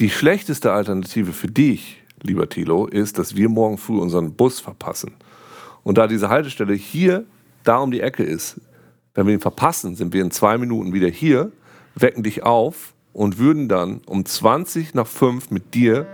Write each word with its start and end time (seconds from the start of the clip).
Die 0.00 0.08
schlechteste 0.08 0.72
Alternative 0.72 1.34
für 1.34 1.48
dich, 1.48 2.02
lieber 2.22 2.48
Thilo, 2.48 2.86
ist, 2.86 3.18
dass 3.18 3.36
wir 3.36 3.50
morgen 3.50 3.76
früh 3.76 3.98
unseren 3.98 4.32
Bus 4.32 4.58
verpassen. 4.58 5.12
Und 5.82 5.98
da 5.98 6.06
diese 6.06 6.30
Haltestelle 6.30 6.72
hier, 6.72 7.26
da 7.64 7.76
um 7.76 7.90
die 7.90 8.00
Ecke 8.00 8.22
ist, 8.22 8.58
wenn 9.12 9.26
wir 9.26 9.34
ihn 9.34 9.40
verpassen, 9.40 9.96
sind 9.96 10.14
wir 10.14 10.22
in 10.22 10.30
zwei 10.30 10.56
Minuten 10.56 10.94
wieder 10.94 11.08
hier, 11.08 11.52
wecken 11.94 12.22
dich 12.22 12.44
auf 12.44 12.94
und 13.12 13.36
würden 13.36 13.68
dann 13.68 14.00
um 14.06 14.24
20 14.24 14.94
nach 14.94 15.06
5 15.06 15.50
mit 15.50 15.74
dir 15.74 16.06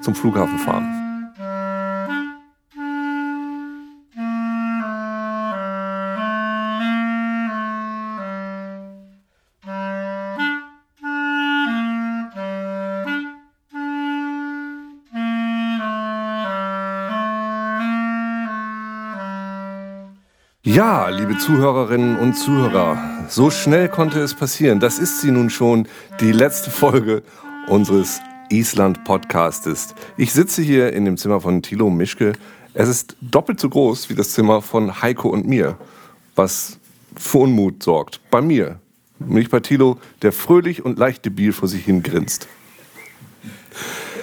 zum 0.00 0.14
Flughafen 0.14 0.58
fahren. 0.58 1.05
Ja, 20.76 21.08
liebe 21.08 21.38
Zuhörerinnen 21.38 22.18
und 22.18 22.34
Zuhörer, 22.34 22.98
so 23.30 23.48
schnell 23.48 23.88
konnte 23.88 24.20
es 24.20 24.34
passieren. 24.34 24.78
Das 24.78 24.98
ist 24.98 25.22
sie 25.22 25.30
nun 25.30 25.48
schon, 25.48 25.88
die 26.20 26.32
letzte 26.32 26.70
Folge 26.70 27.22
unseres 27.66 28.20
Island-Podcastes. 28.50 29.94
Ich 30.18 30.34
sitze 30.34 30.60
hier 30.60 30.92
in 30.92 31.06
dem 31.06 31.16
Zimmer 31.16 31.40
von 31.40 31.62
Thilo 31.62 31.88
Mischke. 31.88 32.34
Es 32.74 32.90
ist 32.90 33.16
doppelt 33.22 33.58
so 33.58 33.70
groß 33.70 34.10
wie 34.10 34.14
das 34.14 34.32
Zimmer 34.32 34.60
von 34.60 35.00
Heiko 35.00 35.30
und 35.30 35.46
mir, 35.46 35.78
was 36.34 36.78
für 37.16 37.38
Unmut 37.38 37.82
sorgt. 37.82 38.20
Bei 38.30 38.42
mir, 38.42 38.78
nicht 39.18 39.50
bei 39.50 39.60
Thilo, 39.60 39.98
der 40.20 40.32
fröhlich 40.32 40.84
und 40.84 40.98
leicht 40.98 41.24
debil 41.24 41.54
vor 41.54 41.68
sich 41.68 41.86
hin 41.86 42.02
grinst. 42.02 42.48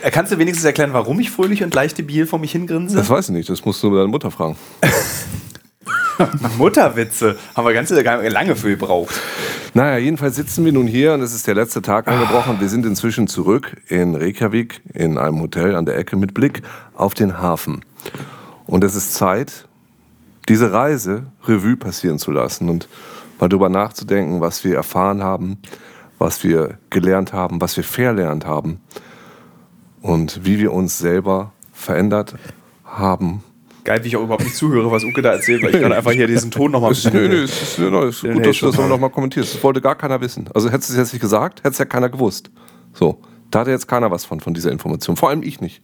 Äh, 0.03 0.11
Kannst 0.11 0.31
du 0.31 0.37
wenigstens 0.37 0.65
erklären, 0.65 0.93
warum 0.93 1.19
ich 1.19 1.31
fröhlich 1.31 1.63
und 1.63 1.73
leicht 1.73 1.97
debil 1.97 2.27
vor 2.27 2.37
mich 2.37 2.51
hingrinse? 2.51 2.95
Das 2.95 3.09
weiß 3.09 3.29
ich 3.29 3.33
nicht, 3.33 3.49
das 3.49 3.65
musst 3.65 3.81
du 3.81 3.89
deine 3.89 4.07
Mutter 4.07 4.29
fragen. 4.29 4.55
Mutterwitze. 6.57 7.37
Haben 7.55 7.67
wir 7.67 7.73
ganz 7.73 7.89
lange 7.89 8.55
für 8.55 8.69
gebraucht. 8.69 9.19
Naja, 9.73 9.97
jedenfalls 9.97 10.35
sitzen 10.35 10.65
wir 10.65 10.71
nun 10.71 10.87
hier 10.87 11.13
und 11.13 11.21
es 11.21 11.33
ist 11.33 11.47
der 11.47 11.55
letzte 11.55 11.81
Tag 11.81 12.07
angebrochen. 12.07 12.59
Wir 12.59 12.69
sind 12.69 12.85
inzwischen 12.85 13.27
zurück 13.27 13.77
in 13.87 14.15
Reykjavik 14.15 14.81
in 14.93 15.17
einem 15.17 15.41
Hotel 15.41 15.75
an 15.75 15.85
der 15.85 15.97
Ecke 15.97 16.15
mit 16.15 16.33
Blick 16.33 16.61
auf 16.93 17.13
den 17.13 17.39
Hafen. 17.39 17.83
Und 18.65 18.83
es 18.83 18.95
ist 18.95 19.13
Zeit, 19.13 19.67
diese 20.47 20.71
Reise 20.71 21.27
Revue 21.45 21.77
passieren 21.77 22.19
zu 22.19 22.31
lassen 22.31 22.69
und 22.69 22.87
mal 23.39 23.49
darüber 23.49 23.69
nachzudenken, 23.69 24.41
was 24.41 24.63
wir 24.63 24.75
erfahren 24.75 25.23
haben, 25.23 25.57
was 26.19 26.43
wir 26.43 26.77
gelernt 26.89 27.33
haben, 27.33 27.59
was 27.59 27.75
wir 27.77 27.83
verlernt 27.83 28.45
haben 28.45 28.79
und 30.01 30.45
wie 30.45 30.59
wir 30.59 30.73
uns 30.73 30.97
selber 30.97 31.51
verändert 31.73 32.35
haben 32.85 33.43
Geil, 33.83 34.03
wie 34.03 34.07
ich 34.07 34.15
auch 34.15 34.23
überhaupt 34.23 34.43
nicht 34.43 34.55
zuhöre, 34.55 34.89
was 34.91 35.03
Uke 35.03 35.21
da 35.21 35.33
erzählt, 35.33 35.61
weil 35.61 35.73
ich 35.75 35.81
gerade 35.81 35.95
einfach 35.95 36.11
hier 36.11 36.27
diesen 36.27 36.51
Ton 36.51 36.71
nochmal 36.71 36.91
ein 36.93 36.97
Nö, 37.11 37.11
bisschen. 37.11 37.29
nö, 37.29 37.43
es 37.43 37.61
ist, 37.61 37.79
nö, 37.79 38.07
es 38.07 38.15
ist 38.17 38.23
Nee, 38.23 38.29
gut, 38.33 38.41
nee, 38.41 38.47
dass 38.47 38.57
du 38.59 38.65
das 38.67 38.77
mal. 38.77 38.87
nochmal 38.87 39.09
kommentierst. 39.09 39.55
Das 39.55 39.63
wollte 39.63 39.81
gar 39.81 39.95
keiner 39.95 40.21
wissen. 40.21 40.49
Also 40.53 40.69
hättest 40.71 40.89
du 40.89 40.93
es 40.93 40.99
jetzt 40.99 41.13
nicht 41.13 41.21
gesagt, 41.21 41.59
hätte 41.59 41.69
es 41.71 41.77
ja 41.79 41.85
keiner 41.85 42.09
gewusst. 42.09 42.49
So, 42.93 43.21
da 43.51 43.59
hatte 43.59 43.71
jetzt 43.71 43.87
keiner 43.87 44.09
was 44.11 44.23
von, 44.25 44.39
von 44.39 44.53
dieser 44.53 44.71
Information. 44.71 45.17
Vor 45.17 45.29
allem 45.29 45.43
ich 45.43 45.59
nicht. 45.59 45.81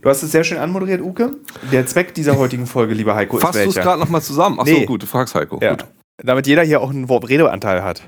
Du 0.00 0.08
hast 0.08 0.22
es 0.22 0.32
sehr 0.32 0.44
schön 0.44 0.56
anmoderiert, 0.56 1.02
Uke. 1.02 1.32
Der 1.72 1.84
Zweck 1.86 2.14
dieser 2.14 2.38
heutigen 2.38 2.66
Folge, 2.66 2.94
lieber 2.94 3.14
Heiko, 3.14 3.36
Fasst 3.36 3.56
ist 3.56 3.64
du 3.64 3.68
es 3.70 3.76
welcher? 3.76 3.86
gerade 3.88 4.00
nochmal 4.00 4.22
zusammen? 4.22 4.58
Achso, 4.58 4.72
Nee. 4.72 4.86
gut, 4.86 5.02
du 5.02 5.06
fragst 5.06 5.34
Heiko. 5.34 5.58
Ja. 5.60 5.72
Gut. 5.72 5.84
Damit 6.22 6.46
jeder 6.46 6.62
hier 6.62 6.80
auch 6.80 6.88
einen 6.90 7.04
Redeanteil 7.04 7.82
hat. 7.82 8.02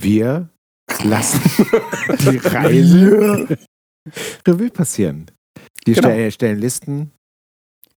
Wir 0.00 0.48
lassen 1.04 1.40
die 2.20 2.36
Reise 2.42 3.58
Revue 4.46 4.70
passieren. 4.70 5.26
Die 5.86 5.92
Genau. 5.92 6.30
stellen 6.30 6.58
Listen. 6.58 7.12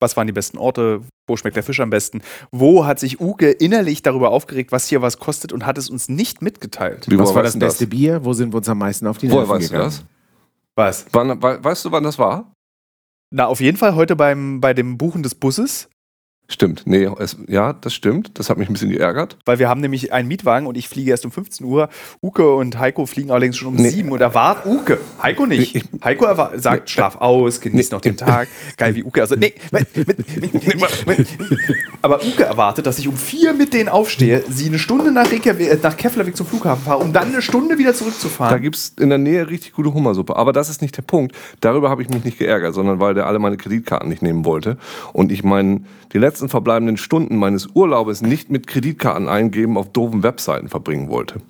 Was 0.03 0.17
waren 0.17 0.27
die 0.27 0.33
besten 0.33 0.59
Orte? 0.59 1.01
Wo 1.29 1.37
schmeckt 1.37 1.57
der 1.57 1.63
Fisch 1.63 1.79
am 1.81 1.89
besten? 1.91 2.23
Wo 2.51 2.85
hat 2.85 2.99
sich 2.99 3.21
Uke 3.21 3.51
innerlich 3.53 4.03
darüber 4.03 4.31
aufgeregt, 4.31 4.73
was 4.73 4.89
hier 4.89 5.01
was 5.01 5.19
kostet 5.19 5.53
und 5.53 5.65
hat 5.65 5.79
es 5.79 5.89
uns 5.89 6.09
nicht 6.09 6.43
mitgeteilt? 6.43 7.07
Wie, 7.09 7.17
Was 7.17 7.29
woher 7.29 7.37
war 7.37 7.45
weißt 7.45 7.55
das 7.55 7.61
du 7.61 7.67
beste 7.67 7.87
Bier? 7.87 8.25
Wo 8.25 8.33
sind 8.33 8.53
wir 8.53 8.57
uns 8.59 8.69
am 8.69 8.79
meisten 8.79 9.07
auf 9.07 9.19
die 9.19 9.31
Woher 9.31 9.47
Nerven 9.47 9.51
weißt 9.55 9.69
du 9.71 9.73
gegangen? 9.73 9.91
das? 9.91 10.05
Was? 10.75 11.07
Wann, 11.13 11.41
we, 11.43 11.63
weißt 11.65 11.85
du, 11.85 11.93
wann 11.93 12.03
das 12.03 12.19
war? 12.19 12.53
Na, 13.31 13.47
auf 13.47 13.61
jeden 13.61 13.77
Fall 13.79 13.95
heute 13.95 14.17
beim, 14.17 14.61
bei 14.61 14.75
dem 14.75 14.99
Buchen 14.99 15.23
des 15.23 15.35
Busses, 15.37 15.89
Stimmt. 16.53 16.83
Nee, 16.85 17.09
es, 17.19 17.37
ja, 17.49 17.73
das 17.73 17.95
stimmt. 17.95 18.39
Das 18.39 18.51
hat 18.51 18.59
mich 18.59 18.69
ein 18.69 18.75
bisschen 18.75 18.91
geärgert. 18.91 19.39
weil 19.47 19.59
wir 19.59 19.69
haben 19.71 19.81
nämlich 19.81 20.13
einen 20.13 20.29
Mietwagen 20.29 20.67
und 20.67 20.77
ich 20.77 20.87
fliege 20.89 21.11
erst 21.11 21.25
um 21.25 21.33
15 21.33 21.67
Uhr. 21.67 21.89
Uke 22.23 22.55
und 22.55 22.79
Heiko 22.79 23.07
fliegen 23.07 23.31
allerdings 23.31 23.57
schon 23.57 23.69
um 23.69 23.75
Nee. 23.77 23.89
7 23.89 24.11
und 24.13 24.21
erwartet 24.21 24.67
Uke. 24.67 24.99
Heiko 25.23 25.47
nicht. 25.47 25.75
Ich- 25.75 25.85
Heiko 26.05 26.27
sagt, 26.57 26.91
schlaf 26.91 27.17
aus, 27.17 27.61
genieß 27.61 27.91
noch 27.93 28.01
den 28.03 28.17
Tag. 28.19 28.49
Geil 28.77 28.95
wie 28.95 29.03
Uke. 29.05 29.21
Also, 29.23 29.35
nee, 29.37 29.55
aber 32.03 32.21
Uke 32.25 32.45
erwartet, 32.45 32.87
dass 32.87 32.99
ich 32.99 33.09
um 33.09 33.17
4 33.17 33.53
mit 33.55 33.73
denen 33.75 33.89
aufstehe, 33.89 34.45
sie 34.49 34.67
eine 34.67 34.79
Stunde 34.79 35.11
nach, 35.13 35.31
äh, 35.33 35.79
nach 35.83 35.97
Keflavik 35.97 36.37
zum 36.37 36.47
Flughafen 36.47 36.85
fahre, 36.85 36.99
um 36.99 37.13
dann 37.13 37.29
eine 37.29 37.43
Stunde 37.43 37.79
wieder 37.79 37.93
Da 37.93 37.97
zurückzufahren. 37.99 38.61
gibt 38.63 38.77
es 38.77 38.95
in 39.01 39.09
der 39.09 39.19
Nähe 39.19 39.49
richtig 39.49 39.73
gute 39.73 39.93
Hummersuppe. 39.95 40.37
Aber 40.37 40.53
das 40.53 40.69
ist 40.69 40.83
nicht 40.83 40.97
der 40.97 41.03
Punkt. 41.03 41.35
Darüber 41.61 41.91
habe 41.91 42.03
ich 42.03 42.09
mich 42.11 42.25
nicht 42.25 42.39
geärgert, 42.39 42.75
sondern 42.75 43.01
weil 43.01 43.15
der 43.15 43.27
alle 43.27 43.39
meine 43.39 43.57
Kreditkarten 43.57 44.09
nicht 44.09 44.23
nehmen 44.23 44.45
wollte. 44.45 44.77
Und 45.13 45.33
ich 45.33 45.45
meinen, 45.45 45.87
die 46.13 46.19
letzten 46.43 46.49
verbleibenden 46.49 46.97
Stunden 46.97 47.37
meines 47.37 47.69
Urlaubes 47.73 48.21
nicht 48.21 48.51
mit 48.51 48.67
Kreditkarten 48.67 49.29
eingeben 49.29 49.79
auf 49.79 49.93
doofen 49.93 50.25
Webseiten 50.25 50.69
verbringen 50.69 51.09
wollte. 51.09 51.41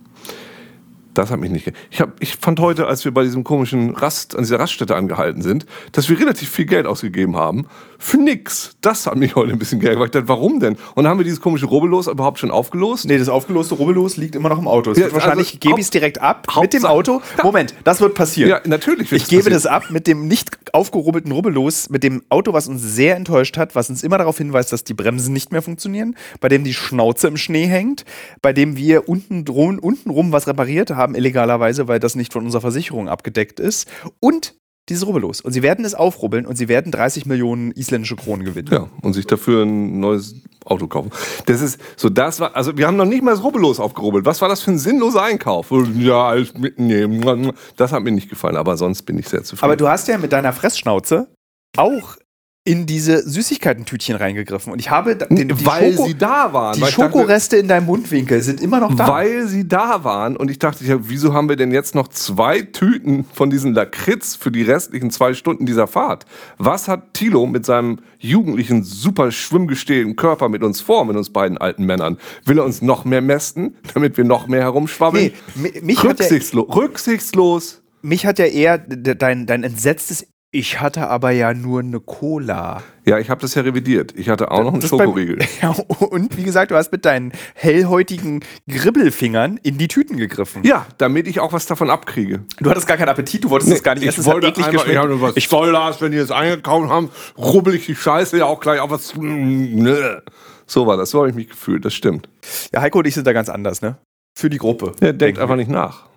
Das 1.14 1.30
hat 1.30 1.40
mich 1.40 1.50
nicht. 1.50 1.70
Ich, 1.90 2.00
hab, 2.00 2.12
ich 2.20 2.36
fand 2.36 2.58
heute, 2.60 2.86
als 2.86 3.04
wir 3.04 3.12
bei 3.12 3.22
diesem 3.22 3.44
komischen 3.44 3.94
Rast, 3.94 4.34
an 4.34 4.42
dieser 4.42 4.58
Raststätte 4.58 4.96
angehalten 4.96 5.42
sind, 5.42 5.66
dass 5.92 6.08
wir 6.08 6.18
relativ 6.18 6.48
viel 6.48 6.64
Geld 6.64 6.86
ausgegeben 6.86 7.36
haben 7.36 7.66
für 7.98 8.16
nix. 8.16 8.76
Das 8.80 9.06
hat 9.06 9.16
mich 9.16 9.36
heute 9.36 9.52
ein 9.52 9.58
bisschen 9.58 9.78
geärgert. 9.78 10.00
weil 10.00 10.06
Ich 10.06 10.10
dachte, 10.12 10.28
warum 10.28 10.58
denn? 10.58 10.76
Und 10.94 11.04
dann 11.04 11.08
haben 11.08 11.18
wir 11.18 11.24
dieses 11.24 11.40
komische 11.40 11.66
Rubbellos 11.66 12.06
überhaupt 12.06 12.38
schon 12.38 12.50
aufgelost? 12.50 13.04
Nee, 13.04 13.18
das 13.18 13.28
aufgeloste 13.28 13.74
Rubbellos 13.74 14.16
liegt 14.16 14.34
immer 14.34 14.48
noch 14.48 14.58
im 14.58 14.66
Auto. 14.66 14.90
Ja, 14.92 14.96
wird 14.96 15.12
wahrscheinlich 15.14 15.48
also, 15.48 15.58
gebe 15.60 15.78
ich 15.80 15.84
es 15.86 15.90
direkt 15.90 16.20
ab 16.20 16.46
mit 16.46 16.56
Hauptsache- 16.56 16.68
dem 16.80 16.84
Auto. 16.86 17.20
Moment, 17.42 17.74
das 17.84 18.00
wird 18.00 18.14
passieren. 18.14 18.48
Ja, 18.50 18.60
natürlich 18.64 19.10
wird 19.10 19.20
Ich 19.22 19.28
gebe 19.28 19.42
passieren. 19.42 19.54
das 19.62 19.66
ab 19.66 19.90
mit 19.90 20.06
dem 20.06 20.26
nicht 20.28 20.50
aufgerubbelten 20.74 21.30
Rubbellos, 21.32 21.90
mit 21.90 22.02
dem 22.02 22.22
Auto, 22.30 22.52
was 22.54 22.68
uns 22.68 22.82
sehr 22.82 23.16
enttäuscht 23.16 23.56
hat, 23.58 23.74
was 23.74 23.90
uns 23.90 24.02
immer 24.02 24.16
darauf 24.18 24.38
hinweist, 24.38 24.72
dass 24.72 24.82
die 24.84 24.94
Bremsen 24.94 25.32
nicht 25.34 25.52
mehr 25.52 25.60
funktionieren, 25.62 26.16
bei 26.40 26.48
dem 26.48 26.64
die 26.64 26.72
Schnauze 26.74 27.28
im 27.28 27.36
Schnee 27.36 27.66
hängt, 27.66 28.04
bei 28.40 28.52
dem 28.54 28.76
wir 28.76 29.08
unten 29.08 29.44
drum, 29.44 29.78
unten 29.78 30.08
rum 30.10 30.32
was 30.32 30.46
repariert 30.46 30.90
haben, 30.90 31.01
illegalerweise, 31.10 31.88
weil 31.88 32.00
das 32.00 32.16
nicht 32.16 32.32
von 32.32 32.44
unserer 32.44 32.62
Versicherung 32.62 33.08
abgedeckt 33.08 33.60
ist. 33.60 33.88
Und 34.20 34.54
dieses 34.88 35.06
Rubbellos. 35.06 35.40
Und 35.40 35.52
sie 35.52 35.62
werden 35.62 35.84
es 35.84 35.94
aufrubbeln 35.94 36.44
und 36.44 36.56
sie 36.56 36.68
werden 36.68 36.90
30 36.90 37.26
Millionen 37.26 37.70
isländische 37.70 38.16
Kronen 38.16 38.44
gewinnen. 38.44 38.68
Ja, 38.72 38.88
und 39.00 39.12
sich 39.12 39.26
dafür 39.26 39.64
ein 39.64 40.00
neues 40.00 40.34
Auto 40.64 40.88
kaufen. 40.88 41.10
Das 41.46 41.60
ist 41.60 41.80
so, 41.96 42.08
das 42.08 42.40
war, 42.40 42.56
also 42.56 42.76
wir 42.76 42.86
haben 42.86 42.96
noch 42.96 43.04
nicht 43.04 43.22
mal 43.22 43.30
das 43.30 43.44
Rubbellos 43.44 43.78
aufgerubbelt. 43.78 44.26
Was 44.26 44.40
war 44.40 44.48
das 44.48 44.62
für 44.62 44.72
ein 44.72 44.78
sinnloser 44.78 45.22
Einkauf? 45.22 45.72
Ja, 45.96 46.28
alles 46.28 46.54
mitnehmen. 46.54 47.52
Das 47.76 47.92
hat 47.92 48.02
mir 48.02 48.10
nicht 48.10 48.28
gefallen, 48.28 48.56
aber 48.56 48.76
sonst 48.76 49.02
bin 49.02 49.18
ich 49.18 49.28
sehr 49.28 49.44
zufrieden. 49.44 49.64
Aber 49.64 49.76
du 49.76 49.88
hast 49.88 50.08
ja 50.08 50.18
mit 50.18 50.32
deiner 50.32 50.52
Fressschnauze 50.52 51.28
auch 51.76 52.16
in 52.64 52.86
diese 52.86 53.28
Süßigkeitentütchen 53.28 54.14
reingegriffen. 54.14 54.72
Und 54.72 54.78
ich 54.78 54.88
habe 54.88 55.16
den, 55.16 55.48
die, 55.48 55.66
weil 55.66 55.92
Schoko, 55.94 56.06
sie 56.06 56.14
da 56.14 56.52
waren. 56.52 56.74
die 56.74 56.80
dachte, 56.82 56.92
Schokoreste 56.92 57.56
in 57.56 57.66
deinem 57.66 57.86
Mundwinkel 57.86 58.40
sind 58.40 58.60
immer 58.60 58.78
noch 58.78 58.94
da. 58.94 59.08
Weil 59.08 59.48
sie 59.48 59.66
da 59.66 60.04
waren 60.04 60.36
und 60.36 60.48
ich 60.48 60.60
dachte, 60.60 60.84
ja, 60.84 60.96
wieso 61.00 61.34
haben 61.34 61.48
wir 61.48 61.56
denn 61.56 61.72
jetzt 61.72 61.96
noch 61.96 62.06
zwei 62.06 62.62
Tüten 62.62 63.24
von 63.24 63.50
diesen 63.50 63.74
Lakritz 63.74 64.36
für 64.36 64.52
die 64.52 64.62
restlichen 64.62 65.10
zwei 65.10 65.34
Stunden 65.34 65.66
dieser 65.66 65.88
Fahrt? 65.88 66.24
Was 66.56 66.86
hat 66.86 67.14
Thilo 67.14 67.46
mit 67.46 67.66
seinem 67.66 67.98
jugendlichen, 68.20 68.84
super 68.84 69.32
schwimmgestählten 69.32 70.14
Körper 70.14 70.48
mit 70.48 70.62
uns 70.62 70.80
vor, 70.80 71.04
mit 71.04 71.16
uns 71.16 71.30
beiden 71.30 71.58
alten 71.58 71.84
Männern? 71.84 72.16
Will 72.44 72.58
er 72.58 72.64
uns 72.64 72.80
noch 72.80 73.04
mehr 73.04 73.22
mästen, 73.22 73.74
damit 73.92 74.16
wir 74.16 74.24
noch 74.24 74.46
mehr 74.46 74.60
herumschwabbeln? 74.60 75.32
Nee, 75.56 75.70
mi- 75.72 75.80
mich 75.82 75.98
hat 75.98 76.04
ja- 76.20 76.26
Rücksichtslo 76.26 76.62
rücksichtslos. 76.62 77.82
Mich 78.02 78.24
hat 78.24 78.38
ja 78.38 78.46
eher 78.46 78.78
dein, 78.78 79.46
dein 79.46 79.64
entsetztes 79.64 80.26
Ich 80.54 80.80
hatte 80.80 81.08
aber 81.08 81.30
ja 81.30 81.54
nur 81.54 81.80
eine 81.80 81.98
Cola. 81.98 82.82
Ja, 83.06 83.18
ich 83.18 83.30
habe 83.30 83.40
das 83.40 83.54
ja 83.54 83.62
revidiert. 83.62 84.12
Ich 84.18 84.28
hatte 84.28 84.50
auch 84.50 84.62
noch 84.62 84.72
einen 84.72 84.82
Das 84.82 84.90
Schokoriegel. 84.90 85.38
Ja, 85.62 85.70
und 85.70 86.36
wie 86.36 86.42
gesagt, 86.42 86.70
du 86.70 86.76
hast 86.76 86.92
mit 86.92 87.06
deinen 87.06 87.32
hellhäutigen 87.54 88.44
Gribbelfingern 88.68 89.56
in 89.62 89.78
die 89.78 89.88
Tüten 89.88 90.18
gegriffen. 90.18 90.62
Ja, 90.62 90.84
damit 90.98 91.26
ich 91.26 91.40
auch 91.40 91.54
was 91.54 91.64
davon 91.64 91.88
abkriege. 91.88 92.44
Du 92.58 92.68
hattest 92.68 92.86
gar 92.86 92.98
keinen 92.98 93.08
Appetit, 93.08 93.44
du 93.44 93.48
wolltest 93.50 93.72
es 93.72 93.82
gar 93.82 93.94
nicht 93.94 94.02
ich 94.02 94.10
essen. 94.10 94.26
wollte 94.26 94.48
eklig 94.48 94.66
einfach, 94.66 94.84
geschmeckt. 94.84 95.10
ja, 95.10 95.20
was 95.22 95.36
ich 95.38 95.48
soll 95.48 95.72
das, 95.72 96.02
wenn 96.02 96.12
die 96.12 96.18
jetzt 96.18 96.32
eingekauft 96.32 96.90
haben, 96.90 97.08
rubbel 97.38 97.74
ich 97.74 97.86
die 97.86 97.96
Scheiße 97.96 98.36
ja 98.36 98.44
auch 98.44 98.60
gleich 98.60 98.78
auf 98.80 98.90
was. 98.90 99.14
Nö. 99.16 100.18
So 100.66 100.86
war 100.86 100.98
das, 100.98 101.08
so 101.10 101.20
habe 101.20 101.30
ich 101.30 101.34
mich 101.34 101.48
gefühlt, 101.48 101.84
das 101.86 101.94
stimmt. 101.94 102.28
Ja, 102.74 102.82
Heiko 102.82 102.98
und 102.98 103.06
ich 103.06 103.14
sind 103.14 103.26
da 103.26 103.32
ganz 103.32 103.48
anders, 103.48 103.80
ne? 103.80 103.96
Für 104.38 104.50
die 104.50 104.58
Gruppe. 104.58 104.92
Der 105.00 105.08
denkt 105.14 105.22
Denken 105.22 105.40
einfach 105.40 105.56
nicht 105.56 105.70
nach. 105.70 106.08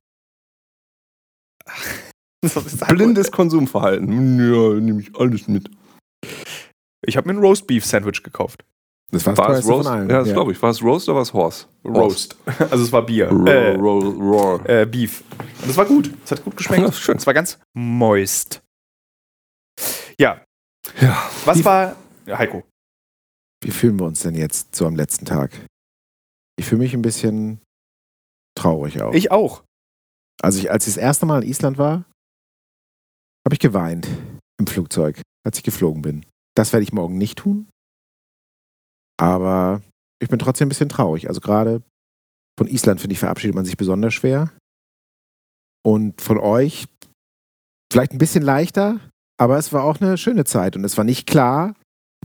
Das 1.65 1.75
Heiko- 1.77 2.04
Blindes 2.89 3.31
Konsumverhalten. 3.31 4.11
Ja, 4.39 4.79
nehme 4.79 5.01
ich 5.01 5.15
alles 5.15 5.47
mit. 5.47 5.69
Ich 7.05 7.17
habe 7.17 7.27
mir 7.27 7.35
ein 7.39 7.43
Roastbeef-Sandwich 7.43 8.23
gekauft. 8.23 8.63
Das 9.11 9.25
war 9.25 9.33
das 9.35 9.37
War 9.39 9.49
es 9.59 9.65
teuerste 9.65 9.71
Roast? 9.91 10.09
Ja, 10.11 10.19
das 10.23 10.33
glaube 10.33 10.51
ich. 10.51 10.61
War 10.61 10.71
es 10.71 10.81
Roast 10.81 11.07
oder 11.07 11.15
war 11.17 11.21
es 11.21 11.33
Horse? 11.33 11.65
Roast. 11.85 12.35
Also 12.59 12.83
es 12.83 12.91
war 12.91 13.05
Bier. 13.05 13.29
Roar, 13.29 13.47
Äh, 13.47 13.75
roar. 13.75 14.69
äh, 14.69 14.85
Beef. 14.85 15.23
Und 15.61 15.67
das 15.69 15.77
war 15.77 15.85
gut. 15.85 16.11
Es 16.23 16.31
hat 16.31 16.43
gut 16.43 16.57
geschmeckt. 16.57 16.81
Ja, 16.81 16.89
ist 16.89 16.99
schön. 16.99 17.17
Es 17.17 17.27
war 17.27 17.33
ganz 17.33 17.59
moist. 17.75 18.61
Ja, 20.19 20.41
Ja. 20.99 21.29
was 21.45 21.59
Wie- 21.59 21.65
war. 21.65 21.95
Ja, 22.25 22.37
Heiko. 22.39 22.63
Wie 23.63 23.71
fühlen 23.71 23.99
wir 23.99 24.05
uns 24.05 24.21
denn 24.21 24.35
jetzt 24.35 24.75
so 24.75 24.85
am 24.87 24.95
letzten 24.95 25.25
Tag? 25.25 25.51
Ich 26.57 26.65
fühle 26.65 26.79
mich 26.81 26.93
ein 26.93 27.01
bisschen 27.01 27.61
traurig 28.57 29.01
auch. 29.01 29.13
Ich 29.13 29.31
auch. 29.31 29.63
Also 30.41 30.59
ich, 30.59 30.71
als 30.71 30.87
ich 30.87 30.95
das 30.95 31.01
erste 31.01 31.25
Mal 31.25 31.43
in 31.43 31.49
Island 31.49 31.77
war, 31.77 32.05
habe 33.45 33.53
ich 33.53 33.59
geweint 33.59 34.07
im 34.59 34.67
Flugzeug, 34.67 35.21
als 35.45 35.57
ich 35.57 35.63
geflogen 35.63 36.01
bin. 36.01 36.25
Das 36.55 36.73
werde 36.73 36.83
ich 36.83 36.93
morgen 36.93 37.17
nicht 37.17 37.37
tun. 37.37 37.69
Aber 39.17 39.81
ich 40.21 40.29
bin 40.29 40.39
trotzdem 40.39 40.67
ein 40.67 40.69
bisschen 40.69 40.89
traurig. 40.89 41.27
Also 41.27 41.41
gerade 41.41 41.83
von 42.57 42.67
Island, 42.67 43.01
finde 43.01 43.13
ich, 43.13 43.19
verabschiedet 43.19 43.55
man 43.55 43.65
sich 43.65 43.77
besonders 43.77 44.13
schwer. 44.13 44.51
Und 45.83 46.21
von 46.21 46.39
euch 46.39 46.87
vielleicht 47.91 48.13
ein 48.13 48.17
bisschen 48.17 48.43
leichter, 48.43 48.99
aber 49.37 49.57
es 49.57 49.71
war 49.71 49.83
auch 49.83 50.01
eine 50.01 50.17
schöne 50.17 50.45
Zeit. 50.45 50.75
Und 50.75 50.83
es 50.83 50.97
war 50.97 51.03
nicht 51.03 51.27
klar, 51.27 51.75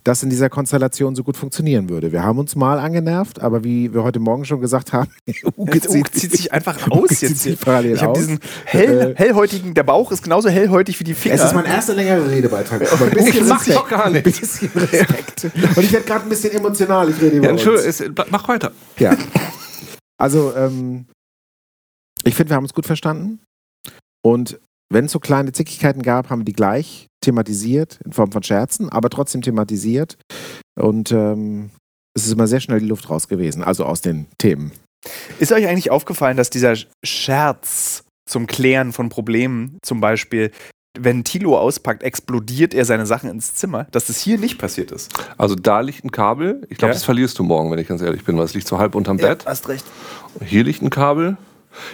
dass 0.03 0.23
in 0.23 0.31
dieser 0.31 0.49
Konstellation 0.49 1.15
so 1.15 1.23
gut 1.23 1.37
funktionieren 1.37 1.91
würde. 1.91 2.11
Wir 2.11 2.23
haben 2.25 2.39
uns 2.39 2.57
mal 2.57 2.79
angenervt, 2.79 3.41
aber 3.41 3.65
wie 3.65 3.93
wir 3.93 4.03
heute 4.03 4.19
Morgen 4.19 4.47
schon 4.47 4.61
gesagt 4.63 4.95
haben, 4.95 5.11
Uke 5.57 5.79
Uke 5.91 6.11
zieht 6.13 6.33
sich 6.33 6.53
einfach 6.53 6.87
Uke 6.87 6.93
aus 7.03 7.09
zieht 7.11 7.29
jetzt. 7.29 7.43
sich 7.43 7.53
hier. 7.59 7.65
parallel 7.65 7.97
Ich 7.97 8.03
habe 8.03 8.19
diesen 8.19 8.41
hell, 8.65 9.11
Äh, 9.11 9.15
hellhäutigen, 9.17 9.75
der 9.75 9.83
Bauch 9.83 10.11
ist 10.11 10.23
genauso 10.23 10.49
hellhäutig 10.49 10.99
wie 11.01 11.05
die 11.05 11.13
Finger. 11.13 11.35
Es 11.35 11.45
ist 11.45 11.55
mein 11.55 11.67
erster 11.67 11.95
längerer 11.95 12.31
Redebeitrag. 12.31 12.81
Aber 12.93 13.05
ein 13.05 13.11
bisschen 13.11 13.47
mach 13.47 13.63
doch 13.67 13.89
gar 13.89 14.07
Ein 14.07 14.13
nicht. 14.15 14.25
bisschen 14.25 14.71
Respekt. 14.75 15.45
Und 15.45 15.85
ich 15.85 15.93
werde 15.93 16.07
gerade 16.07 16.23
ein 16.25 16.29
bisschen 16.31 16.53
emotional. 16.55 17.11
Ich 17.11 17.21
rede 17.21 17.37
über 17.37 17.47
Ja, 17.49 17.53
uns. 17.53 17.61
Entschuldigung, 17.67 18.15
es- 18.25 18.31
mach 18.31 18.49
weiter. 18.49 18.73
Ja. 18.99 19.15
Also, 20.19 20.55
ähm, 20.57 21.07
ich 22.25 22.35
finde, 22.35 22.51
wir 22.51 22.57
haben 22.57 22.65
uns 22.65 22.75
gut 22.75 22.87
verstanden. 22.87 23.41
Und 24.23 24.59
wenn 24.93 25.07
es 25.07 25.13
so 25.13 25.19
kleine 25.21 25.53
Zickigkeiten 25.53 26.03
gab, 26.03 26.31
haben 26.31 26.41
wir 26.41 26.45
die 26.45 26.53
gleich 26.53 27.07
thematisiert, 27.23 27.99
in 28.05 28.13
Form 28.13 28.33
von 28.33 28.43
Scherzen, 28.43 28.89
aber 28.89 29.09
trotzdem 29.11 29.43
thematisiert. 29.43 30.17
Und 30.79 31.13
ähm, 31.13 31.71
es 32.17 32.27
ist 32.27 32.33
immer 32.33 32.47
sehr 32.47 32.61
schnell 32.61 32.81
die 32.81 32.87
Luft 32.87 33.09
raus 33.11 33.29
gewesen, 33.29 33.63
also 33.63 33.85
aus 33.85 34.01
den 34.01 34.27
Themen. 34.39 34.73
Ist 35.39 35.53
euch 35.53 35.67
eigentlich 35.67 35.91
aufgefallen, 35.91 36.37
dass 36.37 36.51
dieser 36.51 36.75
Scherz 37.05 38.05
zum 38.29 38.47
Klären 38.47 38.93
von 38.93 39.09
Problemen, 39.09 39.79
zum 39.83 40.01
Beispiel, 40.01 40.51
wenn 40.99 41.25
Tilo 41.25 41.57
auspackt, 41.59 42.03
explodiert 42.03 42.75
er 42.75 42.85
seine 42.85 43.07
Sachen 43.07 43.31
ins 43.31 43.55
Zimmer, 43.55 43.85
dass 43.93 44.07
das 44.07 44.19
hier 44.21 44.39
nicht 44.39 44.59
passiert 44.59 44.91
ist? 44.91 45.13
Also 45.39 45.55
da 45.55 45.81
liegt 45.81 46.05
ein 46.05 46.11
Kabel. 46.11 46.67
Ich 46.69 46.79
glaube, 46.79 46.91
Ja. 46.91 46.95
das 46.95 47.05
verlierst 47.05 47.39
du 47.39 47.45
morgen, 47.45 47.71
wenn 47.71 47.79
ich 47.79 47.87
ganz 47.89 48.03
ehrlich 48.03 48.25
bin, 48.25 48.37
weil 48.37 48.45
es 48.45 48.55
liegt 48.55 48.67
so 48.67 48.79
halb 48.79 48.95
unterm 48.95 49.17
Bett. 49.19 49.47
hast 49.47 49.69
recht. 49.69 49.85
Hier 50.45 50.65
liegt 50.65 50.83
ein 50.83 50.91
Kabel. 50.91 51.37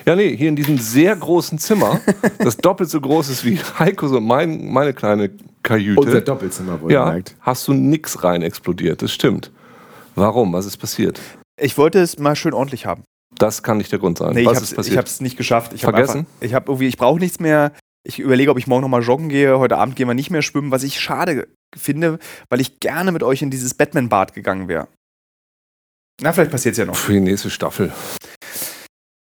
Ja, 0.05 0.17
nee, 0.17 0.37
hier 0.37 0.49
in 0.49 0.56
diesem 0.56 0.78
sehr 0.78 1.14
großen 1.14 1.58
Zimmer, 1.58 2.00
das 2.38 2.56
doppelt 2.56 2.90
so 2.90 3.00
groß 3.00 3.28
ist 3.28 3.44
wie 3.44 3.58
Heiko, 3.78 4.08
so 4.08 4.20
mein, 4.20 4.73
meine 4.73 4.94
kleine 4.94 5.31
Kajüte. 5.62 6.23
Doppelzimmer, 6.23 6.78
ja, 6.88 7.19
hast 7.40 7.69
du 7.69 7.73
nix 7.75 8.23
rein 8.25 8.43
explodiert. 8.43 9.02
Das 9.02 9.12
stimmt. 9.12 9.50
Warum? 10.14 10.52
Was 10.52 10.67
ist 10.67 10.78
passiert? 10.78 11.20
Ich 11.61 11.76
wollte 11.76 12.00
es 12.00 12.19
mal 12.19 12.37
schön 12.37 12.55
ordentlich 12.55 12.87
haben. 12.87 13.02
Das 13.38 13.62
kann 13.62 13.76
nicht 13.78 13.93
der 13.93 13.99
Grund 13.99 14.19
sein. 14.19 14.34
Nee, 14.34 14.43
ich 14.43 14.46
Was 14.46 14.56
hab's, 14.56 14.64
ist 14.67 14.70
ich 14.73 14.76
passiert? 14.76 14.99
hab's 14.99 15.20
nicht 15.20 15.37
geschafft. 15.37 15.73
Ich 15.75 15.82
Vergessen? 15.82 16.20
Einfach, 16.20 16.32
ich 16.40 16.55
habe 16.55 16.70
irgendwie, 16.70 16.87
ich 16.87 16.96
brauche 16.96 17.19
nichts 17.19 17.40
mehr. 17.40 17.73
Ich 18.06 18.19
überlege, 18.19 18.50
ob 18.50 18.58
ich 18.58 18.67
morgen 18.67 18.82
nochmal 18.82 19.02
joggen 19.02 19.28
gehe. 19.28 19.58
Heute 19.58 19.76
Abend 19.76 19.96
gehen 19.96 20.06
wir 20.06 20.14
nicht 20.14 20.31
mehr 20.31 20.43
schwimmen, 20.43 20.70
was 20.70 20.84
ich 20.84 21.00
schade 21.00 21.49
finde, 21.76 22.19
weil 22.49 22.61
ich 22.61 22.81
gerne 22.81 23.12
mit 23.12 23.23
euch 23.23 23.43
in 23.43 23.50
dieses 23.50 23.75
Batman-Bad 23.75 24.32
gegangen 24.32 24.69
wäre. 24.69 24.88
Na, 26.23 26.32
vielleicht 26.32 26.50
passiert's 26.52 26.78
ja 26.78 26.87
noch. 26.87 26.96
Für 26.96 27.12
die 27.12 27.20
nächste 27.20 27.50
Staffel. 27.50 27.93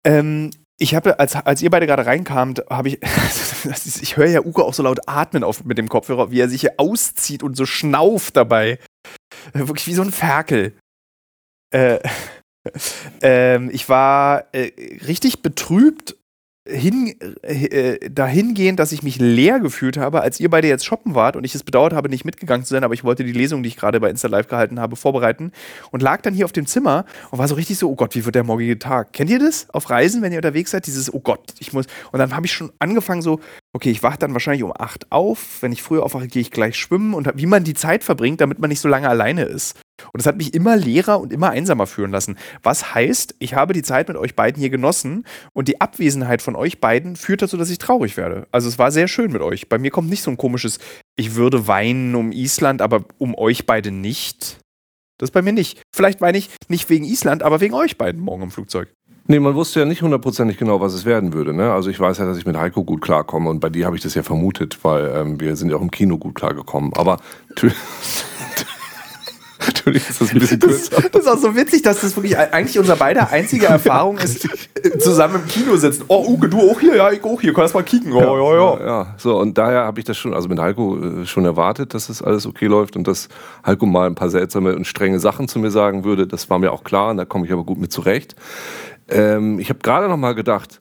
Ähm, 0.04 0.50
ich 0.78 0.94
habe, 0.94 1.18
als, 1.18 1.36
als 1.36 1.62
ihr 1.62 1.70
beide 1.70 1.86
gerade 1.86 2.06
reinkamt, 2.06 2.64
habe 2.68 2.88
ich, 2.88 2.98
ich 4.02 4.16
höre 4.16 4.26
ja 4.26 4.40
Uke 4.40 4.64
auch 4.64 4.74
so 4.74 4.82
laut 4.82 5.00
atmen 5.06 5.44
auf, 5.44 5.64
mit 5.64 5.78
dem 5.78 5.88
Kopfhörer, 5.88 6.30
wie 6.30 6.40
er 6.40 6.48
sich 6.48 6.62
hier 6.62 6.74
auszieht 6.78 7.42
und 7.42 7.56
so 7.56 7.66
schnauft 7.66 8.36
dabei. 8.36 8.78
Wirklich 9.52 9.86
wie 9.86 9.94
so 9.94 10.02
ein 10.02 10.12
Ferkel. 10.12 10.76
Äh, 11.70 12.00
ähm, 13.22 13.70
ich 13.72 13.88
war 13.88 14.46
äh, 14.52 14.72
richtig 15.06 15.42
betrübt 15.42 16.16
hin, 16.66 17.14
äh, 17.43 17.99
dahingehend, 18.11 18.78
dass 18.78 18.93
ich 18.93 19.02
mich 19.02 19.19
leer 19.19 19.61
gefühlt 19.61 19.99
habe, 19.99 20.22
als 20.22 20.40
ihr 20.40 20.49
beide 20.49 20.66
jetzt 20.66 20.87
shoppen 20.87 21.14
wart 21.14 21.37
und 21.37 21.44
ich 21.44 21.55
es 21.55 21.62
bedauert 21.62 21.93
habe, 21.93 22.08
nicht 22.08 22.25
mitgegangen 22.25 22.64
zu 22.64 22.72
sein, 22.72 22.84
aber 22.84 22.94
ich 22.94 23.05
wollte 23.05 23.22
die 23.22 23.32
Lesung, 23.32 23.62
die 23.62 23.69
ich 23.69 23.76
gerade 23.76 24.00
bei 24.00 24.08
Insta 24.08 24.28
Live 24.28 24.49
gehalten 24.49 24.81
habe, 24.81 24.96
vorbereiten 24.96 25.52
und 25.90 26.02
lag 26.02 26.22
dann 26.22 26.32
hier 26.32 26.46
auf 26.46 26.52
dem 26.52 26.66
Zimmer 26.66 27.05
und 27.31 27.38
war 27.38 27.49
so 27.49 27.55
richtig 27.55 27.76
so, 27.78 27.90
oh 27.90 27.94
Gott, 27.96 28.14
wie 28.14 28.25
wird 28.25 28.34
der 28.34 28.44
morgige 28.44 28.78
Tag? 28.78 29.12
Kennt 29.12 29.28
ihr 29.28 29.38
das 29.38 29.69
auf 29.70 29.90
Reisen, 29.90 30.22
wenn 30.22 30.32
ihr 30.32 30.38
unterwegs 30.38 30.70
seid? 30.70 30.87
Dieses, 30.87 31.12
oh 31.12 31.20
Gott, 31.20 31.55
ich 31.58 31.75
muss. 31.75 31.84
Und 32.12 32.19
dann 32.19 32.34
habe 32.34 32.46
ich 32.46 32.52
schon 32.52 32.72
angefangen 32.78 33.20
so, 33.20 33.40
okay, 33.75 33.90
ich 33.90 34.02
wache 34.02 34.19
dann 34.19 34.32
wahrscheinlich 34.32 34.62
um 34.62 34.72
8 34.75 35.12
auf. 35.12 35.58
Wenn 35.60 35.72
ich 35.72 35.82
früher 35.82 36.02
aufwache, 36.02 36.28
gehe 36.28 36.43
ich 36.43 36.50
gleich 36.50 36.76
schwimmen 36.76 37.12
und 37.12 37.31
wie 37.34 37.46
man 37.46 37.64
die 37.64 37.75
Zeit 37.75 38.05
verbringt, 38.05 38.40
damit 38.40 38.58
man 38.58 38.70
nicht 38.70 38.81
so 38.81 38.88
lange 38.88 39.08
alleine 39.08 39.43
ist. 39.44 39.76
Und 40.12 40.19
das 40.20 40.26
hat 40.26 40.37
mich 40.37 40.55
immer 40.55 40.76
leerer 40.76 41.20
und 41.20 41.32
immer 41.32 41.50
einsamer 41.50 41.87
fühlen 41.87 42.11
lassen. 42.11 42.37
Was 42.62 42.94
heißt, 42.94 43.37
ich 43.38 43.55
habe 43.55 43.73
die 43.73 43.82
Zeit 43.82 44.08
mit 44.08 44.17
euch 44.17 44.35
beiden 44.35 44.61
hier 44.61 44.70
genossen 44.70 45.25
und 45.52 45.69
die 45.69 45.81
Abwesenheit 45.81 46.43
von 46.43 46.56
euch 46.56 46.81
beiden 46.81 47.17
führt 47.17 47.43
dazu, 47.43 47.56
dass 47.56 47.70
ich 47.70 47.79
traurig 47.79 48.17
werde. 48.17 48.46
Also 48.50 48.69
es 48.69 48.79
war 48.79 48.91
sehr 48.91 49.08
schön 49.08 49.32
mit 49.32 49.43
euch. 49.43 49.69
Bei 49.69 49.79
mir 49.79 49.91
kommt 49.91 50.11
nicht 50.11 50.23
so 50.23 50.31
ein 50.31 50.37
komisches, 50.37 50.79
ich 51.17 51.35
würde 51.37 51.67
weinen 51.67 52.14
um 52.14 52.32
Island, 52.32 52.82
aber 52.82 53.05
um 53.19 53.35
euch 53.37 53.67
beide 53.67 53.91
nicht. 53.91 54.58
Das 55.19 55.31
bei 55.31 55.43
mir 55.43 55.52
nicht. 55.52 55.81
Vielleicht 55.94 56.20
weine 56.20 56.38
ich 56.38 56.50
nicht 56.69 56.91
wegen 56.91 57.05
Island, 57.05 57.43
aber 57.43 57.61
wegen 57.61 57.75
euch 57.75 57.96
beiden 57.96 58.20
morgen 58.20 58.43
im 58.43 58.50
Flugzeug. 58.50 58.93
Nee, 59.26 59.41
man 59.41 59.55
wusste 59.55 59.81
ja 59.81 59.87
nicht 59.87 60.02
hundertprozentig 60.02 60.58
genau, 60.58 60.82
was 60.82 60.93
es 60.93 61.06
werden 61.06 61.32
würde. 61.32 61.55
Ne? 61.55 61.73
Also 61.73 61.88
ich 61.88 61.99
weiß 61.99 62.19
ja, 62.19 62.26
dass 62.26 62.37
ich 62.37 62.44
mit 62.44 62.58
Heiko 62.58 62.85
gut 62.85 63.00
klarkomme 63.00 63.49
und 63.49 63.58
bei 63.58 63.70
dir 63.70 63.87
habe 63.87 63.96
ich 63.96 64.02
das 64.02 64.14
ja 64.14 64.23
vermutet, 64.23 64.79
weil 64.82 65.11
ähm, 65.14 65.41
wir 65.41 65.56
sind 65.56 65.70
ja 65.70 65.76
auch 65.76 65.82
im 65.82 65.91
Kino 65.91 66.19
gut 66.19 66.35
klargekommen. 66.35 66.93
Aber 66.94 67.20
natürlich, 69.84 70.08
ist 70.08 70.20
das 70.20 70.32
ein 70.32 70.38
bisschen 70.40 70.60
kürzer. 70.60 71.02
Das 71.12 71.22
ist 71.22 71.28
auch 71.28 71.38
so 71.38 71.54
witzig, 71.56 71.82
dass 71.82 72.00
das 72.00 72.16
wirklich 72.16 72.36
eigentlich 72.38 72.78
unser 72.78 72.96
beider 72.96 73.31
einzige 73.31 73.66
Erfahrung 73.75 74.19
ist, 74.19 74.44
äh, 74.82 74.98
zusammen 74.98 75.36
im 75.36 75.46
Kino 75.46 75.76
sitzen. 75.76 76.04
Oh, 76.08 76.25
Uke, 76.26 76.48
du 76.48 76.58
auch 76.58 76.81
hier? 76.81 76.96
Ja, 76.96 77.10
ich 77.10 77.22
auch 77.25 77.40
hier. 77.40 77.52
Kannst 77.52 77.75
mal 77.75 77.82
kicken. 77.82 78.12
Oh, 78.12 78.20
ja, 78.20 78.54
ja. 78.54 78.86
ja. 78.86 79.14
So, 79.19 79.38
und 79.38 79.58
daher 79.58 79.84
habe 79.84 80.00
ich 80.00 80.06
das 80.06 80.16
schon, 80.16 80.34
also 80.34 80.48
mit 80.48 80.58
Heiko 80.58 80.98
äh, 80.98 81.26
schon 81.26 81.44
erwartet, 81.44 81.94
dass 81.94 82.06
das 82.06 82.22
alles 82.22 82.46
okay 82.46 82.66
läuft 82.66 82.96
und 82.96 83.06
dass 83.06 83.28
Heiko 83.66 83.86
mal 83.86 84.06
ein 84.06 84.14
paar 84.14 84.31
seltsame 84.31 84.75
und 84.75 84.86
strenge 84.86 85.20
Sachen 85.20 85.48
zu 85.48 85.58
mir 85.58 85.70
sagen 85.70 86.04
würde. 86.04 86.26
Das 86.26 86.50
war 86.50 86.58
mir 86.58 86.72
auch 86.72 86.84
klar 86.84 87.10
und 87.10 87.16
da 87.16 87.25
komme 87.25 87.46
ich 87.46 87.52
aber 87.52 87.64
gut 87.64 87.78
mit 87.78 87.92
zurecht. 87.92 88.34
Ähm, 89.08 89.58
ich 89.58 89.69
habe 89.69 89.81
gerade 89.81 90.08
noch 90.08 90.16
mal 90.16 90.34
gedacht, 90.34 90.81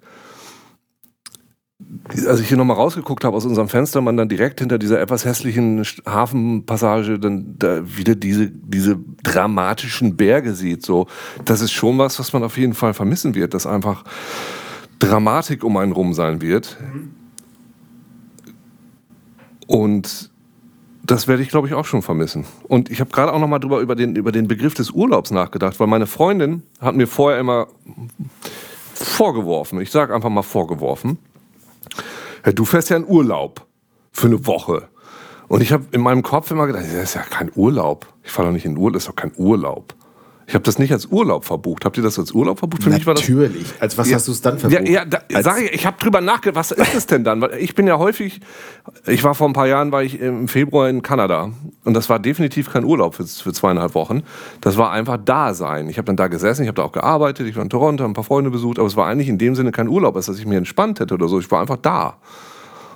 als 2.27 2.39
ich 2.39 2.47
hier 2.47 2.57
nochmal 2.57 2.75
rausgeguckt 2.75 3.23
habe 3.23 3.35
aus 3.35 3.45
unserem 3.45 3.69
Fenster, 3.69 4.01
man 4.01 4.17
dann 4.17 4.29
direkt 4.29 4.59
hinter 4.59 4.77
dieser 4.77 4.99
etwas 4.99 5.25
hässlichen 5.25 5.85
Hafenpassage 6.05 7.19
dann 7.19 7.55
da 7.57 7.81
wieder 7.85 8.15
diese, 8.15 8.49
diese 8.49 8.97
dramatischen 9.23 10.17
Berge 10.17 10.53
sieht. 10.53 10.85
So, 10.85 11.07
das 11.45 11.61
ist 11.61 11.71
schon 11.71 11.97
was, 11.97 12.19
was 12.19 12.33
man 12.33 12.43
auf 12.43 12.57
jeden 12.57 12.73
Fall 12.73 12.93
vermissen 12.93 13.35
wird, 13.35 13.53
dass 13.53 13.65
einfach 13.65 14.03
Dramatik 14.99 15.63
um 15.63 15.77
einen 15.77 15.91
rum 15.91 16.13
sein 16.13 16.41
wird. 16.41 16.77
Und 19.67 20.31
das 21.05 21.27
werde 21.27 21.43
ich, 21.43 21.49
glaube 21.49 21.67
ich, 21.67 21.73
auch 21.73 21.85
schon 21.85 22.01
vermissen. 22.01 22.45
Und 22.67 22.89
ich 22.89 22.99
habe 22.99 23.11
gerade 23.11 23.33
auch 23.33 23.39
noch 23.39 23.47
mal 23.47 23.59
drüber 23.59 23.79
über 23.79 23.95
den, 23.95 24.15
über 24.15 24.31
den 24.31 24.47
Begriff 24.47 24.73
des 24.73 24.91
Urlaubs 24.91 25.31
nachgedacht, 25.31 25.79
weil 25.79 25.87
meine 25.87 26.07
Freundin 26.07 26.63
hat 26.79 26.95
mir 26.95 27.07
vorher 27.07 27.39
immer 27.39 27.67
vorgeworfen, 28.93 29.81
ich 29.81 29.91
sage 29.91 30.15
einfach 30.15 30.29
mal 30.29 30.43
vorgeworfen, 30.43 31.17
du 32.51 32.65
fährst 32.65 32.89
ja 32.89 32.97
in 32.97 33.07
Urlaub 33.07 33.65
für 34.11 34.27
eine 34.27 34.45
Woche. 34.45 34.89
Und 35.47 35.61
ich 35.61 35.71
habe 35.71 35.85
in 35.91 36.01
meinem 36.01 36.23
Kopf 36.23 36.51
immer 36.51 36.67
gedacht, 36.67 36.85
das 36.85 36.93
ist 36.93 37.13
ja 37.15 37.21
kein 37.21 37.51
Urlaub. 37.55 38.07
Ich 38.23 38.31
fahre 38.31 38.49
doch 38.49 38.53
nicht 38.53 38.65
in 38.65 38.77
Urlaub, 38.77 38.93
das 38.93 39.03
ist 39.03 39.09
doch 39.09 39.15
kein 39.15 39.33
Urlaub. 39.37 39.93
Ich 40.53 40.55
habe 40.55 40.65
das 40.65 40.77
nicht 40.77 40.93
als 40.93 41.07
Urlaub 41.07 41.45
verbucht. 41.45 41.83
Habt 41.83 41.97
ihr 41.97 42.03
das 42.03 42.19
als 42.19 42.31
Urlaub 42.31 42.59
verbucht? 42.59 42.83
Für 42.83 42.91
mich 42.91 43.07
war 43.07 43.15
das 43.15 43.27
Natürlich. 43.27 43.65
Als 43.79 43.97
was 43.97 44.07
Ja. 44.07 44.17
hast 44.17 44.27
du 44.27 44.31
es 44.33 44.41
dann 44.41 44.53
ja, 44.57 44.59
verbucht? 44.69 44.87
ja, 44.87 45.03
da, 45.03 45.17
Als- 45.33 45.45
sag 45.45 45.59
ich, 45.59 45.73
ich 45.73 45.87
habe 45.87 45.97
drüber 45.99 46.21
nachgedacht, 46.21 46.55
was 46.55 46.71
ist 46.71 46.93
es 46.93 47.07
denn 47.07 47.23
dann? 47.23 47.41
Weil 47.41 47.55
ich 47.57 47.73
bin 47.73 47.87
ja 47.87 47.97
häufig, 47.97 48.39
ich 49.07 49.23
war 49.23 49.33
vor 49.33 49.47
ein 49.49 49.53
paar 49.53 49.65
Jahren, 49.65 49.91
war 49.91 50.03
ich 50.03 50.19
im 50.21 50.47
Februar 50.47 50.89
in 50.89 51.01
Kanada 51.01 51.49
und 51.85 51.95
das 51.95 52.07
war 52.07 52.19
definitiv 52.19 52.71
kein 52.71 52.83
Urlaub 52.85 53.15
für, 53.15 53.25
für 53.25 53.51
zweieinhalb 53.51 53.95
Wochen. 53.95 54.21
Das 54.61 54.77
war 54.77 54.91
einfach 54.91 55.17
Dasein. 55.17 55.89
Ich 55.89 55.97
habe 55.97 56.05
dann 56.05 56.17
da 56.17 56.27
gesessen, 56.27 56.61
ich 56.61 56.67
habe 56.67 56.75
da 56.75 56.83
auch 56.83 56.91
gearbeitet, 56.91 57.47
ich 57.47 57.55
war 57.55 57.63
in 57.63 57.71
Toronto, 57.71 58.03
hab 58.03 58.11
ein 58.11 58.13
paar 58.13 58.23
Freunde 58.23 58.51
besucht, 58.51 58.77
aber 58.77 58.87
es 58.87 58.95
war 58.95 59.07
eigentlich 59.07 59.29
in 59.29 59.39
dem 59.39 59.55
Sinne 59.55 59.71
kein 59.71 59.87
Urlaub, 59.87 60.15
als 60.15 60.27
dass 60.27 60.37
ich 60.37 60.45
mich 60.45 60.55
entspannt 60.59 60.99
hätte 60.99 61.15
oder 61.15 61.29
so. 61.29 61.39
Ich 61.39 61.49
war 61.49 61.61
einfach 61.61 61.77
da. 61.77 62.17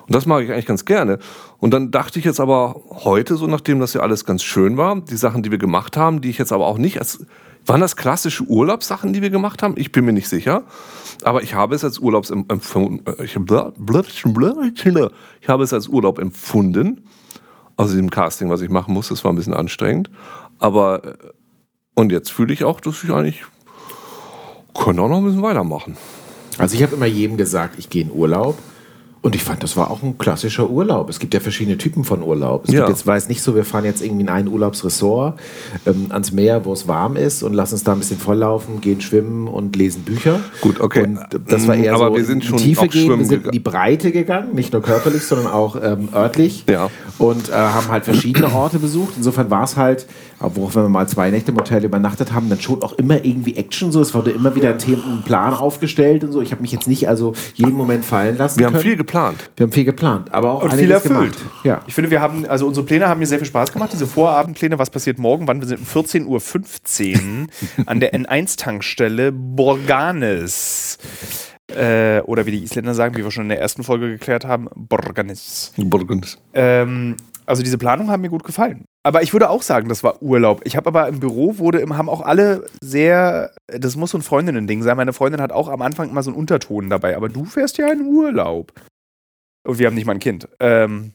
Und 0.06 0.14
das 0.14 0.28
mag 0.28 0.44
ich 0.44 0.52
eigentlich 0.52 0.68
ganz 0.68 0.86
gerne. 0.86 1.18
Und 1.58 1.74
dann 1.74 1.90
dachte 1.90 2.20
ich 2.20 2.26
jetzt 2.26 2.40
aber 2.40 2.80
heute, 3.04 3.36
so 3.36 3.48
nachdem 3.48 3.80
das 3.80 3.96
ja 3.96 4.02
alles 4.02 4.26
ganz 4.26 4.44
schön 4.44 4.78
war, 4.78 5.02
die 5.02 5.18
Sachen, 5.18 5.42
die 5.42 5.50
wir 5.50 5.58
gemacht 5.58 5.98
haben, 5.98 6.22
die 6.22 6.30
ich 6.30 6.38
jetzt 6.38 6.52
aber 6.54 6.68
auch 6.68 6.78
nicht 6.78 7.00
als. 7.00 7.26
Waren 7.68 7.82
das 7.82 7.96
klassische 7.96 8.44
Urlaubssachen, 8.46 9.14
die 9.14 9.22
wir 9.22 9.30
gemacht 9.30 9.62
haben? 9.62 9.76
Ich 9.78 9.92
bin 9.92 10.06
mir 10.06 10.14
nicht 10.14 10.30
sicher. 10.30 10.64
Aber 11.24 11.44
ich 11.44 11.54
habe 11.54 11.76
es 11.76 11.84
als 11.84 12.00
Urlaubs 12.00 12.30
empfunden. 12.30 13.04
Ich 13.24 13.36
habe 13.36 13.74
es 15.64 15.74
als 15.74 15.88
Urlaub 15.88 16.20
empfunden. 16.20 17.08
Aus 17.76 17.92
diesem 17.92 18.10
Casting, 18.10 18.50
was 18.50 18.62
ich 18.62 18.70
machen 18.70 18.94
musste, 18.94 19.14
das 19.14 19.24
war 19.24 19.32
ein 19.32 19.36
bisschen 19.36 19.54
anstrengend. 19.54 20.10
Aber 20.58 21.06
äh, 21.06 21.14
Und 21.94 22.12
jetzt 22.12 22.32
fühle 22.32 22.54
ich 22.54 22.64
auch, 22.64 22.80
dass 22.80 23.04
ich 23.04 23.12
eigentlich 23.12 23.44
können 24.74 25.00
auch 25.00 25.10
noch 25.10 25.18
ein 25.18 25.26
bisschen 25.26 25.44
weitermachen. 25.44 25.98
Also 26.58 26.76
ich 26.76 26.84
habe 26.84 26.96
immer 26.96 27.06
jedem 27.06 27.38
gesagt, 27.38 27.78
ich 27.78 27.90
gehe 27.90 28.04
in 28.04 28.12
Urlaub. 28.12 28.58
Und 29.28 29.36
ich 29.36 29.44
fand, 29.44 29.62
das 29.62 29.76
war 29.76 29.92
auch 29.92 30.04
ein 30.04 30.18
klassischer 30.18 30.70
Urlaub. 30.70 31.10
Es 31.10 31.20
gibt 31.20 31.34
ja 31.34 31.42
verschiedene 31.42 31.78
Typen 31.78 32.06
von 32.06 32.24
Urlaub. 32.24 32.64
Es 32.66 32.72
Ja. 32.74 32.86
gibt 32.86 32.92
jetzt, 32.98 33.06
weiß 33.06 33.28
nicht 33.28 33.42
so, 33.42 33.56
wir 33.56 33.66
fahren 33.66 33.84
jetzt 33.84 34.02
irgendwie 34.02 34.22
in 34.22 34.30
ein 34.30 34.48
Urlaubsressort 34.48 35.38
ähm, 35.86 36.06
ans 36.12 36.32
Meer, 36.32 36.64
wo 36.64 36.72
es 36.72 36.88
warm 36.88 37.18
ist 37.18 37.44
und 37.44 37.54
lassen 37.54 37.74
uns 37.74 37.84
da 37.84 37.92
ein 37.92 38.00
bisschen 38.00 38.20
volllaufen, 38.20 38.80
gehen 38.80 39.02
schwimmen 39.02 39.50
und 39.50 39.76
lesen 39.76 40.04
Bücher. 40.04 40.40
Gut, 40.62 40.80
okay. 40.80 41.04
Und 41.04 41.20
das 41.46 41.68
war 41.68 41.76
eher 41.76 41.94
Aber 41.96 42.08
so 42.08 42.16
wir 42.16 42.24
sind 42.24 42.42
in 42.42 42.42
schon 42.50 42.58
die 42.58 42.64
Tiefe 42.64 42.88
gehen, 42.88 43.20
wir 43.20 43.26
sind 43.26 43.46
in 43.48 43.52
die 43.52 43.60
Breite 43.60 44.14
gegangen, 44.14 44.56
nicht 44.56 44.72
nur 44.72 44.82
körperlich, 44.82 45.24
sondern 45.24 45.48
auch 45.48 45.76
ähm, 45.84 46.08
örtlich. 46.14 46.64
Ja. 46.70 46.90
Und 47.18 47.50
äh, 47.50 47.52
haben 47.52 47.90
halt 47.90 48.06
verschiedene 48.06 48.50
Orte 48.56 48.80
besucht. 48.80 49.16
Insofern 49.18 49.50
war 49.50 49.66
es 49.66 49.76
halt, 49.76 50.06
auch 50.40 50.76
wenn 50.76 50.84
wir 50.84 50.90
mal 50.90 51.08
zwei 51.08 51.32
Nächte 51.32 51.52
im 51.52 51.58
Hotel 51.58 51.84
übernachtet 51.84 52.32
haben, 52.34 52.50
dann 52.50 52.60
schon 52.62 52.84
auch 52.84 52.94
immer 52.94 53.26
irgendwie 53.26 53.56
Action 53.56 53.92
so. 53.92 54.02
Es 54.02 54.14
wurde 54.14 54.32
immer 54.32 54.56
wieder 54.56 54.70
ein, 54.72 55.24
Plan 55.26 55.54
aufgestellt 55.54 56.24
und 56.24 56.32
so. 56.32 56.42
Ich 56.42 56.52
habe 56.52 56.62
mich 56.62 56.72
jetzt 56.72 56.88
nicht 56.88 57.10
also 57.10 57.34
jeden 57.56 57.74
Moment 57.74 58.06
fallen 58.06 58.38
lassen 58.38 58.60
Wir 58.60 58.68
haben 58.68 58.74
können. 58.74 58.84
viel 58.84 58.96
geplant. 58.98 59.50
Wir 59.56 59.66
haben 59.66 59.72
viel 59.72 59.86
geplant, 59.86 60.34
aber 60.34 60.54
auch 60.54 60.64
Und 60.64 60.74
viel 60.74 60.92
erfüllt. 60.92 61.38
gemacht. 61.38 61.38
Ja. 61.64 61.82
Ich 61.88 61.94
finde, 61.96 62.12
wir 62.12 62.22
haben, 62.22 62.46
also 62.46 62.68
unsere 62.68 62.86
Pläne 62.86 63.08
haben 63.08 63.20
mir 63.20 63.26
sehr 63.26 63.40
viel 63.40 63.48
Spaß 63.48 63.72
gemacht. 63.72 63.92
Diese 63.94 64.06
Vorabendpläne, 64.08 64.78
was 64.78 64.90
passiert 64.90 65.18
morgen? 65.18 65.48
Wann? 65.48 65.60
Wir 65.60 65.68
sind 65.68 65.80
um 65.80 65.86
14.15 65.86 66.28
Uhr 66.28 67.48
an 67.88 68.00
der 68.00 68.14
N1-Tankstelle 68.14 69.32
Borganes. 69.32 70.98
Äh, 71.76 72.22
oder 72.22 72.46
wie 72.46 72.52
die 72.52 72.64
Isländer 72.64 72.94
sagen, 72.94 73.18
wie 73.18 73.24
wir 73.24 73.32
schon 73.32 73.44
in 73.44 73.50
der 73.50 73.60
ersten 73.60 73.84
Folge 73.84 74.10
geklärt 74.10 74.46
haben, 74.46 74.70
Borganes. 74.76 75.74
Burgund. 75.78 76.38
Ähm, 76.54 77.18
also 77.48 77.64
diese 77.64 77.78
Planung 77.78 78.12
haben 78.12 78.22
mir 78.22 78.30
gut 78.30 78.44
gefallen. 78.44 78.86
Aber 79.04 79.24
ich 79.24 79.32
würde 79.32 79.50
auch 79.50 79.62
sagen, 79.62 79.88
das 79.88 80.04
war 80.04 80.22
Urlaub. 80.22 80.62
Ich 80.66 80.76
habe 80.76 80.88
aber 80.88 81.08
im 81.08 81.20
Büro 81.22 81.58
wurde 81.58 81.86
haben 81.90 82.10
auch 82.10 82.22
alle 82.22 82.66
sehr, 82.82 83.54
das 83.68 83.96
muss 83.96 84.12
so 84.12 84.18
ein 84.18 84.22
Freundinnen-Ding 84.22 84.84
sein. 84.84 84.98
Meine 84.98 85.14
Freundin 85.14 85.42
hat 85.42 85.54
auch 85.54 85.70
am 85.70 85.82
Anfang 85.82 86.10
immer 86.10 86.24
so 86.24 86.30
einen 86.30 86.38
Unterton 86.38 86.90
dabei. 86.90 87.16
Aber 87.16 87.30
du 87.30 87.46
fährst 87.46 87.78
ja 87.78 87.92
in 87.92 88.02
Urlaub. 88.02 88.74
Und 89.66 89.80
wir 89.80 89.88
haben 89.88 89.96
nicht 89.96 90.06
mal 90.06 90.14
ein 90.14 90.20
Kind. 90.20 90.50
Ähm, 90.60 91.14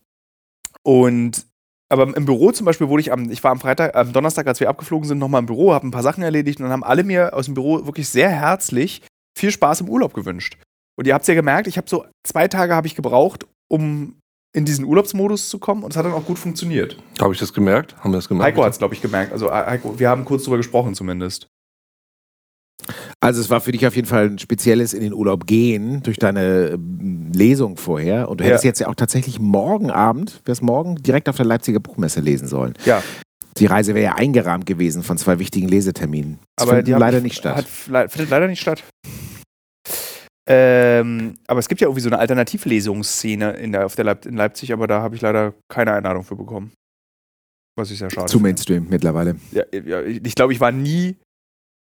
und 0.82 1.46
aber 1.90 2.16
im 2.16 2.24
Büro 2.24 2.50
zum 2.52 2.64
Beispiel 2.64 2.88
wurde 2.88 3.02
ich 3.02 3.12
am, 3.12 3.30
ich 3.30 3.44
war 3.44 3.50
am 3.50 3.60
Freitag, 3.60 3.94
am 3.94 4.14
Donnerstag, 4.14 4.46
als 4.46 4.60
wir 4.60 4.70
abgeflogen 4.70 5.06
sind, 5.06 5.18
nochmal 5.18 5.40
im 5.40 5.46
Büro, 5.46 5.74
habe 5.74 5.86
ein 5.86 5.90
paar 5.90 6.02
Sachen 6.02 6.22
erledigt 6.22 6.58
und 6.58 6.64
dann 6.64 6.72
haben 6.72 6.84
alle 6.84 7.04
mir 7.04 7.34
aus 7.34 7.44
dem 7.44 7.52
Büro 7.52 7.84
wirklich 7.84 8.08
sehr 8.08 8.30
herzlich 8.30 9.02
viel 9.38 9.50
Spaß 9.50 9.82
im 9.82 9.90
Urlaub 9.90 10.14
gewünscht. 10.14 10.56
Und 10.96 11.06
ihr 11.06 11.12
habt 11.12 11.24
es 11.24 11.28
ja 11.28 11.34
gemerkt, 11.34 11.66
ich 11.66 11.76
habe 11.76 11.90
so 11.90 12.06
zwei 12.26 12.48
Tage 12.48 12.74
habe 12.74 12.86
ich 12.86 12.94
gebraucht, 12.94 13.46
um 13.68 14.16
in 14.54 14.64
diesen 14.64 14.84
Urlaubsmodus 14.84 15.48
zu 15.48 15.58
kommen 15.58 15.82
und 15.82 15.92
es 15.92 15.96
hat 15.96 16.04
dann 16.04 16.12
auch 16.12 16.24
gut 16.26 16.38
funktioniert. 16.38 16.96
Habe 17.20 17.32
ich 17.32 17.38
das 17.40 17.52
gemerkt? 17.52 17.96
Haben 18.00 18.12
wir 18.12 18.18
das 18.18 18.28
gemerkt? 18.28 18.52
Heiko 18.52 18.64
hat 18.64 18.72
es, 18.72 18.78
glaube 18.78 18.94
ich, 18.94 19.00
gemerkt. 19.00 19.32
Also 19.32 19.48
äh, 19.48 19.52
Heiko, 19.52 19.98
wir 19.98 20.08
haben 20.10 20.24
kurz 20.24 20.44
drüber 20.44 20.58
gesprochen 20.58 20.94
zumindest. 20.94 21.48
Also 23.20 23.40
es 23.40 23.48
war 23.48 23.60
für 23.60 23.70
dich 23.72 23.86
auf 23.86 23.94
jeden 23.94 24.08
Fall 24.08 24.26
ein 24.28 24.38
spezielles 24.38 24.92
in 24.92 25.02
den 25.02 25.12
Urlaub 25.12 25.46
gehen 25.46 26.02
durch 26.02 26.16
deine 26.18 26.70
ähm, 26.74 27.30
Lesung 27.32 27.76
vorher. 27.76 28.28
Und 28.28 28.40
du 28.40 28.44
hättest 28.44 28.64
Ja. 28.64 28.68
jetzt 28.68 28.80
ja 28.80 28.88
auch 28.88 28.94
tatsächlich 28.96 29.38
morgen 29.38 29.90
Abend, 29.90 30.40
wärst 30.44 30.62
morgen 30.62 30.96
direkt 30.96 31.28
auf 31.28 31.36
der 31.36 31.46
Leipziger 31.46 31.78
Buchmesse 31.80 32.20
lesen 32.20 32.48
sollen. 32.48 32.74
Ja, 32.84 33.02
Die 33.58 33.66
Reise 33.66 33.94
wäre 33.94 34.04
ja 34.04 34.14
eingerahmt 34.16 34.66
gewesen 34.66 35.02
von 35.02 35.16
zwei 35.16 35.38
wichtigen 35.38 35.68
Leseterminen. 35.68 36.38
Das 36.56 36.64
aber 36.66 36.70
findet 36.72 36.88
die 36.88 36.94
haben 36.94 37.00
leider 37.00 37.20
nicht 37.20 37.36
statt. 37.36 37.56
Hat, 37.88 38.10
findet 38.10 38.30
leider 38.30 38.48
nicht 38.48 38.60
statt. 38.60 38.82
Ähm, 40.48 41.34
aber 41.46 41.60
es 41.60 41.68
gibt 41.68 41.80
ja 41.80 41.86
irgendwie 41.86 42.02
so 42.02 42.08
eine 42.08 42.18
Alternativlesungsszene 42.18 43.52
in, 43.52 43.72
der, 43.72 43.86
auf 43.86 43.94
der 43.94 44.04
Leip 44.04 44.26
in 44.26 44.36
Leipzig, 44.36 44.72
aber 44.72 44.86
da 44.86 45.00
habe 45.00 45.14
ich 45.14 45.20
leider 45.20 45.54
keine 45.68 45.92
Einladung 45.92 46.24
für 46.24 46.34
bekommen. 46.36 46.72
Was 47.76 47.90
ich 47.90 47.98
sehr 47.98 48.10
schade 48.10 48.26
Zu 48.26 48.38
finde. 48.38 48.48
Mainstream 48.48 48.86
mittlerweile. 48.88 49.36
Ja, 49.52 49.64
ja, 49.72 50.02
ich 50.02 50.24
ich 50.24 50.34
glaube, 50.34 50.52
ich 50.52 50.60
war 50.60 50.72
nie, 50.72 51.16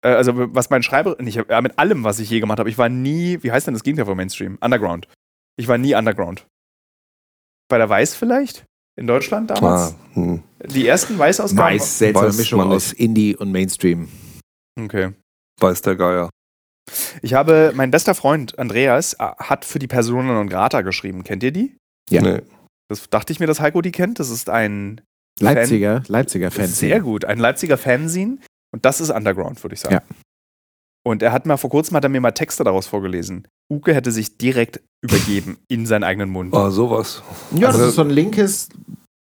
äh, 0.05 0.10
also 0.10 0.33
was 0.53 0.69
mein 0.69 0.83
Schreiber, 0.83 1.17
nicht, 1.19 1.43
ja, 1.50 1.62
mit 1.62 1.79
allem, 1.79 2.03
was 2.03 2.19
ich 2.19 2.29
je 2.29 2.39
gemacht 2.39 2.60
habe, 2.60 2.69
ich 2.69 2.77
war 2.77 2.89
nie, 2.89 3.41
wie 3.41 3.51
heißt 3.51 3.67
denn 3.67 3.74
das 3.74 3.83
Gegenteil 3.83 4.05
von 4.05 4.15
Mainstream? 4.15 4.57
Underground. 4.62 5.07
Ich 5.57 5.67
war 5.67 5.77
nie 5.77 5.95
Underground. 5.95 6.45
Bei 7.69 7.77
der 7.77 7.89
Weiß 7.89 8.15
vielleicht? 8.15 8.65
In 8.95 9.07
Deutschland 9.07 9.50
damals? 9.50 9.93
Ah, 9.93 9.95
hm. 10.13 10.43
Die 10.67 10.88
ersten 10.88 11.17
Weißausgaben? 11.17 11.74
Weiß, 11.74 11.98
seltsame 11.98 12.27
weiß 12.27 12.38
Mischung 12.38 12.62
aus 12.62 12.93
Indie 12.93 13.36
und 13.36 13.51
Mainstream. 13.51 14.07
Okay. 14.79 15.13
Weiß 15.60 15.81
der 15.81 15.95
Geier. 15.95 16.29
Ich 17.21 17.33
habe, 17.33 17.71
mein 17.75 17.91
bester 17.91 18.13
Freund 18.15 18.57
Andreas 18.59 19.13
äh, 19.13 19.17
hat 19.37 19.65
für 19.65 19.79
die 19.79 19.87
Persona 19.87 20.33
non 20.33 20.49
grata 20.49 20.81
geschrieben. 20.81 21.23
Kennt 21.23 21.43
ihr 21.43 21.51
die? 21.51 21.75
Ja. 22.09 22.21
Nee. 22.21 22.41
Das 22.89 23.09
dachte 23.09 23.31
ich 23.33 23.39
mir, 23.39 23.47
dass 23.47 23.59
Heiko 23.61 23.81
die 23.81 23.91
kennt. 23.91 24.19
Das 24.19 24.29
ist 24.29 24.49
ein 24.49 25.01
Leipziger, 25.39 26.03
Leipziger 26.07 26.51
Fans. 26.51 26.77
sehr 26.77 26.99
gut, 26.99 27.25
ein 27.25 27.39
Leipziger 27.39 27.77
Fanzine. 27.77 28.37
Und 28.73 28.85
das 28.85 29.01
ist 29.01 29.09
Underground, 29.09 29.63
würde 29.63 29.73
ich 29.75 29.79
sagen. 29.79 29.95
Ja. 29.95 30.01
Und 31.05 31.21
er 31.21 31.31
hat 31.31 31.45
mal 31.45 31.57
vor 31.57 31.69
kurzem 31.69 31.97
hat 31.97 32.03
er 32.03 32.09
mir 32.09 32.21
mal 32.21 32.31
Texte 32.31 32.63
daraus 32.63 32.87
vorgelesen. 32.87 33.47
Uke 33.71 33.93
hätte 33.93 34.11
sich 34.11 34.37
direkt 34.37 34.81
übergeben 35.03 35.57
in 35.69 35.85
seinen 35.85 36.03
eigenen 36.03 36.29
Mund. 36.29 36.53
Ah, 36.53 36.69
sowas. 36.71 37.23
Ja, 37.51 37.67
das 37.67 37.75
Also- 37.75 37.89
ist 37.89 37.95
so 37.95 38.01
ein 38.03 38.09
linkes, 38.09 38.69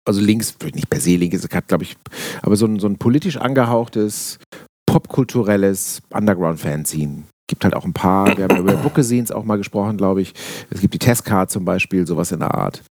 also 0.08 0.22
links, 0.22 0.56
nicht 0.74 0.90
per 0.90 1.00
se 1.02 1.16
linkes, 1.16 1.48
glaube 1.68 1.84
ich, 1.84 1.98
aber 2.42 2.56
so 2.56 2.66
ein, 2.68 2.80
so 2.80 2.88
ein 2.88 2.98
politisch 2.98 3.38
angehauchtes, 3.38 4.40
popkulturelles 4.86 6.02
Underground-Fanzine. 6.12 7.24
Gibt 7.48 7.64
halt 7.64 7.76
auch 7.76 7.86
ein 7.86 7.94
paar, 7.94 8.38
wir 8.38 8.44
haben 8.44 8.58
über 8.58 8.74
Bookazines 8.74 9.32
auch 9.32 9.44
mal 9.46 9.58
gesprochen, 9.58 9.96
glaube 9.98 10.22
ich. 10.22 10.34
Es 10.70 10.82
gibt 10.82 10.94
die 10.94 11.00
Testcard 11.00 11.50
zum 11.50 11.64
Beispiel, 11.66 12.06
sowas 12.06 12.32
in 12.32 12.40
der 12.40 12.54
Art. 12.54 12.84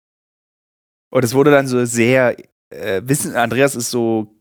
Und 1.11 1.23
es 1.23 1.33
wurde 1.35 1.51
dann 1.51 1.67
so 1.67 1.85
sehr 1.85 2.35
äh, 2.71 3.01
Wissen. 3.05 3.35
Andreas 3.35 3.75
ist 3.75 3.91
so 3.91 4.33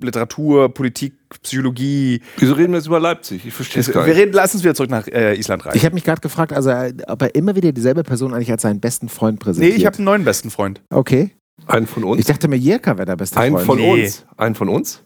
Literatur, 0.00 0.72
Politik, 0.72 1.14
Psychologie. 1.42 2.22
Wieso 2.38 2.54
reden 2.54 2.72
wir 2.72 2.78
jetzt 2.78 2.86
über 2.86 3.00
Leipzig? 3.00 3.44
Ich 3.46 3.52
verstehe 3.52 3.80
es 3.80 3.88
Wir 3.88 3.94
gar 3.94 4.06
nicht. 4.06 4.16
reden, 4.16 4.32
lass 4.32 4.54
uns 4.54 4.62
wieder 4.62 4.74
zurück 4.74 4.90
nach 4.90 5.06
äh, 5.08 5.34
Island 5.38 5.64
reisen. 5.66 5.76
Ich 5.76 5.84
habe 5.84 5.94
mich 5.94 6.04
gerade 6.04 6.20
gefragt, 6.20 6.52
also, 6.52 6.70
äh, 6.70 6.94
ob 7.06 7.22
er 7.22 7.34
immer 7.34 7.54
wieder 7.54 7.72
dieselbe 7.72 8.02
Person 8.02 8.32
eigentlich 8.34 8.50
als 8.50 8.62
seinen 8.62 8.80
besten 8.80 9.08
Freund 9.08 9.38
nee, 9.40 9.44
präsentiert. 9.44 9.76
ich 9.76 9.86
habe 9.86 9.96
einen 9.96 10.04
neuen 10.06 10.24
besten 10.24 10.50
Freund. 10.50 10.80
Okay. 10.90 11.30
Einen 11.66 11.86
von 11.86 12.04
uns? 12.04 12.20
Ich 12.20 12.26
dachte 12.26 12.48
mir, 12.48 12.56
Jirka 12.56 12.96
wäre 12.96 13.06
der 13.06 13.16
beste 13.16 13.38
Einen 13.38 13.54
Freund. 13.56 13.66
von 13.66 13.78
Nee. 13.78 14.02
uns? 14.04 14.24
Einen 14.38 14.54
von 14.54 14.68
uns? 14.70 15.02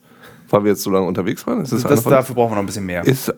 Weil 0.49 0.62
wir 0.64 0.70
jetzt 0.70 0.82
so 0.82 0.90
lange 0.90 1.06
unterwegs 1.06 1.44
waren? 1.46 1.62
Ist 1.62 1.73
das, 1.73 1.82
Das, 1.82 2.04
dafür 2.04 2.34
brauchen 2.37 2.52
wir 2.52 2.56
noch 2.56 2.62
ein 2.62 2.66
bisschen 2.66 2.87
mehr. 2.87 3.04
Ist, 3.04 3.34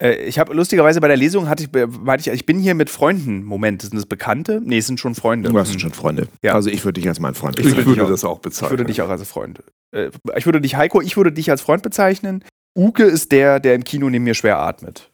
ich 0.00 0.38
habe 0.38 0.52
lustigerweise 0.54 1.00
bei 1.00 1.08
der 1.08 1.16
Lesung 1.16 1.48
hatte 1.48 1.64
ich, 1.64 1.72
meinte 2.00 2.28
ich, 2.28 2.34
ich 2.34 2.46
bin 2.46 2.58
hier 2.58 2.74
mit 2.74 2.90
Freunden. 2.90 3.44
Moment, 3.44 3.82
sind 3.82 3.94
das 3.94 4.06
Bekannte? 4.06 4.60
Nee, 4.64 4.78
es 4.78 4.86
sind 4.86 4.98
schon 4.98 5.14
Freunde. 5.14 5.50
Du 5.50 5.58
hast 5.58 5.80
schon 5.80 5.92
Freunde. 5.92 6.28
Ja. 6.42 6.54
Also 6.54 6.68
ich 6.70 6.84
würde 6.84 7.00
dich 7.00 7.08
als 7.08 7.20
meinen 7.20 7.34
Freund 7.34 7.58
ich, 7.58 7.66
würde 7.66 7.86
würde, 7.86 7.92
dich 7.94 8.00
auch- 8.02 8.08
das 8.10 8.24
auch 8.24 8.36
Ich 8.36 8.42
bezeichnen. 8.42 8.70
würde 8.70 8.84
dich 8.86 9.02
auch 9.02 9.08
als 9.08 9.22
Freund. 9.28 9.62
Äh, 9.92 10.10
ich 10.36 10.46
würde 10.46 10.60
dich, 10.60 10.76
Heiko, 10.76 11.00
ich 11.00 11.16
würde 11.16 11.30
dich 11.32 11.50
als 11.50 11.62
Freund 11.62 11.82
bezeichnen. 11.82 12.44
Uke 12.76 13.04
ist 13.04 13.30
der, 13.30 13.60
der 13.60 13.76
im 13.76 13.84
Kino 13.84 14.10
neben 14.10 14.24
mir 14.24 14.34
schwer 14.34 14.58
atmet. 14.58 15.10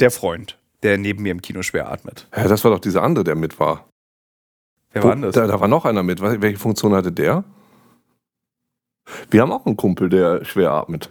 Der 0.00 0.10
Freund, 0.10 0.58
der 0.82 0.96
neben 0.96 1.22
mir 1.22 1.32
im 1.32 1.42
Kino 1.42 1.62
schwer 1.62 1.90
atmet. 1.92 2.28
ja, 2.34 2.48
das 2.48 2.64
war 2.64 2.70
doch 2.70 2.80
dieser 2.80 3.02
andere, 3.02 3.24
der 3.24 3.34
mit 3.34 3.60
war. 3.60 3.88
Wer 4.92 5.04
war 5.04 5.16
das? 5.16 5.34
Da, 5.34 5.46
da 5.46 5.60
war 5.60 5.68
noch 5.68 5.84
einer 5.84 6.02
mit. 6.02 6.20
Wel- 6.22 6.40
Welche 6.40 6.58
Funktion 6.58 6.94
hatte 6.94 7.12
der? 7.12 7.44
Wir 9.30 9.42
haben 9.42 9.52
auch 9.52 9.66
einen 9.66 9.76
Kumpel, 9.76 10.08
der 10.08 10.44
schwer 10.46 10.72
atmet. 10.72 11.10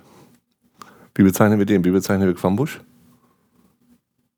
Wie 1.15 1.23
bezeichnen 1.23 1.57
wir 1.57 1.65
den? 1.65 1.83
Wie 1.83 1.91
bezeichnen 1.91 2.27
wir 2.27 2.35
Quambusch? 2.35 2.81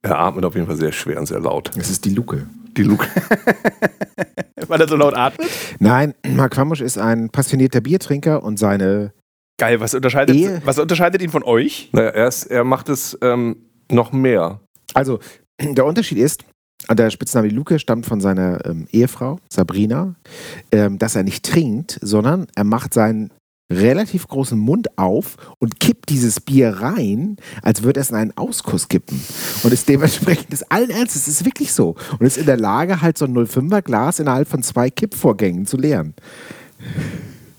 Er 0.03 0.19
atmet 0.19 0.46
auf 0.46 0.55
jeden 0.55 0.67
Fall 0.67 0.75
sehr 0.75 0.91
schwer 0.91 1.19
und 1.19 1.25
sehr 1.25 1.39
laut. 1.39 1.72
Das 1.75 1.89
ist 1.89 2.05
die 2.05 2.12
Luke. 2.12 2.46
Die 2.77 2.84
Luke. 2.84 3.07
Weil 4.67 4.81
er 4.81 4.88
so 4.88 4.96
laut 4.96 5.15
atmet? 5.15 5.50
Nein, 5.79 6.13
Mark 6.27 6.53
Quambusch 6.53 6.81
ist 6.81 6.98
ein 6.98 7.29
passionierter 7.29 7.81
Biertrinker 7.81 8.43
und 8.43 8.57
seine 8.57 9.12
Geil, 9.60 9.79
was 9.79 9.96
unterscheidet, 9.96 10.36
Ehe. 10.36 10.62
was 10.65 10.77
unterscheidet 10.77 11.22
ihn 11.24 11.31
von 11.31 11.41
euch? 11.41 11.89
naja, 11.91 12.10
er, 12.10 12.27
ist, 12.27 12.46
er 12.46 12.63
macht 12.63 12.89
es 12.89 13.17
ähm, 13.24 13.57
noch 13.91 14.12
mehr. 14.12 14.60
Also, 14.93 15.19
der 15.60 15.86
Unterschied 15.86 16.19
ist, 16.19 16.43
der 16.91 17.10
Spitzname 17.10 17.50
Luke 17.50 17.79
stammt 17.79 18.05
von 18.05 18.22
seiner 18.22 18.63
ähm, 18.65 18.88
Ehefrau, 18.91 19.39
Sabrina, 19.50 20.13
ähm, 20.72 21.00
dass 21.00 21.15
er 21.15 21.24
nicht 21.24 21.43
trinkt, 21.43 21.98
sondern 22.03 22.46
er 22.55 22.65
macht 22.65 22.93
seinen 22.93 23.31
relativ 23.69 24.27
großen 24.27 24.57
Mund 24.57 24.97
auf 24.97 25.36
und 25.59 25.79
kippt 25.79 26.09
dieses 26.09 26.39
Bier 26.39 26.69
rein, 26.69 27.38
als 27.62 27.83
würde 27.83 28.00
er 28.00 28.01
es 28.01 28.09
in 28.09 28.15
einen 28.15 28.38
Auskuss 28.38 28.88
kippen. 28.88 29.21
Und 29.63 29.74
ist 29.74 29.89
dementsprechend 29.89 30.51
ist 30.53 30.71
allen 30.71 30.89
Ernstes, 30.89 31.27
es 31.27 31.41
ist 31.41 31.45
wirklich 31.45 31.74
so. 31.74 31.95
Und 32.19 32.25
ist 32.25 32.38
in 32.38 32.45
der 32.45 32.57
Lage, 32.57 33.01
halt 33.01 33.17
so 33.17 33.25
ein 33.25 33.36
05er 33.36 33.81
Glas 33.81 34.19
innerhalb 34.19 34.47
von 34.47 34.63
zwei 34.63 34.89
Kippvorgängen 34.89 35.65
zu 35.65 35.77
leeren. 35.77 36.13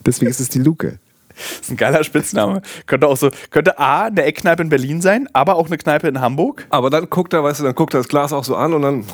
Deswegen 0.06 0.30
ist 0.30 0.40
es 0.40 0.48
die 0.48 0.60
Luke. 0.60 0.98
Das 1.38 1.60
ist 1.60 1.70
ein 1.70 1.76
geiler 1.76 2.02
Spitzname. 2.02 2.62
Könnte 2.86 3.06
auch 3.06 3.16
so, 3.16 3.30
könnte 3.50 3.78
A, 3.78 4.06
eine 4.06 4.24
Eckkneipe 4.24 4.62
in 4.62 4.70
Berlin 4.70 5.00
sein, 5.00 5.28
aber 5.32 5.56
auch 5.56 5.66
eine 5.66 5.78
Kneipe 5.78 6.08
in 6.08 6.20
Hamburg. 6.20 6.66
Aber 6.70 6.90
dann 6.90 7.08
guckt 7.10 7.32
er, 7.32 7.44
weißt 7.44 7.60
du, 7.60 7.64
dann 7.64 7.74
guckt 7.74 7.94
er 7.94 8.00
das 8.00 8.08
Glas 8.08 8.32
auch 8.32 8.44
so 8.44 8.56
an 8.56 8.72
und 8.72 8.82
dann. 8.82 9.04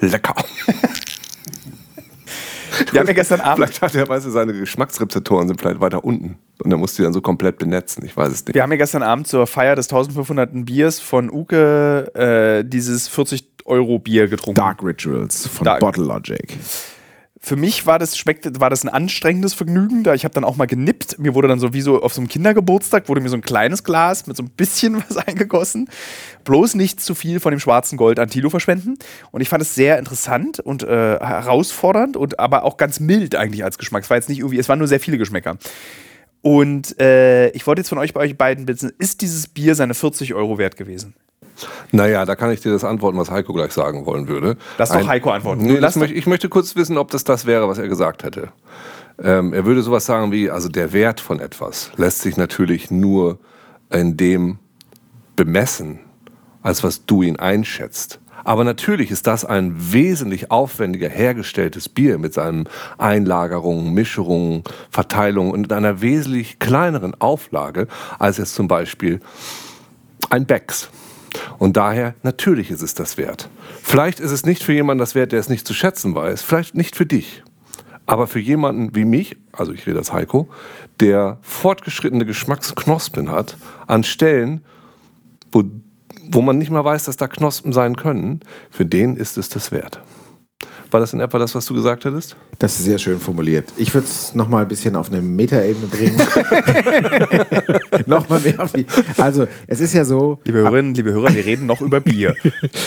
Lecker. 0.00 0.34
Wir 2.92 3.00
haben 3.00 3.06
ja 3.06 3.12
gestern 3.12 3.40
Abend, 3.40 3.66
Vielleicht 3.66 3.82
hat 3.82 3.94
er, 3.94 4.08
weißt 4.08 4.26
du, 4.26 4.30
seine 4.30 4.52
Geschmacksrezeptoren 4.52 5.48
sind 5.48 5.60
vielleicht 5.60 5.80
weiter 5.80 6.04
unten. 6.04 6.38
Und 6.62 6.70
er 6.70 6.76
muss 6.76 6.94
die 6.94 7.02
dann 7.02 7.12
so 7.12 7.20
komplett 7.20 7.58
benetzen. 7.58 8.04
Ich 8.04 8.16
weiß 8.16 8.32
es 8.32 8.44
nicht. 8.46 8.54
wir 8.54 8.62
haben 8.62 8.70
ja 8.70 8.78
gestern 8.78 9.02
Abend 9.02 9.26
zur 9.26 9.46
Feier 9.46 9.76
des 9.76 9.86
1500. 9.86 10.50
Biers 10.66 11.00
von 11.00 11.30
Uke 11.30 12.14
äh, 12.14 12.64
dieses 12.68 13.08
40 13.08 13.44
Euro 13.64 13.98
Bier 13.98 14.28
getrunken. 14.28 14.58
Dark 14.58 14.82
Rituals 14.82 15.46
von 15.46 15.64
Dark. 15.64 15.80
Bottle 15.80 16.04
Logic. 16.04 16.58
Für 17.42 17.56
mich 17.56 17.86
war 17.86 17.98
das, 17.98 18.22
war 18.26 18.68
das 18.68 18.84
ein 18.84 18.90
anstrengendes 18.90 19.54
Vergnügen, 19.54 20.04
da 20.04 20.12
ich 20.12 20.24
habe 20.24 20.34
dann 20.34 20.44
auch 20.44 20.56
mal 20.56 20.66
genippt. 20.66 21.18
Mir 21.18 21.34
wurde 21.34 21.48
dann 21.48 21.58
so 21.58 21.72
wie 21.72 21.82
auf 21.88 22.12
so 22.12 22.20
einem 22.20 22.28
Kindergeburtstag, 22.28 23.08
wurde 23.08 23.22
mir 23.22 23.30
so 23.30 23.36
ein 23.36 23.40
kleines 23.40 23.82
Glas 23.82 24.26
mit 24.26 24.36
so 24.36 24.42
ein 24.42 24.50
bisschen 24.50 25.02
was 25.08 25.16
eingegossen. 25.16 25.88
Bloß 26.44 26.74
nicht 26.74 27.00
zu 27.00 27.14
viel 27.14 27.40
von 27.40 27.50
dem 27.52 27.58
schwarzen 27.58 27.96
Gold 27.96 28.18
an 28.18 28.28
Tilo 28.28 28.50
verschwenden. 28.50 28.98
Und 29.30 29.40
ich 29.40 29.48
fand 29.48 29.62
es 29.62 29.74
sehr 29.74 29.98
interessant 29.98 30.60
und 30.60 30.82
äh, 30.82 31.18
herausfordernd 31.18 32.18
und 32.18 32.38
aber 32.38 32.62
auch 32.64 32.76
ganz 32.76 33.00
mild 33.00 33.34
eigentlich 33.34 33.64
als 33.64 33.78
Geschmack. 33.78 34.04
Es 34.04 34.10
war 34.10 34.18
jetzt 34.18 34.28
nicht 34.28 34.40
irgendwie, 34.40 34.58
es 34.58 34.68
waren 34.68 34.78
nur 34.78 34.88
sehr 34.88 35.00
viele 35.00 35.16
Geschmäcker. 35.16 35.56
Und 36.42 37.00
äh, 37.00 37.48
ich 37.50 37.66
wollte 37.66 37.80
jetzt 37.80 37.88
von 37.88 37.98
euch 37.98 38.12
bei 38.12 38.20
euch 38.20 38.36
beiden 38.36 38.68
wissen, 38.68 38.92
ist 38.98 39.22
dieses 39.22 39.48
Bier 39.48 39.74
seine 39.74 39.94
40 39.94 40.34
Euro 40.34 40.58
wert 40.58 40.76
gewesen? 40.76 41.14
Naja, 41.92 42.24
da 42.24 42.36
kann 42.36 42.50
ich 42.50 42.60
dir 42.60 42.72
das 42.72 42.84
antworten, 42.84 43.18
was 43.18 43.30
Heiko 43.30 43.52
gleich 43.52 43.72
sagen 43.72 44.06
wollen 44.06 44.28
würde. 44.28 44.56
Lass 44.78 44.90
doch 44.90 45.06
Heiko 45.06 45.30
antworten. 45.30 45.64
Nee, 45.64 45.78
Lass 45.78 45.96
möchte, 45.96 46.14
ich 46.14 46.26
möchte 46.26 46.48
kurz 46.48 46.76
wissen, 46.76 46.98
ob 46.98 47.10
das 47.10 47.24
das 47.24 47.46
wäre, 47.46 47.68
was 47.68 47.78
er 47.78 47.88
gesagt 47.88 48.24
hätte. 48.24 48.48
Ähm, 49.22 49.52
er 49.52 49.64
würde 49.64 49.82
sowas 49.82 50.06
sagen 50.06 50.32
wie, 50.32 50.50
also 50.50 50.68
der 50.68 50.92
Wert 50.92 51.20
von 51.20 51.40
etwas 51.40 51.90
lässt 51.96 52.22
sich 52.22 52.36
natürlich 52.36 52.90
nur 52.90 53.38
in 53.90 54.16
dem 54.16 54.58
bemessen, 55.36 56.00
als 56.62 56.82
was 56.84 57.06
du 57.06 57.22
ihn 57.22 57.36
einschätzt. 57.36 58.20
Aber 58.44 58.64
natürlich 58.64 59.10
ist 59.10 59.26
das 59.26 59.44
ein 59.44 59.74
wesentlich 59.92 60.50
aufwendiger 60.50 61.08
hergestelltes 61.08 61.88
Bier 61.88 62.18
mit 62.18 62.32
seinen 62.32 62.68
Einlagerungen, 62.98 63.92
Mischerungen, 63.92 64.64
Verteilungen 64.90 65.52
und 65.52 65.72
einer 65.72 66.00
wesentlich 66.00 66.58
kleineren 66.58 67.14
Auflage 67.20 67.86
als 68.18 68.38
jetzt 68.38 68.54
zum 68.54 68.68
Beispiel 68.68 69.20
ein 70.30 70.46
Becks. 70.46 70.90
Und 71.58 71.76
daher, 71.76 72.14
natürlich 72.22 72.70
ist 72.70 72.82
es 72.82 72.94
das 72.94 73.18
wert. 73.18 73.48
Vielleicht 73.82 74.20
ist 74.20 74.30
es 74.30 74.44
nicht 74.44 74.62
für 74.62 74.72
jemanden 74.72 74.98
das 74.98 75.14
wert, 75.14 75.32
der 75.32 75.40
es 75.40 75.48
nicht 75.48 75.66
zu 75.66 75.74
schätzen 75.74 76.14
weiß. 76.14 76.42
Vielleicht 76.42 76.74
nicht 76.74 76.96
für 76.96 77.06
dich. 77.06 77.42
Aber 78.06 78.26
für 78.26 78.40
jemanden 78.40 78.94
wie 78.94 79.04
mich, 79.04 79.36
also 79.52 79.72
ich 79.72 79.86
rede 79.86 79.98
als 79.98 80.12
Heiko, 80.12 80.48
der 80.98 81.38
fortgeschrittene 81.42 82.26
Geschmacksknospen 82.26 83.30
hat, 83.30 83.56
an 83.86 84.02
Stellen, 84.02 84.62
wo, 85.52 85.64
wo 86.28 86.42
man 86.42 86.58
nicht 86.58 86.70
mehr 86.70 86.84
weiß, 86.84 87.04
dass 87.04 87.16
da 87.16 87.28
Knospen 87.28 87.72
sein 87.72 87.96
können, 87.96 88.40
für 88.70 88.84
den 88.84 89.16
ist 89.16 89.38
es 89.38 89.48
das 89.48 89.70
wert. 89.70 90.00
War 90.90 90.98
das 91.00 91.12
in 91.12 91.20
etwa 91.20 91.38
das, 91.38 91.54
was 91.54 91.66
du 91.66 91.74
gesagt 91.74 92.04
hättest? 92.04 92.36
Das 92.58 92.78
ist 92.78 92.84
sehr 92.84 92.98
schön 92.98 93.20
formuliert. 93.20 93.68
Ich 93.76 93.94
würde 93.94 94.06
es 94.06 94.34
nochmal 94.34 94.62
ein 94.62 94.68
bisschen 94.68 94.96
auf 94.96 95.10
eine 95.10 95.22
Metaebene 95.22 95.86
bringen. 95.86 96.16
nochmal 98.06 98.40
mehr 98.40 98.58
auf 98.60 98.72
die. 98.72 98.86
Also, 99.16 99.46
es 99.68 99.80
ist 99.80 99.94
ja 99.94 100.04
so. 100.04 100.40
Liebe 100.44 100.58
Hörerinnen, 100.58 100.94
liebe 100.94 101.12
Hörer, 101.12 101.32
wir 101.32 101.44
reden 101.44 101.66
noch 101.66 101.80
über 101.80 102.00
Bier. 102.00 102.34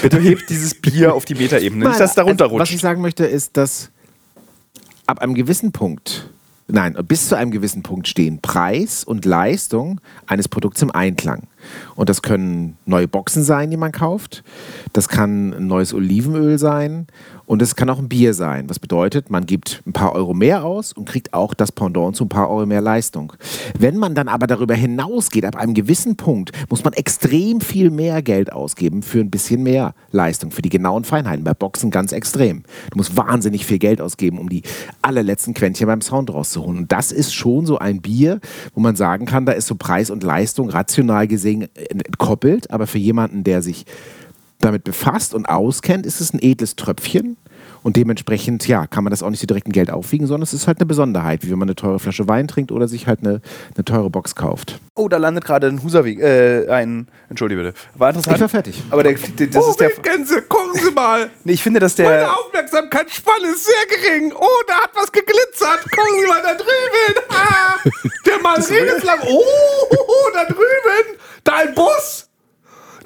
Bitte 0.01 0.19
hebt 0.19 0.49
dieses 0.49 0.75
Bier 0.75 1.13
auf 1.13 1.23
die 1.25 1.35
Metaebene, 1.35 1.85
nicht, 1.85 1.99
dass 1.99 2.11
es 2.11 2.15
darunter 2.15 2.45
also, 2.45 2.59
Was 2.59 2.69
ich 2.69 2.75
rutscht. 2.75 2.81
sagen 2.81 3.01
möchte, 3.01 3.25
ist, 3.25 3.55
dass 3.55 3.89
ab 5.05 5.19
einem 5.19 5.33
gewissen 5.33 5.71
Punkt, 5.71 6.29
nein, 6.67 6.97
bis 7.07 7.29
zu 7.29 7.35
einem 7.37 7.51
gewissen 7.51 7.83
Punkt 7.83 8.07
stehen 8.07 8.41
Preis 8.41 9.03
und 9.03 9.25
Leistung 9.25 10.01
eines 10.27 10.47
Produkts 10.47 10.81
im 10.81 10.91
Einklang. 10.91 11.43
Und 11.95 12.09
das 12.09 12.21
können 12.21 12.77
neue 12.85 13.07
Boxen 13.07 13.43
sein, 13.43 13.71
die 13.71 13.77
man 13.77 13.91
kauft. 13.91 14.43
Das 14.93 15.09
kann 15.09 15.53
ein 15.53 15.67
neues 15.67 15.93
Olivenöl 15.93 16.57
sein. 16.57 17.07
Und 17.45 17.61
es 17.61 17.75
kann 17.75 17.89
auch 17.89 17.99
ein 17.99 18.07
Bier 18.07 18.33
sein. 18.33 18.69
Was 18.69 18.79
bedeutet, 18.79 19.29
man 19.29 19.45
gibt 19.45 19.83
ein 19.85 19.91
paar 19.91 20.13
Euro 20.13 20.33
mehr 20.33 20.63
aus 20.63 20.93
und 20.93 21.05
kriegt 21.05 21.33
auch 21.33 21.53
das 21.53 21.73
Pendant 21.73 22.15
zu 22.15 22.23
ein 22.23 22.29
paar 22.29 22.49
Euro 22.49 22.65
mehr 22.65 22.81
Leistung. 22.81 23.33
Wenn 23.77 23.97
man 23.97 24.15
dann 24.15 24.29
aber 24.29 24.47
darüber 24.47 24.75
hinausgeht, 24.75 25.43
ab 25.43 25.57
einem 25.57 25.73
gewissen 25.73 26.15
Punkt, 26.15 26.51
muss 26.69 26.85
man 26.85 26.93
extrem 26.93 27.59
viel 27.59 27.89
mehr 27.89 28.21
Geld 28.21 28.51
ausgeben 28.53 29.03
für 29.03 29.19
ein 29.19 29.29
bisschen 29.29 29.61
mehr 29.61 29.93
Leistung, 30.11 30.51
für 30.51 30.61
die 30.61 30.69
genauen 30.69 31.03
Feinheiten. 31.03 31.43
Bei 31.43 31.53
Boxen 31.53 31.91
ganz 31.91 32.13
extrem. 32.13 32.63
Du 32.91 32.97
musst 32.97 33.17
wahnsinnig 33.17 33.65
viel 33.65 33.79
Geld 33.79 33.99
ausgeben, 33.99 34.39
um 34.39 34.47
die 34.47 34.63
allerletzten 35.01 35.53
Quäntchen 35.53 35.87
beim 35.87 36.01
Sound 36.01 36.33
rauszuholen. 36.33 36.77
Und 36.77 36.91
das 36.93 37.11
ist 37.11 37.33
schon 37.33 37.65
so 37.65 37.77
ein 37.77 38.01
Bier, 38.01 38.39
wo 38.73 38.79
man 38.79 38.95
sagen 38.95 39.25
kann, 39.25 39.45
da 39.45 39.51
ist 39.51 39.67
so 39.67 39.75
Preis 39.75 40.09
und 40.09 40.23
Leistung 40.23 40.69
rational 40.69 41.27
gesehen 41.27 41.52
entkoppelt. 41.61 42.71
Aber 42.71 42.87
für 42.87 42.97
jemanden, 42.97 43.43
der 43.43 43.61
sich 43.61 43.85
damit 44.59 44.83
befasst 44.83 45.33
und 45.33 45.47
auskennt, 45.47 46.05
ist 46.05 46.21
es 46.21 46.33
ein 46.33 46.39
edles 46.41 46.75
Tröpfchen. 46.75 47.37
Und 47.83 47.97
dementsprechend, 47.97 48.67
ja, 48.67 48.87
kann 48.87 49.03
man 49.03 49.11
das 49.11 49.21
auch 49.21 49.29
nicht 49.29 49.41
so 49.41 49.45
direkt 49.45 49.67
in 49.67 49.73
Geld 49.73 49.91
aufwiegen, 49.91 50.25
sondern 50.25 50.43
es 50.43 50.53
ist 50.53 50.67
halt 50.67 50.79
eine 50.79 50.85
Besonderheit, 50.85 51.43
wie 51.43 51.51
wenn 51.51 51.59
man 51.59 51.67
eine 51.67 51.75
teure 51.75 51.99
Flasche 51.99 52.27
Wein 52.27 52.47
trinkt 52.47 52.71
oder 52.71 52.87
sich 52.87 53.07
halt 53.07 53.19
eine, 53.19 53.41
eine 53.75 53.83
teure 53.83 54.09
Box 54.09 54.35
kauft. 54.35 54.79
Oh, 54.95 55.09
da 55.09 55.17
landet 55.17 55.43
gerade 55.43 55.67
ein 55.67 55.83
Husavik, 55.83 56.19
äh, 56.19 56.67
ein, 56.69 57.07
entschuldige 57.29 57.61
bitte. 57.61 57.77
War 57.95 58.09
interessant. 58.09 58.37
Ich 58.37 58.41
war 58.41 58.49
fertig. 58.49 58.81
Aber 58.89 59.03
der, 59.03 59.13
der, 59.13 59.47
das 59.47 59.67
ist 59.67 59.79
der, 59.79 59.89
Gänse, 59.89 60.41
gucken 60.43 60.79
Sie 60.81 60.91
mal! 60.91 61.29
nee, 61.43 61.53
ich 61.53 61.63
finde, 61.63 61.79
dass 61.79 61.95
der, 61.95 62.31
Aufmerksamkeitsspanne 62.31 63.47
ist 63.47 63.65
sehr 63.65 63.97
gering. 63.97 64.33
Oh, 64.33 64.47
da 64.67 64.75
hat 64.75 64.91
was 64.95 65.11
geglitzert. 65.11 65.81
Gucken 65.91 66.21
Sie 66.21 66.27
mal 66.27 66.41
da 66.41 66.53
drüben. 66.53 67.27
Ah, 67.29 67.75
der 68.25 68.39
Mann 68.39 68.61
redet 68.61 69.03
lang. 69.03 69.19
Oh, 69.27 70.29
da 70.33 70.45
drüben. 70.45 71.19
Da 71.43 71.55
ein 71.57 71.75
Bus. 71.75 72.29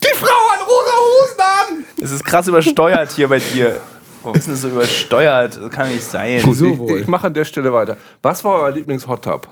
Die 0.03 0.15
Frau 0.15 0.51
hat 0.51 0.67
rosa 0.67 0.97
Hosen 0.97 1.39
an. 1.39 1.85
es 2.03 2.11
ist 2.11 2.23
krass 2.23 2.47
übersteuert 2.47 3.11
hier 3.11 3.27
bei 3.27 3.39
dir. 3.39 3.81
Warum 4.27 4.35
ist 4.53 4.61
so 4.61 4.67
übersteuert? 4.69 5.57
Das 5.57 5.69
kann 5.71 5.89
nicht 5.89 6.03
sein. 6.03 6.41
Wieso 6.43 6.65
ich, 6.89 7.01
ich 7.01 7.07
mache 7.07 7.27
an 7.27 7.33
der 7.33 7.45
Stelle 7.45 7.71
weiter. 7.71 7.97
Was 8.21 8.43
war 8.43 8.61
euer 8.61 8.71
Lieblings-Hot-Tub? 8.71 9.47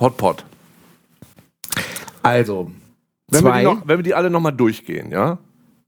Hotpot. 0.00 0.44
Also, 2.22 2.70
Wenn 3.28 3.44
wir, 3.44 3.62
noch, 3.62 3.82
wenn 3.86 3.98
wir 3.98 4.02
die 4.02 4.14
alle 4.14 4.30
nochmal 4.30 4.52
durchgehen, 4.52 5.10
ja? 5.10 5.38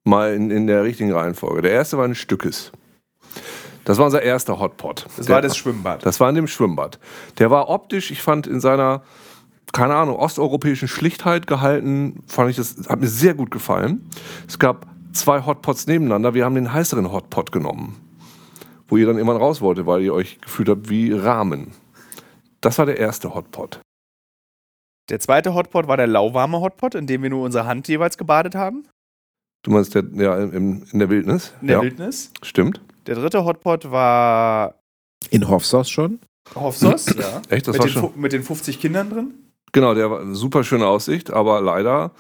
Mal 0.05 0.35
in, 0.35 0.51
in 0.51 0.67
der 0.67 0.85
richtigen 0.85 1.13
Reihenfolge. 1.13 1.63
Der 1.63 1.73
erste 1.73 1.99
war 1.99 2.05
ein 2.05 2.15
Stückes. 2.15 2.71
Das 3.85 3.99
war 3.99 4.05
unser 4.07 4.23
erster 4.23 4.59
Hotpot. 4.61 5.07
Das 5.17 5.27
Der- 5.27 5.35
war 5.35 5.43
das 5.43 5.57
Schwimmbad. 5.57 6.05
Das 6.07 6.21
war 6.21 6.29
in 6.29 6.35
dem 6.37 6.47
Schwimmbad. 6.47 6.99
Der 7.39 7.51
war 7.51 7.69
optisch, 7.69 8.11
ich 8.11 8.23
fand 8.23 8.47
in 8.47 8.61
seiner, 8.61 9.03
keine 9.73 9.97
Ahnung, 9.97 10.17
osteuropäischen 10.17 10.89
Schlichtheit 10.89 11.47
gehalten, 11.47 12.23
fand 12.27 12.51
ich 12.51 12.57
das, 12.57 12.77
hat 12.89 13.01
mir 13.01 13.09
sehr 13.09 13.35
gut 13.35 13.51
gefallen. 13.51 14.09
Es 14.47 14.59
gab 14.59 14.87
zwei 15.13 15.45
Hotpots 15.45 15.87
nebeneinander. 15.87 16.35
Wir 16.35 16.45
haben 16.45 16.55
den 16.55 16.73
heißeren 16.73 17.11
Hotpot 17.11 17.51
genommen, 17.51 17.97
wo 18.89 18.97
ihr 18.97 19.07
dann 19.07 19.17
irgendwann 19.17 19.37
raus 19.37 19.61
wollte, 19.61 19.87
weil 19.87 20.03
ihr 20.03 20.13
euch 20.13 20.41
gefühlt 20.41 20.69
habt 20.69 20.89
wie 20.89 21.13
Rahmen. 21.13 21.73
Das 22.61 22.79
war 22.79 22.87
der 22.87 22.99
erste 22.99 23.35
Hotpot. 23.35 23.81
Der 25.11 25.21
zweite 25.21 25.55
Hotpot 25.55 25.89
war 25.89 25.97
der 25.97 26.07
lauwarme 26.07 26.61
Hotpot, 26.61 26.95
in 26.95 27.07
dem 27.07 27.23
wir 27.23 27.31
nur 27.31 27.45
unsere 27.45 27.67
Hand 27.67 27.89
jeweils 27.89 28.19
gebadet 28.19 28.55
haben. 28.55 28.87
Du 29.63 29.71
meinst 29.71 29.95
der, 29.95 30.05
ja, 30.15 30.37
im, 30.39 30.85
in 30.93 30.99
der 30.99 31.09
Wildnis? 31.09 31.55
In 31.61 31.69
der 31.69 31.77
ja, 31.79 31.83
Wildnis. 31.83 32.33
stimmt. 32.43 32.81
Der 33.07 33.15
dritte 33.15 33.45
Hotpot 33.45 33.91
war 33.91 34.75
In 35.31 35.49
Hofsauce 35.49 35.89
schon. 35.89 36.21
Hofsos, 36.55 37.07
ja. 37.19 37.43
Echt, 37.49 37.67
das 37.69 37.75
mit, 37.75 37.81
war 37.81 37.87
den, 37.87 37.93
schon. 37.93 38.21
mit 38.21 38.33
den 38.33 38.43
50 38.43 38.81
Kindern 38.81 39.11
drin. 39.11 39.35
Genau, 39.73 39.95
der 39.95 40.11
war 40.11 40.21
eine 40.21 40.35
super 40.35 40.65
schöne 40.65 40.87
Aussicht, 40.87 41.31
aber 41.31 41.61
leider 41.61 42.13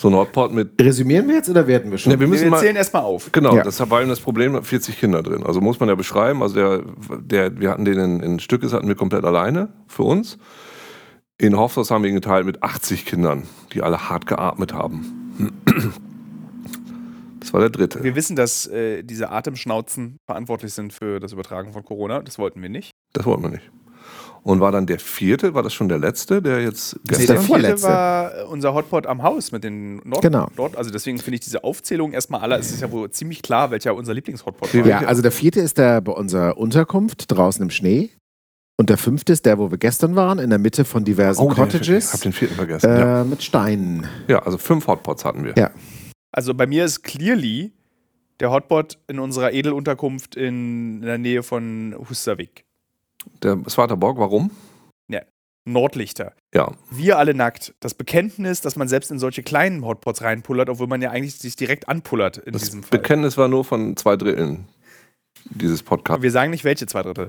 so 0.00 0.08
ein 0.08 0.14
Hotpot 0.14 0.52
mit. 0.52 0.80
Resümieren 0.80 1.28
wir 1.28 1.36
jetzt 1.36 1.48
oder 1.48 1.66
werten 1.66 1.90
wir 1.90 1.98
schon? 1.98 2.12
Ne, 2.12 2.20
wir 2.20 2.26
müssen 2.26 2.44
Wir 2.44 2.50
mal, 2.50 2.60
zählen 2.60 2.76
erstmal 2.76 3.02
auf. 3.02 3.30
Genau, 3.32 3.54
Ja. 3.56 3.62
das 3.62 3.78
war 3.90 4.00
eben 4.00 4.10
das 4.10 4.20
Problem, 4.20 4.60
40 4.62 4.98
Kinder 4.98 5.22
drin. 5.22 5.44
Also 5.44 5.60
muss 5.60 5.78
man 5.80 5.88
ja 5.88 5.94
beschreiben, 5.94 6.42
also 6.42 6.54
der, 6.56 6.82
der, 7.20 7.60
wir 7.60 7.70
hatten 7.70 7.84
den 7.84 7.98
in, 7.98 8.20
in 8.20 8.38
Stückes 8.40 8.72
hatten 8.72 8.88
wir 8.88 8.96
komplett 8.96 9.24
alleine 9.24 9.72
für 9.86 10.02
uns. 10.02 10.38
In 11.38 11.56
Hofshaus 11.56 11.90
haben 11.90 12.02
wir 12.02 12.10
ihn 12.10 12.16
geteilt 12.16 12.46
mit 12.46 12.62
80 12.62 13.06
Kindern, 13.06 13.44
die 13.72 13.82
alle 13.82 14.08
hart 14.08 14.26
geatmet 14.26 14.72
haben. 14.72 15.32
Das 17.40 17.52
war 17.52 17.60
der 17.60 17.70
dritte. 17.70 18.02
Wir 18.02 18.14
wissen, 18.16 18.36
dass 18.36 18.66
äh, 18.66 19.02
diese 19.02 19.30
Atemschnauzen 19.30 20.16
verantwortlich 20.26 20.72
sind 20.72 20.92
für 20.92 21.20
das 21.20 21.32
Übertragen 21.32 21.72
von 21.72 21.84
Corona. 21.84 22.20
Das 22.22 22.38
wollten 22.38 22.62
wir 22.62 22.68
nicht. 22.68 22.90
Das 23.12 23.26
wollten 23.26 23.42
wir 23.42 23.50
nicht. 23.50 23.70
Und 24.44 24.60
war 24.60 24.70
dann 24.72 24.86
der 24.86 24.98
vierte, 24.98 25.54
war 25.54 25.62
das 25.62 25.72
schon 25.72 25.88
der 25.88 25.98
letzte, 25.98 26.42
der 26.42 26.60
jetzt 26.62 26.92
Das 27.04 27.18
ist 27.18 27.26
gestern 27.26 27.26
der 27.26 27.36
vierte 27.44 27.46
vorletzte. 27.62 27.88
war 27.88 28.38
äh, 28.40 28.42
unser 28.44 28.74
Hotpot 28.74 29.06
am 29.06 29.22
Haus 29.22 29.52
mit 29.52 29.64
den 29.64 29.96
Nord 30.04 30.20
Genau. 30.22 30.48
Nord 30.56 30.76
also 30.76 30.90
deswegen 30.90 31.18
finde 31.18 31.36
ich 31.36 31.40
diese 31.40 31.64
Aufzählung 31.64 32.12
erstmal 32.12 32.42
aller, 32.42 32.58
es 32.58 32.70
ist 32.70 32.82
ja 32.82 32.90
wohl 32.92 33.10
ziemlich 33.10 33.40
klar, 33.42 33.70
welcher 33.70 33.94
unser 33.94 34.12
Lieblingshotpot 34.14 34.74
war. 34.74 34.86
Ja, 34.86 34.98
also 35.00 35.22
der 35.22 35.32
vierte 35.32 35.60
ist 35.60 35.78
der 35.78 36.02
bei 36.02 36.12
unserer 36.12 36.58
Unterkunft 36.58 37.24
draußen 37.28 37.62
im 37.62 37.70
Schnee. 37.70 38.10
Und 38.76 38.90
der 38.90 38.98
fünfte 38.98 39.32
ist 39.32 39.46
der, 39.46 39.56
wo 39.58 39.70
wir 39.70 39.78
gestern 39.78 40.14
waren, 40.16 40.38
in 40.38 40.50
der 40.50 40.58
Mitte 40.58 40.84
von 40.84 41.04
diversen 41.04 41.40
Oh, 41.40 41.48
Cottages. 41.48 42.08
Ich 42.08 42.12
hab 42.12 42.20
den 42.20 42.32
vierten 42.32 42.56
vergessen. 42.56 42.90
äh, 42.90 42.98
ja. 43.00 43.24
Mit 43.24 43.42
Steinen. 43.42 44.06
ja, 44.28 44.40
also 44.40 44.58
fünf 44.58 44.86
Hotpots 44.88 45.24
hatten 45.24 45.44
wir. 45.44 45.54
Ja. 45.56 45.70
Also 46.32 46.52
bei 46.54 46.66
mir 46.66 46.84
ist 46.84 47.02
clearly 47.02 47.72
der 48.40 48.50
Hotpot 48.50 48.98
in 49.06 49.20
unserer 49.20 49.52
Edelunterkunft 49.52 50.34
in, 50.36 50.96
in 50.96 51.02
der 51.02 51.18
Nähe 51.18 51.42
von 51.44 51.94
Husavik. 52.10 52.64
Der 53.42 53.58
Swaterborg, 53.68 54.18
warum? 54.18 54.50
Nordlichter. 55.66 56.34
Ja, 56.54 56.72
Wir 56.90 57.18
alle 57.18 57.34
nackt. 57.34 57.74
Das 57.80 57.94
Bekenntnis, 57.94 58.60
dass 58.60 58.76
man 58.76 58.88
selbst 58.88 59.10
in 59.10 59.18
solche 59.18 59.42
kleinen 59.42 59.84
Hotpots 59.84 60.22
reinpullert, 60.22 60.68
obwohl 60.68 60.86
man 60.86 61.00
ja 61.00 61.10
eigentlich 61.10 61.36
sich 61.36 61.56
direkt 61.56 61.88
anpullert 61.88 62.38
in 62.38 62.52
das 62.52 62.64
diesem 62.64 62.82
Fall. 62.82 62.98
Bekenntnis 62.98 63.38
war 63.38 63.48
nur 63.48 63.64
von 63.64 63.96
zwei 63.96 64.16
Dritteln 64.16 64.68
dieses 65.50 65.82
Podcast-Teams. 65.82 66.22
Wir 66.22 66.30
sagen 66.30 66.50
nicht 66.50 66.64
welche 66.64 66.86
zwei 66.86 67.02
Drittel. 67.02 67.28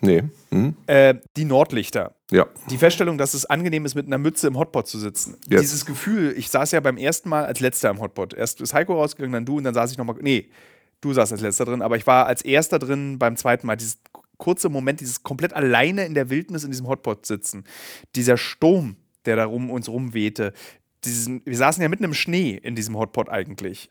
Nee. 0.00 0.22
Hm? 0.50 0.76
Äh, 0.86 1.16
die 1.36 1.44
Nordlichter. 1.44 2.14
Ja. 2.30 2.46
Die 2.70 2.78
Feststellung, 2.78 3.18
dass 3.18 3.34
es 3.34 3.46
angenehm 3.46 3.84
ist, 3.84 3.94
mit 3.94 4.06
einer 4.06 4.18
Mütze 4.18 4.48
im 4.48 4.58
Hotpot 4.58 4.86
zu 4.88 4.98
sitzen. 4.98 5.36
Jetzt. 5.48 5.62
Dieses 5.62 5.86
Gefühl, 5.86 6.34
ich 6.36 6.50
saß 6.50 6.72
ja 6.72 6.80
beim 6.80 6.96
ersten 6.96 7.28
Mal 7.28 7.44
als 7.44 7.60
letzter 7.60 7.90
im 7.90 8.00
Hotpot. 8.00 8.34
Erst 8.34 8.60
ist 8.60 8.74
Heiko 8.74 8.94
rausgegangen, 8.94 9.32
dann 9.32 9.46
du 9.46 9.58
und 9.58 9.64
dann 9.64 9.74
saß 9.74 9.92
ich 9.92 9.98
nochmal. 9.98 10.16
Nee, 10.20 10.48
du 11.00 11.12
saßt 11.12 11.32
als 11.32 11.42
letzter 11.42 11.64
drin, 11.64 11.82
aber 11.82 11.96
ich 11.96 12.06
war 12.06 12.26
als 12.26 12.42
erster 12.42 12.78
drin 12.78 13.18
beim 13.18 13.36
zweiten 13.36 13.66
Mal. 13.66 13.76
Dieses 13.76 13.98
kurze 14.38 14.68
Moment, 14.68 15.00
dieses 15.00 15.22
komplett 15.22 15.52
alleine 15.52 16.06
in 16.06 16.14
der 16.14 16.30
Wildnis 16.30 16.64
in 16.64 16.70
diesem 16.70 16.88
Hotpot 16.88 17.26
sitzen. 17.26 17.64
Dieser 18.14 18.36
Sturm, 18.36 18.96
der 19.24 19.36
da 19.36 19.44
rum 19.44 19.70
uns 19.70 19.88
rumwehte. 19.88 20.52
Diesen, 21.04 21.42
wir 21.44 21.56
saßen 21.56 21.82
ja 21.82 21.88
mitten 21.88 22.04
im 22.04 22.14
Schnee 22.14 22.58
in 22.62 22.74
diesem 22.74 22.96
Hotpot 22.96 23.28
eigentlich. 23.28 23.90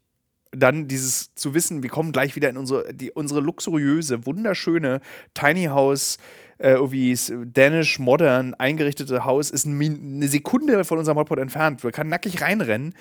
Dann 0.51 0.88
dieses 0.88 1.34
zu 1.34 1.53
wissen, 1.53 1.82
wir 1.82 1.89
kommen 1.89 2.12
gleich 2.12 2.36
wieder 2.36 2.49
in 2.49 2.58
unsere, 2.58 2.93
die, 2.93 3.12
unsere 3.12 3.39
luxuriöse, 3.39 4.25
wunderschöne 4.25 5.01
Tiny 5.34 5.65
House, 5.65 6.17
äh, 6.60 6.73
irgendwie 6.73 7.17
Danish 7.51 7.97
Modern 7.97 8.53
eingerichtete 8.53 9.25
Haus, 9.25 9.49
ist 9.49 9.65
eine 9.65 10.27
Sekunde 10.27 10.84
von 10.86 10.99
unserem 10.99 11.17
Hotpot 11.17 11.39
entfernt. 11.39 11.84
Wir 11.84 11.91
können 11.91 12.10
nackig 12.10 12.41
reinrennen. 12.41 12.93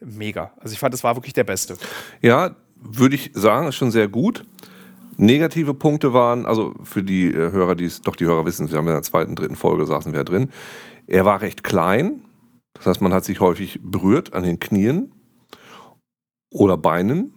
Mega. 0.00 0.52
Also 0.58 0.72
ich 0.72 0.78
fand, 0.78 0.92
das 0.92 1.04
war 1.04 1.16
wirklich 1.16 1.32
der 1.32 1.44
Beste. 1.44 1.76
Ja, 2.20 2.56
würde 2.74 3.14
ich 3.14 3.30
sagen, 3.34 3.68
ist 3.68 3.76
schon 3.76 3.90
sehr 3.90 4.08
gut. 4.08 4.44
Negative 5.16 5.74
Punkte 5.74 6.12
waren, 6.12 6.46
also 6.46 6.74
für 6.82 7.02
die 7.02 7.28
äh, 7.28 7.50
Hörer, 7.52 7.74
die 7.74 7.86
es, 7.86 8.02
doch 8.02 8.16
die 8.16 8.26
Hörer 8.26 8.44
wissen, 8.44 8.70
wir 8.70 8.78
haben 8.78 8.86
in 8.86 8.94
der 8.94 9.02
zweiten, 9.02 9.34
dritten 9.34 9.56
Folge 9.56 9.86
saßen 9.86 10.12
wir 10.12 10.20
ja 10.20 10.24
drin. 10.24 10.50
Er 11.06 11.24
war 11.24 11.40
recht 11.40 11.64
klein. 11.64 12.22
Das 12.74 12.86
heißt, 12.86 13.00
man 13.00 13.14
hat 13.14 13.24
sich 13.24 13.40
häufig 13.40 13.80
berührt 13.82 14.34
an 14.34 14.42
den 14.42 14.60
Knien 14.60 15.12
oder 16.50 16.76
Beinen. 16.76 17.32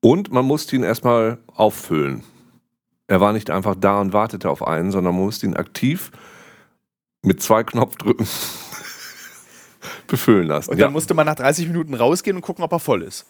Und 0.00 0.32
man 0.32 0.44
musste 0.44 0.76
ihn 0.76 0.82
erstmal 0.82 1.38
auffüllen. 1.46 2.22
Er 3.06 3.20
war 3.20 3.32
nicht 3.32 3.50
einfach 3.50 3.74
da 3.74 4.00
und 4.00 4.12
wartete 4.12 4.48
auf 4.48 4.66
einen, 4.66 4.92
sondern 4.92 5.14
man 5.14 5.24
musste 5.24 5.46
ihn 5.46 5.56
aktiv 5.56 6.12
mit 7.22 7.42
zwei 7.42 7.64
Knopfdrücken 7.64 8.26
befüllen 10.06 10.46
lassen. 10.46 10.70
Und 10.70 10.80
dann 10.80 10.92
musste 10.92 11.14
man 11.14 11.26
nach 11.26 11.34
30 11.34 11.66
Minuten 11.66 11.94
rausgehen 11.94 12.36
und 12.36 12.42
gucken, 12.42 12.64
ob 12.64 12.72
er 12.72 12.78
voll 12.78 13.02
ist. 13.02 13.26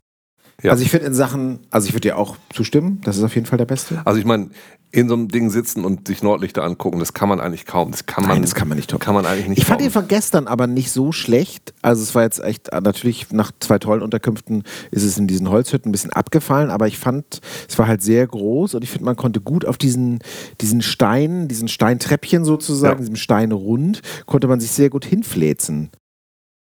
Ja. 0.62 0.72
Also 0.72 0.82
ich 0.82 0.90
finde 0.90 1.06
in 1.06 1.14
Sachen, 1.14 1.60
also 1.70 1.86
ich 1.86 1.92
würde 1.94 2.02
dir 2.08 2.18
auch 2.18 2.36
zustimmen, 2.52 3.00
das 3.04 3.16
ist 3.16 3.22
auf 3.22 3.34
jeden 3.34 3.46
Fall 3.46 3.58
der 3.58 3.64
Beste. 3.66 4.02
Also 4.04 4.18
ich 4.18 4.24
meine, 4.26 4.50
in 4.92 5.08
so 5.08 5.14
einem 5.14 5.28
Ding 5.28 5.50
sitzen 5.50 5.84
und 5.84 6.08
sich 6.08 6.22
Nordlichter 6.22 6.64
angucken, 6.64 6.98
das 6.98 7.14
kann 7.14 7.28
man 7.28 7.38
eigentlich 7.40 7.64
kaum. 7.64 7.92
Das 7.92 8.06
kann 8.06 8.24
man, 8.24 8.32
Nein, 8.32 8.42
das 8.42 8.54
kann 8.56 8.66
man 8.68 8.76
nicht 8.76 8.90
toppen. 8.90 9.04
kann 9.04 9.14
man 9.14 9.24
eigentlich 9.24 9.48
nicht 9.48 9.58
Ich 9.58 9.64
fand 9.64 9.80
den 9.80 9.90
von 9.92 10.08
gestern 10.08 10.48
aber 10.48 10.66
nicht 10.66 10.90
so 10.90 11.12
schlecht. 11.12 11.72
Also 11.80 12.02
es 12.02 12.14
war 12.16 12.22
jetzt 12.24 12.42
echt, 12.42 12.72
natürlich 12.72 13.30
nach 13.30 13.52
zwei 13.60 13.78
tollen 13.78 14.02
Unterkünften 14.02 14.64
ist 14.90 15.04
es 15.04 15.16
in 15.16 15.28
diesen 15.28 15.48
Holzhütten 15.48 15.90
ein 15.90 15.92
bisschen 15.92 16.12
abgefallen, 16.12 16.70
aber 16.70 16.88
ich 16.88 16.98
fand, 16.98 17.40
es 17.68 17.78
war 17.78 17.86
halt 17.86 18.02
sehr 18.02 18.26
groß 18.26 18.74
und 18.74 18.82
ich 18.82 18.90
finde, 18.90 19.04
man 19.04 19.16
konnte 19.16 19.40
gut 19.40 19.64
auf 19.64 19.78
diesen, 19.78 20.18
diesen 20.60 20.82
Stein, 20.82 21.46
diesen 21.46 21.68
Steintreppchen 21.68 22.44
sozusagen, 22.44 22.94
Ja. 22.94 22.98
diesem 22.98 23.16
Steinrund, 23.16 24.02
konnte 24.26 24.48
man 24.48 24.58
sich 24.58 24.72
sehr 24.72 24.90
gut 24.90 25.04
hinfläzen. 25.04 25.90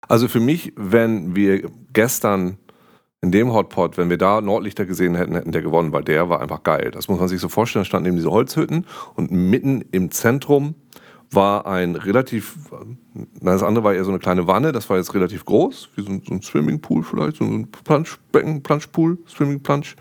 Also 0.10 0.28
für 0.28 0.39
mich, 0.41 0.73
wenn 0.75 1.36
wir 1.38 1.69
gestern 1.93 2.58
in 3.21 3.32
dem 3.32 3.53
Hotpot, 3.53 3.97
wenn 3.97 4.10
wir 4.10 4.17
da 4.17 4.41
Nordlichter 4.41 4.86
gesehen 4.86 5.15
hätten, 5.15 5.36
hätten 5.36 5.51
der 5.51 5.62
gewonnen, 5.62 5.91
weil 5.91 6.03
der 6.03 6.29
war 6.29 6.41
einfach 6.41 6.63
geil. 6.63 6.91
Das 6.91 7.08
muss 7.10 7.19
man 7.19 7.27
sich 7.27 7.41
so 7.41 7.49
vorstellen. 7.49 7.82
Da 7.82 7.86
standen 7.86 8.08
eben 8.08 8.15
diese 8.15 8.32
Holzhütten 8.32 8.86
und 9.15 9.32
mitten 9.32 9.84
im 9.91 10.12
Zentrum 10.12 10.75
war 11.32 11.67
ein 11.67 11.95
relativ, 11.95 12.58
das 13.41 13.62
andere 13.62 13.84
war 13.84 13.93
eher 13.93 14.03
so 14.03 14.10
eine 14.10 14.19
kleine 14.19 14.47
Wanne, 14.47 14.71
das 14.71 14.89
war 14.89 14.97
jetzt 14.97 15.13
relativ 15.13 15.45
groß, 15.45 15.89
wie 15.95 16.01
so 16.01 16.10
ein, 16.10 16.23
so 16.27 16.34
ein 16.34 16.41
Swimmingpool 16.41 17.03
vielleicht, 17.03 17.38
so 17.38 17.43
ein 17.43 17.67
Planschbecken, 17.69 18.63
Planschpool, 18.63 19.19
Swimmingplansch, 19.27 19.95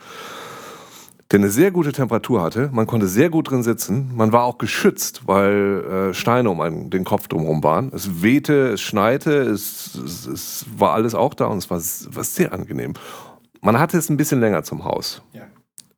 der 1.31 1.41
eine 1.41 1.51
sehr 1.51 1.71
gute 1.71 1.93
Temperatur 1.93 2.41
hatte. 2.43 2.71
Man 2.73 2.87
konnte 2.87 3.07
sehr 3.07 3.29
gut 3.29 3.51
drin 3.51 3.63
sitzen. 3.63 4.13
Man 4.15 4.33
war 4.33 4.45
auch 4.45 4.57
geschützt, 4.59 5.23
weil 5.27 6.11
äh, 6.11 6.15
Steine 6.15 6.49
um 6.51 6.61
einen, 6.61 6.89
den 6.91 7.05
Kopf 7.05 7.29
drumherum 7.29 7.63
waren. 7.63 7.93
Es 7.95 8.23
wehte, 8.23 8.69
es 8.69 8.81
schneite, 8.81 9.33
es, 9.43 9.95
es, 9.95 10.27
es 10.27 10.67
war 10.77 10.93
alles 10.95 11.15
auch 11.15 11.35
da 11.35 11.47
und 11.47 11.59
es 11.59 11.69
war, 11.71 11.79
war 11.79 12.25
sehr 12.25 12.53
angenehm. 12.53 12.95
Man 13.61 13.79
hatte 13.79 13.99
es 13.99 14.09
ein 14.09 14.17
bisschen 14.17 14.41
länger 14.41 14.63
zum 14.63 14.85
Haus. 14.85 15.21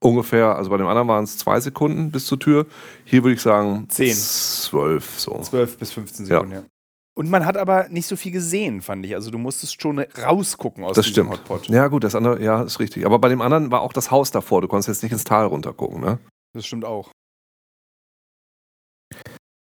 Ungefähr, 0.03 0.57
also 0.57 0.71
bei 0.71 0.79
dem 0.79 0.87
anderen 0.87 1.09
waren 1.09 1.25
es 1.25 1.37
zwei 1.37 1.61
Sekunden 1.61 2.11
bis 2.11 2.25
zur 2.27 2.39
Tür. 2.39 2.67
Hier 3.05 3.23
würde 3.23 3.35
ich 3.35 3.43
sagen 3.43 3.87
Zehn. 3.91 4.15
zwölf 4.15 5.21
so. 5.21 5.39
12 5.43 5.77
bis 5.77 5.93
15 5.93 6.27
Ja. 6.27 6.37
Sekunden, 6.37 6.55
ja. 6.55 6.63
Und 7.17 7.29
man 7.29 7.45
hat 7.45 7.57
aber 7.57 7.89
nicht 7.89 8.07
so 8.07 8.17
viel 8.17 8.33
gesehen, 8.33 8.81
fand 8.83 9.05
ich. 9.05 9.15
Also 9.15 9.31
du 9.31 9.39
musstest 9.39 9.81
schon 9.83 9.99
rausgucken 9.99 10.85
aus 10.85 10.95
Das 10.97 11.07
diesem 11.07 11.27
stimmt. 11.27 11.31
Hotpot. 11.41 11.69
Ja, 11.69 11.89
gut, 11.89 12.05
das 12.05 12.15
andere, 12.15 12.43
ja, 12.43 12.63
ist 12.63 12.79
richtig. 12.81 13.05
Aber 13.05 13.19
bei 13.19 13.29
dem 13.29 13.43
anderen 13.43 13.71
war 13.71 13.81
auch 13.83 13.93
das 13.93 14.11
Haus 14.11 14.31
davor. 14.31 14.63
Du 14.63 14.69
konntest 14.69 14.89
jetzt 14.89 15.03
nicht 15.03 15.13
ins 15.13 15.25
Tal 15.25 15.45
runtergucken, 15.47 16.01
ne? 16.01 16.19
Das 16.55 16.67
stimmt 16.67 16.85
auch. 16.85 17.11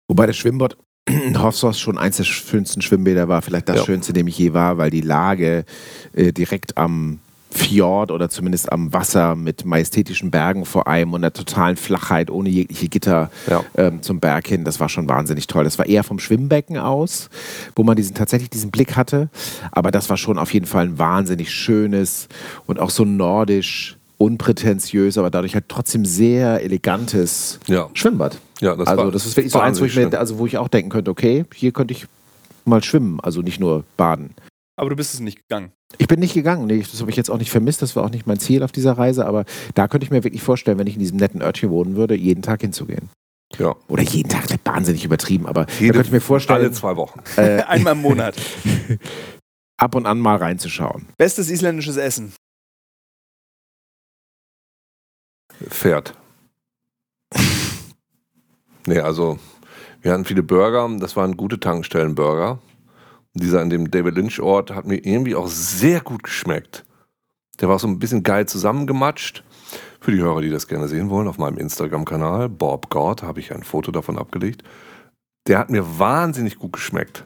Wobei 0.09 0.25
das 0.25 0.37
Schwimmbad 0.37 0.77
in 1.09 1.41
Hofsors 1.41 1.79
schon 1.79 1.97
eins 1.97 2.17
der 2.17 2.23
schönsten 2.23 2.81
Schwimmbäder 2.81 3.27
war, 3.27 3.41
vielleicht 3.41 3.67
das 3.69 3.77
Ja. 3.77 3.85
schönste, 3.85 4.11
in 4.11 4.15
dem 4.15 4.27
ich 4.27 4.37
je 4.37 4.53
war, 4.53 4.77
weil 4.77 4.89
die 4.89 5.01
Lage 5.01 5.65
äh, 6.13 6.31
direkt 6.31 6.77
am 6.77 7.19
Fjord 7.53 8.11
oder 8.11 8.29
zumindest 8.29 8.71
am 8.71 8.91
Wasser 8.93 9.35
mit 9.35 9.63
majestätischen 9.65 10.31
Bergen 10.31 10.65
vor 10.65 10.87
einem 10.87 11.13
und 11.13 11.21
einer 11.23 11.31
totalen 11.33 11.75
Flachheit 11.77 12.29
ohne 12.31 12.49
jegliche 12.49 12.87
Gitter 12.89 13.29
Ja. 13.49 13.63
ähm, 13.75 14.01
zum 14.01 14.19
Berg 14.19 14.47
hin. 14.47 14.63
Das 14.63 14.79
war 14.79 14.89
schon 14.89 15.07
wahnsinnig 15.07 15.47
toll. 15.47 15.63
Das 15.63 15.77
war 15.77 15.85
eher 15.85 16.03
vom 16.03 16.19
Schwimmbecken 16.19 16.77
aus, 16.77 17.29
wo 17.75 17.83
man 17.83 17.95
diesen 17.95 18.15
tatsächlich 18.15 18.49
diesen 18.49 18.71
Blick 18.71 18.95
hatte. 18.95 19.29
Aber 19.71 19.91
das 19.91 20.09
war 20.09 20.17
schon 20.17 20.37
auf 20.37 20.53
jeden 20.53 20.65
Fall 20.65 20.85
ein 20.85 20.99
wahnsinnig 20.99 21.51
schönes 21.51 22.27
und 22.65 22.79
auch 22.79 22.89
so 22.89 23.05
nordisch, 23.05 23.97
unprätentiös, 24.17 25.17
aber 25.17 25.29
dadurch 25.29 25.53
halt 25.53 25.65
trotzdem 25.67 26.05
sehr 26.05 26.61
elegantes 26.63 27.59
Ja. 27.67 27.89
Schwimmbad. 27.93 28.39
Ja, 28.61 28.75
das 28.75 28.87
also 28.87 29.03
war 29.05 29.11
das 29.11 29.25
ist 29.25 29.35
wirklich 29.37 29.51
so 29.51 29.59
eins, 29.59 29.79
wo 29.81 29.85
ich, 29.85 29.95
mir, 29.95 30.17
also 30.17 30.37
wo 30.39 30.45
ich 30.45 30.57
auch 30.57 30.67
denken 30.69 30.89
könnte, 30.89 31.11
okay, 31.11 31.45
hier 31.53 31.71
könnte 31.71 31.93
ich 31.93 32.07
mal 32.65 32.83
schwimmen, 32.83 33.19
also 33.19 33.41
nicht 33.41 33.59
nur 33.59 33.83
baden. 33.97 34.31
Aber 34.75 34.89
du 34.89 34.95
bist 34.95 35.13
es 35.13 35.19
nicht 35.19 35.37
gegangen. 35.47 35.71
Ich 35.99 36.07
bin 36.07 36.19
nicht 36.19 36.33
gegangen, 36.33 36.65
nee, 36.67 36.79
das 36.79 36.99
habe 37.01 37.11
ich 37.11 37.17
jetzt 37.17 37.29
auch 37.29 37.37
nicht 37.37 37.51
vermisst, 37.51 37.81
das 37.81 37.95
war 37.95 38.03
auch 38.03 38.09
nicht 38.09 38.25
mein 38.27 38.39
Ziel 38.39 38.63
auf 38.63 38.71
dieser 38.71 38.93
Reise, 38.97 39.25
aber 39.25 39.45
da 39.75 39.87
könnte 39.87 40.05
ich 40.05 40.11
mir 40.11 40.23
wirklich 40.23 40.41
vorstellen, 40.41 40.77
wenn 40.79 40.87
ich 40.87 40.95
in 40.95 40.99
diesem 40.99 41.17
netten 41.17 41.41
Örtchen 41.41 41.69
wohnen 41.69 41.95
würde, 41.95 42.15
jeden 42.15 42.41
Tag 42.41 42.61
hinzugehen. 42.61 43.09
Ja. 43.59 43.75
Oder 43.87 44.01
jeden 44.01 44.29
Tag, 44.29 44.43
das 44.47 44.53
ist 44.57 44.65
wahnsinnig 44.65 45.05
übertrieben, 45.05 45.45
aber 45.45 45.67
Jede- 45.79 45.93
da 45.93 45.93
könnte 45.93 46.07
ich 46.07 46.11
mir 46.11 46.15
Alle 46.17 46.21
vorstellen, 46.21 46.73
zwei 46.73 46.95
Wochen. 46.97 47.19
äh, 47.37 47.61
Einmal 47.67 47.93
im 47.93 48.01
Monat. 48.01 48.35
ab 49.77 49.95
und 49.95 50.05
an 50.07 50.19
mal 50.19 50.37
reinzuschauen. 50.37 51.07
Bestes 51.17 51.49
isländisches 51.51 51.97
Essen. 51.97 52.33
Pferd. 55.69 56.15
nee, 58.87 58.99
also 58.99 59.37
wir 60.01 60.11
hatten 60.11 60.25
viele 60.25 60.43
Burger, 60.43 60.89
das 60.99 61.15
waren 61.15 61.37
gute 61.37 61.59
Tankstellenburger. 61.59 62.59
Dieser 63.33 63.61
in 63.61 63.69
dem 63.69 63.89
David 63.89 64.15
Lynch 64.15 64.39
Ort 64.39 64.71
hat 64.71 64.85
mir 64.85 64.97
irgendwie 64.97 65.35
auch 65.35 65.47
sehr 65.47 66.01
gut 66.01 66.23
geschmeckt. 66.23 66.85
Der 67.59 67.69
war 67.69 67.79
so 67.79 67.87
ein 67.87 67.99
bisschen 67.99 68.23
geil 68.23 68.47
zusammengematscht. 68.47 69.43
Für 69.99 70.11
die 70.11 70.19
Hörer, 70.19 70.41
die 70.41 70.49
das 70.49 70.67
gerne 70.67 70.87
sehen 70.87 71.09
wollen, 71.09 71.27
auf 71.27 71.37
meinem 71.37 71.57
Instagram-Kanal, 71.57 72.49
Bob 72.49 72.89
God, 72.89 73.23
habe 73.23 73.39
ich 73.39 73.53
ein 73.53 73.63
Foto 73.63 73.91
davon 73.91 74.17
abgelegt. 74.17 74.63
Der 75.47 75.59
hat 75.59 75.69
mir 75.69 75.97
wahnsinnig 75.99 76.57
gut 76.57 76.73
geschmeckt. 76.73 77.25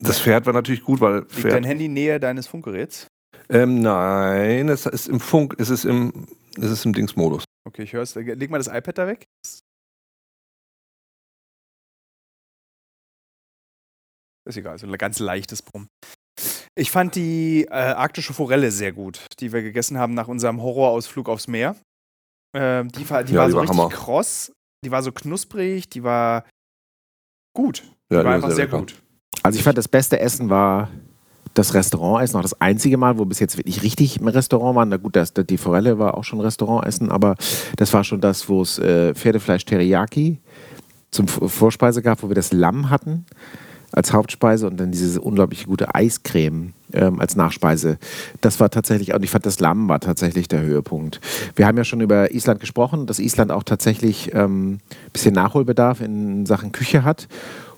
Das 0.00 0.20
Pferd 0.20 0.46
war 0.46 0.52
natürlich 0.52 0.82
gut, 0.84 1.00
weil 1.00 1.20
Liegt 1.20 1.32
Pferd, 1.32 1.54
dein 1.54 1.64
Handy 1.64 1.88
näher 1.88 2.18
deines 2.18 2.46
Funkgeräts? 2.46 3.08
ähm, 3.48 3.80
nein, 3.80 4.68
es 4.68 4.86
ist 4.86 5.08
im 5.08 5.20
Funk, 5.20 5.54
es 5.58 5.70
ist 5.70 5.84
im, 5.84 6.26
es 6.56 6.70
ist 6.70 6.84
im 6.84 6.92
Dingsmodus. 6.92 7.44
Okay, 7.66 7.82
ich 7.82 7.92
höre 7.92 8.02
es. 8.02 8.14
Leg 8.14 8.50
mal 8.50 8.58
das 8.58 8.68
iPad 8.68 8.98
da 8.98 9.06
weg. 9.06 9.26
Ist 14.48 14.56
egal, 14.56 14.78
so 14.78 14.86
ein 14.86 14.92
ganz 14.96 15.18
leichtes 15.18 15.60
Brummen. 15.60 15.88
Ich 16.74 16.90
fand 16.90 17.14
die 17.16 17.66
äh, 17.68 17.72
arktische 17.74 18.32
Forelle 18.32 18.70
sehr 18.70 18.92
gut, 18.92 19.26
die 19.40 19.52
wir 19.52 19.62
gegessen 19.62 19.98
haben 19.98 20.14
nach 20.14 20.28
unserem 20.28 20.62
Horrorausflug 20.62 21.28
aufs 21.28 21.48
Meer. 21.48 21.76
Ähm, 22.56 22.88
die 22.88 23.08
war, 23.10 23.24
die 23.24 23.34
Ja, 23.34 23.40
war 23.40 23.46
die 23.46 23.52
so 23.52 23.56
war 23.58 23.62
richtig 23.64 23.78
Hammer. 23.78 23.88
kross, 23.90 24.52
die 24.84 24.90
war 24.90 25.02
so 25.02 25.12
knusprig, 25.12 25.90
die 25.90 26.02
war 26.02 26.44
gut. 27.54 27.82
Die 28.10 28.14
Ja, 28.14 28.18
war 28.18 28.22
die 28.22 28.24
war 28.26 28.34
einfach 28.36 28.48
sehr 28.48 28.56
sehr 28.56 28.66
gut. 28.68 28.94
Also 29.42 29.58
ich 29.58 29.62
fand, 29.64 29.76
das 29.76 29.88
beste 29.88 30.18
Essen 30.18 30.48
war 30.48 30.90
das 31.54 31.74
Restaurantessen, 31.74 32.38
auch 32.38 32.42
das 32.42 32.58
einzige 32.60 32.96
Mal, 32.96 33.18
wo 33.18 33.24
bis 33.24 33.40
jetzt 33.40 33.58
wirklich 33.58 33.82
richtig 33.82 34.20
im 34.20 34.28
Restaurant 34.28 34.76
waren. 34.76 34.88
Na 34.88 34.96
gut, 34.96 35.14
das, 35.16 35.34
die 35.34 35.58
Forelle 35.58 35.98
war 35.98 36.16
auch 36.16 36.24
schon 36.24 36.40
Restaurantessen, 36.40 37.10
aber 37.10 37.36
das 37.76 37.92
war 37.92 38.04
schon 38.04 38.20
das, 38.20 38.48
wo 38.48 38.62
es 38.62 38.78
äh, 38.78 39.14
Pferdefleisch 39.14 39.64
Teriyaki 39.64 40.40
zum 41.10 41.26
V- 41.28 41.48
Vorspeise 41.48 42.00
gab, 42.00 42.22
wo 42.22 42.28
wir 42.28 42.34
das 42.34 42.52
Lamm 42.52 42.88
hatten 42.88 43.26
als 43.92 44.12
Hauptspeise 44.12 44.66
und 44.66 44.78
dann 44.78 44.90
diese 44.92 45.20
unglaublich 45.20 45.66
gute 45.66 45.94
Eiscreme 45.94 46.74
ähm, 46.92 47.20
als 47.20 47.36
Nachspeise. 47.36 47.98
Das 48.40 48.60
war 48.60 48.70
tatsächlich, 48.70 49.14
und 49.14 49.22
ich 49.22 49.30
fand, 49.30 49.46
das 49.46 49.60
Lamm 49.60 49.88
war 49.88 50.00
tatsächlich 50.00 50.48
der 50.48 50.60
Höhepunkt. 50.60 51.20
Wir 51.56 51.66
haben 51.66 51.76
ja 51.76 51.84
schon 51.84 52.00
über 52.00 52.32
Island 52.32 52.60
gesprochen, 52.60 53.06
dass 53.06 53.18
Island 53.18 53.50
auch 53.52 53.62
tatsächlich 53.62 54.34
ein 54.34 54.44
ähm, 54.44 54.78
bisschen 55.12 55.34
Nachholbedarf 55.34 56.00
in 56.00 56.46
Sachen 56.46 56.72
Küche 56.72 57.04
hat. 57.04 57.28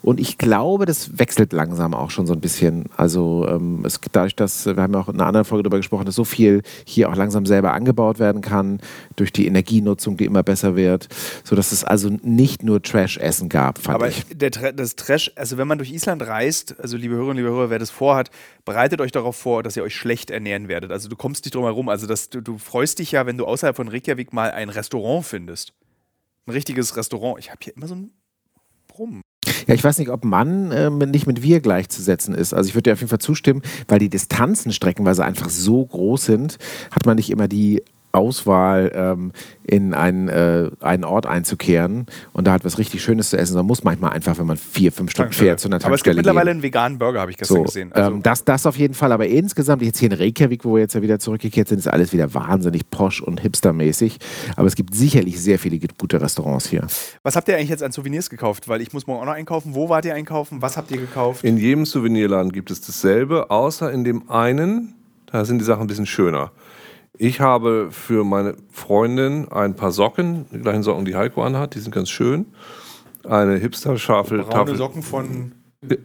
Und 0.02 0.18
ich 0.18 0.38
glaube, 0.38 0.86
das 0.86 1.18
wechselt 1.18 1.52
langsam 1.52 1.94
auch 1.94 2.10
schon 2.10 2.26
so 2.26 2.32
ein 2.32 2.40
bisschen. 2.40 2.86
Also 2.96 3.46
ähm, 3.48 3.84
es, 3.84 4.00
dadurch, 4.12 4.34
dass, 4.34 4.64
wir 4.64 4.76
haben 4.76 4.94
ja 4.94 5.00
auch 5.00 5.08
in 5.08 5.16
einer 5.16 5.26
anderen 5.26 5.44
Folge 5.44 5.62
darüber 5.62 5.76
gesprochen, 5.76 6.06
dass 6.06 6.14
so 6.14 6.24
viel 6.24 6.62
hier 6.84 7.10
auch 7.10 7.16
langsam 7.16 7.44
selber 7.44 7.72
angebaut 7.72 8.18
werden 8.18 8.40
kann, 8.40 8.80
durch 9.16 9.32
die 9.32 9.46
Energienutzung, 9.46 10.16
die 10.16 10.24
immer 10.24 10.42
besser 10.42 10.74
wird, 10.74 11.08
sodass 11.44 11.72
es 11.72 11.84
also 11.84 12.08
nicht 12.22 12.62
nur 12.62 12.82
Trash-Essen 12.82 13.48
gab, 13.48 13.78
fand 13.78 13.96
Aber 13.96 14.08
ich. 14.08 14.24
der, 14.32 14.50
das 14.72 14.96
Trash, 14.96 15.32
also 15.36 15.58
wenn 15.58 15.68
man 15.68 15.78
durch 15.78 15.92
Island 15.92 16.22
reist, 16.22 16.80
also 16.80 16.96
liebe 16.96 17.14
Hörerinnen, 17.14 17.36
liebe 17.36 17.50
Hörer, 17.50 17.70
wer 17.70 17.78
das 17.78 17.90
vorhat, 17.90 18.30
bereitet 18.64 19.00
euch 19.00 19.12
darauf 19.12 19.36
vor, 19.36 19.62
dass 19.62 19.76
ihr 19.76 19.82
euch 19.82 19.94
schlecht 19.94 20.30
ernähren 20.30 20.68
werdet. 20.68 20.92
Also 20.92 21.08
du 21.08 21.16
kommst 21.16 21.44
nicht 21.44 21.54
drum 21.54 21.64
herum. 21.64 21.88
Also 21.88 22.06
dass 22.06 22.30
du, 22.30 22.40
du 22.40 22.56
freust 22.56 22.98
dich 22.98 23.12
ja, 23.12 23.26
wenn 23.26 23.36
du 23.36 23.44
außerhalb 23.44 23.76
von 23.76 23.88
Reykjavik 23.88 24.32
mal 24.32 24.50
ein 24.50 24.70
Restaurant 24.70 25.26
findest. 25.26 25.74
Ein 26.46 26.52
richtiges 26.52 26.96
Restaurant. 26.96 27.38
Ich 27.38 27.50
habe 27.50 27.58
hier 27.62 27.76
immer 27.76 27.86
so 27.86 27.94
ein 27.94 28.12
Brumm. 28.88 29.22
Ja, 29.70 29.76
ich 29.76 29.84
weiß 29.84 30.00
nicht, 30.00 30.10
ob 30.10 30.24
Mann 30.24 30.72
ähm, 30.74 30.98
nicht 30.98 31.28
mit 31.28 31.44
wir 31.44 31.60
gleichzusetzen 31.60 32.34
ist. 32.34 32.52
Also 32.52 32.66
ich 32.66 32.74
würde 32.74 32.90
dir 32.90 32.94
auf 32.94 32.98
jeden 32.98 33.08
Fall 33.08 33.20
zustimmen, 33.20 33.62
weil 33.86 34.00
die 34.00 34.08
Distanzen 34.08 34.72
streckenweise 34.72 35.24
einfach 35.24 35.48
so 35.48 35.86
groß 35.86 36.24
sind, 36.24 36.58
hat 36.90 37.06
man 37.06 37.14
nicht 37.14 37.30
immer 37.30 37.46
die 37.46 37.84
Auswahl, 38.12 38.90
ähm, 38.94 39.32
in 39.64 39.94
einen, 39.94 40.28
äh, 40.28 40.70
einen 40.80 41.04
Ort 41.04 41.26
einzukehren 41.26 42.06
und 42.32 42.46
da 42.46 42.52
halt 42.52 42.64
was 42.64 42.78
richtig 42.78 43.02
Schönes 43.02 43.30
zu 43.30 43.38
essen. 43.38 43.54
Man 43.56 43.66
muss 43.66 43.84
manchmal 43.84 44.12
einfach, 44.12 44.36
wenn 44.38 44.46
man 44.46 44.56
vier, 44.56 44.90
fünf 44.90 45.10
Stunden 45.12 45.28
Tankstelle. 45.28 45.50
fährt, 45.50 45.60
zu 45.60 45.68
einer 45.68 45.76
Aber 45.76 45.94
es 45.94 46.02
gibt 46.02 46.16
Tankstelle 46.16 46.16
mittlerweile 46.16 46.46
gehen. 46.46 46.50
einen 46.56 46.62
veganen 46.62 46.98
Burger, 46.98 47.20
habe 47.20 47.30
ich 47.30 47.36
gestern 47.36 47.58
So, 47.58 47.62
gesehen. 47.62 47.92
Also, 47.92 48.10
ähm, 48.12 48.22
das, 48.22 48.44
das 48.44 48.66
auf 48.66 48.76
jeden 48.76 48.94
Fall, 48.94 49.12
aber 49.12 49.26
insgesamt, 49.28 49.82
jetzt 49.82 49.98
hier 49.98 50.10
in 50.10 50.16
Reykjavik, 50.18 50.64
wo 50.64 50.74
wir 50.74 50.80
jetzt 50.80 50.94
ja 50.94 51.02
wieder 51.02 51.18
zurückgekehrt 51.20 51.68
sind, 51.68 51.78
ist 51.78 51.86
alles 51.86 52.12
wieder 52.12 52.34
wahnsinnig 52.34 52.90
posch 52.90 53.20
und 53.22 53.40
hipstermäßig. 53.40 54.18
Aber 54.56 54.66
es 54.66 54.74
gibt 54.74 54.94
sicherlich 54.94 55.40
sehr 55.40 55.58
viele 55.60 55.78
gute 55.98 56.20
Restaurants 56.20 56.68
hier. 56.68 56.86
was 57.22 57.36
habt 57.36 57.46
ihr 57.48 57.56
eigentlich 57.56 57.70
jetzt 57.70 57.82
an 57.82 57.92
Souvenirs 57.92 58.28
gekauft? 58.28 58.68
Weil 58.68 58.80
ich 58.80 58.92
muss 58.92 59.06
morgen 59.06 59.20
auch 59.22 59.26
noch 59.26 59.32
einkaufen. 59.34 59.74
Wo 59.74 59.88
wart 59.88 60.04
ihr 60.04 60.14
einkaufen? 60.14 60.60
Was 60.62 60.76
habt 60.76 60.90
ihr 60.90 60.98
gekauft? 60.98 61.44
In 61.44 61.56
jedem 61.58 61.86
Souvenirladen 61.86 62.50
gibt 62.50 62.70
es 62.72 62.80
dasselbe, 62.80 63.50
außer 63.50 63.92
in 63.92 64.02
dem 64.04 64.28
einen, 64.30 64.94
da 65.30 65.44
sind 65.44 65.58
die 65.60 65.64
Sachen 65.64 65.82
ein 65.82 65.86
bisschen 65.86 66.06
schöner. 66.06 66.50
Ich 67.22 67.38
habe 67.38 67.88
für 67.90 68.24
meine 68.24 68.54
Freundin 68.72 69.46
ein 69.52 69.76
paar 69.76 69.92
Socken, 69.92 70.46
die 70.50 70.58
gleichen 70.58 70.82
Socken, 70.82 71.04
die 71.04 71.14
Heiko 71.16 71.42
anhat, 71.44 71.74
die 71.74 71.80
sind 71.80 71.94
ganz 71.94 72.08
schön. 72.08 72.46
Eine 73.28 73.56
Hipster-Schafel. 73.58 74.38
Braune 74.38 74.50
Tafel- 74.54 74.76
Socken 74.76 75.02
von. 75.02 75.52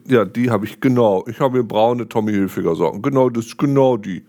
Ja, 0.05 0.25
die 0.25 0.49
habe 0.51 0.65
ich, 0.65 0.81
genau. 0.81 1.23
Ich 1.27 1.39
habe 1.39 1.59
hier 1.59 1.63
braune 1.65 2.09
Tommy 2.09 2.33
Hilfiger 2.33 2.75
Socken. 2.75 3.01
Genau, 3.01 3.29
das 3.29 3.45
ist 3.45 3.57
genau 3.57 3.95
die. 3.95 4.25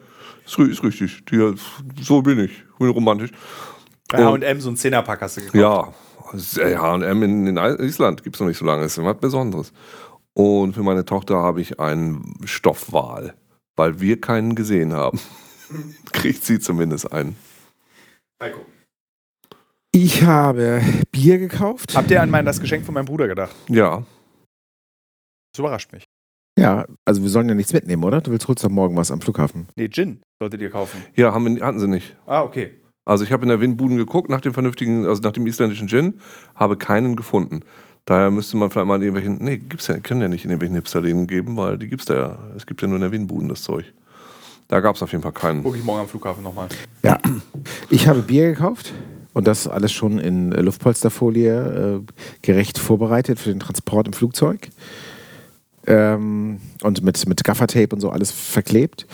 Ist, 0.46 0.54
ri- 0.60 0.70
ist 0.70 0.84
richtig. 0.84 1.24
Die, 1.24 1.54
so 2.00 2.22
bin 2.22 2.38
ich. 2.38 2.52
Ich 2.52 2.78
bin 2.78 2.90
romantisch. 2.90 3.32
Bei 4.08 4.18
HM 4.24 4.60
so 4.60 4.70
ein 4.70 4.76
Zehnerpack 4.76 5.20
hast 5.22 5.38
du 5.38 5.40
gekauft. 5.40 5.92
Ja, 6.32 6.80
H&M 6.80 7.22
in, 7.24 7.46
in 7.48 7.56
Island 7.56 8.22
gibt 8.22 8.36
es 8.36 8.40
noch 8.40 8.46
nicht 8.46 8.58
so 8.58 8.64
lange. 8.64 8.82
Das 8.84 8.96
ist 8.96 9.02
was 9.04 9.18
Besonderes. 9.18 9.72
Und 10.34 10.74
für 10.74 10.84
meine 10.84 11.04
Tochter 11.04 11.38
habe 11.38 11.60
ich 11.60 11.80
einen 11.80 12.36
Stoffwal, 12.44 13.34
weil 13.74 13.98
wir 14.00 14.20
keinen 14.20 14.54
gesehen 14.54 14.92
haben. 14.92 15.18
Kriegt 16.12 16.44
sie 16.44 16.58
zumindest 16.58 17.12
einen. 17.12 17.36
Heiko. 18.42 18.60
Ich 19.92 20.22
habe 20.22 20.82
Bier 21.10 21.38
gekauft. 21.38 21.94
Habt 21.94 22.10
ihr 22.10 22.20
an 22.20 22.28
mein, 22.30 22.44
das 22.44 22.60
Geschenk 22.60 22.84
von 22.84 22.94
meinem 22.94 23.06
Bruder 23.06 23.28
gedacht? 23.28 23.54
Ja, 23.68 24.04
Das 25.52 25.58
überrascht 25.60 25.92
mich. 25.92 26.04
Ja, 26.58 26.86
also 27.04 27.22
wir 27.22 27.28
sollen 27.30 27.48
ja 27.48 27.54
nichts 27.54 27.72
mitnehmen, 27.72 28.02
oder? 28.04 28.20
Du 28.20 28.30
willst 28.30 28.48
holst 28.48 28.64
doch 28.64 28.70
morgen 28.70 28.96
was 28.96 29.10
am 29.10 29.20
Flughafen. 29.20 29.68
Nee, 29.76 29.88
Gin 29.88 30.20
solltet 30.40 30.60
ihr 30.62 30.70
kaufen. 30.70 31.02
ja 31.14 31.32
haben 31.32 31.56
wir, 31.56 31.64
hatten 31.64 31.78
sie 31.78 31.88
nicht. 31.88 32.16
Ah, 32.26 32.42
okay. 32.42 32.72
Also 33.04 33.24
ich 33.24 33.32
habe 33.32 33.42
in 33.44 33.50
der 33.50 33.60
Windbuden 33.60 33.96
geguckt 33.98 34.28
nach 34.30 34.40
dem 34.40 34.52
vernünftigen, 34.54 35.06
also 35.06 35.22
nach 35.22 35.32
dem 35.32 35.46
isländischen 35.46 35.86
Gin, 35.88 36.20
habe 36.54 36.76
keinen 36.76 37.14
gefunden. 37.14 37.60
Daher 38.04 38.30
müsste 38.30 38.56
man 38.56 38.70
vielleicht 38.70 38.86
mal 38.86 38.96
in 38.96 39.02
irgendwelchen, 39.02 39.44
nee, 39.44 39.58
gibt's 39.58 39.86
ja, 39.88 39.98
können 39.98 40.20
ja 40.22 40.28
nicht 40.28 40.44
in 40.44 40.50
irgendwelchen 40.50 40.76
Hipsterläden 40.76 41.26
geben, 41.26 41.56
weil 41.56 41.76
die 41.78 41.88
gibt's 41.88 42.04
da 42.06 42.14
ja. 42.14 42.38
Es 42.56 42.66
gibt 42.66 42.80
ja 42.82 42.88
nur 42.88 42.96
in 42.96 43.02
der 43.02 43.12
Windbuden 43.12 43.48
das 43.48 43.62
Zeug. 43.62 43.92
Da 44.68 44.80
gab 44.80 44.96
es 44.96 45.02
auf 45.02 45.12
jeden 45.12 45.22
Fall 45.22 45.32
keinen. 45.32 45.62
Gucke 45.62 45.78
ich 45.78 45.84
morgen 45.84 46.00
am 46.00 46.08
Flughafen 46.08 46.42
nochmal. 46.42 46.68
Ja. 47.02 47.18
Ich 47.90 48.08
habe 48.08 48.22
Bier 48.22 48.48
gekauft 48.48 48.92
und 49.32 49.46
das 49.46 49.68
alles 49.68 49.92
schon 49.92 50.18
in 50.18 50.52
äh, 50.52 50.60
Luftpolsterfolie 50.60 52.00
äh, 52.00 52.12
gerecht 52.42 52.78
vorbereitet 52.78 53.38
für 53.38 53.50
den 53.50 53.60
Transport 53.60 54.06
im 54.06 54.12
Flugzeug. 54.12 54.68
Ähm, 55.86 56.58
und 56.82 57.04
mit, 57.04 57.28
mit 57.28 57.44
Gaffertape 57.44 57.94
und 57.94 58.00
so 58.00 58.10
alles 58.10 58.32
verklebt. 58.32 59.06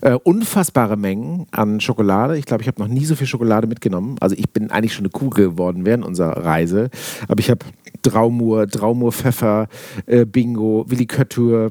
Äh, 0.00 0.14
unfassbare 0.14 0.96
Mengen 0.96 1.46
an 1.52 1.80
Schokolade. 1.80 2.36
Ich 2.36 2.44
glaube, 2.44 2.62
ich 2.62 2.66
habe 2.66 2.80
noch 2.80 2.88
nie 2.88 3.04
so 3.04 3.14
viel 3.14 3.28
Schokolade 3.28 3.68
mitgenommen. 3.68 4.16
Also 4.18 4.34
ich 4.36 4.50
bin 4.50 4.70
eigentlich 4.72 4.94
schon 4.94 5.04
eine 5.04 5.10
Kuh 5.10 5.30
geworden 5.30 5.84
während 5.84 6.04
unserer 6.04 6.44
Reise. 6.44 6.90
Aber 7.28 7.38
ich 7.38 7.50
habe 7.50 7.64
Draumur, 8.02 8.66
Draumur 8.66 9.12
Pfeffer, 9.12 9.68
äh, 10.06 10.24
Bingo, 10.24 10.86
Willi 10.88 11.06
Köttur, 11.06 11.70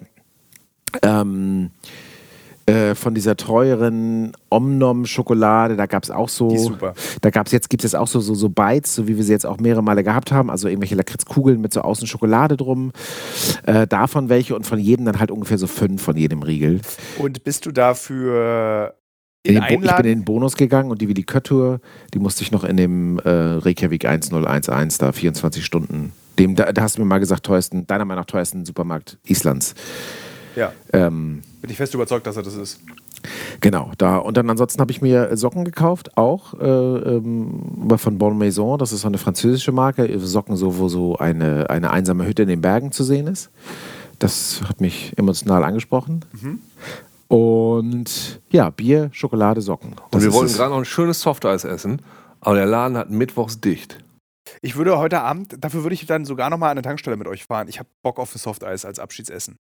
ähm, 1.02 1.72
äh, 2.68 2.96
von 2.96 3.16
dieser 3.16 3.38
teuren 3.38 4.34
Omnom-Schokolade, 4.50 5.78
da 5.78 5.86
gab 5.86 6.04
es 6.04 6.12
auch 6.12 6.28
so. 6.28 6.50
Die 6.50 6.56
ist 6.56 6.66
super. 6.66 6.94
Da 7.22 7.30
gab 7.30 7.46
es 7.46 7.54
jetzt, 7.54 7.70
gibt 7.70 7.86
es 7.86 7.96
auch 7.96 8.08
so, 8.08 8.20
so, 8.20 8.36
so 8.36 8.50
Bites, 8.50 8.94
so 8.94 9.08
wie 9.08 9.16
wir 9.16 9.24
sie 9.24 9.32
jetzt 9.32 9.46
auch 9.46 9.58
mehrere 9.58 9.82
Male 9.82 10.04
gehabt 10.04 10.34
haben, 10.34 10.50
also 10.50 10.68
irgendwelche 10.68 10.96
Lakritzkugeln 10.96 11.62
mit 11.62 11.74
so 11.74 11.80
außen 11.80 12.08
Schokolade 12.08 12.58
drum. 12.58 12.92
Äh, 13.66 13.88
davon 13.88 14.28
welche 14.28 14.54
und 14.54 14.66
von 14.66 14.80
jedem 14.80 15.06
dann 15.06 15.18
halt 15.18 15.32
ungefähr 15.32 15.58
so 15.58 15.66
fünf 15.66 16.02
von 16.02 16.18
jedem 16.18 16.44
Riegel. 16.44 16.82
Und 17.18 17.46
bist 17.46 17.66
du 17.66 17.72
dafür 17.72 18.96
In 19.44 19.56
in 19.56 19.64
ich 19.64 19.70
bin 19.70 19.84
in 19.84 20.04
den 20.04 20.26
Bonus 20.26 20.58
gegangen 20.58 20.92
und 20.92 21.02
die 21.02 21.08
Willi 21.08 21.24
Köttur, 21.24 21.80
die 22.14 22.20
musste 22.20 22.44
ich 22.44 22.52
noch 22.52 22.66
in 22.66 22.76
dem 22.76 23.18
äh, 23.20 23.30
Reykjavik 23.30 24.04
1011 24.06 24.98
da 24.98 25.14
24 25.14 25.64
Stunden. 25.64 26.12
Dem, 26.38 26.56
da, 26.56 26.74
da 26.74 26.82
hast 26.82 26.98
du 26.98 27.02
mir 27.02 27.08
mal 27.08 27.20
gesagt, 27.20 27.46
teuersten, 27.46 27.88
deiner 27.88 28.04
Meinung 28.04 28.24
nach 28.24 28.28
teuersten 28.28 28.66
Supermarkt 28.66 29.20
Islands. 29.24 29.74
Ja, 30.58 30.74
Ähm, 30.92 31.44
bin 31.68 31.74
ich 31.74 31.78
fest 31.78 31.94
überzeugt, 31.94 32.26
dass 32.26 32.38
er 32.38 32.44
das 32.44 32.56
ist. 32.56 32.80
Genau, 33.60 33.92
da. 33.98 34.18
Und 34.20 34.38
dann 34.38 34.50
ansonsten 34.50 34.80
habe 34.80 34.92
ich 34.92 35.02
mir 35.02 35.36
Socken 35.36 35.66
gekauft, 35.66 36.18
auch 36.18 36.54
äh, 36.54 36.66
ähm, 36.66 37.90
von 37.98 38.18
Bon 38.18 38.38
Maison. 38.38 38.80
Das 38.80 38.94
ist 38.94 39.02
so 39.02 39.08
eine 39.08 39.18
französische 39.18 39.74
Marke. 39.74 40.18
Socken, 40.20 40.56
so, 40.56 40.78
wo 40.78 40.88
so 40.88 41.18
eine, 41.18 41.70
eine 41.70 41.92
einsame 41.92 42.26
Hütte 42.26 42.44
in 42.44 42.48
den 42.48 42.62
Bergen 42.62 42.94
zu 42.94 43.04
sehen 43.04 43.28
ist. 43.28 43.50
Das 44.18 44.62
hat 44.70 44.80
mich 44.80 45.12
emotional 45.18 45.66
angesprochen. 45.66 46.24
Und 47.28 48.42
ja, 48.50 48.70
Bier, 48.70 49.10
Schokolade, 49.12 49.60
Socken. 49.60 49.90
Und 49.90 50.00
Das 50.12 50.22
wir 50.22 50.30
ist 50.30 50.36
wollten 50.36 50.54
gerade 50.54 50.72
noch 50.72 50.78
ein 50.78 50.86
schönes 50.86 51.20
Softeis 51.20 51.66
essen, 51.66 52.02
aber 52.40 52.56
der 52.56 52.66
Laden 52.66 52.96
hat 52.96 53.10
mittwochs 53.10 53.60
dicht. 53.60 54.00
Ich 54.62 54.78
würde 54.78 54.98
heute 54.98 55.20
Abend, 55.20 55.58
dafür 55.60 55.84
würde 55.84 55.96
ich 55.96 56.06
dann 56.06 56.24
sogar 56.24 56.50
nochmal 56.50 56.70
an 56.70 56.78
eine 56.78 56.82
Tankstelle 56.84 57.18
mit 57.18 57.28
euch 57.28 57.46
fahren. 57.46 57.68
Ich 57.68 57.80
habe 57.80 57.90
Bock 58.02 58.20
auf 58.20 58.34
ein 58.34 58.40
Softeis 58.40 58.86
als 58.86 59.00
Abschiedsessen. 59.00 59.58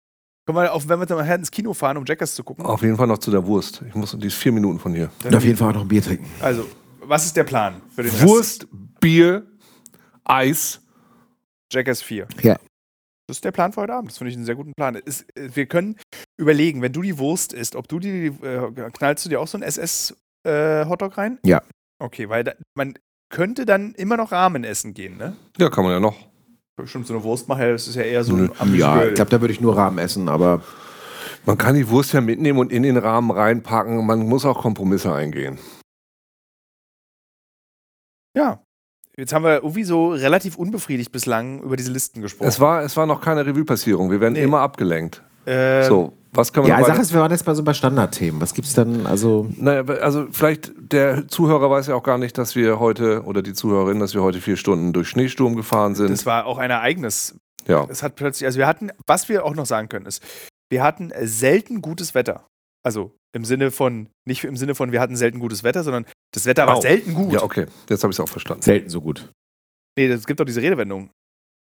Können 0.45 0.59
wir, 0.59 0.73
auf, 0.73 0.87
wenn 0.87 0.99
wir 0.99 1.07
dann 1.07 1.17
mal 1.17 1.35
ins 1.35 1.49
Kino 1.49 1.73
fahren, 1.73 1.97
um 1.97 2.05
Jackers 2.05 2.35
zu 2.35 2.43
gucken? 2.43 2.65
Auf 2.65 2.83
jeden 2.83 2.95
Fall 2.97 3.07
noch 3.07 3.17
zu 3.17 3.31
der 3.31 3.45
Wurst. 3.47 3.81
Ich 3.87 3.95
muss, 3.95 4.15
die 4.17 4.27
ist 4.27 4.35
vier 4.35 4.51
Minuten 4.51 4.77
von 4.77 4.93
hier. 4.93 5.09
Und 5.23 5.35
auf 5.35 5.43
jeden 5.43 5.57
Fall 5.57 5.69
auch 5.69 5.75
noch 5.75 5.81
ein 5.81 5.87
Bier 5.87 6.03
trinken. 6.03 6.29
Also, 6.39 6.67
was 7.01 7.25
ist 7.25 7.35
der 7.35 7.45
Plan 7.45 7.81
für 7.95 8.03
den 8.03 8.11
Rest? 8.11 8.23
Wurst, 8.23 8.67
Bier, 8.99 9.47
Eis. 10.23 10.81
Jackass 11.71 12.03
4. 12.03 12.27
Ja. 12.41 12.57
Das 13.27 13.37
ist 13.37 13.43
der 13.43 13.51
Plan 13.51 13.73
für 13.73 13.81
heute 13.81 13.93
Abend. 13.93 14.11
Das 14.11 14.19
finde 14.19 14.29
ich 14.29 14.37
einen 14.37 14.45
sehr 14.45 14.53
guten 14.53 14.73
Plan. 14.73 14.93
Ist, 14.93 15.25
äh, 15.35 15.49
wir 15.55 15.65
können 15.65 15.97
überlegen, 16.37 16.83
wenn 16.83 16.93
du 16.93 17.01
die 17.01 17.17
Wurst 17.17 17.51
isst, 17.53 17.75
ob 17.75 17.87
du 17.87 17.99
die, 17.99 18.27
äh, 18.27 18.71
knallst 18.93 19.25
du 19.25 19.29
dir 19.29 19.41
auch 19.41 19.47
so 19.47 19.57
einen 19.57 19.63
SS-Hotdog 19.63 21.17
rein? 21.17 21.39
Ja. 21.43 21.63
Okay, 21.97 22.29
weil 22.29 22.43
da, 22.43 22.53
man 22.75 22.93
könnte 23.29 23.65
dann 23.65 23.95
immer 23.95 24.15
noch 24.15 24.31
Ramen 24.31 24.63
essen 24.63 24.93
gehen, 24.93 25.17
ne? 25.17 25.35
Ja, 25.57 25.69
kann 25.69 25.85
man 25.85 25.93
ja 25.93 25.99
noch. 25.99 26.15
Bestimmt 26.77 27.07
so 27.07 27.13
eine 27.13 27.23
Wurstmacher, 27.23 27.71
das 27.71 27.87
ist 27.87 27.95
ja 27.95 28.01
eher 28.01 28.23
so 28.23 28.35
Nö. 28.35 28.49
am 28.59 28.75
Ja, 28.75 29.05
ich 29.05 29.13
glaube, 29.13 29.31
da 29.31 29.39
würde 29.39 29.53
ich 29.53 29.61
nur 29.61 29.77
Rahmen 29.77 29.97
essen, 29.97 30.27
aber 30.27 30.61
Man 31.45 31.57
kann 31.57 31.75
die 31.75 31.87
Wurst 31.89 32.11
ja 32.13 32.21
mitnehmen 32.21 32.57
und 32.59 32.71
in 32.71 32.83
den 32.83 32.97
Rahmen 32.97 33.29
reinpacken. 33.31 34.05
Man 34.05 34.19
muss 34.27 34.45
auch 34.45 34.61
Kompromisse 34.61 35.13
eingehen. 35.13 35.59
Ja. 38.35 38.61
Jetzt 39.15 39.31
haben 39.31 39.43
wir 39.45 39.55
irgendwie 39.57 39.83
so 39.85 40.09
relativ 40.09 40.57
unbefriedigt 40.57 41.11
bislang 41.11 41.61
über 41.61 41.77
diese 41.77 41.91
Listen 41.91 42.21
gesprochen. 42.21 42.49
Es 42.49 42.59
war, 42.59 42.81
es 42.83 42.97
war 42.97 43.05
noch 43.05 43.21
keine 43.21 43.45
Revue-Passierung. 43.45 44.11
Wir 44.11 44.19
werden 44.19 44.33
Nee. 44.33 44.43
immer 44.43 44.59
abgelenkt. 44.59 45.21
Äh, 45.45 45.83
So, 45.83 46.13
was 46.31 46.51
können 46.51 46.67
wir 46.67 46.73
ja, 46.77 46.81
weiter- 46.81 46.99
ist, 47.01 47.13
wir 47.13 47.21
waren 47.21 47.31
jetzt 47.31 47.45
mal 47.47 47.55
so 47.55 47.63
bei 47.63 47.73
Standardthemen. 47.73 48.41
Was 48.41 48.53
gibt's 48.53 48.73
dann, 48.73 49.05
also 49.07 49.47
Naja, 49.57 49.83
also 50.01 50.27
vielleicht 50.31 50.73
der 50.77 51.27
Zuhörer 51.27 51.69
weiß 51.69 51.87
ja 51.87 51.95
auch 51.95 52.03
gar 52.03 52.17
nicht, 52.17 52.37
dass 52.37 52.55
wir 52.55 52.79
heute, 52.79 53.23
oder 53.23 53.41
die 53.41 53.53
Zuhörerin, 53.53 53.99
dass 53.99 54.13
wir 54.13 54.21
heute 54.23 54.41
vier 54.41 54.57
Stunden 54.57 54.91
durch 54.93 55.07
Schneesturm 55.09 55.55
gefahren 55.55 55.95
sind. 55.95 56.09
Das 56.11 56.25
war 56.25 56.45
auch 56.45 56.57
ein 56.57 56.71
Ereignis. 56.71 57.35
ja. 57.67 57.85
Es 57.89 58.03
hat 58.03 58.15
plötzlich, 58.15 58.45
also 58.45 58.57
wir 58.59 58.67
hatten, 58.67 58.91
was 59.07 59.29
wir 59.29 59.45
auch 59.45 59.55
noch 59.55 59.65
sagen 59.65 59.87
können, 59.89 60.05
ist, 60.05 60.21
wir 60.69 60.83
hatten 60.83 61.11
selten 61.23 61.81
gutes 61.81 62.15
Wetter. 62.15 62.45
Also 62.83 63.15
im 63.33 63.45
Sinne 63.45 63.71
von, 63.71 64.09
nicht 64.27 64.43
im 64.43 64.57
Sinne 64.57 64.75
von, 64.75 64.91
wir 64.91 65.01
hatten 65.01 65.15
selten 65.15 65.39
gutes 65.39 65.63
Wetter, 65.63 65.83
sondern 65.83 66.05
das 66.33 66.45
Wetter 66.45 66.67
war 66.67 66.75
Au. 66.77 66.81
selten 66.81 67.13
gut. 67.13 67.33
ja, 67.33 67.43
okay. 67.43 67.65
Jetzt 67.89 68.03
habe 68.03 68.11
ich 68.11 68.15
es 68.17 68.19
auch 68.19 68.29
verstanden. 68.29 68.61
selten 68.63 68.89
so 68.89 69.01
gut. 69.01 69.29
Nee, 69.97 70.07
es 70.07 70.25
gibt 70.27 70.39
doch 70.39 70.45
diese 70.45 70.61
Redewendung. 70.61 71.09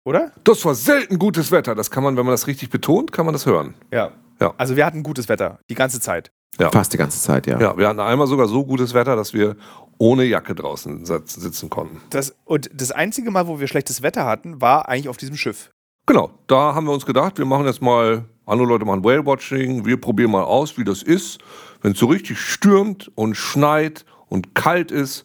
Oder? 0.05 0.33
Das 0.45 0.64
war 0.64 0.75
selten 0.75 1.19
gutes 1.19 1.51
Wetter. 1.51 1.75
Das 1.75 1.90
kann 1.90 2.03
man, 2.05 2.17
wenn 2.17 2.27
man 2.27 2.33
das 2.35 2.47
richtig 2.47 2.71
betont, 2.71 3.12
kann 3.12 3.25
man 3.25 3.33
das 3.33 3.47
hören. 3.47 3.75
Ja. 3.90 4.11
Ja. 4.40 4.53
Also 4.59 4.77
wir 4.77 4.85
hatten 4.85 5.03
gutes 5.03 5.29
Wetter, 5.29 5.59
die 5.71 5.75
ganze 5.75 6.01
Zeit. 6.01 6.31
Ja. 6.59 6.71
Fast 6.71 6.93
die 6.93 6.99
ganze 6.99 7.21
Zeit, 7.21 7.47
ja. 7.47 7.59
Ja, 7.61 7.77
wir 7.77 7.88
hatten 7.88 8.01
einmal 8.01 8.27
sogar 8.27 8.47
so 8.49 8.64
gutes 8.64 8.95
Wetter, 8.95 9.17
dass 9.17 9.33
wir 9.33 9.57
ohne 9.99 10.25
Jacke 10.25 10.55
draußen 10.55 11.05
sitz- 11.05 11.35
sitzen 11.35 11.71
konnten. 11.71 12.01
Das, 12.11 12.35
und 12.45 12.71
das 12.75 12.93
einzige 12.93 13.31
Mal, 13.31 13.47
wo 13.49 13.59
wir 13.61 13.67
schlechtes 13.69 14.03
Wetter 14.03 14.25
hatten, 14.27 14.61
war 14.61 14.88
eigentlich 14.88 15.09
auf 15.09 15.17
diesem 15.17 15.37
Schiff. 15.37 15.71
Genau, 16.07 16.31
da 16.47 16.75
haben 16.75 16.87
wir 16.87 16.93
uns 16.93 17.07
gedacht, 17.07 17.38
wir 17.38 17.45
machen 17.47 17.64
jetzt 17.67 17.81
mal, 17.81 18.25
andere 18.45 18.69
Leute 18.69 18.85
machen 18.85 19.03
Whale-Watching, 19.05 19.85
wir 19.87 20.01
probieren 20.01 20.31
mal 20.33 20.43
aus, 20.45 20.77
wie 20.77 20.85
das 20.85 21.03
ist, 21.03 21.38
wenn 21.81 21.93
es 21.93 21.99
so 21.99 22.07
richtig 22.07 22.38
stürmt 22.38 23.11
und 23.14 23.37
schneit 23.37 24.05
und 24.29 24.55
kalt 24.55 24.90
ist, 24.90 25.25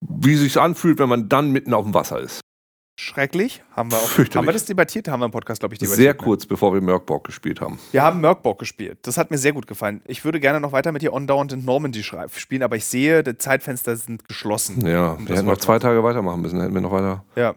wie 0.00 0.36
sich's 0.36 0.56
anfühlt, 0.56 0.98
wenn 0.98 1.08
man 1.08 1.28
dann 1.28 1.50
mitten 1.52 1.74
auf 1.74 1.84
dem 1.84 1.94
Wasser 1.94 2.18
ist. 2.20 2.40
Schrecklich. 2.96 3.62
Haben 3.72 3.90
wir, 3.90 3.98
auch, 3.98 4.18
haben 4.18 4.46
wir 4.46 4.52
das 4.52 4.66
debattiert? 4.66 5.08
Haben 5.08 5.20
wir 5.20 5.26
im 5.26 5.32
Podcast, 5.32 5.60
glaube 5.60 5.74
ich, 5.74 5.80
debattiert. 5.80 5.96
Sehr 6.00 6.12
ne? 6.12 6.18
kurz, 6.18 6.46
bevor 6.46 6.72
wir 6.72 6.80
Merkborg 6.80 7.24
gespielt 7.24 7.60
haben. 7.60 7.80
Wir 7.90 8.02
haben 8.02 8.20
Merkborg 8.20 8.60
gespielt. 8.60 8.98
Das 9.02 9.18
hat 9.18 9.32
mir 9.32 9.38
sehr 9.38 9.52
gut 9.52 9.66
gefallen. 9.66 10.00
Ich 10.06 10.24
würde 10.24 10.38
gerne 10.38 10.60
noch 10.60 10.70
weiter 10.70 10.92
mit 10.92 11.02
dir 11.02 11.12
On-Down 11.12 11.48
in 11.48 11.64
Normandy 11.64 12.04
spielen, 12.04 12.62
aber 12.62 12.76
ich 12.76 12.84
sehe, 12.84 13.24
die 13.24 13.36
Zeitfenster 13.36 13.96
sind 13.96 14.28
geschlossen. 14.28 14.86
Ja, 14.86 15.18
wir 15.18 15.36
hätten 15.36 15.46
noch 15.46 15.56
zwei 15.58 15.80
Tage 15.80 16.04
weitermachen 16.04 16.40
müssen, 16.40 16.60
hätten 16.60 16.74
wir 16.74 16.80
noch 16.80 16.92
weiter. 16.92 17.24
Ja. 17.34 17.56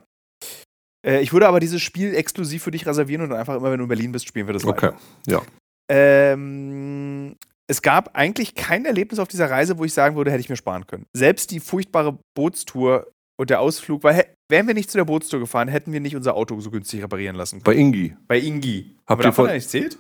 Äh, 1.06 1.22
ich 1.22 1.32
würde 1.34 1.48
aber 1.48 1.60
dieses 1.60 1.84
Spiel 1.84 2.16
exklusiv 2.16 2.64
für 2.64 2.72
dich 2.72 2.88
reservieren 2.88 3.22
und 3.22 3.30
dann 3.30 3.40
einfach 3.40 3.56
immer, 3.56 3.70
wenn 3.72 3.78
du 3.78 3.84
in 3.84 3.90
Berlin 3.90 4.12
bist, 4.12 4.28
spielen 4.28 4.48
wir 4.48 4.54
das 4.54 4.66
Okay, 4.66 4.88
weiter. 4.88 4.98
ja. 5.28 5.42
Ähm, 5.90 7.36
es 7.70 7.82
gab 7.82 8.16
eigentlich 8.16 8.56
kein 8.56 8.86
Erlebnis 8.86 9.20
auf 9.20 9.28
dieser 9.28 9.50
Reise, 9.50 9.78
wo 9.78 9.86
ich 9.86 9.94
sagen 9.94 10.16
würde, 10.16 10.32
hätte 10.32 10.42
ich 10.42 10.50
mir 10.50 10.56
sparen 10.56 10.88
können. 10.88 11.06
Selbst 11.16 11.52
die 11.52 11.60
furchtbare 11.60 12.18
Bootstour 12.36 13.08
und 13.40 13.50
der 13.50 13.60
Ausflug, 13.60 14.04
weil 14.04 14.26
wären 14.50 14.68
wir 14.68 14.74
nicht 14.74 14.90
zu 14.92 14.98
der 14.98 15.06
Bootstour 15.06 15.40
gefahren, 15.40 15.68
hätten 15.68 15.92
wir 15.94 16.00
nicht 16.00 16.16
unser 16.16 16.36
Auto 16.36 16.60
so 16.60 16.72
günstig 16.72 17.04
reparieren 17.04 17.36
lassen 17.36 17.64
können. 17.64 17.76
Bei 17.76 17.76
Ingi. 17.80 18.16
Bei 18.28 18.40
Ingi. 18.40 18.96
Habt 19.06 19.22
ihr 19.22 19.24
davon 19.26 19.46
von- 19.48 19.54
nicht 19.56 19.66
erzählt? 19.66 19.98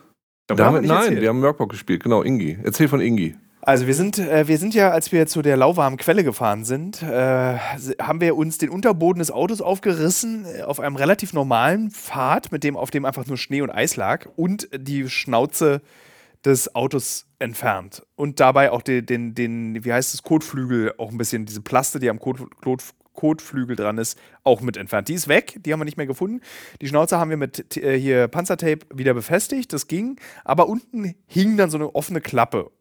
Da 0.48 0.58
haben 0.66 0.76
wir, 0.76 0.82
nicht 0.82 0.90
nein, 0.90 0.98
erzählt. 1.00 1.22
wir 1.22 1.30
haben 1.30 1.42
Merkborg 1.42 1.70
gespielt, 1.72 2.04
genau, 2.04 2.24
Ingi. 2.24 2.58
Erzähl 2.64 2.88
von 2.88 3.02
Ingi. 3.02 3.36
Also 3.62 3.86
wir 3.86 3.96
sind, 3.96 4.18
äh, 4.18 4.48
wir 4.48 4.58
sind 4.58 4.74
ja, 4.74 4.92
als 4.92 5.12
wir 5.12 5.28
zu 5.28 5.42
der 5.42 5.58
lauwarmen 5.58 5.98
Quelle 5.98 6.24
gefahren 6.24 6.64
sind, 6.64 7.02
äh, 7.04 7.58
haben 8.00 8.22
wir 8.22 8.38
uns 8.38 8.58
den 8.58 8.70
Unterboden 8.70 9.20
des 9.20 9.30
Autos 9.30 9.60
aufgerissen 9.60 10.46
äh, 10.46 10.62
auf 10.62 10.80
einem 10.80 10.96
relativ 10.96 11.34
normalen 11.34 11.92
Pfad, 11.92 12.54
mit 12.54 12.64
dem 12.64 12.78
auf 12.78 12.92
dem 12.92 13.04
einfach 13.04 13.26
nur 13.28 13.36
Schnee 13.36 13.62
und 13.62 13.70
Eis 13.70 13.98
lag 13.98 14.26
und 14.38 14.70
die 14.74 15.10
Schnauze 15.10 15.82
des 16.46 16.76
Autos 16.76 17.26
entfernt 17.40 18.04
und 18.16 18.40
dabei 18.40 18.72
auch 18.72 18.82
den, 18.82 19.06
den, 19.06 19.36
den 19.36 19.84
wie 19.84 19.92
heißt 19.92 20.14
es, 20.14 20.24
Kotflügel 20.24 20.94
auch 20.98 21.12
ein 21.12 21.18
bisschen 21.18 21.46
diese 21.46 21.62
Plaste, 21.62 22.00
die 22.00 22.10
am 22.10 22.20
Kot, 22.20 22.40
Kot, 22.64 22.84
Kotflügel 23.18 23.76
dran 23.76 23.98
ist, 23.98 24.18
auch 24.44 24.62
mit 24.62 24.78
entfernt. 24.78 25.10
Die 25.10 25.16
ist 25.16 25.28
weg, 25.28 25.60
die 25.66 25.74
haben 25.74 25.82
wir 25.82 25.86
nicht 25.86 25.98
mehr 25.98 26.08
gefunden. 26.08 26.40
Die 26.82 26.88
Schnauze 26.88 27.18
haben 27.18 27.30
wir 27.30 27.38
mit 27.38 27.76
äh, 27.76 28.00
hier 28.00 28.30
Panzertape 28.30 28.86
wieder 28.94 29.14
befestigt, 29.14 29.74
das 29.74 29.88
ging, 29.88 30.18
aber 30.46 30.70
unten 30.70 31.16
hing 31.26 31.58
dann 31.58 31.70
so 31.70 31.78
eine 31.78 31.94
offene 31.94 32.22
Klappe 32.22 32.72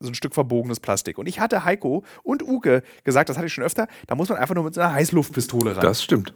so 0.00 0.10
ein 0.10 0.14
Stück 0.14 0.32
verbogenes 0.32 0.78
Plastik. 0.78 1.18
Und 1.18 1.26
ich 1.26 1.40
hatte 1.40 1.64
Heiko 1.64 2.04
und 2.22 2.44
Uke 2.44 2.84
gesagt, 3.02 3.30
das 3.30 3.36
hatte 3.36 3.48
ich 3.48 3.52
schon 3.52 3.64
öfter, 3.64 3.88
da 4.06 4.14
muss 4.14 4.28
man 4.28 4.38
einfach 4.38 4.54
nur 4.54 4.62
mit 4.62 4.74
so 4.74 4.80
einer 4.80 4.92
Heißluftpistole 4.92 5.74
ran. 5.74 5.82
Das 5.82 6.04
stimmt. 6.04 6.34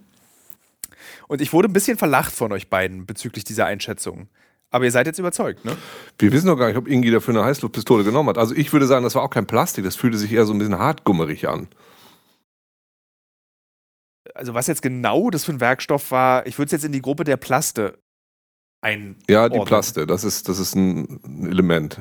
Und 1.28 1.40
ich 1.40 1.52
wurde 1.52 1.68
ein 1.68 1.72
bisschen 1.72 1.96
verlacht 1.96 2.32
von 2.32 2.50
euch 2.50 2.68
beiden 2.68 3.06
bezüglich 3.06 3.44
dieser 3.44 3.66
Einschätzung. 3.66 4.28
Aber 4.70 4.84
ihr 4.84 4.90
seid 4.90 5.06
jetzt 5.06 5.20
überzeugt, 5.20 5.64
ne? 5.64 5.76
Wir 6.18 6.32
wissen 6.32 6.48
doch 6.48 6.56
gar 6.56 6.66
nicht, 6.66 6.76
ob 6.76 6.88
Ingi 6.88 7.10
dafür 7.10 7.34
eine 7.34 7.44
Heißluftpistole 7.44 8.02
genommen 8.02 8.30
hat. 8.30 8.38
Also 8.38 8.54
ich 8.54 8.72
würde 8.72 8.86
sagen, 8.86 9.04
das 9.04 9.14
war 9.14 9.22
auch 9.22 9.30
kein 9.30 9.46
Plastik, 9.46 9.84
das 9.84 9.94
fühlte 9.94 10.18
sich 10.18 10.32
eher 10.32 10.44
so 10.44 10.52
ein 10.52 10.58
bisschen 10.58 10.78
hartgummerig 10.78 11.48
an. 11.48 11.68
Also 14.34 14.54
was 14.54 14.66
jetzt 14.66 14.82
genau 14.82 15.30
das 15.30 15.44
für 15.44 15.52
ein 15.52 15.60
Werkstoff 15.60 16.10
war, 16.10 16.46
ich 16.46 16.58
würde 16.58 16.66
es 16.66 16.72
jetzt 16.72 16.84
in 16.84 16.92
die 16.92 17.02
Gruppe 17.02 17.24
der 17.24 17.36
Plaste 17.36 17.98
ein. 18.80 19.16
Ja, 19.28 19.48
die. 19.48 19.58
Plaste, 19.60 20.06
das 20.06 20.24
ist, 20.24 20.48
das 20.48 20.58
ist 20.58 20.74
ein 20.74 21.46
Element. 21.46 22.00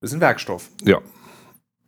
Das 0.00 0.10
ist 0.10 0.14
ein 0.14 0.20
Werkstoff. 0.20 0.70
Ja. 0.82 1.00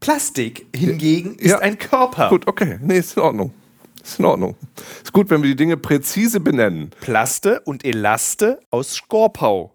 Plastik 0.00 0.66
hingegen 0.74 1.36
ist 1.36 1.50
Ja. 1.50 1.58
ein 1.60 1.78
Körper. 1.78 2.28
Gut, 2.28 2.46
okay. 2.46 2.78
Nee, 2.82 2.98
ist 2.98 3.16
in 3.16 3.22
Ordnung. 3.22 3.54
Ist 4.02 4.18
in 4.18 4.24
Ordnung. 4.24 4.56
Ist 5.02 5.12
gut, 5.12 5.30
wenn 5.30 5.42
wir 5.42 5.48
die 5.50 5.56
Dinge 5.56 5.76
präzise 5.76 6.40
benennen. 6.40 6.90
Plaste 7.00 7.60
und 7.60 7.84
Elaste 7.84 8.60
aus 8.70 8.94
Skorpau. 8.94 9.74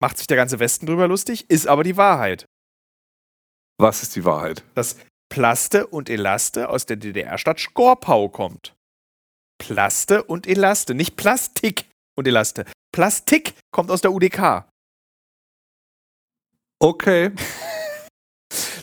Macht 0.00 0.18
sich 0.18 0.26
der 0.26 0.36
ganze 0.36 0.58
Westen 0.58 0.86
drüber 0.86 1.08
lustig, 1.08 1.46
ist 1.48 1.66
aber 1.68 1.84
die 1.84 1.96
Wahrheit. 1.96 2.46
Was 3.78 4.02
ist 4.02 4.14
die 4.16 4.24
Wahrheit? 4.24 4.64
dass 4.74 4.96
Plaste 5.28 5.86
und 5.86 6.10
Elaste 6.10 6.68
aus 6.68 6.84
der 6.84 6.96
DDR-Stadt 6.96 7.58
Skorpau 7.58 8.28
kommt. 8.28 8.74
Plaste 9.62 10.24
und 10.24 10.48
Elaste, 10.48 10.92
nicht 10.92 11.14
Plastik 11.14 11.84
und 12.16 12.26
Elaste. 12.26 12.64
Plastik 12.92 13.54
kommt 13.70 13.92
aus 13.92 14.00
der 14.00 14.10
UDK. 14.12 14.64
Okay. 16.80 17.30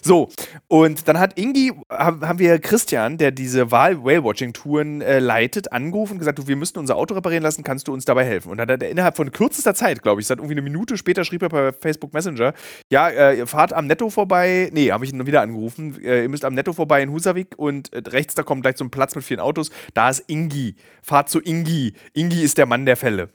So, 0.02 0.30
und 0.68 1.08
dann 1.08 1.20
hat 1.20 1.38
Ingi, 1.38 1.74
haben 1.90 2.40
wir 2.40 2.60
Christian, 2.60 3.18
der 3.18 3.32
diese 3.32 3.72
Wahl-Whale-Watching-Touren 3.72 5.02
äh, 5.02 5.20
leitet, 5.20 5.72
angerufen 5.72 6.14
und 6.14 6.20
gesagt, 6.20 6.40
du, 6.40 6.48
wir 6.48 6.56
müssten 6.56 6.80
unser 6.80 6.96
Auto 6.96 7.14
reparieren 7.14 7.44
lassen, 7.44 7.64
kannst 7.64 7.88
du 7.88 7.94
uns 7.94 8.06
dabei 8.06 8.26
helfen? 8.26 8.50
Und 8.52 8.58
dann 8.58 8.70
hat 8.70 8.82
er 8.82 8.90
innerhalb 8.90 9.18
von 9.18 9.32
kürzester 9.32 9.74
Zeit, 9.76 10.02
glaube 10.02 10.22
ich, 10.22 10.28
seit 10.28 10.38
irgendwie 10.38 10.54
eine 10.54 10.62
Minute 10.62 10.98
später 10.98 11.26
schrieb 11.26 11.42
er 11.42 11.50
bei 11.50 11.72
Facebook 11.72 12.14
Messenger, 12.14 12.54
ja, 12.90 13.10
äh, 13.10 13.38
ihr 13.38 13.48
fahrt 13.48 13.74
am 13.74 13.88
Netto 13.88 14.10
vorbei, 14.10 14.70
nee, 14.74 14.92
habe 14.92 15.06
ich 15.06 15.14
ihn 15.14 15.26
wieder 15.26 15.42
angerufen, 15.42 16.02
äh, 16.04 16.24
ihr 16.24 16.30
müsst 16.30 16.46
am 16.46 16.54
Netto 16.54 16.74
vorbei 16.74 17.02
in 17.02 17.12
Husavik 17.12 17.58
und 17.58 17.92
äh, 17.94 18.02
rechts, 18.08 18.36
da 18.36 18.44
kommt 18.44 18.62
gleich 18.62 18.78
so 18.78 18.86
ein 18.86 18.92
Platz 18.92 19.16
mit 19.16 19.24
vielen 19.24 19.40
Autos, 19.40 19.72
da 19.94 20.10
ist 20.10 20.24
Ingi, 20.28 20.76
fahrt 21.02 21.30
zu 21.30 21.40
Ingi, 21.42 21.94
Ingi 22.14 22.42
ist 22.42 22.58
der 22.58 22.66
Mann 22.66 22.86
der 22.86 22.98
Fälle. 22.98 23.30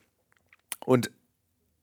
Und 0.85 1.11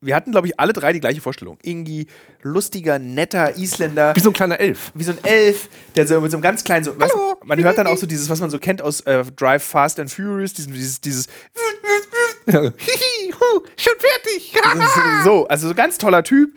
wir 0.02 0.14
hatten, 0.16 0.32
glaube 0.32 0.48
ich, 0.48 0.58
alle 0.60 0.72
drei 0.72 0.92
die 0.92 1.00
gleiche 1.00 1.20
Vorstellung. 1.20 1.58
Ingi, 1.62 2.06
lustiger, 2.42 2.98
netter 2.98 3.56
Isländer 3.56 4.14
Wie 4.16 4.20
so 4.20 4.30
ein 4.30 4.34
kleiner 4.34 4.60
Elf. 4.60 4.90
wie 4.94 5.04
so 5.04 5.12
ein 5.12 5.18
Elf, 5.24 5.68
der 5.96 6.06
so 6.06 6.20
mit 6.20 6.30
so 6.30 6.36
einem 6.36 6.42
ganz 6.42 6.64
kleinen, 6.64 6.84
so, 6.84 6.98
weißt, 6.98 7.14
man 7.44 7.62
hört 7.62 7.78
dann 7.78 7.86
auch 7.86 7.96
so 7.96 8.06
dieses, 8.06 8.28
was 8.28 8.40
man 8.40 8.50
so 8.50 8.58
kennt 8.58 8.82
aus 8.82 9.00
äh, 9.02 9.24
Drive 9.36 9.62
Fast 9.62 9.98
and 10.00 10.10
Furious, 10.10 10.52
diesen, 10.52 10.74
dieses, 10.74 11.00
dieses, 11.00 11.26
Ja. 12.46 12.60
Hihi, 12.76 13.32
hu, 13.32 13.60
schon 13.76 13.94
fertig. 13.98 14.54
so, 15.24 15.46
also 15.46 15.68
so 15.68 15.74
ganz 15.74 15.98
toller 15.98 16.22
Typ. 16.24 16.56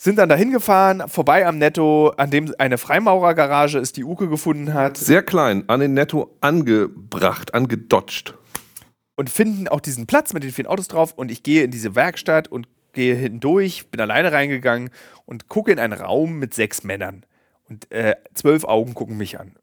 Sind 0.00 0.16
dann 0.16 0.28
dahin 0.28 0.52
gefahren, 0.52 1.02
vorbei 1.08 1.44
am 1.44 1.58
Netto, 1.58 2.10
an 2.16 2.30
dem 2.30 2.54
eine 2.58 2.78
Freimaurergarage 2.78 3.78
ist, 3.78 3.96
die 3.96 4.04
Uke 4.04 4.28
gefunden 4.28 4.72
hat, 4.72 4.96
Sehr 4.96 5.24
klein, 5.24 5.64
an 5.66 5.80
den 5.80 5.92
Netto 5.94 6.36
angebracht, 6.40 7.52
angedodged. 7.52 8.34
Und 9.18 9.30
finden 9.30 9.66
auch 9.66 9.80
diesen 9.80 10.06
Platz 10.06 10.32
mit 10.32 10.44
den 10.44 10.52
vielen 10.52 10.68
Autos 10.68 10.86
drauf. 10.86 11.12
Und 11.12 11.32
ich 11.32 11.42
gehe 11.42 11.64
in 11.64 11.72
diese 11.72 11.96
Werkstatt 11.96 12.46
und 12.46 12.68
gehe 12.92 13.16
hindurch, 13.16 13.90
bin 13.90 14.00
alleine 14.00 14.30
reingegangen 14.30 14.90
und 15.26 15.48
gucke 15.48 15.72
in 15.72 15.80
einen 15.80 15.92
Raum 15.92 16.38
mit 16.38 16.54
sechs 16.54 16.84
Männern. 16.84 17.26
Und 17.68 17.90
äh, 17.90 18.14
zwölf 18.34 18.62
Augen 18.62 18.94
gucken 18.94 19.16
mich 19.16 19.40
an. 19.40 19.56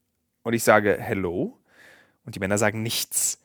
Und 0.43 0.51
ich 0.51 0.63
sage, 0.65 0.97
hello. 0.99 1.57
Und 2.25 2.35
die 2.35 2.39
Männer 2.39 2.57
sagen 2.57 2.83
nichts. 2.83 3.39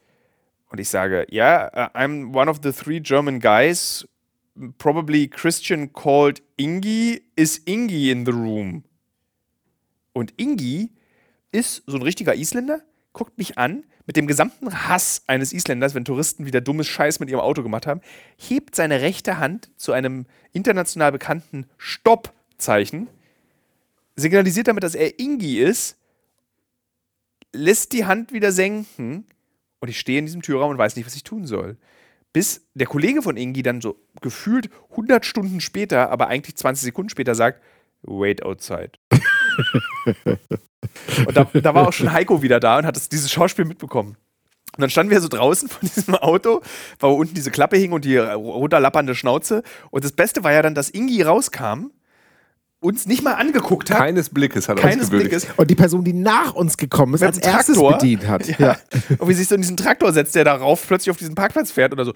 Und 0.68 0.80
ich 0.80 0.88
sage, 0.88 1.28
ja, 1.30 1.70
yeah, 1.72 1.90
I'm 1.94 2.36
one 2.36 2.50
of 2.50 2.58
the 2.60 2.72
three 2.72 2.98
German 2.98 3.38
guys. 3.38 4.04
Probably 4.78 5.28
Christian 5.28 5.92
called 5.92 6.42
Ingi. 6.56 7.22
Is 7.36 7.62
Ingi 7.66 8.10
in 8.10 8.26
the 8.26 8.32
room? 8.32 8.82
Und 10.12 10.34
Ingi 10.38 10.90
ist 11.52 11.84
so 11.86 11.96
ein 11.96 12.02
richtiger 12.02 12.34
Isländer, 12.34 12.82
guckt 13.12 13.38
mich 13.38 13.58
an 13.58 13.84
mit 14.10 14.16
dem 14.16 14.26
gesamten 14.26 14.88
Hass 14.88 15.22
eines 15.28 15.52
Isländers, 15.52 15.94
wenn 15.94 16.04
Touristen 16.04 16.44
wieder 16.44 16.60
dummes 16.60 16.88
Scheiß 16.88 17.20
mit 17.20 17.30
ihrem 17.30 17.38
Auto 17.38 17.62
gemacht 17.62 17.86
haben, 17.86 18.00
hebt 18.36 18.74
seine 18.74 19.02
rechte 19.02 19.38
Hand 19.38 19.70
zu 19.76 19.92
einem 19.92 20.26
international 20.52 21.12
bekannten 21.12 21.66
Stopp-Zeichen, 21.78 23.06
signalisiert 24.16 24.66
damit, 24.66 24.82
dass 24.82 24.96
er 24.96 25.20
Ingi 25.20 25.60
ist, 25.60 25.96
lässt 27.52 27.92
die 27.92 28.04
Hand 28.04 28.32
wieder 28.32 28.50
senken 28.50 29.26
und 29.78 29.88
ich 29.88 30.00
stehe 30.00 30.18
in 30.18 30.26
diesem 30.26 30.42
Türraum 30.42 30.72
und 30.72 30.78
weiß 30.78 30.96
nicht, 30.96 31.06
was 31.06 31.14
ich 31.14 31.22
tun 31.22 31.46
soll. 31.46 31.76
Bis 32.32 32.62
der 32.74 32.88
Kollege 32.88 33.22
von 33.22 33.36
Ingi 33.36 33.62
dann 33.62 33.80
so 33.80 33.96
gefühlt 34.20 34.70
100 34.90 35.24
Stunden 35.24 35.60
später, 35.60 36.10
aber 36.10 36.26
eigentlich 36.26 36.56
20 36.56 36.82
Sekunden 36.82 37.10
später 37.10 37.36
sagt, 37.36 37.62
wait 38.02 38.42
outside. 38.42 38.90
Und 41.26 41.36
da, 41.36 41.44
da 41.44 41.74
war 41.74 41.88
auch 41.88 41.92
schon 41.92 42.12
Heiko 42.12 42.42
wieder 42.42 42.58
da 42.58 42.78
und 42.78 42.86
hat 42.86 42.96
das, 42.96 43.08
dieses 43.08 43.30
Schauspiel 43.30 43.64
mitbekommen. 43.64 44.16
Und 44.76 44.80
dann 44.80 44.90
standen 44.90 45.10
wir 45.10 45.20
so 45.20 45.28
draußen 45.28 45.68
von 45.68 45.80
diesem 45.82 46.14
Auto, 46.14 46.62
wo 46.98 47.08
unten 47.08 47.34
diese 47.34 47.50
Klappe 47.50 47.76
hing 47.76 47.92
und 47.92 48.04
die 48.04 48.16
runterlappernde 48.16 49.14
Schnauze. 49.14 49.62
Und 49.90 50.04
das 50.04 50.12
Beste 50.12 50.44
war 50.44 50.52
ja 50.52 50.62
dann, 50.62 50.74
dass 50.74 50.90
Ingi 50.90 51.22
rauskam, 51.22 51.90
uns 52.82 53.06
nicht 53.06 53.22
mal 53.22 53.34
angeguckt 53.34 53.90
hat, 53.90 53.98
Keines 53.98 54.30
Blickes 54.30 54.68
hat 54.68 54.78
er 54.78 54.82
keines 54.82 55.00
uns 55.04 55.10
gewürdigt. 55.10 55.42
Blickes, 55.42 55.58
Und 55.58 55.70
die 55.70 55.74
Person, 55.74 56.02
die 56.02 56.14
nach 56.14 56.54
uns 56.54 56.76
gekommen 56.76 57.14
ist, 57.14 57.20
Mit 57.20 57.28
als 57.28 57.38
erstes 57.38 57.76
Traktor? 57.76 57.98
bedient 57.98 58.26
hat. 58.26 58.58
Ja. 58.58 58.76
Und 59.18 59.28
wie 59.28 59.34
sich 59.34 59.48
so 59.48 59.54
in 59.54 59.60
diesen 59.60 59.76
Traktor 59.76 60.12
setzt, 60.12 60.34
der 60.34 60.44
darauf 60.44 60.86
plötzlich 60.86 61.10
auf 61.10 61.18
diesen 61.18 61.34
Parkplatz 61.34 61.70
fährt 61.70 61.92
oder 61.92 62.04
so. 62.06 62.14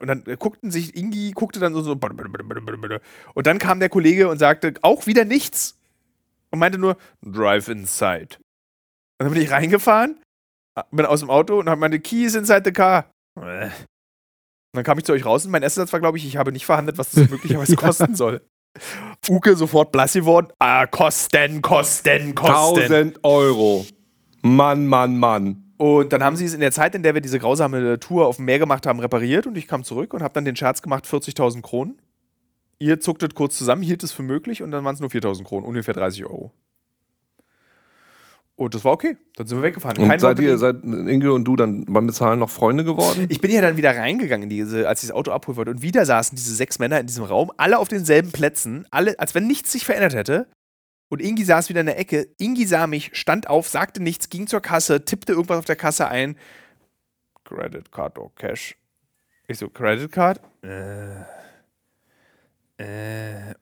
Und 0.00 0.06
dann 0.06 0.24
guckten 0.38 0.70
sich, 0.70 0.96
Ingi 0.96 1.32
guckte 1.32 1.58
dann 1.58 1.74
so, 1.74 1.82
so. 1.82 1.98
Und 3.34 3.46
dann 3.46 3.58
kam 3.58 3.80
der 3.80 3.88
Kollege 3.88 4.28
und 4.28 4.38
sagte 4.38 4.74
auch 4.82 5.06
wieder 5.06 5.24
nichts. 5.24 5.76
Und 6.50 6.58
meinte 6.58 6.78
nur, 6.78 6.96
drive 7.22 7.68
inside. 7.68 8.36
Und 9.18 9.26
dann 9.26 9.32
bin 9.32 9.42
ich 9.42 9.50
reingefahren, 9.50 10.16
bin 10.90 11.06
aus 11.06 11.20
dem 11.20 11.30
Auto 11.30 11.58
und 11.58 11.68
habe 11.68 11.80
meine 11.80 11.98
Keys 11.98 12.34
inside 12.34 12.62
the 12.64 12.72
car. 12.72 13.06
Und 13.34 13.72
dann 14.74 14.84
kam 14.84 14.98
ich 14.98 15.04
zu 15.04 15.12
euch 15.12 15.24
raus 15.24 15.44
und 15.44 15.50
mein 15.50 15.62
erster 15.62 15.80
Satz 15.82 15.92
war, 15.92 16.00
glaube 16.00 16.18
ich, 16.18 16.26
ich 16.26 16.36
habe 16.36 16.52
nicht 16.52 16.66
verhandelt, 16.66 16.98
was 16.98 17.10
das 17.10 17.28
möglicherweise 17.30 17.76
kosten 17.76 18.14
soll. 18.14 18.42
Uke 19.28 19.56
sofort 19.56 19.92
blass 19.92 20.14
geworden. 20.14 20.48
Ah, 20.58 20.86
kosten, 20.86 21.62
kosten, 21.62 22.34
kosten. 22.34 22.82
1000 22.82 23.24
Euro. 23.24 23.86
Mann, 24.42 24.86
Mann, 24.86 25.18
Mann. 25.18 25.72
Und 25.76 26.12
dann 26.12 26.22
haben 26.22 26.36
sie 26.36 26.44
es 26.44 26.54
in 26.54 26.60
der 26.60 26.72
Zeit, 26.72 26.94
in 26.94 27.02
der 27.02 27.14
wir 27.14 27.20
diese 27.20 27.38
grausame 27.38 27.98
Tour 27.98 28.26
auf 28.26 28.36
dem 28.36 28.44
Meer 28.44 28.58
gemacht 28.58 28.86
haben, 28.86 29.00
repariert 29.00 29.46
und 29.46 29.56
ich 29.56 29.66
kam 29.66 29.84
zurück 29.84 30.14
und 30.14 30.22
habe 30.22 30.34
dann 30.34 30.44
den 30.44 30.56
Scherz 30.56 30.80
gemacht, 30.80 31.06
40.000 31.06 31.60
Kronen. 31.62 32.00
Ihr 32.78 33.00
zucktet 33.00 33.34
kurz 33.34 33.56
zusammen, 33.58 33.82
hielt 33.82 34.02
es 34.02 34.12
für 34.12 34.22
möglich 34.22 34.62
und 34.62 34.70
dann 34.70 34.84
waren 34.84 34.94
es 34.94 35.00
nur 35.00 35.10
4.000 35.10 35.44
Kronen, 35.44 35.66
ungefähr 35.66 35.94
30 35.94 36.24
Euro. 36.24 36.52
Und 38.56 38.74
das 38.74 38.84
war 38.84 38.92
okay. 38.92 39.16
Dann 39.36 39.46
sind 39.46 39.58
wir 39.58 39.62
weggefahren. 39.62 39.96
Und 39.98 40.08
Kein 40.08 40.20
seid 40.20 40.38
ihr, 40.38 40.58
seid 40.58 40.84
Inge 40.84 41.32
und 41.32 41.44
du 41.44 41.56
dann 41.56 41.86
beim 41.86 42.06
Bezahlen 42.06 42.38
noch 42.38 42.50
Freunde 42.50 42.84
geworden? 42.84 43.26
ich 43.28 43.40
bin 43.40 43.50
ja 43.50 43.60
dann 43.60 43.76
wieder 43.76 43.96
reingegangen, 43.96 44.44
in 44.44 44.50
diese, 44.50 44.88
als 44.88 45.02
ich 45.02 45.08
das 45.08 45.16
Auto 45.16 45.30
abholen 45.30 45.56
wollte. 45.56 45.70
Und 45.70 45.82
wieder 45.82 46.04
saßen 46.04 46.36
diese 46.36 46.54
sechs 46.54 46.78
Männer 46.78 47.00
in 47.00 47.06
diesem 47.06 47.24
Raum, 47.24 47.50
alle 47.56 47.78
auf 47.78 47.88
denselben 47.88 48.30
Plätzen, 48.30 48.86
alle, 48.90 49.18
als 49.18 49.34
wenn 49.34 49.46
nichts 49.46 49.72
sich 49.72 49.84
verändert 49.84 50.14
hätte. 50.14 50.46
Und 51.08 51.20
Ingi 51.20 51.44
saß 51.44 51.68
wieder 51.68 51.80
in 51.80 51.86
der 51.86 51.98
Ecke. 51.98 52.28
Ingi 52.38 52.66
sah 52.66 52.86
mich, 52.86 53.10
stand 53.14 53.48
auf, 53.48 53.68
sagte 53.68 54.02
nichts, 54.02 54.28
ging 54.28 54.46
zur 54.46 54.60
Kasse, 54.60 55.04
tippte 55.04 55.32
irgendwas 55.32 55.58
auf 55.58 55.64
der 55.64 55.76
Kasse 55.76 56.08
ein. 56.08 56.36
Credit 57.44 57.90
Card 57.90 58.18
or 58.18 58.34
Cash? 58.34 58.76
Ich 59.48 59.58
so, 59.58 59.68
Credit 59.68 60.10
Card? 60.10 60.40
Äh. 60.62 61.22
Äh. 62.78 63.54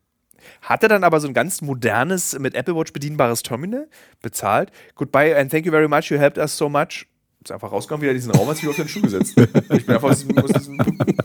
Hatte 0.63 0.89
dann 0.89 1.05
aber 1.05 1.21
so 1.21 1.29
ein 1.29 1.35
ganz 1.35 1.61
modernes, 1.63 2.39
mit 2.39 2.55
Apple 2.55 2.75
Watch 2.75 2.93
bedienbares 2.93 3.43
Terminal, 3.43 3.89
bezahlt. 4.23 4.71
Goodbye 4.95 5.37
and 5.37 5.51
thank 5.51 5.67
you 5.67 5.73
very 5.73 5.89
much, 5.89 6.11
you 6.11 6.19
helped 6.19 6.39
us 6.39 6.57
so 6.57 6.69
much. 6.69 7.07
Ist 7.43 7.53
einfach 7.53 7.73
rausgegangen, 7.73 8.03
wieder 8.03 8.13
diesen 8.13 8.33
Raum, 8.33 8.49
hat 8.49 8.57
sich 8.57 8.65
wieder 8.65 8.71
auf 8.73 8.77
den 8.77 8.89
Stuhl 8.89 9.01
gesetzt. 9.03 9.33
Ich 9.39 9.87
bin 9.87 9.95
einfach 9.95 10.11
aus 10.11 10.19
diesem, 10.21 10.37
aus 10.39 10.51
diesem 10.53 10.77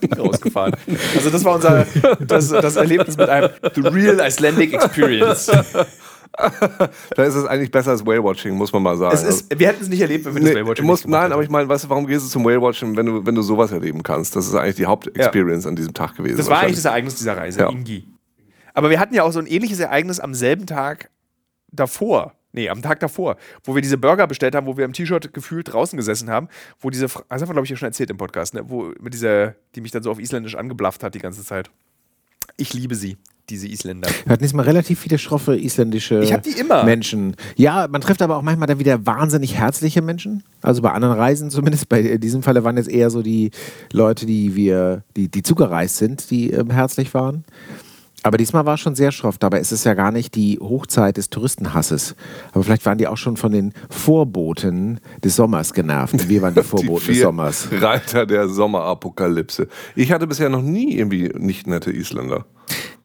Ding 0.02 0.14
rausgefahren. 0.18 0.74
Also 1.14 1.30
das 1.30 1.44
war 1.44 1.56
unser, 1.56 1.86
das, 2.22 2.48
das 2.48 2.78
Erlebnis 2.78 3.18
mit 3.18 3.28
einem 3.28 3.50
The 3.74 3.82
Real 3.82 4.20
Icelandic 4.26 4.74
Experience. 4.74 5.52
Da 7.16 7.24
ist 7.24 7.36
es 7.36 7.46
eigentlich 7.46 7.72
besser 7.72 7.92
als 7.92 8.06
Whale-Watching, 8.06 8.56
muss 8.56 8.72
man 8.74 8.84
mal 8.84 8.98
sagen. 8.98 9.28
Ist, 9.28 9.58
wir 9.58 9.68
hätten 9.68 9.84
es 9.84 9.90
nicht 9.90 10.02
erlebt, 10.02 10.26
wenn 10.26 10.36
wir 10.36 10.42
das 10.42 10.50
Nee, 10.52 10.56
Whale-Watching 10.56 10.86
muss, 10.86 11.00
nicht 11.00 11.06
gemacht 11.06 11.22
nein, 11.24 11.32
aber 11.32 11.42
hätten. 11.42 11.50
ich 11.50 11.50
meine, 11.52 11.70
weißt 11.70 11.86
du, 11.86 11.90
warum 11.90 12.08
gehst 12.08 12.26
du 12.26 12.30
zum 12.30 12.44
Whale-Watching, 12.46 12.96
wenn 12.98 13.06
du, 13.06 13.26
wenn 13.26 13.36
du 13.36 13.42
sowas 13.42 13.72
erleben 13.72 14.04
kannst? 14.04 14.36
Das 14.36 14.48
ist 14.48 14.56
eigentlich 14.56 14.76
die 14.76 14.86
Hauptexperience 14.86 15.66
an 15.66 15.76
diesem 15.76 15.94
Tag 15.94 16.16
gewesen. 16.16 16.38
Das 16.38 16.50
war 16.50 16.60
eigentlich 16.60 16.76
das 16.76 16.86
Ereignis 16.86 17.16
dieser 17.16 17.38
Reise, 17.38 17.60
Ja. 17.62 17.70
Ingi. 17.70 18.06
Aber 18.76 18.90
wir 18.90 19.00
hatten 19.00 19.16
ja 19.16 19.24
auch 19.24 19.32
so 19.32 19.40
ein 19.40 19.48
ähnliches 19.48 19.80
Ereignis 19.80 20.20
am 20.20 20.34
selben 20.34 20.68
Tag 20.68 21.10
davor. 21.72 22.34
Nee, 22.52 22.70
am 22.70 22.82
Tag 22.82 23.02
davor, 23.02 23.36
wo 23.66 23.76
wir 23.76 23.82
diese 23.82 23.98
Burger 23.98 24.28
bestellt 24.28 24.56
haben, 24.56 24.66
wo 24.66 24.78
wir 24.78 24.86
im 24.86 24.94
T-Shirt 24.94 25.34
gefühlt 25.34 25.74
draußen 25.74 25.98
gesessen 25.98 26.30
haben, 26.30 26.48
wo 26.80 26.90
diese, 26.90 27.08
das 27.08 27.14
haben 27.14 27.42
wir, 27.42 27.48
glaube 27.48 27.66
ich, 27.66 27.70
ja 27.70 27.76
schon 27.76 27.88
erzählt 27.88 28.10
im 28.10 28.18
Podcast, 28.18 28.54
ne? 28.54 28.70
wo 28.70 28.94
mit 29.02 29.14
dieser, 29.14 29.56
die 29.76 29.82
mich 29.82 29.92
dann 29.92 30.04
so 30.04 30.12
auf 30.12 30.20
Isländisch 30.20 30.56
angeblafft 30.56 31.04
hat 31.04 31.16
die 31.16 31.20
ganze 31.20 31.44
Zeit. 31.44 31.70
Ich 32.56 32.74
liebe 32.74 32.96
sie, 32.96 33.18
diese 33.50 33.68
Isländer. 33.68 34.10
Wir 34.24 34.32
hatten 34.32 34.44
diesmal 34.44 34.66
relativ 34.66 35.00
viele 35.00 35.18
schroffe 35.18 35.58
isländische 35.58 36.22
Ich 36.22 36.32
hab 36.32 36.44
die 36.44 36.52
immer. 36.52 36.84
Menschen. 36.86 37.36
Ja, 37.58 37.88
man 37.90 38.00
trifft 38.02 38.22
aber 38.22 38.38
auch 38.38 38.42
manchmal 38.42 38.68
dann 38.68 38.80
wieder 38.80 39.06
wahnsinnig 39.06 39.56
herzliche 39.56 40.02
Menschen. 40.02 40.44
Also 40.62 40.82
bei 40.82 40.92
anderen 40.92 41.18
Reisen 41.18 41.50
zumindest. 41.50 41.90
Bei 41.90 42.18
diesem 42.18 42.42
Falle 42.42 42.64
waren 42.64 42.78
jetzt 42.78 42.90
eher 42.90 43.10
so 43.10 43.22
die 43.22 43.52
Leute, 43.92 44.26
die 44.26 44.56
wir, 44.56 45.04
die, 45.16 45.28
die 45.28 45.44
zugereist 45.44 45.98
sind, 45.98 46.32
die 46.32 46.52
ähm, 46.52 46.70
herzlich 46.70 47.14
waren. 47.14 47.44
Aber 48.26 48.38
diesmal 48.38 48.66
war 48.66 48.74
es 48.74 48.80
schon 48.80 48.96
sehr 48.96 49.12
schroff. 49.12 49.38
Dabei 49.38 49.60
ist 49.60 49.72
es 49.72 49.84
ja 49.84 49.94
gar 49.94 50.12
nicht 50.12 50.34
die 50.34 50.58
Hochzeit 50.60 51.16
des 51.18 51.30
Touristenhasses. 51.30 52.16
Aber 52.54 52.64
vielleicht 52.64 52.84
waren 52.88 52.98
die 52.98 53.06
auch 53.08 53.18
schon 53.18 53.38
von 53.38 53.52
den 53.52 53.72
Vorboten 53.92 55.00
des 55.24 55.36
Sommers 55.36 55.74
genervt. 55.74 56.28
Wir 56.28 56.42
waren 56.42 56.56
die 56.56 56.62
die 56.62 56.66
Vorboten 56.66 56.96
des 56.96 57.04
vier 57.04 57.22
Sommers. 57.26 57.68
Reiter 57.72 58.26
der 58.26 58.50
Sommerapokalypse. 58.50 59.68
Ich 59.96 60.12
hatte 60.12 60.26
bisher 60.26 60.50
noch 60.50 60.64
nie 60.64 60.98
irgendwie 60.98 61.30
nicht 61.38 61.68
nette 61.68 61.92
Isländer. 61.92 62.46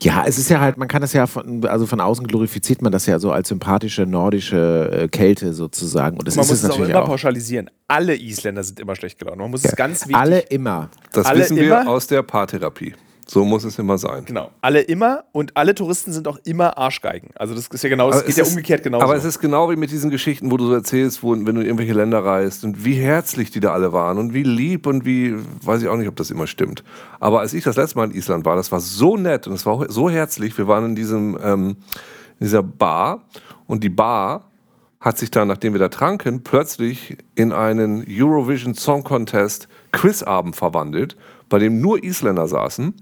Ja, 0.02 0.24
es 0.26 0.38
ist 0.38 0.48
ja 0.48 0.58
halt, 0.60 0.78
man 0.78 0.88
kann 0.88 1.02
das 1.02 1.12
ja 1.12 1.26
von, 1.26 1.66
also 1.66 1.84
von 1.84 2.00
außen 2.00 2.26
glorifiziert 2.26 2.80
man 2.80 2.90
das 2.90 3.04
ja 3.04 3.18
so 3.18 3.30
als 3.30 3.48
sympathische 3.50 4.06
nordische 4.06 4.90
äh, 4.90 5.08
Kälte 5.08 5.52
sozusagen. 5.52 6.16
Und 6.16 6.26
das 6.28 6.36
Man 6.36 6.44
ist 6.44 6.48
muss 6.48 6.58
es 6.60 6.64
es 6.64 6.70
auch 6.70 6.74
natürlich 6.78 6.94
immer 6.94 7.02
auch. 7.02 7.08
pauschalisieren. 7.08 7.68
Alle 7.88 8.16
Isländer 8.16 8.64
sind 8.64 8.80
immer 8.80 8.96
schlecht 8.96 9.18
gelaunt. 9.18 9.36
Man 9.36 9.50
muss 9.50 9.66
es 9.66 9.76
ganz 9.76 10.00
wichtig. 10.08 10.16
Alle 10.16 10.38
immer. 10.38 10.88
Das 11.12 11.26
Alle 11.26 11.40
wissen 11.40 11.58
wir 11.58 11.64
immer? 11.82 11.90
aus 11.90 12.06
der 12.06 12.22
Paartherapie. 12.22 12.94
So 13.30 13.44
muss 13.44 13.62
es 13.62 13.78
immer 13.78 13.96
sein. 13.96 14.24
Genau. 14.24 14.50
Alle 14.60 14.80
immer 14.80 15.22
und 15.30 15.56
alle 15.56 15.72
Touristen 15.76 16.12
sind 16.12 16.26
auch 16.26 16.38
immer 16.42 16.76
Arschgeigen. 16.76 17.30
Also 17.36 17.54
das 17.54 17.68
ist 17.68 17.84
ja 17.84 17.88
genau, 17.88 18.10
das 18.10 18.26
geht 18.26 18.36
ja 18.36 18.42
ist- 18.42 18.50
umgekehrt 18.50 18.82
genauso. 18.82 19.04
Aber 19.04 19.14
es 19.14 19.24
ist 19.24 19.38
genau 19.38 19.70
wie 19.70 19.76
mit 19.76 19.92
diesen 19.92 20.10
Geschichten, 20.10 20.50
wo 20.50 20.56
du 20.56 20.66
so 20.66 20.74
erzählst, 20.74 21.22
wo, 21.22 21.30
wenn 21.30 21.44
du 21.44 21.60
in 21.60 21.66
irgendwelche 21.66 21.92
Länder 21.92 22.24
reist 22.24 22.64
und 22.64 22.84
wie 22.84 22.94
herzlich 22.94 23.52
die 23.52 23.60
da 23.60 23.72
alle 23.72 23.92
waren 23.92 24.18
und 24.18 24.34
wie 24.34 24.42
lieb 24.42 24.88
und 24.88 25.04
wie, 25.04 25.36
weiß 25.62 25.80
ich 25.80 25.86
auch 25.88 25.96
nicht, 25.96 26.08
ob 26.08 26.16
das 26.16 26.32
immer 26.32 26.48
stimmt. 26.48 26.82
Aber 27.20 27.38
als 27.38 27.54
ich 27.54 27.62
das 27.62 27.76
letzte 27.76 27.98
Mal 27.98 28.10
in 28.10 28.16
Island 28.16 28.44
war, 28.44 28.56
das 28.56 28.72
war 28.72 28.80
so 28.80 29.16
nett 29.16 29.46
und 29.46 29.52
es 29.52 29.64
war 29.64 29.88
so 29.88 30.10
herzlich. 30.10 30.58
Wir 30.58 30.66
waren 30.66 30.84
in 30.86 30.94
diesem, 30.96 31.38
ähm, 31.40 31.76
in 32.40 32.46
dieser 32.46 32.64
Bar 32.64 33.22
und 33.68 33.84
die 33.84 33.90
Bar 33.90 34.50
hat 34.98 35.18
sich 35.18 35.30
dann, 35.30 35.46
nachdem 35.46 35.72
wir 35.72 35.78
da 35.78 35.88
tranken, 35.88 36.42
plötzlich 36.42 37.16
in 37.36 37.52
einen 37.52 38.04
Eurovision 38.08 38.74
Song 38.74 39.04
Contest 39.04 39.68
Quizabend 39.92 40.56
verwandelt, 40.56 41.16
bei 41.48 41.60
dem 41.60 41.80
nur 41.80 42.02
Isländer 42.02 42.48
saßen. 42.48 42.92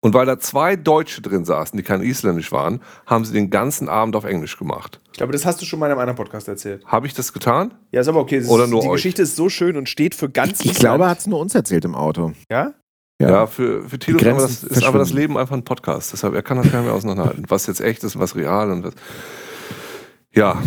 Und 0.00 0.14
weil 0.14 0.26
da 0.26 0.38
zwei 0.38 0.76
Deutsche 0.76 1.22
drin 1.22 1.44
saßen, 1.44 1.76
die 1.76 1.82
kein 1.82 2.02
Isländisch 2.02 2.52
waren, 2.52 2.80
haben 3.04 3.24
sie 3.24 3.32
den 3.32 3.50
ganzen 3.50 3.88
Abend 3.88 4.14
auf 4.14 4.24
Englisch 4.24 4.56
gemacht. 4.56 5.00
ich 5.10 5.18
glaube, 5.18 5.32
das 5.32 5.44
hast 5.44 5.60
du 5.60 5.66
schon 5.66 5.80
mal 5.80 5.86
in 5.86 5.92
einem 5.92 6.00
anderen 6.00 6.16
Podcast 6.16 6.46
erzählt. 6.46 6.84
Habe 6.86 7.08
ich 7.08 7.14
das 7.14 7.32
getan? 7.32 7.74
Ja, 7.90 8.02
ist 8.02 8.08
aber 8.08 8.20
okay. 8.20 8.36
Es 8.36 8.48
Oder 8.48 8.64
ist, 8.64 8.70
nur 8.70 8.80
die 8.82 8.88
euch. 8.88 8.94
Geschichte 8.94 9.22
ist 9.22 9.34
so 9.34 9.48
schön 9.48 9.76
und 9.76 9.88
steht 9.88 10.14
für 10.14 10.30
ganz 10.30 10.64
Ich 10.64 10.74
glaube, 10.74 11.04
er 11.04 11.10
hat 11.10 11.18
es 11.18 11.26
nur 11.26 11.40
uns 11.40 11.54
erzählt 11.54 11.84
im 11.84 11.96
Auto. 11.96 12.32
Ja? 12.48 12.74
Ja, 13.20 13.48
für, 13.48 13.88
für 13.88 13.98
Tilo 13.98 14.18
ist, 14.18 14.26
aber 14.26 14.40
das, 14.40 14.60
Grenzen 14.60 14.70
ist 14.70 14.84
aber 14.84 14.98
das. 15.00 15.12
Leben 15.12 15.36
einfach 15.36 15.56
ein 15.56 15.64
Podcast. 15.64 16.12
Deshalb, 16.12 16.34
er 16.34 16.42
kann 16.42 16.58
das 16.58 16.70
gar 16.70 16.78
nicht 16.78 16.86
mehr 16.86 16.94
auseinanderhalten. 16.94 17.44
Was 17.48 17.66
jetzt 17.66 17.80
echt 17.80 18.04
ist 18.04 18.14
und 18.14 18.20
was 18.20 18.36
real 18.36 18.70
und 18.70 18.84
was. 18.84 18.94
Ja, 20.32 20.62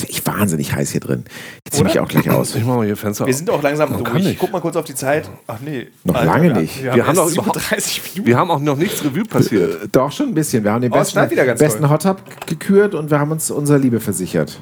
ist 0.00 0.08
echt 0.10 0.26
wahnsinnig 0.26 0.72
heiß 0.74 0.90
hier 0.92 1.00
drin. 1.00 1.24
Jetzt 1.66 1.76
ziehe 1.76 1.88
ich 1.88 1.98
auch 2.00 2.08
gleich 2.08 2.30
aus. 2.30 2.54
ich 2.54 2.64
mache 2.64 2.78
mal 2.78 2.86
hier 2.86 2.96
Fenster 2.96 3.26
Wir 3.26 3.30
auf. 3.32 3.36
sind 3.36 3.50
auch 3.50 3.62
langsam 3.62 3.90
Man 3.90 4.02
kann 4.04 4.14
durch. 4.14 4.24
nicht. 4.24 4.38
Guck 4.38 4.52
mal 4.52 4.60
kurz 4.60 4.76
auf 4.76 4.84
die 4.84 4.94
Zeit. 4.94 5.28
Ach 5.46 5.58
nee. 5.64 5.88
Noch 6.04 6.24
lange 6.24 6.54
wir- 6.54 6.60
nicht. 6.60 6.82
Wir, 6.82 6.94
Wir 6.94 7.06
haben, 7.06 7.16
37 7.16 8.02
Minuten. 8.14 8.26
Wir 8.26 8.36
haben 8.36 8.50
auch 8.50 8.60
noch 8.60 8.76
nichts 8.76 9.04
Revue 9.04 9.24
passiert. 9.24 9.88
Doch 9.92 10.10
schon 10.12 10.28
ein 10.28 10.34
bisschen. 10.34 10.64
Wir 10.64 10.72
haben 10.72 10.82
den 10.82 10.92
Oh, 10.92 10.96
es 10.98 11.12
besten, 11.12 11.58
besten. 11.58 11.90
Hot 11.90 12.02
Tub 12.02 12.22
gekürt 12.46 12.94
und 12.94 13.10
wir 13.10 13.18
haben 13.18 13.30
uns 13.30 13.50
unserer 13.50 13.78
Liebe 13.78 14.00
versichert. 14.00 14.60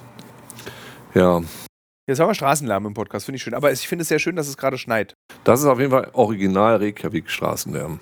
Ja, 1.14 1.40
Jetzt 2.08 2.18
haben 2.18 2.28
wir 2.28 2.34
Straßenlärm 2.34 2.86
im 2.86 2.94
Podcast, 2.94 3.26
finde 3.26 3.36
ich 3.36 3.42
schön. 3.44 3.54
Aber 3.54 3.70
ich 3.70 3.86
finde 3.86 4.02
es 4.02 4.08
sehr 4.08 4.18
schön, 4.18 4.34
dass 4.34 4.48
es 4.48 4.56
gerade 4.56 4.78
schneit. 4.78 5.14
das 5.44 5.60
ist 5.60 5.66
auf 5.66 5.78
jeden 5.78 5.92
Fall 5.92 6.08
original 6.12 6.76
Reykjavik 6.76 7.30
Straßenlärm. 7.30 8.00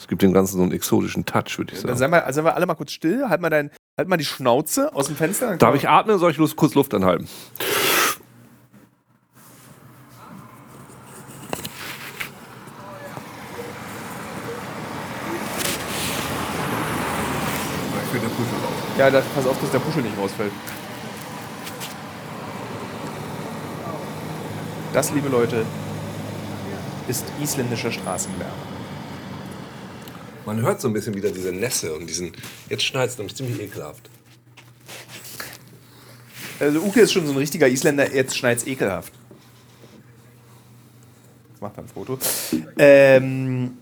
Es 0.00 0.08
gibt 0.08 0.22
dem 0.22 0.32
Ganzen 0.32 0.56
so 0.56 0.62
einen 0.62 0.72
exotischen 0.72 1.26
Touch, 1.26 1.58
würde 1.58 1.74
ich 1.74 1.82
Dann 1.82 1.94
sagen. 1.94 1.98
seien 1.98 2.10
wir, 2.10 2.32
seien 2.32 2.44
wir 2.46 2.54
alle 2.56 2.64
mal 2.64 2.74
kurz 2.74 2.92
still. 2.92 3.28
Halt 3.28 3.42
mal, 3.42 3.50
dein, 3.50 3.70
halt 3.98 4.08
mal 4.08 4.16
die 4.16 4.24
Schnauze 4.24 4.94
aus 4.94 5.08
dem 5.08 5.16
Fenster. 5.16 5.48
dann 5.48 5.58
Darf 5.58 5.74
ich 5.74 5.90
atmen? 5.90 6.18
Soll 6.18 6.30
ich 6.30 6.56
kurz 6.56 6.74
Luft 6.74 6.94
anhalten? 6.94 7.28
Ja, 18.96 19.10
das, 19.10 19.24
pass 19.34 19.46
auf, 19.46 19.60
dass 19.60 19.70
der 19.70 19.78
Puschel 19.80 20.02
nicht 20.02 20.16
rausfällt. 20.16 20.52
Das, 24.94 25.12
liebe 25.12 25.28
Leute, 25.28 25.64
ist 27.06 27.26
isländischer 27.42 27.92
Straßenlärm. 27.92 28.69
Man 30.50 30.62
hört 30.62 30.80
so 30.80 30.88
ein 30.88 30.92
bisschen 30.92 31.14
wieder 31.14 31.30
diese 31.30 31.52
Nässe 31.52 31.94
und 31.94 32.08
diesen. 32.08 32.32
Jetzt 32.68 32.82
schneit 32.82 33.08
es 33.08 33.16
nämlich 33.16 33.36
ziemlich 33.36 33.60
ekelhaft. 33.60 34.10
Also 36.58 36.80
Uke 36.80 37.02
ist 37.02 37.12
schon 37.12 37.24
so 37.24 37.30
ein 37.30 37.38
richtiger 37.38 37.68
Isländer, 37.68 38.12
jetzt 38.12 38.36
schneit's 38.36 38.66
ekelhaft. 38.66 39.12
Jetzt 41.50 41.62
macht 41.62 41.76
er 41.76 41.84
ein 41.84 41.88
Foto. 41.88 42.18
Ähm, 42.78 43.78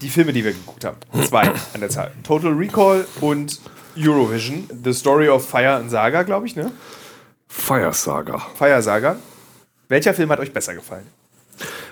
die 0.00 0.08
Filme, 0.08 0.32
die 0.32 0.42
wir 0.42 0.52
geguckt 0.52 0.86
haben. 0.86 0.96
Zwei 1.26 1.50
an 1.74 1.80
der 1.80 1.90
Zahl. 1.90 2.12
Total 2.22 2.54
Recall 2.54 3.06
und 3.20 3.60
Eurovision. 3.94 4.70
The 4.82 4.94
Story 4.94 5.28
of 5.28 5.46
Fire 5.46 5.74
and 5.74 5.90
Saga, 5.90 6.22
glaube 6.22 6.46
ich, 6.46 6.56
ne? 6.56 6.72
Fire 7.46 7.92
Saga. 7.92 8.38
Fire 8.38 8.80
Saga. 8.80 9.16
Welcher 9.88 10.14
Film 10.14 10.30
hat 10.30 10.40
euch 10.40 10.54
besser 10.54 10.74
gefallen? 10.74 11.06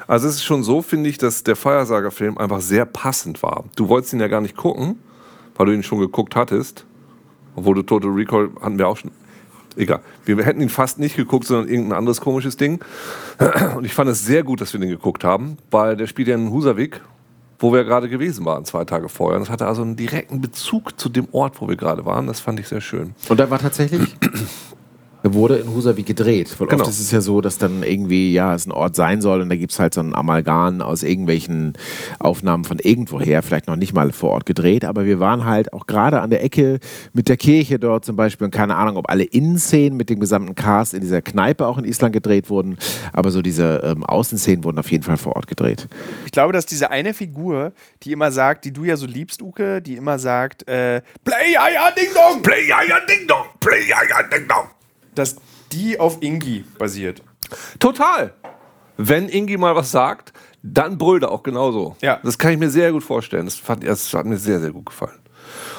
Also 0.09 0.29
es 0.29 0.37
ist 0.37 0.45
schon 0.45 0.63
so, 0.63 0.83
finde 0.83 1.11
ich, 1.11 1.19
dass 1.19 1.43
der 1.43 1.57
Feiersager-Film 1.57 2.39
einfach 2.39 2.61
sehr 2.61 2.85
passend 2.85 3.43
war. 3.43 3.65
Du 3.75 3.89
wolltest 3.89 4.13
ihn 4.13 4.21
ja 4.21 4.29
gar 4.29 4.41
nicht 4.41 4.57
gucken, 4.57 5.01
weil 5.57 5.67
du 5.67 5.73
ihn 5.73 5.83
schon 5.83 5.99
geguckt 5.99 6.37
hattest. 6.37 6.87
Obwohl 7.57 7.75
du 7.75 7.83
Total 7.83 8.11
Recall 8.11 8.51
hatten 8.61 8.79
wir 8.79 8.87
auch 8.87 8.97
schon. 8.97 9.11
Egal. 9.77 10.01
Wir 10.25 10.43
hätten 10.45 10.61
ihn 10.61 10.69
fast 10.69 10.99
nicht 10.99 11.17
geguckt, 11.17 11.47
sondern 11.47 11.69
irgendein 11.69 11.99
anderes 11.99 12.21
komisches 12.21 12.57
Ding. 12.57 12.83
Und 13.77 13.85
ich 13.85 13.95
fand 13.95 14.09
es 14.09 14.25
sehr 14.25 14.43
gut, 14.43 14.61
dass 14.61 14.73
wir 14.73 14.81
den 14.81 14.91
geguckt 14.91 15.25
haben, 15.25 15.59
weil 15.71 15.97
der 15.97 16.07
spielt 16.07 16.29
ja 16.29 16.35
in 16.35 16.51
Husavik, 16.51 17.01
wo 17.59 17.73
wir 17.73 17.85
gerade 17.85 18.09
gewesen 18.09 18.45
waren, 18.45 18.65
zwei 18.65 18.85
Tage 18.85 19.09
vorher. 19.09 19.39
Und 19.39 19.47
das 19.47 19.51
hatte 19.51 19.67
also 19.67 19.83
einen 19.83 19.97
direkten 19.97 20.41
Bezug 20.41 20.99
zu 20.99 21.09
dem 21.09 21.29
Ort, 21.33 21.61
wo 21.61 21.69
wir 21.69 21.77
gerade 21.77 22.07
waren. 22.07 22.27
Das 22.27 22.41
fand 22.41 22.61
ich 22.61 22.69
sehr 22.69 22.81
schön. 22.81 23.15
Und 23.29 23.41
da 23.41 23.51
war 23.51 23.59
tatsächlich 23.59 24.17
wurde 25.23 25.57
in 25.57 25.73
Husavik 25.73 26.07
gedreht. 26.07 26.55
Weil 26.59 26.69
Genau. 26.69 26.83
oft 26.83 26.91
ist 26.91 27.01
es 27.01 27.11
ja 27.11 27.21
so, 27.21 27.41
dass 27.41 27.59
dann 27.59 27.83
irgendwie, 27.83 28.33
ja, 28.33 28.55
es 28.55 28.67
ein 28.67 28.73
Ort 28.73 28.97
sein 28.97 29.21
soll 29.21 29.41
und 29.41 29.49
da 29.49 29.57
gibt 29.57 29.73
es 29.73 29.79
halt 29.79 29.95
so 29.95 30.01
ein 30.01 30.15
Amalgam 30.15 30.81
aus 30.81 31.03
irgendwelchen 31.03 31.75
Aufnahmen 32.19 32.65
von 32.65 32.79
irgendwoher, 32.79 33.43
vielleicht 33.43 33.67
noch 33.67 33.77
nicht 33.77 33.93
mal 33.93 34.13
vor 34.13 34.31
Ort 34.31 34.47
gedreht, 34.47 34.85
aber 34.85 35.05
wir 35.05 35.21
waren 35.21 35.45
halt 35.45 35.73
auch 35.73 35.87
gerade 35.87 36.21
an 36.21 36.31
der 36.31 36.43
Ecke 36.45 36.79
mit 37.13 37.29
der 37.29 37.37
Kirche 37.37 37.79
dort 37.79 38.05
zum 38.05 38.17
Beispiel 38.17 38.47
und 38.47 38.51
keine 38.51 38.77
Ahnung, 38.77 38.97
ob 38.97 39.11
alle 39.11 39.25
Innenszenen 39.25 39.97
mit 39.97 40.11
dem 40.11 40.21
gesamten 40.21 40.55
Cast 40.55 40.95
in 40.95 41.01
dieser 41.01 41.23
Kneipe 41.23 41.67
auch 41.67 41.79
in 41.79 41.85
Island 41.85 42.13
gedreht 42.13 42.51
wurden, 42.51 42.79
aber 43.13 43.31
so 43.31 43.43
diese 43.43 43.83
ähm, 43.85 44.05
Außenszenen 44.05 44.65
wurden 44.65 44.79
auf 44.79 44.91
jeden 44.91 45.05
Fall 45.05 45.17
vor 45.17 45.37
Ort 45.37 45.47
gedreht. 45.47 45.89
Ich 46.25 46.33
glaube, 46.33 46.53
dass 46.53 46.67
diese 46.67 46.91
eine 46.91 47.15
Figur, 47.15 47.73
die 48.03 48.13
immer 48.13 48.31
sagt, 48.33 48.65
die 48.65 48.73
du 48.73 48.85
ja 48.85 48.97
so 48.97 49.07
liebst, 49.07 49.43
Uke, 49.43 49.83
die 49.83 49.97
immer 49.97 50.19
sagt, 50.19 50.67
äh, 50.69 51.03
Play 51.25 51.53
ja 51.55 51.69
ja 51.69 51.91
Ding 51.91 52.09
Dong, 52.15 52.43
Play 52.43 52.67
ja 52.69 52.83
ja 52.83 52.97
Ding 53.09 53.27
Dong, 53.27 53.47
Play 53.61 53.89
ja 53.89 53.99
ja 54.09 54.23
Ding 54.23 54.47
Dong. 54.49 54.69
Dass 55.17 55.37
die 55.73 55.99
auf 55.99 56.19
Ingi 56.21 56.65
basiert. 56.79 57.23
Total. 57.79 58.35
Wenn 58.97 59.29
Ingi 59.29 59.57
mal 59.57 59.75
was 59.75 59.91
sagt, 59.91 60.33
dann 60.63 60.99
brüllt 60.99 61.23
er 61.23 61.31
auch 61.31 61.43
genauso. 61.43 61.97
Ja. 62.01 62.21
Das 62.23 62.39
kann 62.39 62.53
ich 62.53 62.59
mir 62.59 62.71
sehr 62.71 62.93
gut 62.93 63.05
vorstellen. 63.05 63.45
Das, 63.45 63.57
fand, 63.57 63.87
das 63.87 64.13
hat 64.15 64.27
mir 64.27 64.39
sehr, 64.39 64.61
sehr 64.61 64.71
gut 64.71 64.87
gefallen. 64.87 65.19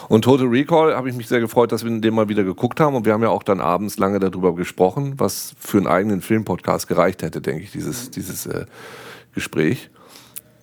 Und 0.08 0.24
Total 0.24 0.48
Recall 0.48 0.96
habe 0.96 1.10
ich 1.10 1.16
mich 1.16 1.28
sehr 1.28 1.42
gefreut, 1.42 1.72
dass 1.72 1.84
wir 1.84 2.00
den 2.00 2.14
mal 2.14 2.30
wieder 2.30 2.44
geguckt 2.44 2.80
haben. 2.80 2.96
Und 2.96 3.06
wir 3.06 3.14
haben 3.14 3.24
ja 3.24 3.30
auch 3.30 3.44
dann 3.44 3.60
abends 3.60 3.98
lange 3.98 4.20
darüber 4.20 4.56
gesprochen, 4.56 5.16
was 5.18 5.54
für 5.60 5.78
einen 5.78 5.88
eigenen 5.88 6.22
Filmpodcast 6.22 6.88
gereicht 6.88 7.24
hätte, 7.24 7.42
denke 7.42 7.64
ich, 7.64 7.72
dieses, 7.72 8.12
dieses 8.12 8.46
äh, 8.46 8.66
Gespräch. 9.34 9.90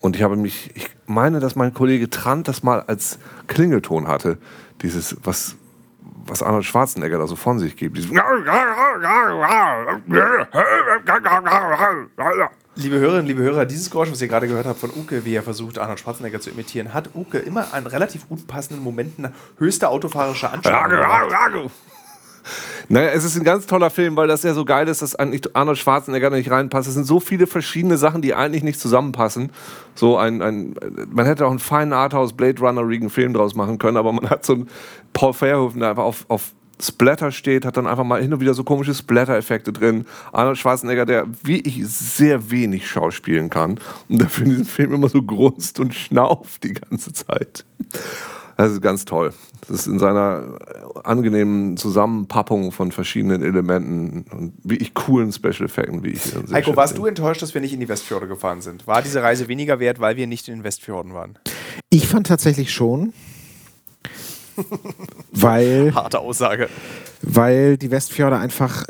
Und 0.00 0.16
ich 0.16 0.22
habe 0.22 0.36
mich, 0.36 0.70
ich 0.74 0.88
meine, 1.06 1.40
dass 1.40 1.56
mein 1.56 1.74
Kollege 1.74 2.08
Trant 2.08 2.48
das 2.48 2.62
mal 2.62 2.82
als 2.82 3.18
Klingelton 3.46 4.08
hatte. 4.08 4.38
Dieses, 4.82 5.16
was, 5.22 5.56
was 6.26 6.42
Arnold 6.42 6.64
Schwarzenegger 6.64 7.18
da 7.18 7.26
so 7.26 7.36
von 7.36 7.58
sich 7.58 7.76
gibt. 7.76 7.96
Liebe 12.76 12.98
Hörerinnen, 12.98 13.26
liebe 13.26 13.42
Hörer, 13.42 13.66
dieses 13.66 13.88
Geräusch, 13.90 14.10
was 14.10 14.20
ihr 14.20 14.28
gerade 14.28 14.48
gehört 14.48 14.66
habt 14.66 14.80
von 14.80 14.90
Uke, 14.90 15.24
wie 15.24 15.34
er 15.34 15.42
versucht, 15.42 15.78
Arnold 15.78 16.00
Schwarzenegger 16.00 16.40
zu 16.40 16.50
imitieren, 16.50 16.92
hat 16.92 17.10
Uke 17.14 17.38
immer 17.38 17.72
an 17.72 17.86
relativ 17.86 18.26
unpassenden 18.28 18.82
Momenten 18.82 19.28
höchste 19.58 19.88
autofahrische 19.88 20.50
Anspannung. 20.50 20.98
gemacht. 21.00 21.70
Naja, 22.88 23.10
es 23.10 23.24
ist 23.24 23.36
ein 23.36 23.44
ganz 23.44 23.66
toller 23.66 23.90
Film, 23.90 24.16
weil 24.16 24.28
das 24.28 24.42
ja 24.42 24.52
so 24.52 24.64
geil 24.64 24.88
ist, 24.88 25.00
dass 25.00 25.14
eigentlich 25.16 25.56
Arnold 25.56 25.78
Schwarzenegger 25.78 26.30
da 26.30 26.36
nicht 26.36 26.50
reinpasst. 26.50 26.88
Es 26.88 26.94
sind 26.94 27.04
so 27.06 27.20
viele 27.20 27.46
verschiedene 27.46 27.96
Sachen, 27.96 28.20
die 28.20 28.34
eigentlich 28.34 28.62
nicht 28.62 28.78
zusammenpassen. 28.78 29.50
So 29.94 30.18
ein, 30.18 30.42
ein 30.42 30.74
man 31.10 31.24
hätte 31.26 31.46
auch 31.46 31.50
einen 31.50 31.58
feinen 31.58 31.92
Arthouse 31.92 32.34
Blade 32.34 32.60
Runner-rigen 32.60 33.08
Film 33.08 33.32
draus 33.32 33.54
machen 33.54 33.78
können, 33.78 33.96
aber 33.96 34.12
man 34.12 34.28
hat 34.28 34.44
so 34.44 34.54
einen 34.54 34.68
Paul 35.14 35.32
Verhoeven, 35.32 35.80
der 35.80 35.90
einfach 35.90 36.04
auf, 36.04 36.26
auf 36.28 36.52
Splatter 36.82 37.32
steht, 37.32 37.64
hat 37.64 37.76
dann 37.76 37.86
einfach 37.86 38.04
mal 38.04 38.20
hin 38.20 38.32
und 38.32 38.40
wieder 38.40 38.52
so 38.52 38.64
komische 38.64 38.94
Splatter-Effekte 38.94 39.72
drin. 39.72 40.04
Arnold 40.32 40.58
Schwarzenegger, 40.58 41.06
der 41.06 41.26
wie 41.42 41.60
ich 41.60 41.86
sehr 41.86 42.50
wenig 42.50 42.88
schauspielen 42.88 43.48
kann 43.48 43.78
und 44.08 44.20
dafür 44.20 44.44
in 44.44 44.50
diesem 44.50 44.66
Film 44.66 44.92
immer 44.92 45.08
so 45.08 45.22
grunzt 45.22 45.80
und 45.80 45.94
schnauft 45.94 46.64
die 46.64 46.74
ganze 46.74 47.12
Zeit. 47.12 47.64
Das 48.56 48.70
ist 48.70 48.82
ganz 48.82 49.04
toll. 49.04 49.32
Das 49.62 49.70
ist 49.70 49.86
in 49.86 49.98
seiner 49.98 50.58
angenehmen 51.04 51.76
Zusammenpappung 51.76 52.70
von 52.70 52.92
verschiedenen 52.92 53.42
Elementen 53.42 54.26
und 54.30 54.52
wie 54.62 54.76
ich 54.76 54.94
coolen 54.94 55.32
Special 55.32 55.64
Effekten, 55.64 56.04
wie 56.04 56.10
ich 56.10 56.22
sehr 56.22 56.42
Heiko, 56.52 56.76
warst 56.76 56.98
du 56.98 57.06
enttäuscht, 57.06 57.42
dass 57.42 57.54
wir 57.54 57.60
nicht 57.60 57.72
in 57.72 57.80
die 57.80 57.88
Westfjorde 57.88 58.28
gefahren 58.28 58.60
sind? 58.60 58.86
War 58.86 59.02
diese 59.02 59.22
Reise 59.22 59.48
weniger 59.48 59.80
wert, 59.80 60.00
weil 60.00 60.16
wir 60.16 60.26
nicht 60.26 60.48
in 60.48 60.56
den 60.56 60.64
Westfjorden 60.64 61.14
waren? 61.14 61.38
Ich 61.88 62.06
fand 62.06 62.26
tatsächlich 62.26 62.72
schon, 62.72 63.12
weil 65.32 65.94
Harte 65.94 66.20
Aussage. 66.20 66.68
weil 67.22 67.76
die 67.76 67.90
Westfjorde 67.90 68.38
einfach, 68.38 68.84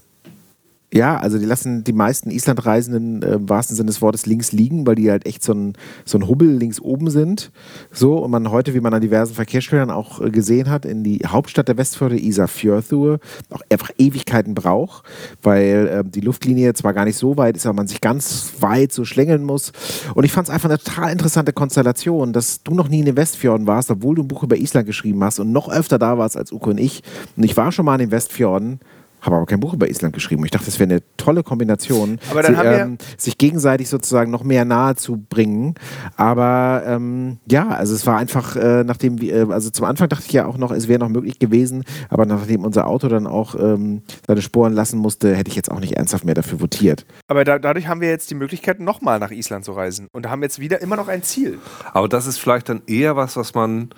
ja, 0.95 1.17
also 1.17 1.39
die 1.39 1.45
lassen 1.45 1.83
die 1.83 1.93
meisten 1.93 2.31
Islandreisenden 2.31 3.23
äh, 3.23 3.35
im 3.35 3.49
wahrsten 3.49 3.77
Sinne 3.77 3.89
des 3.89 4.01
Wortes 4.01 4.27
links 4.27 4.53
liegen, 4.53 4.87
weil 4.87 4.95
die 4.95 5.11
halt 5.11 5.27
echt 5.27 5.43
so 5.43 5.53
ein, 5.53 5.73
so 6.05 6.17
ein 6.17 6.29
Hubbel 6.29 6.49
links 6.49 6.81
oben 6.81 7.11
sind. 7.11 7.51
So, 7.91 8.19
und 8.19 8.31
man 8.31 8.49
heute, 8.53 8.75
wie 8.75 8.81
man 8.81 8.95
an 8.95 9.01
diversen 9.01 9.35
Verkehrsschildern 9.35 9.91
auch 9.91 10.21
äh, 10.21 10.31
gesehen 10.31 10.71
hat, 10.71 10.85
in 10.85 11.03
die 11.03 11.19
Hauptstadt 11.27 11.67
der 11.67 11.77
Westfjorde, 11.79 12.17
Isafjörður, 12.17 13.19
auch 13.51 13.63
einfach 13.71 13.91
Ewigkeiten 13.99 14.55
braucht, 14.55 15.05
weil 15.43 15.91
ähm, 15.91 16.13
die 16.13 16.21
Luftlinie 16.21 16.75
zwar 16.75 16.95
gar 16.95 17.07
nicht 17.07 17.17
so 17.17 17.37
weit 17.37 17.57
ist, 17.57 17.67
aber 17.67 17.75
man 17.75 17.89
sich 17.89 18.01
ganz 18.01 18.53
weit 18.61 18.93
so 18.93 19.05
schlängeln 19.05 19.43
muss. 19.43 19.73
Und 20.15 20.23
ich 20.23 20.31
fand 20.31 20.47
es 20.47 20.55
einfach 20.55 20.69
eine 20.69 20.79
total 20.79 21.11
interessante 21.11 21.53
Konstellation, 21.53 22.33
dass 22.33 22.63
du 22.63 22.73
noch 22.73 22.89
nie 22.89 23.01
in 23.01 23.07
den 23.07 23.17
Westfjorden 23.17 23.67
warst, 23.67 23.91
obwohl 23.91 24.15
du 24.15 24.23
ein 24.23 24.29
Buch 24.29 24.45
über 24.45 24.57
Island 24.57 24.87
geschrieben 24.87 25.25
hast 25.25 25.41
und 25.41 25.51
noch 25.51 25.69
öfter 25.69 25.99
da 25.99 26.19
warst 26.19 26.37
als 26.37 26.53
Uko 26.53 26.71
und 26.71 26.79
ich. 26.79 27.03
Und 27.37 27.43
ich 27.43 27.57
war 27.57 27.73
schon 27.73 27.85
mal 27.85 27.95
in 27.95 28.07
den 28.07 28.11
Westfjorden, 28.13 28.79
habe 29.25 29.37
aber 29.37 29.47
kein 29.47 29.61
Buch 29.61 29.73
über 29.75 29.89
Island 29.89 30.15
geschrieben. 30.15 30.45
Ich 30.45 30.51
dachte, 30.51 30.67
das 30.67 30.79
wäre 30.79 30.91
eine 30.91 31.03
tolle 31.17 31.43
Kombination, 31.43 32.19
Aber 32.31 32.43
dann 32.43 32.53
sie, 32.53 32.59
haben 32.59 32.71
wir- 32.71 32.79
ähm, 32.81 32.99
sich 33.17 33.39
gegenseitig 33.39 33.89
sozusagen 33.89 34.31
noch 34.31 34.45
mehr 34.45 34.65
nahe 34.65 34.97
zu 34.97 35.17
bringen. 35.17 35.75
Aber 36.17 36.83
ähm, 36.87 37.39
ja, 37.51 37.69
also 37.69 37.95
es 37.95 38.07
war 38.07 38.17
einfach, 38.19 38.57
äh, 38.57 38.85
nachdem 38.85 39.21
wir, 39.21 39.49
äh, 39.49 39.53
also 39.53 39.71
zum 39.71 39.85
Anfang 39.87 40.09
dachte 40.09 40.25
ich 40.27 40.33
ja 40.33 40.47
auch 40.47 40.59
noch, 40.59 40.71
es 40.73 40.89
wäre 40.89 40.99
noch 41.01 41.09
möglich 41.09 41.39
gewesen, 41.39 41.85
aber 42.09 42.27
nachdem 42.27 42.65
unser 42.65 42.87
Auto 42.87 43.09
dann 43.09 43.27
auch 43.27 43.55
ähm, 43.55 44.03
seine 44.27 44.43
Sporen 44.43 44.73
lassen 44.73 44.99
musste, 44.99 45.35
hätte 45.35 45.49
ich 45.51 45.57
jetzt 45.57 45.71
auch 45.71 45.81
nicht 45.81 45.97
ernsthaft 45.97 46.25
mehr 46.25 46.35
dafür 46.35 46.61
votiert. 46.61 47.07
Aber 47.29 47.45
da, 47.45 47.59
dadurch 47.59 47.89
haben 47.89 48.01
wir 48.01 48.09
jetzt 48.11 48.31
die 48.31 48.35
Möglichkeit, 48.35 48.81
nochmal 48.81 49.19
nach 49.19 49.31
Island 49.31 49.65
zu 49.65 49.73
reisen. 49.73 50.07
Und 50.13 50.29
haben 50.29 50.43
jetzt 50.43 50.59
wieder 50.61 50.81
immer 50.83 50.97
noch 50.97 51.09
ein 51.09 51.23
Ziel. 51.23 51.59
Aber 51.93 52.09
das 52.09 52.27
ist 52.27 52.39
vielleicht 52.39 52.69
dann 52.69 52.83
eher 52.87 53.17
was, 53.17 53.37
was 53.37 53.55
man 53.55 53.91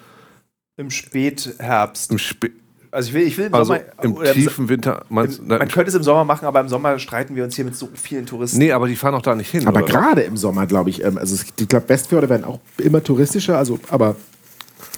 Im 0.76 0.90
Spätherbst. 0.90 2.10
im, 2.10 2.18
Spe 2.18 2.50
Also 2.96 3.08
ich 3.10 3.14
will, 3.14 3.22
ich 3.26 3.36
will 3.36 3.46
im 3.46 3.54
also 3.54 3.74
Sommer. 3.74 3.84
im 4.02 4.14
oder 4.16 4.30
im, 4.32 4.34
tiefen 4.42 4.68
Winter. 4.70 5.04
Meinst, 5.10 5.38
im, 5.40 5.48
nein, 5.48 5.58
man 5.58 5.68
könnte 5.68 5.90
es 5.90 5.94
im 5.94 6.02
Sommer 6.02 6.24
machen, 6.24 6.46
aber 6.46 6.60
im 6.60 6.68
Sommer 6.68 6.98
streiten 6.98 7.36
wir 7.36 7.44
uns 7.44 7.54
hier 7.54 7.66
mit 7.66 7.76
so 7.76 7.90
vielen 7.94 8.24
Touristen. 8.24 8.56
nee, 8.56 8.72
aber 8.72 8.88
die 8.88 8.96
fahren 8.96 9.14
auch 9.14 9.20
da 9.20 9.34
nicht 9.34 9.50
hin. 9.50 9.66
Aber 9.68 9.82
oder? 9.82 9.86
gerade 9.92 10.22
im 10.22 10.38
Sommer, 10.38 10.64
glaube 10.66 10.88
ich, 10.88 11.04
ähm, 11.04 11.18
also 11.18 11.34
es- 11.34 11.44
ich 11.60 11.68
glaube, 11.68 11.86
Westfjorde 11.90 12.30
werden 12.30 12.44
auch 12.44 12.58
immer 12.78 13.04
touristischer, 13.04 13.58
also 13.58 13.78
aber 13.90 14.16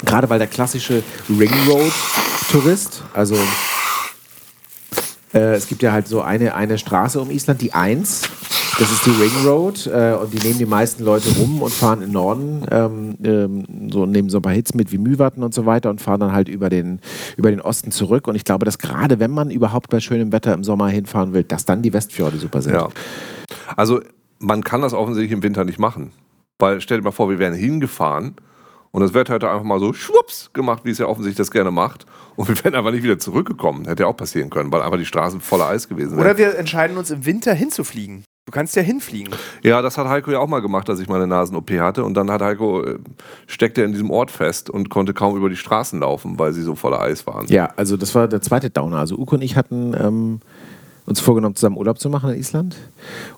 gerade 0.04 0.30
weil 0.30 0.38
der 0.38 0.46
klassische 0.46 1.02
Ringroad-Tourist, 1.28 3.02
also 3.14 3.36
äh, 5.34 5.54
es 5.54 5.66
gibt 5.66 5.82
ja 5.82 5.90
halt 5.90 6.06
so 6.06 6.22
eine, 6.22 6.54
eine 6.54 6.78
Straße 6.78 7.20
um 7.20 7.30
Island, 7.32 7.60
die 7.60 7.72
1, 7.72 8.22
das 8.78 8.92
ist 8.92 9.04
die 9.06 9.10
Ring 9.10 9.44
Road 9.44 9.86
äh, 9.86 10.14
und 10.14 10.32
die 10.32 10.38
nehmen 10.38 10.58
die 10.58 10.66
meisten 10.66 11.04
Leute 11.04 11.28
rum 11.36 11.62
und 11.62 11.72
fahren 11.72 12.00
in 12.00 12.08
den 12.08 12.12
Norden, 12.12 12.66
ähm, 12.70 13.16
ähm, 13.24 13.90
so 13.90 14.06
nehmen 14.06 14.30
so 14.30 14.38
ein 14.38 14.42
paar 14.42 14.52
Hits 14.52 14.74
mit 14.74 14.92
wie 14.92 14.98
Mühwatten 14.98 15.42
und 15.42 15.52
so 15.52 15.66
weiter 15.66 15.90
und 15.90 16.00
fahren 16.00 16.20
dann 16.20 16.32
halt 16.32 16.48
über 16.48 16.70
den, 16.70 17.00
über 17.36 17.50
den 17.50 17.60
Osten 17.60 17.90
zurück. 17.90 18.28
Und 18.28 18.36
ich 18.36 18.44
glaube, 18.44 18.64
dass 18.64 18.78
gerade 18.78 19.18
wenn 19.18 19.32
man 19.32 19.50
überhaupt 19.50 19.90
bei 19.90 19.98
schönem 19.98 20.30
Wetter 20.30 20.54
im 20.54 20.62
Sommer 20.62 20.88
hinfahren 20.88 21.32
will, 21.32 21.42
dass 21.42 21.64
dann 21.64 21.82
die 21.82 21.92
Westfjorde 21.92 22.38
super 22.38 22.62
sind. 22.62 22.74
Ja. 22.74 22.88
Also 23.76 24.00
man 24.38 24.62
kann 24.62 24.80
das 24.80 24.94
offensichtlich 24.94 25.32
im 25.32 25.42
Winter 25.42 25.64
nicht 25.64 25.80
machen. 25.80 26.12
Weil 26.60 26.80
stell 26.80 26.98
dir 26.98 27.04
mal 27.04 27.10
vor, 27.10 27.30
wir 27.30 27.38
wären 27.38 27.54
hingefahren 27.54 28.36
und 28.90 29.02
das 29.02 29.14
Wetter 29.14 29.34
hätte 29.34 29.50
einfach 29.50 29.64
mal 29.64 29.80
so 29.80 29.92
schwupps 29.92 30.50
gemacht, 30.52 30.84
wie 30.84 30.90
es 30.90 30.98
ja 30.98 31.06
offensichtlich 31.06 31.36
das 31.38 31.50
gerne 31.50 31.70
macht. 31.70 32.06
Und 32.36 32.48
wir 32.48 32.64
wären 32.64 32.74
einfach 32.74 32.92
nicht 32.92 33.02
wieder 33.02 33.18
zurückgekommen. 33.18 33.86
Hätte 33.86 34.04
ja 34.04 34.08
auch 34.08 34.16
passieren 34.16 34.50
können, 34.50 34.72
weil 34.72 34.82
einfach 34.82 34.98
die 34.98 35.06
Straßen 35.06 35.40
voller 35.40 35.66
Eis 35.66 35.88
gewesen 35.88 36.12
wären. 36.12 36.20
Oder 36.20 36.38
wir 36.38 36.56
entscheiden 36.56 36.96
uns 36.96 37.10
im 37.10 37.26
Winter 37.26 37.54
hinzufliegen. 37.54 38.24
Du 38.48 38.52
kannst 38.52 38.74
ja 38.76 38.80
hinfliegen. 38.80 39.34
Ja, 39.62 39.82
das 39.82 39.98
hat 39.98 40.08
Heiko 40.08 40.30
ja 40.30 40.38
auch 40.38 40.46
mal 40.46 40.60
gemacht, 40.60 40.88
als 40.88 41.00
ich 41.00 41.06
meine 41.06 41.26
Nasen-OP 41.26 41.70
hatte. 41.72 42.02
Und 42.02 42.14
dann 42.14 42.30
hat 42.30 42.40
Heiko, 42.40 42.82
äh, 42.82 42.98
steckte 43.46 43.82
in 43.82 43.92
diesem 43.92 44.10
Ort 44.10 44.30
fest 44.30 44.70
und 44.70 44.88
konnte 44.88 45.12
kaum 45.12 45.36
über 45.36 45.50
die 45.50 45.56
Straßen 45.56 46.00
laufen, 46.00 46.38
weil 46.38 46.54
sie 46.54 46.62
so 46.62 46.74
voller 46.74 46.98
Eis 46.98 47.26
waren. 47.26 47.46
Ja, 47.48 47.74
also 47.76 47.98
das 47.98 48.14
war 48.14 48.26
der 48.26 48.40
zweite 48.40 48.70
Downer. 48.70 48.96
Also 48.96 49.16
Uke 49.18 49.34
und 49.34 49.42
ich 49.42 49.54
hatten 49.54 49.92
ähm, 49.92 50.40
uns 51.08 51.20
vorgenommen, 51.20 51.54
zusammen 51.54 51.76
Urlaub 51.76 51.98
zu 51.98 52.10
machen 52.10 52.30
in 52.30 52.38
Island. 52.38 52.76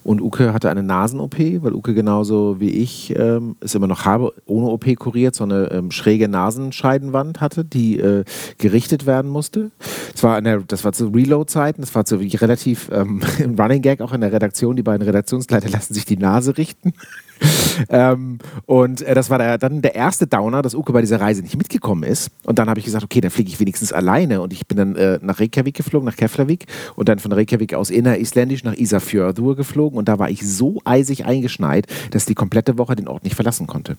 Und 0.02 0.20
Uke 0.20 0.52
hatte 0.52 0.70
eine 0.70 0.82
Nasen-OP, 0.82 1.38
weil 1.38 1.72
Uke 1.72 1.94
genauso 1.94 2.60
wie 2.60 2.70
ich 2.70 3.14
ähm, 3.16 3.56
es 3.60 3.74
immer 3.74 3.86
noch 3.86 4.04
habe, 4.04 4.32
ohne 4.46 4.66
OP 4.66 4.84
kuriert, 4.96 5.34
so 5.34 5.44
eine 5.44 5.70
ähm, 5.70 5.90
schräge 5.90 6.28
Nasenscheidenwand 6.28 7.40
hatte, 7.40 7.64
die 7.64 7.98
äh, 7.98 8.24
gerichtet 8.58 9.06
werden 9.06 9.30
musste. 9.30 9.70
Das 10.12 10.22
war, 10.22 10.36
in 10.38 10.44
der, 10.44 10.60
das 10.60 10.84
war 10.84 10.92
zu 10.92 11.08
Reload-Zeiten, 11.08 11.80
das 11.80 11.94
war 11.94 12.04
zu 12.04 12.16
relativ 12.16 12.90
ähm, 12.92 13.20
Running 13.58 13.82
Gag 13.82 14.00
auch 14.00 14.12
in 14.12 14.20
der 14.20 14.32
Redaktion. 14.32 14.76
Die 14.76 14.82
beiden 14.82 15.06
Redaktionsleiter 15.06 15.68
lassen 15.70 15.94
sich 15.94 16.04
die 16.04 16.16
Nase 16.16 16.56
richten. 16.56 16.92
ähm, 17.88 18.38
und 18.66 19.02
äh, 19.02 19.14
das 19.14 19.30
war 19.30 19.38
der, 19.38 19.58
dann 19.58 19.82
der 19.82 19.94
erste 19.94 20.26
Downer, 20.26 20.62
dass 20.62 20.74
Uke 20.74 20.92
bei 20.92 21.00
dieser 21.00 21.20
Reise 21.20 21.42
nicht 21.42 21.56
mitgekommen 21.56 22.02
ist. 22.02 22.30
Und 22.44 22.58
dann 22.58 22.68
habe 22.68 22.78
ich 22.80 22.86
gesagt, 22.86 23.04
okay, 23.04 23.20
dann 23.20 23.30
fliege 23.30 23.48
ich 23.48 23.60
wenigstens 23.60 23.92
alleine. 23.92 24.40
Und 24.40 24.52
ich 24.52 24.66
bin 24.66 24.76
dann 24.76 24.96
äh, 24.96 25.18
nach 25.22 25.40
Reykjavik 25.40 25.76
geflogen, 25.76 26.06
nach 26.06 26.16
Keflavik 26.16 26.66
und 26.96 27.08
dann 27.08 27.18
von 27.18 27.32
Reykjavik 27.32 27.74
aus 27.74 27.90
innerisländisch 27.90 28.64
nach 28.64 28.74
Isafjörður 28.74 29.56
geflogen. 29.56 29.98
Und 29.98 30.08
da 30.08 30.18
war 30.18 30.30
ich 30.30 30.46
so 30.46 30.80
eisig 30.84 31.24
eingeschneit, 31.24 31.86
dass 32.10 32.26
die 32.26 32.34
komplette 32.34 32.78
Woche 32.78 32.96
den 32.96 33.08
Ort 33.08 33.24
nicht 33.24 33.34
verlassen 33.34 33.66
konnte. 33.66 33.96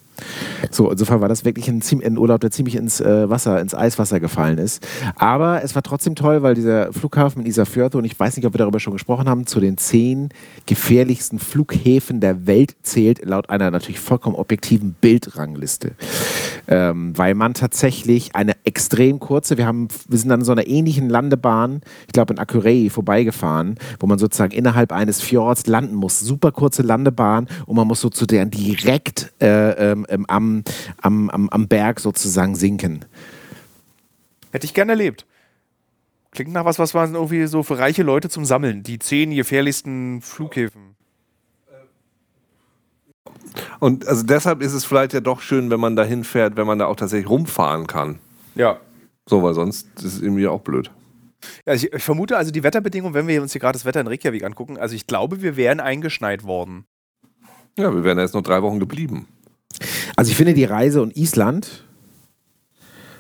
So, 0.70 0.92
insofern 0.92 1.22
war 1.22 1.30
das 1.30 1.46
wirklich 1.46 1.68
ein, 1.68 1.82
ein 2.04 2.18
Urlaub, 2.18 2.42
der 2.42 2.52
ziemlich 2.52 2.76
ins 2.76 3.02
äh, 3.02 3.30
Wasser, 3.30 3.60
ins 3.60 3.74
Eiswasser 3.74 4.20
gefallen 4.20 4.58
ist. 4.58 4.86
Aber 5.16 5.64
es 5.64 5.76
war 5.76 5.84
trotzdem 5.84 6.16
toll, 6.16 6.44
weil 6.44 6.56
dieser 6.56 6.94
Flughafen 6.94 7.42
in 7.42 7.48
Isafjörður, 7.48 7.98
und 7.98 8.06
ich 8.06 8.20
weiß 8.20 8.38
nicht, 8.38 8.46
ob 8.46 8.54
wir 8.54 8.60
darüber 8.60 8.80
schon 8.80 8.94
gesprochen 8.94 9.28
haben, 9.28 9.48
zu 9.48 9.60
den 9.60 9.78
zehn 9.78 10.30
gefährlichsten 10.66 11.40
Flughäfen 11.40 12.20
der 12.20 12.46
Welt 12.46 12.76
zählt, 12.84 13.20
laut 13.32 13.50
einer 13.50 13.72
natürlich 13.72 14.00
vollkommen 14.00 14.36
objektiven 14.36 14.94
Bildrangliste. 14.94 15.94
Ähm, 16.68 17.18
weil 17.18 17.34
man 17.34 17.54
tatsächlich 17.54 18.36
eine 18.36 18.54
extrem 18.64 19.20
kurze, 19.20 19.58
wir, 19.58 19.66
haben, 19.66 19.88
wir 20.08 20.20
sind 20.20 20.32
an 20.32 20.44
so 20.44 20.52
einer 20.52 20.68
ähnlichen 20.68 21.10
Landebahn, 21.10 21.82
ich 22.06 22.14
glaube 22.14 22.34
in 22.34 22.40
Akurey 22.40 22.90
vorbeigefahren, 22.90 23.80
wo 24.00 24.08
man 24.08 24.20
sozusagen 24.20 24.52
innerhalb 24.52 24.92
eines 24.92 25.22
Fjords 25.22 25.66
landen 25.66 25.96
muss. 25.96 26.20
Super 26.20 26.52
kurze 26.52 26.84
Landebahn 26.84 27.48
und 27.66 27.76
man 27.76 27.88
muss 27.88 28.02
sozusagen 28.02 28.52
direkt 28.52 29.34
äh, 29.42 29.92
ähm, 29.92 30.06
ähm, 30.10 30.26
am, 30.28 30.64
am, 31.02 31.30
am, 31.30 31.50
am 31.50 31.68
Berg 31.68 32.00
sozusagen 32.00 32.56
sinken. 32.56 33.06
Hätte 34.52 34.66
ich 34.66 34.74
gerne 34.74 34.92
erlebt. 34.92 35.26
Klingt 36.32 36.54
nach 36.54 36.66
was, 36.66 36.80
was 36.80 36.94
man 36.94 37.16
irgendwie 37.16 37.46
so 37.48 37.64
für 37.64 37.78
reiche 37.78 38.04
Leute 38.04 38.30
zum 38.30 38.46
Sammeln. 38.46 38.84
Die 38.84 39.00
zehn 39.00 39.36
gefährlichsten 39.36 40.22
Flughäfen. 40.22 40.91
Und 43.80 44.08
also 44.08 44.24
deshalb 44.24 44.62
ist 44.62 44.74
es 44.74 44.86
vielleicht 44.86 45.14
ja 45.14 45.20
doch 45.20 45.42
schön, 45.42 45.70
wenn 45.70 45.80
man 45.80 45.96
da 45.96 46.04
hinfährt, 46.04 46.56
wenn 46.56 46.68
man 46.68 46.80
da 46.80 46.86
auch 46.86 46.96
tatsächlich 46.96 47.30
rumfahren 47.30 47.88
kann. 47.88 48.20
Ja. 48.56 48.80
So, 49.28 49.44
weil 49.44 49.54
sonst 49.54 49.88
ist 49.98 50.16
es 50.16 50.22
irgendwie 50.22 50.48
auch 50.48 50.62
blöd. 50.62 50.92
ja 51.66 51.74
ich, 51.74 51.92
ich 51.92 52.04
vermute 52.04 52.38
also 52.38 52.52
die 52.52 52.64
Wetterbedingungen, 52.64 53.14
wenn 53.14 53.28
wir 53.28 53.42
uns 53.42 53.52
hier 53.52 53.62
gerade 53.62 53.74
das 53.74 53.86
Wetter 53.86 54.02
in 54.02 54.08
Reykjavik 54.08 54.44
angucken, 54.44 54.78
also 54.78 54.96
ich 54.96 55.08
glaube, 55.08 55.42
wir 55.42 55.58
wären 55.58 55.80
eingeschneit 55.80 56.44
worden. 56.44 56.86
Ja, 57.78 57.94
wir 57.94 58.04
wären 58.04 58.20
jetzt 58.20 58.34
noch 58.34 58.42
drei 58.42 58.62
Wochen 58.62 58.80
geblieben. 58.80 59.28
Also 60.16 60.32
ich 60.32 60.38
finde, 60.38 60.54
die 60.54 60.66
Reise 60.66 61.02
und 61.02 61.16
Island 61.16 61.86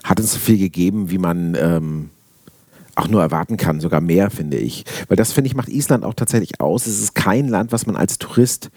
hat 0.03 0.19
uns 0.19 0.33
so 0.33 0.39
viel 0.39 0.57
gegeben, 0.57 1.09
wie 1.09 1.17
man 1.17 1.55
ähm, 1.55 2.09
auch 2.95 3.07
nur 3.07 3.21
erwarten 3.21 3.57
kann, 3.57 3.79
sogar 3.79 4.01
mehr, 4.01 4.29
finde 4.29 4.57
ich. 4.57 4.83
Weil 5.07 5.17
das, 5.17 5.31
finde 5.31 5.47
ich, 5.47 5.55
macht 5.55 5.69
Island 5.69 6.03
auch 6.03 6.13
tatsächlich 6.13 6.59
aus. 6.59 6.87
Es 6.87 6.99
ist 6.99 7.15
kein 7.15 7.47
Land, 7.47 7.71
was 7.71 7.85
man 7.85 7.95
als 7.95 8.17
Tourist 8.17 8.69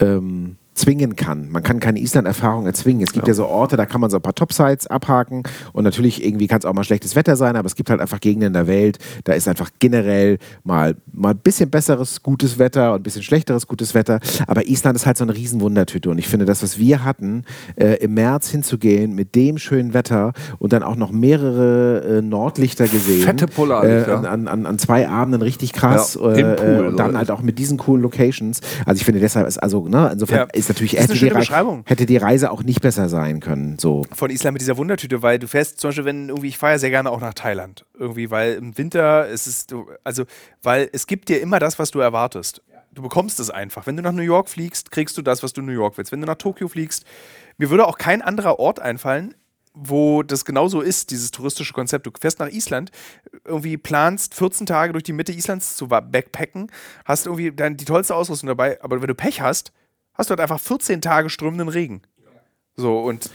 ähm, 0.00 0.56
zwingen 0.74 1.16
kann. 1.16 1.48
Man 1.50 1.62
kann 1.62 1.80
keine 1.80 2.00
Island-Erfahrung 2.00 2.66
erzwingen. 2.66 3.02
Es 3.02 3.12
gibt 3.12 3.28
ja. 3.28 3.34
so 3.34 3.46
Orte, 3.46 3.76
da 3.76 3.86
kann 3.86 4.00
man 4.00 4.10
so 4.10 4.16
ein 4.16 4.22
paar 4.22 4.34
Topsites 4.34 4.86
abhaken 4.86 5.42
und 5.72 5.84
natürlich 5.84 6.24
irgendwie 6.24 6.46
kann 6.46 6.58
es 6.58 6.64
auch 6.64 6.74
mal 6.74 6.84
schlechtes 6.84 7.16
Wetter 7.16 7.36
sein, 7.36 7.56
aber 7.56 7.66
es 7.66 7.76
gibt 7.76 7.90
halt 7.90 8.00
einfach 8.00 8.20
Gegenden 8.20 8.48
in 8.48 8.52
der 8.54 8.66
Welt, 8.66 8.98
da 9.24 9.32
ist 9.32 9.48
einfach 9.48 9.70
generell 9.78 10.38
mal 10.64 10.96
mal 11.12 11.30
ein 11.30 11.38
bisschen 11.38 11.70
besseres 11.70 12.22
gutes 12.22 12.58
Wetter 12.58 12.92
und 12.92 13.00
ein 13.00 13.02
bisschen 13.02 13.22
schlechteres 13.22 13.66
gutes 13.66 13.94
Wetter, 13.94 14.20
aber 14.46 14.66
Island 14.66 14.96
ist 14.96 15.06
halt 15.06 15.16
so 15.16 15.24
eine 15.24 15.34
riesen 15.34 15.60
Wundertüte 15.60 16.10
und 16.10 16.18
ich 16.18 16.28
finde 16.28 16.44
das, 16.44 16.62
was 16.62 16.78
wir 16.78 17.04
hatten, 17.04 17.44
äh, 17.76 17.96
im 18.02 18.14
März 18.14 18.48
hinzugehen 18.50 19.14
mit 19.14 19.34
dem 19.34 19.58
schönen 19.58 19.94
Wetter 19.94 20.32
und 20.58 20.72
dann 20.72 20.82
auch 20.82 20.96
noch 20.96 21.12
mehrere 21.12 22.18
äh, 22.18 22.22
Nordlichter 22.22 22.88
gesehen. 22.88 23.22
Fette 23.22 23.46
Polarlichter. 23.46 24.22
Äh, 24.22 24.26
an, 24.26 24.48
an, 24.48 24.66
an 24.66 24.78
zwei 24.78 25.08
Abenden 25.08 25.42
richtig 25.42 25.72
krass. 25.72 26.18
Ja, 26.20 26.32
im 26.32 26.46
äh, 26.46 26.54
Pool, 26.54 26.86
und 26.88 26.96
dann 26.96 27.16
halt 27.16 27.30
auch 27.30 27.42
mit 27.42 27.58
diesen 27.58 27.78
coolen 27.78 28.02
Locations. 28.02 28.60
Also 28.86 28.98
ich 28.98 29.04
finde 29.04 29.20
deshalb 29.20 29.46
ist 29.46 29.58
also, 29.58 29.88
ne, 29.88 30.10
insofern 30.12 30.38
Ja. 30.38 30.46
ist 30.52 30.63
natürlich, 30.68 30.92
Das 30.92 31.00
ist 31.00 31.04
hätte, 31.04 31.12
die 31.14 31.18
schöne 31.20 31.34
Rei- 31.34 31.38
Beschreibung. 31.40 31.82
hätte 31.86 32.06
die 32.06 32.16
Reise 32.16 32.50
auch 32.50 32.62
nicht 32.62 32.80
besser 32.80 33.08
sein 33.08 33.40
können. 33.40 33.78
So. 33.78 34.02
Von 34.12 34.30
Island 34.30 34.54
mit 34.54 34.60
dieser 34.62 34.76
Wundertüte, 34.76 35.22
weil 35.22 35.38
du 35.38 35.48
fährst 35.48 35.80
zum 35.80 35.88
Beispiel, 35.88 36.04
wenn 36.04 36.28
irgendwie, 36.28 36.48
ich 36.48 36.58
fahre 36.58 36.72
ja 36.74 36.78
sehr 36.78 36.90
gerne 36.90 37.10
auch 37.10 37.20
nach 37.20 37.34
Thailand. 37.34 37.84
Irgendwie, 37.98 38.30
weil 38.30 38.54
im 38.54 38.76
Winter 38.78 39.26
ist 39.28 39.46
es, 39.46 39.66
also, 40.04 40.24
weil 40.62 40.88
es 40.92 41.06
gibt 41.06 41.28
dir 41.28 41.40
immer 41.40 41.58
das, 41.58 41.78
was 41.78 41.90
du 41.90 42.00
erwartest. 42.00 42.62
Du 42.92 43.02
bekommst 43.02 43.40
es 43.40 43.50
einfach. 43.50 43.86
Wenn 43.86 43.96
du 43.96 44.02
nach 44.02 44.12
New 44.12 44.22
York 44.22 44.48
fliegst, 44.48 44.90
kriegst 44.92 45.16
du 45.18 45.22
das, 45.22 45.42
was 45.42 45.52
du 45.52 45.60
in 45.62 45.66
New 45.66 45.72
York 45.72 45.98
willst. 45.98 46.12
Wenn 46.12 46.20
du 46.20 46.26
nach 46.26 46.36
Tokio 46.36 46.68
fliegst, 46.68 47.04
mir 47.58 47.70
würde 47.70 47.86
auch 47.86 47.98
kein 47.98 48.22
anderer 48.22 48.58
Ort 48.60 48.78
einfallen, 48.80 49.34
wo 49.76 50.22
das 50.22 50.44
genauso 50.44 50.80
ist, 50.80 51.10
dieses 51.10 51.32
touristische 51.32 51.72
Konzept. 51.72 52.06
Du 52.06 52.12
fährst 52.20 52.38
nach 52.38 52.48
Island, 52.48 52.92
irgendwie 53.44 53.76
planst 53.76 54.34
14 54.36 54.66
Tage 54.66 54.92
durch 54.92 55.02
die 55.02 55.12
Mitte 55.12 55.32
Islands 55.32 55.74
zu 55.74 55.88
backpacken, 55.88 56.70
hast 57.04 57.26
irgendwie 57.26 57.50
dann 57.50 57.76
die 57.76 57.84
tollste 57.84 58.14
Ausrüstung 58.14 58.46
dabei, 58.46 58.80
aber 58.82 59.00
wenn 59.00 59.08
du 59.08 59.16
Pech 59.16 59.40
hast, 59.40 59.72
hast 60.14 60.30
du 60.30 60.32
halt 60.32 60.40
einfach 60.40 60.60
14 60.60 61.00
Tage 61.00 61.30
strömenden 61.30 61.68
Regen. 61.68 62.02
So, 62.76 62.98
und 63.00 63.30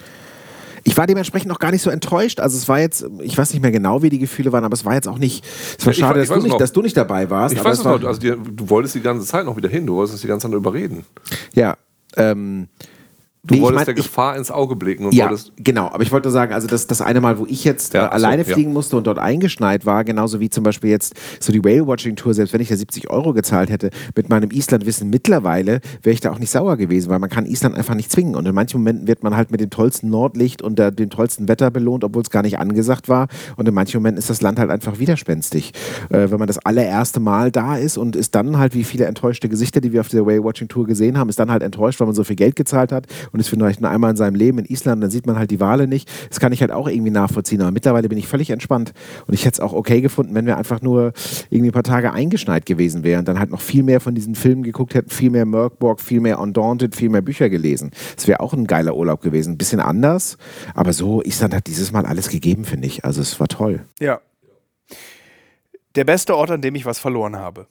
Ich 0.83 0.97
war 0.97 1.07
dementsprechend 1.07 1.49
noch 1.49 1.59
gar 1.59 1.71
nicht 1.71 1.81
so 1.81 1.89
enttäuscht. 1.89 2.39
Also 2.39 2.57
es 2.57 2.67
war 2.67 2.79
jetzt, 2.79 3.05
ich 3.21 3.37
weiß 3.37 3.53
nicht 3.53 3.61
mehr 3.61 3.71
genau, 3.71 4.01
wie 4.01 4.09
die 4.09 4.19
Gefühle 4.19 4.51
waren, 4.51 4.63
aber 4.63 4.73
es 4.73 4.85
war 4.85 4.93
jetzt 4.93 5.07
auch 5.07 5.17
nicht, 5.17 5.45
es 5.77 5.85
war 5.85 5.91
Ich 5.91 5.99
schade, 5.99 6.19
dass, 6.19 6.29
du 6.29 6.41
nicht, 6.41 6.59
dass 6.59 6.71
du 6.73 6.81
nicht 6.81 6.97
dabei 6.97 7.29
warst. 7.29 7.53
Ich 7.53 7.59
aber 7.59 7.69
weiß 7.69 7.79
es 7.79 7.83
noch, 7.83 8.03
also 8.03 8.19
die, 8.19 8.29
du 8.29 8.69
wolltest 8.69 8.95
die 8.95 9.01
ganze 9.01 9.25
Zeit 9.25 9.45
noch 9.45 9.55
wieder 9.57 9.69
hin, 9.69 9.85
du 9.85 9.95
wolltest 9.95 10.13
uns 10.13 10.21
die 10.21 10.27
ganze 10.27 10.47
Zeit 10.47 10.55
überreden. 10.55 11.05
Ja, 11.53 11.77
ähm, 12.15 12.69
Du 13.41 13.53
nee, 13.53 13.59
ich 13.59 13.63
wolltest 13.63 13.87
mein, 13.87 13.95
der 13.95 13.97
ich, 13.97 14.03
Gefahr 14.09 14.35
ins 14.35 14.51
Auge 14.51 14.75
blicken 14.75 15.05
und 15.05 15.13
Ja, 15.13 15.29
wolltest. 15.29 15.53
genau. 15.55 15.87
Aber 15.87 16.03
ich 16.03 16.11
wollte 16.11 16.29
sagen, 16.29 16.53
also 16.53 16.67
das, 16.67 16.87
das 16.87 16.99
eine 16.99 17.21
Mal, 17.21 17.39
wo 17.39 17.45
ich 17.45 17.63
jetzt 17.63 17.93
Ja, 17.93 18.01
äh, 18.01 18.05
ach 18.07 18.09
so, 18.19 18.25
alleine 18.25 18.43
ja. 18.43 18.53
fliegen 18.53 18.73
musste 18.73 18.97
und 18.97 19.07
dort 19.07 19.17
eingeschneit 19.17 19.85
war, 19.85 20.03
genauso 20.03 20.41
wie 20.41 20.49
zum 20.49 20.65
Beispiel 20.65 20.89
jetzt 20.89 21.13
so 21.39 21.53
die 21.53 21.63
Whale-Watching-Tour, 21.63 22.33
selbst 22.33 22.51
wenn 22.53 22.59
ich 22.59 22.67
da 22.67 22.75
70 22.75 23.09
Euro 23.09 23.31
gezahlt 23.31 23.69
hätte, 23.69 23.91
mit 24.13 24.27
meinem 24.27 24.51
Island-Wissen 24.51 25.09
mittlerweile, 25.09 25.79
wäre 26.03 26.13
ich 26.13 26.19
da 26.19 26.31
auch 26.31 26.39
nicht 26.39 26.51
sauer 26.51 26.75
gewesen, 26.75 27.09
weil 27.09 27.19
man 27.19 27.29
kann 27.29 27.45
Island 27.45 27.75
einfach 27.77 27.95
nicht 27.95 28.11
zwingen. 28.11 28.35
Und 28.35 28.45
in 28.45 28.53
manchen 28.53 28.81
Momenten 28.81 29.07
wird 29.07 29.23
man 29.23 29.33
halt 29.37 29.51
mit 29.51 29.61
dem 29.61 29.69
tollsten 29.69 30.09
Nordlicht 30.09 30.61
und 30.61 30.77
der, 30.77 30.91
dem 30.91 31.09
tollsten 31.09 31.47
Wetter 31.47 31.71
belohnt, 31.71 32.03
obwohl 32.03 32.23
es 32.23 32.31
gar 32.31 32.41
nicht 32.41 32.59
angesagt 32.59 33.07
war. 33.07 33.29
Und 33.55 33.69
in 33.69 33.73
manchen 33.73 33.99
Momenten 34.01 34.19
ist 34.19 34.29
das 34.29 34.41
Land 34.41 34.59
halt 34.59 34.69
einfach 34.69 34.99
widerspenstig. 34.99 35.71
Äh, 36.09 36.29
wenn 36.29 36.39
man 36.39 36.47
das 36.47 36.59
allererste 36.65 37.21
Mal 37.21 37.51
da 37.51 37.77
ist 37.77 37.97
und 37.97 38.17
ist 38.17 38.35
dann 38.35 38.57
halt, 38.57 38.73
wie 38.75 38.83
viele 38.83 39.05
enttäuschte 39.05 39.47
Gesichter, 39.47 39.79
die 39.79 39.93
wir 39.93 40.01
auf 40.01 40.09
dieser 40.09 40.25
Whale-Watching-Tour 40.25 40.85
gesehen 40.87 41.17
haben, 41.17 41.29
ist 41.29 41.39
dann 41.39 41.49
halt 41.51 41.63
enttäuscht, 41.63 42.01
weil 42.01 42.07
man 42.07 42.15
so 42.15 42.25
viel 42.25 42.35
Geld 42.35 42.57
gezahlt 42.57 42.91
hat 42.91 43.07
und 43.31 43.39
ist 43.39 43.49
vielleicht 43.49 43.81
nur 43.81 43.89
einmal 43.89 44.11
in 44.11 44.17
seinem 44.17 44.35
Leben 44.35 44.59
in 44.59 44.65
Island, 44.65 45.03
dann 45.03 45.11
sieht 45.11 45.25
man 45.25 45.37
halt 45.37 45.51
die 45.51 45.59
Wale 45.59 45.87
nicht. 45.87 46.09
Das 46.29 46.39
kann 46.39 46.51
ich 46.51 46.61
halt 46.61 46.71
auch 46.71 46.87
irgendwie 46.87 47.11
nachvollziehen. 47.11 47.61
Aber 47.61 47.71
mittlerweile 47.71 48.09
bin 48.09 48.17
ich 48.17 48.27
völlig 48.27 48.49
entspannt. 48.49 48.93
Und 49.27 49.33
ich 49.33 49.45
hätte 49.45 49.55
es 49.55 49.59
auch 49.59 49.73
okay 49.73 50.01
gefunden, 50.01 50.35
wenn 50.35 50.45
wir 50.45 50.57
einfach 50.57 50.81
nur 50.81 51.13
irgendwie 51.49 51.69
ein 51.69 51.73
paar 51.73 51.83
Tage 51.83 52.13
eingeschneit 52.13 52.65
gewesen 52.65 53.03
wären. 53.03 53.25
Dann 53.25 53.39
halt 53.39 53.51
noch 53.51 53.61
viel 53.61 53.83
mehr 53.83 53.99
von 53.99 54.15
diesen 54.15 54.35
Filmen 54.35 54.63
geguckt 54.63 54.93
hätten, 54.93 55.09
viel 55.09 55.29
mehr 55.29 55.45
Merkborg, 55.45 56.01
viel 56.01 56.21
mehr 56.21 56.39
Undaunted, 56.39 56.95
viel 56.95 57.09
mehr 57.09 57.21
Bücher 57.21 57.49
gelesen. 57.49 57.91
Das 58.15 58.27
wäre 58.27 58.39
auch 58.39 58.53
ein 58.53 58.67
geiler 58.67 58.95
Urlaub 58.95 59.21
gewesen. 59.21 59.53
Ein 59.53 59.57
bisschen 59.57 59.79
anders. 59.79 60.37
Aber 60.73 60.93
so, 60.93 61.21
Island 61.23 61.53
hat 61.53 61.67
dieses 61.67 61.91
Mal 61.91 62.05
alles 62.05 62.29
gegeben, 62.29 62.65
finde 62.65 62.87
ich. 62.87 63.05
Also 63.05 63.21
es 63.21 63.39
war 63.39 63.47
toll. 63.47 63.85
Ja. 63.99 64.21
Der 65.95 66.03
beste 66.03 66.35
Ort, 66.35 66.51
an 66.51 66.61
dem 66.61 66.75
ich 66.75 66.85
was 66.85 66.99
verloren 66.99 67.35
habe. 67.35 67.67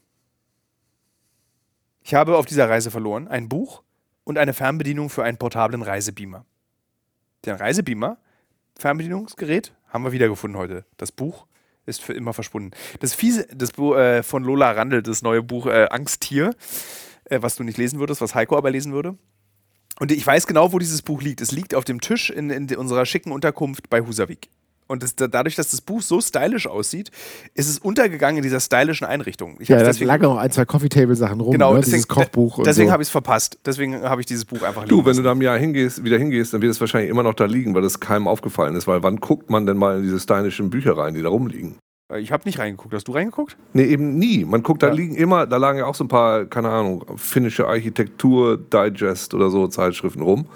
Ich 2.02 2.14
habe 2.14 2.36
auf 2.36 2.46
dieser 2.46 2.68
Reise 2.68 2.90
verloren 2.90 3.28
ein 3.28 3.48
Buch 3.48 3.82
und 4.28 4.36
eine 4.36 4.52
Fernbedienung 4.52 5.08
für 5.08 5.24
einen 5.24 5.38
portablen 5.38 5.80
Reisebeamer. 5.80 6.44
Den 7.46 7.54
Reisebeamer, 7.54 8.18
Fernbedienungsgerät, 8.78 9.72
haben 9.88 10.04
wir 10.04 10.12
wiedergefunden 10.12 10.60
heute. 10.60 10.84
Das 10.98 11.12
Buch 11.12 11.46
ist 11.86 12.02
für 12.02 12.12
immer 12.12 12.34
verschwunden. 12.34 12.72
Das 13.00 13.14
fiese, 13.14 13.46
das 13.54 13.70
Buch 13.72 13.96
äh, 13.96 14.22
von 14.22 14.44
Lola 14.44 14.72
Randl, 14.72 15.02
das 15.02 15.22
neue 15.22 15.42
Buch 15.42 15.64
äh, 15.64 15.86
Angsttier, 15.90 16.54
äh, 17.24 17.40
was 17.40 17.56
du 17.56 17.64
nicht 17.64 17.78
lesen 17.78 18.00
würdest, 18.00 18.20
was 18.20 18.34
Heiko 18.34 18.58
aber 18.58 18.70
lesen 18.70 18.92
würde. 18.92 19.16
Und 19.98 20.12
ich 20.12 20.26
weiß 20.26 20.46
genau, 20.46 20.74
wo 20.74 20.78
dieses 20.78 21.00
Buch 21.00 21.22
liegt. 21.22 21.40
Es 21.40 21.50
liegt 21.50 21.74
auf 21.74 21.84
dem 21.84 22.02
Tisch 22.02 22.28
in, 22.28 22.50
in 22.50 22.76
unserer 22.76 23.06
schicken 23.06 23.32
Unterkunft 23.32 23.88
bei 23.88 24.02
Husavik. 24.02 24.50
Und 24.88 25.02
das, 25.02 25.14
dadurch, 25.16 25.54
dass 25.54 25.70
das 25.70 25.82
Buch 25.82 26.00
so 26.00 26.20
stylisch 26.20 26.66
aussieht, 26.66 27.10
ist 27.54 27.68
es 27.68 27.78
untergegangen 27.78 28.38
in 28.38 28.42
dieser 28.42 28.58
stylischen 28.58 29.06
Einrichtung. 29.06 29.56
Ich 29.60 29.68
Ja, 29.68 29.82
da 29.82 29.90
lagen 30.04 30.24
auch 30.24 30.38
ein, 30.38 30.50
zwei 30.50 30.64
Coffee-Table-Sachen 30.64 31.40
rum. 31.40 31.52
Genau, 31.52 31.74
ne? 31.74 31.80
deswegen, 31.80 31.96
Dieses 31.96 32.08
Kochbuch. 32.08 32.58
und 32.58 32.66
deswegen 32.66 32.88
so. 32.88 32.92
habe 32.94 33.02
ich 33.02 33.08
es 33.08 33.12
verpasst. 33.12 33.58
Deswegen 33.66 34.00
habe 34.02 34.22
ich 34.22 34.26
dieses 34.26 34.46
Buch 34.46 34.62
einfach 34.62 34.82
liegen 34.84 34.88
Du, 34.88 34.98
wenn 35.00 35.06
lassen. 35.10 35.18
du 35.18 35.22
da 35.24 35.32
im 35.32 35.42
Jahr 35.42 35.58
hingehst, 35.58 36.02
wieder 36.04 36.16
hingehst, 36.18 36.54
dann 36.54 36.62
wird 36.62 36.72
es 36.72 36.80
wahrscheinlich 36.80 37.10
immer 37.10 37.22
noch 37.22 37.34
da 37.34 37.44
liegen, 37.44 37.74
weil 37.74 37.84
es 37.84 38.00
keinem 38.00 38.26
aufgefallen 38.26 38.74
ist. 38.76 38.86
Weil 38.86 39.02
wann 39.02 39.16
guckt 39.16 39.50
man 39.50 39.66
denn 39.66 39.76
mal 39.76 39.98
in 39.98 40.02
diese 40.04 40.18
steinischen 40.18 40.70
Bücher 40.70 40.96
rein, 40.96 41.12
die 41.14 41.22
da 41.22 41.28
rumliegen? 41.28 41.76
Ich 42.16 42.32
habe 42.32 42.44
nicht 42.46 42.58
reingeguckt. 42.58 42.94
Hast 42.94 43.06
du 43.08 43.12
reingeguckt? 43.12 43.58
Nee, 43.74 43.84
eben 43.84 44.16
nie. 44.18 44.46
Man 44.46 44.62
guckt, 44.62 44.82
da 44.82 44.86
Ja. 44.86 44.94
liegen 44.94 45.14
immer, 45.16 45.46
da 45.46 45.58
lagen 45.58 45.78
ja 45.80 45.84
auch 45.84 45.94
so 45.94 46.04
ein 46.04 46.08
paar, 46.08 46.46
keine 46.46 46.70
Ahnung, 46.70 47.04
finnische 47.16 47.66
Architektur, 47.68 48.56
Digest 48.56 49.34
oder 49.34 49.50
so 49.50 49.66
Zeitschriften 49.68 50.22
rum. 50.22 50.46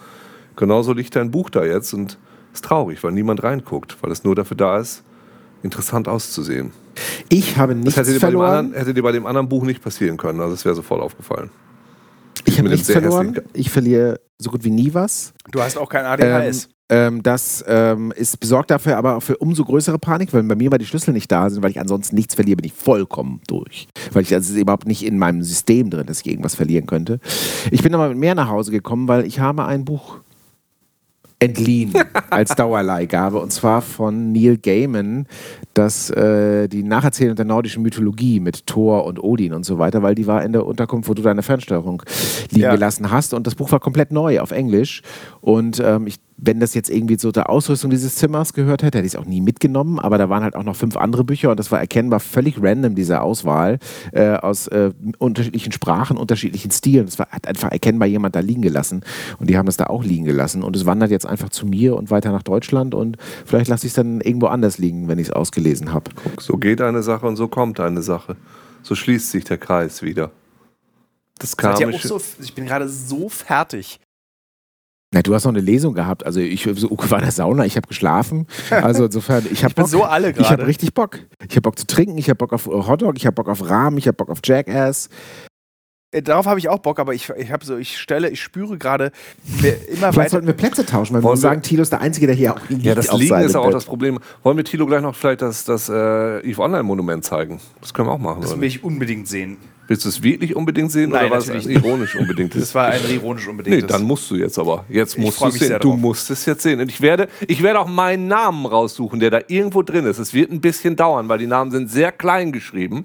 Genauso 0.56 0.94
liegt 0.94 1.14
da 1.16 1.20
ein 1.20 1.30
Buch 1.30 1.50
da 1.50 1.62
jetzt 1.64 1.92
und 1.92 2.18
ist 2.52 2.64
traurig, 2.64 3.02
weil 3.02 3.12
niemand 3.12 3.42
reinguckt, 3.42 3.96
weil 4.02 4.10
es 4.12 4.24
nur 4.24 4.34
dafür 4.34 4.56
da 4.56 4.78
ist, 4.78 5.02
interessant 5.62 6.08
auszusehen. 6.08 6.72
Ich 7.28 7.56
habe 7.56 7.74
Das 7.74 7.84
nichts 7.84 7.96
hätte 7.98 8.08
bei 8.08 8.12
dem 8.14 8.20
verloren. 8.20 8.54
anderen, 8.56 8.78
hätte 8.78 8.94
dir 8.94 9.02
bei 9.02 9.12
dem 9.12 9.26
anderen 9.26 9.48
Buch 9.48 9.64
nicht 9.64 9.82
passieren 9.82 10.16
können, 10.16 10.40
also 10.40 10.54
es 10.54 10.64
wäre 10.64 10.74
sofort 10.74 11.00
aufgefallen. 11.00 11.50
Ich 12.44 12.54
habe 12.58 12.64
mit 12.64 12.72
dem 12.72 12.74
nichts 12.74 12.86
sehr 12.88 13.00
verloren. 13.00 13.38
Ich 13.52 13.70
verliere 13.70 14.20
so 14.38 14.50
gut 14.50 14.64
wie 14.64 14.70
nie 14.70 14.92
was. 14.92 15.32
Du 15.52 15.60
hast 15.62 15.78
auch 15.78 15.88
kein 15.88 16.04
Ähm, 16.04 16.10
ADHS. 16.34 16.68
ähm, 16.88 17.22
das 17.22 17.64
ähm, 17.68 18.12
ist 18.16 18.40
besorgt 18.40 18.70
dafür 18.72 18.96
aber 18.96 19.16
auch 19.16 19.22
für 19.22 19.36
umso 19.36 19.64
größere 19.64 19.98
Panik, 19.98 20.32
weil 20.34 20.42
bei 20.42 20.56
mir, 20.56 20.70
weil 20.72 20.78
die 20.80 20.86
Schlüssel 20.86 21.12
nicht 21.14 21.30
da 21.30 21.48
sind, 21.48 21.62
weil 21.62 21.70
ich 21.70 21.78
ansonsten 21.80 22.16
nichts 22.16 22.34
verliere, 22.34 22.56
bin 22.56 22.66
ich 22.66 22.72
vollkommen 22.72 23.40
durch. 23.46 23.86
Weil 24.12 24.22
ich, 24.22 24.34
also 24.34 24.46
es 24.46 24.50
ist 24.56 24.60
überhaupt 24.60 24.86
nicht 24.88 25.04
in 25.04 25.18
meinem 25.18 25.42
System 25.44 25.88
drin, 25.90 26.06
dass 26.06 26.20
ich 26.20 26.26
irgendwas 26.26 26.56
verlieren 26.56 26.86
könnte. 26.86 27.20
Ich 27.70 27.82
bin 27.82 27.94
aber 27.94 28.08
mit 28.08 28.18
mehr 28.18 28.34
nach 28.34 28.48
Hause 28.48 28.72
gekommen, 28.72 29.06
weil 29.08 29.24
ich 29.24 29.38
habe 29.38 29.64
ein 29.64 29.84
Buch 29.84 30.18
entliehen 31.42 31.92
als 32.30 32.54
Dauerleihgabe 32.56 33.38
und 33.38 33.52
zwar 33.52 33.82
von 33.82 34.32
Neil 34.32 34.58
Gaiman, 34.58 35.26
das 35.74 36.10
äh, 36.10 36.68
die 36.68 36.82
Nacherzählung 36.82 37.36
der 37.36 37.44
nordischen 37.44 37.82
Mythologie 37.82 38.40
mit 38.40 38.66
Thor 38.66 39.04
und 39.04 39.22
Odin 39.22 39.52
und 39.52 39.64
so 39.64 39.78
weiter, 39.78 40.02
weil 40.02 40.14
die 40.14 40.26
war 40.26 40.44
in 40.44 40.52
der 40.52 40.66
Unterkunft, 40.66 41.08
wo 41.08 41.14
du 41.14 41.22
deine 41.22 41.42
Fernsteuerung 41.42 42.02
liegen 42.50 42.62
Ja. 42.62 42.72
gelassen 42.74 43.10
hast 43.10 43.34
und 43.34 43.46
das 43.46 43.54
Buch 43.54 43.70
war 43.72 43.80
komplett 43.80 44.12
neu 44.12 44.40
auf 44.40 44.50
Englisch 44.50 45.02
und 45.40 45.80
ähm, 45.84 46.06
ich 46.06 46.16
wenn 46.44 46.58
das 46.58 46.74
jetzt 46.74 46.90
irgendwie 46.90 47.16
so 47.18 47.30
der 47.30 47.48
Ausrüstung 47.48 47.90
dieses 47.90 48.16
Zimmers 48.16 48.52
gehört 48.52 48.82
hätte, 48.82 48.98
hätte 48.98 49.06
ich 49.06 49.14
es 49.14 49.18
auch 49.18 49.24
nie 49.24 49.40
mitgenommen. 49.40 50.00
Aber 50.00 50.18
da 50.18 50.28
waren 50.28 50.42
halt 50.42 50.56
auch 50.56 50.64
noch 50.64 50.74
fünf 50.74 50.96
andere 50.96 51.22
Bücher 51.22 51.50
und 51.50 51.60
das 51.60 51.70
war 51.70 51.78
erkennbar 51.78 52.18
völlig 52.18 52.60
random, 52.60 52.96
diese 52.96 53.20
Auswahl 53.20 53.78
äh, 54.10 54.32
aus 54.32 54.66
äh, 54.66 54.90
unterschiedlichen 55.18 55.70
Sprachen, 55.70 56.16
unterschiedlichen 56.16 56.72
Stilen. 56.72 57.06
Es 57.06 57.18
war, 57.18 57.28
hat 57.28 57.46
einfach 57.46 57.70
erkennbar 57.70 58.08
jemand 58.08 58.34
da 58.34 58.40
liegen 58.40 58.60
gelassen 58.60 59.04
und 59.38 59.50
die 59.50 59.56
haben 59.56 59.66
das 59.66 59.76
da 59.76 59.86
auch 59.86 60.02
liegen 60.02 60.24
gelassen. 60.24 60.64
Und 60.64 60.74
es 60.74 60.84
wandert 60.84 61.12
jetzt 61.12 61.26
einfach 61.26 61.50
zu 61.50 61.64
mir 61.64 61.96
und 61.96 62.10
weiter 62.10 62.32
nach 62.32 62.42
Deutschland 62.42 62.94
und 62.94 63.18
vielleicht 63.46 63.68
lasse 63.68 63.86
ich 63.86 63.92
es 63.92 63.94
dann 63.94 64.20
irgendwo 64.20 64.46
anders 64.46 64.78
liegen, 64.78 65.06
wenn 65.06 65.20
ich 65.20 65.28
es 65.28 65.32
ausgelesen 65.32 65.92
habe. 65.92 66.10
So 66.40 66.56
geht 66.56 66.80
eine 66.80 67.04
Sache 67.04 67.24
und 67.26 67.36
so 67.36 67.46
kommt 67.46 67.78
eine 67.78 68.02
Sache. 68.02 68.36
So 68.82 68.96
schließt 68.96 69.30
sich 69.30 69.44
der 69.44 69.58
Kreis 69.58 70.02
wieder. 70.02 70.32
Das 71.38 71.52
ihr 71.52 71.70
auch 71.70 71.78
karmische. 71.78 72.08
so, 72.08 72.20
ich 72.40 72.54
bin 72.54 72.66
gerade 72.66 72.88
so 72.88 73.28
fertig. 73.28 74.00
Na, 75.14 75.20
du 75.22 75.34
hast 75.34 75.44
noch 75.44 75.52
eine 75.52 75.60
Lesung 75.60 75.92
gehabt. 75.94 76.24
Also 76.24 76.40
ich 76.40 76.66
so, 76.76 76.90
Uke 76.90 77.10
war 77.10 77.18
in 77.18 77.24
der 77.24 77.32
Sauna, 77.32 77.66
ich 77.66 77.76
habe 77.76 77.86
geschlafen. 77.86 78.46
Also 78.70 79.04
insofern, 79.04 79.46
ich 79.50 79.62
habe 79.64 79.86
so 79.86 80.04
alle 80.04 80.30
Ich 80.30 80.36
habe 80.38 80.48
gerade. 80.56 80.66
richtig 80.66 80.94
Bock. 80.94 81.18
Ich 81.46 81.50
habe 81.56 81.60
Bock 81.62 81.78
zu 81.78 81.86
trinken, 81.86 82.16
ich 82.16 82.28
habe 82.28 82.36
Bock 82.36 82.52
auf 82.52 82.66
Hotdog, 82.66 83.16
ich 83.16 83.26
habe 83.26 83.34
Bock 83.34 83.48
auf 83.48 83.68
Rahmen, 83.68 83.98
ich 83.98 84.06
habe 84.06 84.16
Bock 84.16 84.30
auf 84.30 84.38
Jackass. 84.42 85.10
Äh, 86.14 86.22
Darauf 86.22 86.46
habe 86.46 86.58
ich 86.58 86.68
auch 86.68 86.78
Bock, 86.78 86.98
aber 86.98 87.12
ich, 87.14 87.28
ich 87.30 87.50
habe 87.52 87.64
so, 87.64 87.76
ich 87.76 87.98
stelle, 87.98 88.28
ich 88.30 88.40
spüre 88.40 88.78
gerade 88.78 89.12
immer 89.60 89.72
Vielleicht 89.96 90.16
weiter. 90.16 90.28
sollten 90.30 90.46
wir 90.46 90.54
Plätze 90.54 90.84
tauschen, 90.86 91.14
weil 91.14 91.20
wir 91.20 91.24
Wollen 91.24 91.32
müssen 91.34 91.42
wir- 91.44 91.48
sagen, 91.50 91.62
Thilo 91.62 91.82
ist 91.82 91.92
der 91.92 92.00
Einzige, 92.00 92.26
der 92.26 92.36
hier 92.36 92.54
auch 92.54 92.60
liegt 92.70 92.82
Ja, 92.82 92.94
das 92.94 93.08
auf 93.10 93.18
Liegen 93.20 93.34
ist 93.40 93.52
ja 93.54 93.60
auch 93.60 93.66
Bett. 93.66 93.74
das 93.74 93.84
Problem. 93.84 94.18
Wollen 94.42 94.56
wir 94.56 94.64
Tilo 94.64 94.86
gleich 94.86 95.02
noch 95.02 95.14
vielleicht 95.14 95.42
das, 95.42 95.64
das 95.64 95.88
äh, 95.90 96.40
EVE 96.40 96.60
Online-Monument 96.62 97.22
zeigen? 97.24 97.60
Das 97.82 97.92
können 97.94 98.08
wir 98.08 98.12
auch 98.12 98.18
machen. 98.18 98.40
Das 98.42 98.52
Oder 98.52 98.60
will 98.60 98.66
nicht? 98.68 98.76
ich 98.76 98.84
unbedingt 98.84 99.28
sehen. 99.28 99.56
Willst 99.88 100.04
du 100.04 100.08
es 100.08 100.22
wirklich 100.22 100.54
unbedingt 100.56 100.92
sehen 100.92 101.10
Nein, 101.10 101.22
oder 101.26 101.30
war 101.32 101.38
es 101.38 101.50
ein 101.50 101.68
ironisch 101.68 102.14
unbedingt? 102.14 102.54
Das 102.56 102.74
war 102.74 102.86
ein 102.86 103.00
ironisch 103.10 103.44
Nee, 103.46 103.50
unbedingt. 103.50 103.90
dann 103.90 104.02
musst 104.04 104.30
du 104.30 104.36
jetzt 104.36 104.58
aber. 104.58 104.84
Jetzt 104.88 105.18
musst 105.18 105.40
du 105.40 105.46
es 105.46 105.54
sehen. 105.58 105.78
Du 105.80 105.94
musst 105.96 106.30
es 106.30 106.46
jetzt 106.46 106.62
sehen. 106.62 106.80
Und 106.80 106.88
ich 106.88 107.00
werde, 107.00 107.28
ich 107.48 107.62
werde 107.62 107.80
auch 107.80 107.88
meinen 107.88 108.28
Namen 108.28 108.64
raussuchen, 108.66 109.18
der 109.20 109.30
da 109.30 109.40
irgendwo 109.48 109.82
drin 109.82 110.06
ist. 110.06 110.18
Es 110.18 110.32
wird 110.32 110.50
ein 110.52 110.60
bisschen 110.60 110.94
dauern, 110.96 111.28
weil 111.28 111.38
die 111.38 111.46
Namen 111.48 111.70
sind 111.72 111.90
sehr 111.90 112.12
klein 112.12 112.52
geschrieben. 112.52 113.04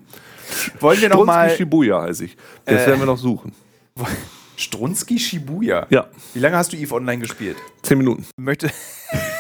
Wollen 0.80 1.02
wir 1.02 1.10
noch 1.10 1.16
Strunski 1.16 1.26
mal 1.36 1.50
Shibuya 1.50 2.02
heiße 2.04 2.26
ich. 2.26 2.38
Das 2.66 2.84
Äh. 2.84 2.88
werden 2.88 3.00
wir 3.00 3.06
noch 3.08 3.18
suchen. 3.18 3.52
Strunski 4.56 5.20
Shibuya? 5.20 5.88
Ja, 5.90 6.08
Wie 6.34 6.40
lange 6.40 6.58
hast 6.58 6.72
du 6.74 6.78
EVE 6.78 6.94
Online 6.96 7.22
gespielt? 7.22 7.58
zehn 7.82 7.98
Minuten. 7.98 8.26
Möchte. 8.38 8.70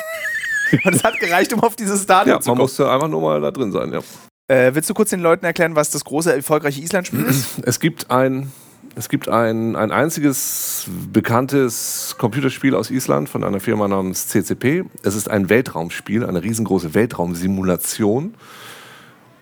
Und 0.83 0.95
es 0.95 1.03
hat 1.03 1.17
gereicht, 1.19 1.53
um 1.53 1.61
auf 1.61 1.75
dieses 1.75 2.03
Stadion 2.03 2.35
Ja, 2.35 2.41
zu 2.41 2.49
man 2.49 2.57
kommen. 2.57 2.63
musste 2.65 2.89
einfach 2.91 3.07
nur 3.07 3.21
mal 3.21 3.39
da 3.39 3.51
drin 3.51 3.71
sein. 3.71 3.93
Ja. 3.93 3.99
Äh, 4.47 4.73
willst 4.73 4.89
du 4.89 4.93
kurz 4.93 5.09
den 5.09 5.19
Leuten 5.19 5.45
erklären, 5.45 5.75
was 5.75 5.89
das 5.89 6.05
große, 6.05 6.33
erfolgreiche 6.33 6.81
Island-Spiel 6.81 7.23
ist? 7.25 7.59
Es 7.65 7.79
gibt 7.79 8.09
ein, 8.09 8.51
es 8.95 9.09
gibt 9.09 9.27
ein, 9.27 9.75
ein 9.75 9.91
einziges 9.91 10.85
bekanntes 11.11 12.15
Computerspiel 12.17 12.73
aus 12.73 12.89
Island 12.89 13.27
von 13.27 13.43
einer 13.43 13.59
Firma 13.59 13.87
namens 13.87 14.27
CCP. 14.27 14.85
Es 15.03 15.15
ist 15.15 15.29
ein 15.29 15.49
Weltraumspiel, 15.49 16.25
eine 16.25 16.41
riesengroße 16.41 16.93
Weltraumsimulation. 16.93 18.35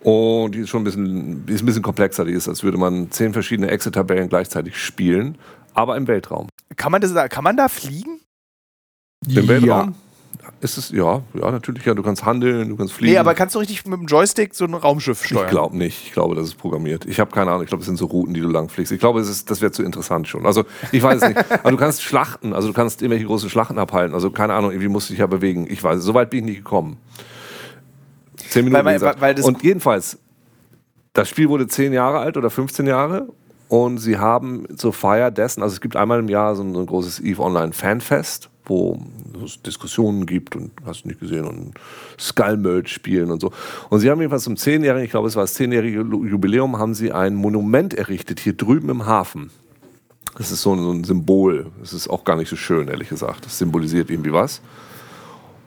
Und 0.02 0.52
die 0.54 0.60
ist 0.60 0.70
schon 0.70 0.82
ein 0.82 0.86
bisschen, 0.86 1.46
die 1.46 1.54
ist 1.54 1.62
ein 1.62 1.66
bisschen 1.68 1.84
komplexer. 1.84 2.26
Die 2.26 2.34
ist, 2.34 2.48
als 2.48 2.64
würde 2.64 2.78
man 2.78 3.12
zehn 3.12 3.34
verschiedene 3.34 3.70
Excel-Tabellen 3.70 4.30
gleichzeitig 4.30 4.78
spielen, 4.78 5.38
aber 5.74 5.98
im 5.98 6.08
Weltraum. 6.08 6.48
Kann 6.78 6.92
man, 6.92 7.02
das 7.02 7.14
da, 7.14 7.28
kann 7.28 7.44
man 7.44 7.58
da 7.58 7.70
fliegen? 7.70 8.22
Im 9.28 9.48
Weltraum 9.48 9.96
ist 10.62 10.78
es, 10.78 10.90
ja, 10.90 11.22
ja, 11.34 11.52
natürlich, 11.52 11.86
ja, 11.86 11.94
du 11.94 12.02
kannst 12.02 12.26
handeln, 12.26 12.70
du 12.70 12.76
kannst 12.76 12.94
fliegen. 12.94 13.12
Nee, 13.14 13.18
aber 13.20 13.34
kannst 13.36 13.54
du 13.56 13.60
richtig 13.60 13.86
mit 13.86 14.00
dem 14.00 14.08
Joystick 14.08 14.56
so 14.56 14.66
ein 14.66 14.74
Raumschiff 14.74 15.24
steuern? 15.26 15.44
Ich 15.46 15.52
glaube 15.52 15.78
nicht. 15.78 16.06
Ich 16.08 16.14
glaube, 16.14 16.34
das 16.36 16.46
ist 16.48 16.56
programmiert. 16.56 17.06
Ich 17.06 17.20
habe 17.20 17.30
keine 17.32 17.52
Ahnung. 17.52 17.64
Ich 17.64 17.68
glaube, 17.70 17.82
es 17.82 17.86
sind 17.86 17.98
so 17.98 18.06
Routen, 18.06 18.34
die 18.34 18.42
du 18.42 18.48
lang 18.50 18.70
fliegst. 18.70 18.92
Ich 18.92 19.00
glaube, 19.00 19.20
es 19.20 19.30
ist, 19.30 19.50
das 19.52 19.62
wäre 19.62 19.72
zu 19.72 19.84
interessant 19.84 20.28
schon. 20.28 20.46
Also, 20.46 20.64
ich 20.92 21.04
weiß 21.04 21.22
es 21.22 21.28
nicht. 21.30 21.52
Aber 21.52 21.72
du 21.72 21.78
kannst 21.78 22.02
Schlachten, 22.04 22.54
also 22.54 22.68
du 22.70 22.74
kannst 22.74 23.02
irgendwelche 23.02 23.26
großen 23.26 23.50
Schlachten 23.50 23.78
abhalten. 23.78 24.14
Also, 24.16 24.32
keine 24.32 24.54
Ahnung, 24.54 24.72
irgendwie 24.72 24.88
musst 24.90 25.10
du 25.10 25.14
dich 25.14 25.20
ja 25.20 25.28
bewegen. 25.28 25.68
Ich 25.70 25.84
weiß, 25.84 26.00
es. 26.00 26.04
so 26.06 26.14
weit 26.14 26.30
bin 26.32 26.40
ich 26.40 26.46
nicht 26.46 26.58
gekommen. 26.64 26.98
Zehn 28.50 28.66
Minuten. 28.66 28.86
Weil- 28.86 29.02
weil- 29.02 29.16
weil 29.22 29.36
das- 29.36 29.46
Und 29.46 29.64
jedenfalls, 29.64 30.18
das 31.14 31.30
Spiel 31.30 31.50
wurde 31.50 31.68
zehn 31.68 31.94
Jahre 31.94 32.20
alt 32.20 32.38
oder 32.38 32.50
15 32.50 32.88
Jahre. 32.88 33.28
Und 33.68 33.98
sie 33.98 34.18
haben 34.20 34.66
zur 34.78 34.94
Feier 34.94 35.32
dessen, 35.32 35.64
also 35.64 35.74
es 35.74 35.82
gibt 35.82 35.96
einmal 35.96 36.20
im 36.20 36.30
Jahr 36.30 36.56
so 36.56 36.62
ein, 36.64 36.74
so 36.76 36.80
ein 36.82 36.86
großes 36.86 37.20
EVE 37.22 37.40
Online 37.42 37.74
Fanfest, 37.74 38.50
wo 38.66 39.00
es 39.44 39.62
Diskussionen 39.62 40.26
gibt 40.26 40.56
und 40.56 40.72
hast 40.86 41.06
nicht 41.06 41.20
gesehen 41.20 41.46
und 41.46 41.74
Skull-Merge 42.20 42.90
spielen 42.90 43.32
und 43.32 43.42
so. 43.42 43.52
Und 43.90 44.00
sie 44.00 44.10
haben 44.10 44.20
jedenfalls 44.20 44.44
zum 44.44 44.58
zehnjährigen, 44.58 45.06
ich 45.06 45.12
glaube 45.12 45.28
es 45.28 45.36
war 45.36 45.44
das 45.44 45.54
zehnjährige 45.54 46.00
Jubiläum, 46.00 46.78
haben 46.78 46.94
sie 46.94 47.12
ein 47.12 47.36
Monument 47.36 47.94
errichtet 47.94 48.40
hier 48.40 48.54
drüben 48.54 48.90
im 48.90 49.06
Hafen. 49.06 49.52
Das 50.38 50.52
ist 50.52 50.62
so 50.62 50.74
ein, 50.74 50.80
so 50.80 50.92
ein 50.92 51.04
Symbol. 51.04 51.68
Das 51.80 51.94
ist 51.94 52.10
auch 52.10 52.26
gar 52.26 52.36
nicht 52.36 52.50
so 52.50 52.56
schön, 52.56 52.88
ehrlich 52.88 53.10
gesagt. 53.10 53.46
Das 53.46 53.58
symbolisiert 53.58 54.10
irgendwie 54.10 54.34
was. 54.34 54.62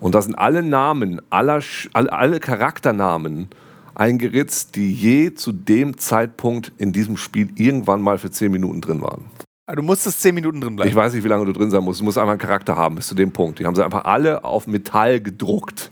Und 0.00 0.14
da 0.14 0.22
sind 0.22 0.34
alle 0.34 0.62
Namen, 0.62 1.20
aller, 1.30 1.60
alle, 1.92 2.40
Charakternamen 2.40 3.48
eingeritzt, 3.94 4.76
die 4.76 4.92
je 4.92 5.34
zu 5.34 5.52
dem 5.52 5.98
Zeitpunkt 5.98 6.72
in 6.78 6.92
diesem 6.92 7.16
Spiel 7.16 7.48
irgendwann 7.56 8.00
mal 8.00 8.18
für 8.18 8.30
10 8.30 8.52
Minuten 8.52 8.80
drin 8.80 9.00
waren. 9.00 9.24
Ah, 9.70 9.74
Du 9.74 9.82
musstest 9.82 10.22
zehn 10.22 10.34
Minuten 10.34 10.62
drin 10.62 10.76
bleiben. 10.76 10.88
Ich 10.88 10.96
weiß 10.96 11.12
nicht, 11.12 11.22
wie 11.24 11.28
lange 11.28 11.44
du 11.44 11.52
drin 11.52 11.70
sein 11.70 11.84
musst. 11.84 12.00
Du 12.00 12.04
musst 12.04 12.16
einfach 12.16 12.30
einen 12.30 12.40
Charakter 12.40 12.74
haben 12.74 12.94
bis 12.94 13.06
zu 13.08 13.14
dem 13.14 13.30
Punkt. 13.30 13.58
Die 13.58 13.66
haben 13.66 13.74
sie 13.74 13.84
einfach 13.84 14.06
alle 14.06 14.42
auf 14.42 14.66
Metall 14.66 15.20
gedruckt. 15.20 15.90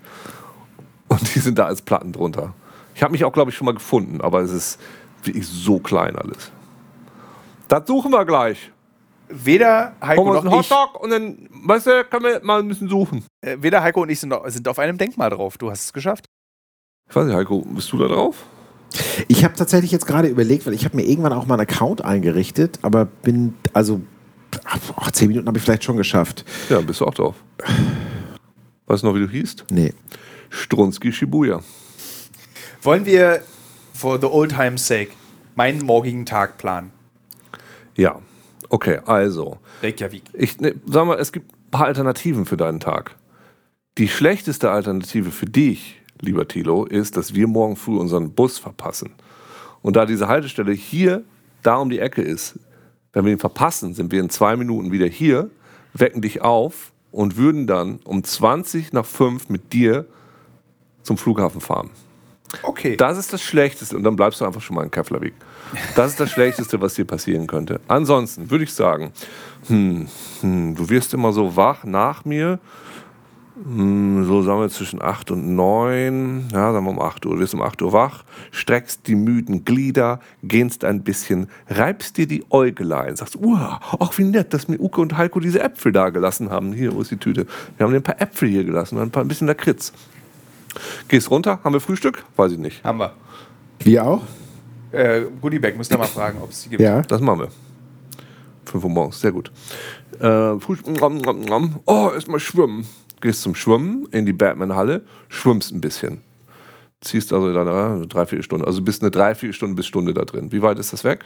Und 1.08 1.34
die 1.34 1.38
sind 1.40 1.58
da 1.58 1.66
als 1.66 1.82
Platten 1.82 2.10
drunter. 2.10 2.54
Ich 2.94 3.02
habe 3.02 3.12
mich 3.12 3.22
auch, 3.24 3.32
glaube 3.32 3.50
ich, 3.50 3.56
schon 3.56 3.66
mal 3.66 3.74
gefunden, 3.74 4.22
aber 4.22 4.40
es 4.40 4.50
ist 4.50 4.80
wirklich 5.22 5.46
so 5.46 5.78
klein 5.78 6.16
alles. 6.16 6.50
Das 7.68 7.86
suchen 7.86 8.12
wir 8.12 8.24
gleich. 8.24 8.72
Weder 9.28 9.94
Heiko 10.00 10.22
uns 10.22 10.44
noch 10.44 10.52
einen 10.52 10.60
ich, 10.60 10.70
Hotdog 10.70 11.02
und 11.02 11.10
dann, 11.10 11.48
weißt 11.50 11.86
du, 11.86 12.04
können 12.04 12.24
wir 12.24 12.40
mal 12.42 12.60
ein 12.60 12.68
bisschen 12.68 12.88
suchen. 12.88 13.24
äh, 13.44 13.58
weder 13.60 13.82
Heiko 13.82 14.02
und 14.02 14.08
ich 14.08 14.18
sind, 14.20 14.32
sind 14.46 14.66
auf 14.68 14.78
einem 14.78 14.96
Denkmal 14.96 15.28
drauf. 15.28 15.58
Du 15.58 15.70
hast 15.70 15.84
es 15.84 15.92
geschafft. 15.92 16.24
Ich 17.10 17.14
weiß 17.14 17.26
nicht, 17.26 17.36
Heiko, 17.36 17.60
bist 17.60 17.92
du 17.92 17.98
da 17.98 18.08
drauf? 18.08 18.36
Ich 19.28 19.44
habe 19.44 19.54
tatsächlich 19.54 19.92
jetzt 19.92 20.06
gerade 20.06 20.28
überlegt, 20.28 20.66
weil 20.66 20.74
ich 20.74 20.84
habe 20.84 20.96
mir 20.96 21.04
irgendwann 21.04 21.32
auch 21.32 21.46
mal 21.46 21.54
einen 21.54 21.68
Account 21.68 22.04
eingerichtet, 22.04 22.78
aber 22.82 23.04
bin, 23.04 23.54
also, 23.72 24.00
ach, 24.64 25.10
zehn 25.12 25.28
Minuten 25.28 25.46
habe 25.46 25.58
ich 25.58 25.64
vielleicht 25.64 25.84
schon 25.84 25.96
geschafft. 25.96 26.44
Ja, 26.68 26.80
bist 26.80 27.00
du 27.00 27.06
auch 27.06 27.14
drauf. 27.14 27.36
Weißt 28.86 29.02
du 29.02 29.08
noch, 29.08 29.14
wie 29.14 29.20
du 29.20 29.28
hießt? 29.28 29.64
Nee. 29.70 29.92
Strunski 30.50 31.12
Shibuya. 31.12 31.60
Wollen 32.82 33.04
wir 33.04 33.42
for 33.92 34.20
the 34.20 34.26
old 34.26 34.50
time's 34.50 34.86
sake 34.86 35.10
meinen 35.56 35.84
morgigen 35.84 36.24
Tag 36.24 36.58
planen? 36.58 36.92
Ja. 37.96 38.20
Okay, 38.68 39.00
also. 39.06 39.58
Reykjavik. 39.82 40.24
Ich 40.32 40.60
ne, 40.60 40.74
sag 40.86 41.06
mal, 41.06 41.18
es 41.18 41.32
gibt 41.32 41.52
ein 41.52 41.70
paar 41.70 41.86
Alternativen 41.86 42.46
für 42.46 42.56
deinen 42.56 42.80
Tag. 42.80 43.16
Die 43.98 44.08
schlechteste 44.08 44.70
Alternative 44.70 45.30
für 45.30 45.46
dich, 45.46 46.02
lieber 46.20 46.48
Thilo, 46.48 46.84
ist, 46.84 47.16
dass 47.16 47.34
wir 47.34 47.46
morgen 47.46 47.76
früh 47.76 47.96
unseren 47.96 48.32
Bus 48.32 48.58
verpassen. 48.58 49.12
Und 49.82 49.96
da 49.96 50.06
diese 50.06 50.28
Haltestelle 50.28 50.72
hier 50.72 51.22
da 51.62 51.76
um 51.76 51.90
die 51.90 51.98
Ecke 51.98 52.22
ist, 52.22 52.58
wenn 53.12 53.24
wir 53.24 53.32
ihn 53.32 53.38
verpassen, 53.38 53.94
sind 53.94 54.12
wir 54.12 54.20
in 54.20 54.30
zwei 54.30 54.56
Minuten 54.56 54.92
wieder 54.92 55.06
hier, 55.06 55.50
wecken 55.94 56.22
dich 56.22 56.42
auf 56.42 56.92
und 57.12 57.36
würden 57.36 57.66
dann 57.66 58.00
um 58.04 58.22
20 58.22 58.92
nach 58.92 59.06
5 59.06 59.48
mit 59.48 59.72
dir 59.72 60.06
zum 61.02 61.16
Flughafen 61.16 61.60
fahren. 61.60 61.90
Okay. 62.62 62.96
Das 62.96 63.18
ist 63.18 63.32
das 63.32 63.42
Schlechteste 63.42 63.96
und 63.96 64.02
dann 64.04 64.16
bleibst 64.16 64.40
du 64.40 64.44
einfach 64.44 64.60
schon 64.60 64.76
mal 64.76 64.84
in 64.84 64.90
Keflavik. 64.90 65.34
Das 65.94 66.12
ist 66.12 66.20
das 66.20 66.30
Schlechteste, 66.30 66.80
was 66.80 66.94
dir 66.94 67.04
passieren 67.04 67.46
könnte. 67.46 67.80
Ansonsten 67.88 68.50
würde 68.50 68.64
ich 68.64 68.72
sagen, 68.72 69.12
hm, 69.66 70.08
hm, 70.40 70.74
du 70.74 70.88
wirst 70.88 71.12
immer 71.14 71.32
so 71.32 71.56
wach 71.56 71.84
nach 71.84 72.24
mir. 72.24 72.58
Hm, 73.64 74.26
so 74.26 74.42
sagen 74.42 74.60
wir 74.60 74.68
zwischen 74.68 75.00
8 75.00 75.30
und 75.30 75.54
9, 75.54 76.48
ja, 76.52 76.72
sagen 76.72 76.84
wir 76.84 76.90
um 76.90 77.00
8 77.00 77.24
Uhr. 77.24 77.34
Du 77.34 77.40
wirst 77.40 77.54
um 77.54 77.62
8 77.62 77.80
Uhr 77.80 77.92
wach, 77.94 78.24
streckst 78.50 79.06
die 79.06 79.14
müden 79.14 79.64
Glieder, 79.64 80.20
gähnst 80.42 80.84
ein 80.84 81.02
bisschen, 81.02 81.48
reibst 81.70 82.18
dir 82.18 82.26
die 82.26 82.44
Äugelein, 82.50 83.16
sagst, 83.16 83.36
uah, 83.36 83.80
ach 83.98 84.18
wie 84.18 84.24
nett, 84.24 84.52
dass 84.52 84.68
mir 84.68 84.78
Uke 84.78 85.00
und 85.00 85.16
Heiko 85.16 85.40
diese 85.40 85.62
Äpfel 85.62 85.90
da 85.92 86.10
gelassen 86.10 86.50
haben. 86.50 86.74
Hier, 86.74 86.94
wo 86.94 87.00
ist 87.00 87.10
die 87.10 87.16
Tüte? 87.16 87.46
Wir 87.76 87.84
haben 87.84 87.92
dir 87.92 88.00
ein 88.00 88.02
paar 88.02 88.20
Äpfel 88.20 88.48
hier 88.48 88.64
gelassen 88.64 88.96
und 88.96 89.02
ein, 89.04 89.10
paar, 89.10 89.24
ein 89.24 89.28
bisschen 89.28 89.46
Lakritz. 89.46 89.94
Gehst 91.08 91.30
runter, 91.30 91.60
haben 91.64 91.72
wir 91.72 91.80
Frühstück? 91.80 92.24
Weiß 92.36 92.52
ich 92.52 92.58
nicht. 92.58 92.84
Haben 92.84 92.98
wir. 92.98 93.14
Wir 93.80 94.04
auch? 94.04 94.22
Äh, 94.92 95.22
Goodiebag, 95.40 95.76
müsst 95.78 95.90
ihr 95.90 95.98
mal 95.98 96.04
fragen, 96.04 96.40
ob 96.42 96.50
es 96.50 96.64
die 96.64 96.70
gibt. 96.70 96.82
Ja. 96.82 97.00
Das 97.00 97.22
machen 97.22 97.40
wir. 97.40 97.48
5 98.66 98.84
Uhr 98.84 98.90
morgens, 98.90 99.18
sehr 99.18 99.32
gut. 99.32 99.50
Äh, 100.20 100.58
Frühstück, 100.60 101.00
nom, 101.00 101.16
nom, 101.16 101.40
nom. 101.40 101.80
oh, 101.86 102.10
erstmal 102.14 102.40
schwimmen. 102.40 102.86
Gehst 103.20 103.42
zum 103.42 103.54
Schwimmen 103.54 104.06
in 104.10 104.26
die 104.26 104.32
Batman-Halle, 104.32 105.02
schwimmst 105.28 105.72
ein 105.72 105.80
bisschen. 105.80 106.20
Ziehst 107.00 107.32
also 107.32 107.52
dann 107.52 108.02
äh, 108.02 108.06
drei, 108.06 108.26
vier 108.26 108.42
Stunden. 108.42 108.64
Also 108.66 108.82
bist 108.82 109.02
eine 109.02 109.10
drei, 109.10 109.34
vier 109.34 109.52
Stunden 109.52 109.76
bis 109.76 109.86
Stunde 109.86 110.14
da 110.14 110.24
drin. 110.24 110.50
Wie 110.52 110.62
weit 110.62 110.78
ist 110.78 110.92
das 110.92 111.04
weg? 111.04 111.24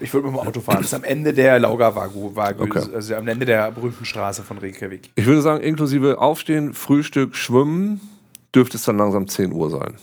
Ich 0.00 0.12
würde 0.12 0.26
mit 0.28 0.36
dem 0.36 0.46
Auto 0.46 0.60
fahren. 0.60 0.78
Das 0.78 0.86
ist 0.86 0.94
am 0.94 1.04
Ende 1.04 1.32
der 1.32 1.58
Laugavagu, 1.58 2.34
Vagu, 2.34 2.64
Okay. 2.64 2.82
also 2.94 3.14
am 3.14 3.28
Ende 3.28 3.46
der 3.46 3.70
berühmten 3.70 4.04
Straße 4.04 4.42
von 4.42 4.58
Reykjavik. 4.58 5.10
Ich 5.14 5.26
würde 5.26 5.42
sagen, 5.42 5.62
inklusive 5.62 6.18
Aufstehen, 6.18 6.74
Frühstück, 6.74 7.36
Schwimmen, 7.36 8.00
dürfte 8.54 8.76
es 8.76 8.84
dann 8.84 8.96
langsam 8.98 9.28
10 9.28 9.52
Uhr 9.52 9.70
sein. 9.70 9.94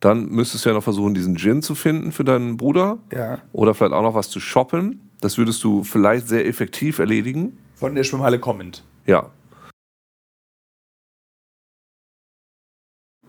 Dann 0.00 0.26
müsstest 0.28 0.64
du 0.64 0.70
ja 0.70 0.74
noch 0.74 0.82
versuchen, 0.84 1.14
diesen 1.14 1.36
Gin 1.36 1.62
zu 1.62 1.74
finden 1.74 2.12
für 2.12 2.24
deinen 2.24 2.56
Bruder. 2.56 2.98
Ja. 3.12 3.38
Oder 3.52 3.74
vielleicht 3.74 3.92
auch 3.92 4.02
noch 4.02 4.14
was 4.14 4.30
zu 4.30 4.40
shoppen. 4.40 5.00
Das 5.20 5.38
würdest 5.38 5.62
du 5.64 5.82
vielleicht 5.82 6.28
sehr 6.28 6.46
effektiv 6.46 6.98
erledigen. 6.98 7.58
Von 7.74 7.94
der 7.94 8.04
Schwimmhalle 8.04 8.38
kommend. 8.38 8.84
Ja. 9.06 9.30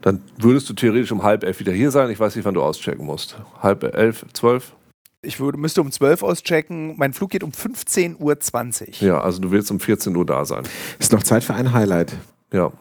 Dann 0.05 0.21
würdest 0.37 0.69
du 0.69 0.75
theoretisch 0.75 1.11
um 1.11 1.23
halb 1.23 1.43
elf 1.43 1.59
wieder 1.59 1.73
hier 1.73 1.89
sein. 1.89 2.11
Ich 2.11 2.19
weiß 2.19 2.35
nicht, 2.35 2.45
wann 2.45 2.53
du 2.53 2.61
auschecken 2.61 3.03
musst. 3.03 3.37
Halb 3.63 3.83
elf, 3.83 4.23
zwölf? 4.33 4.75
Ich 5.23 5.39
würde, 5.39 5.57
müsste 5.57 5.81
um 5.81 5.91
12 5.91 6.21
auschecken. 6.21 6.95
Mein 6.95 7.11
Flug 7.11 7.31
geht 7.31 7.41
um 7.41 7.49
15.20 7.49 9.01
Uhr. 9.01 9.07
Ja, 9.07 9.19
also 9.19 9.41
du 9.41 9.49
willst 9.49 9.71
um 9.71 9.79
14 9.79 10.15
Uhr 10.15 10.23
da 10.23 10.45
sein. 10.45 10.61
Ist 10.99 11.11
noch 11.11 11.23
Zeit 11.23 11.43
für 11.43 11.55
ein 11.55 11.73
Highlight. 11.73 12.15
Ja. 12.53 12.71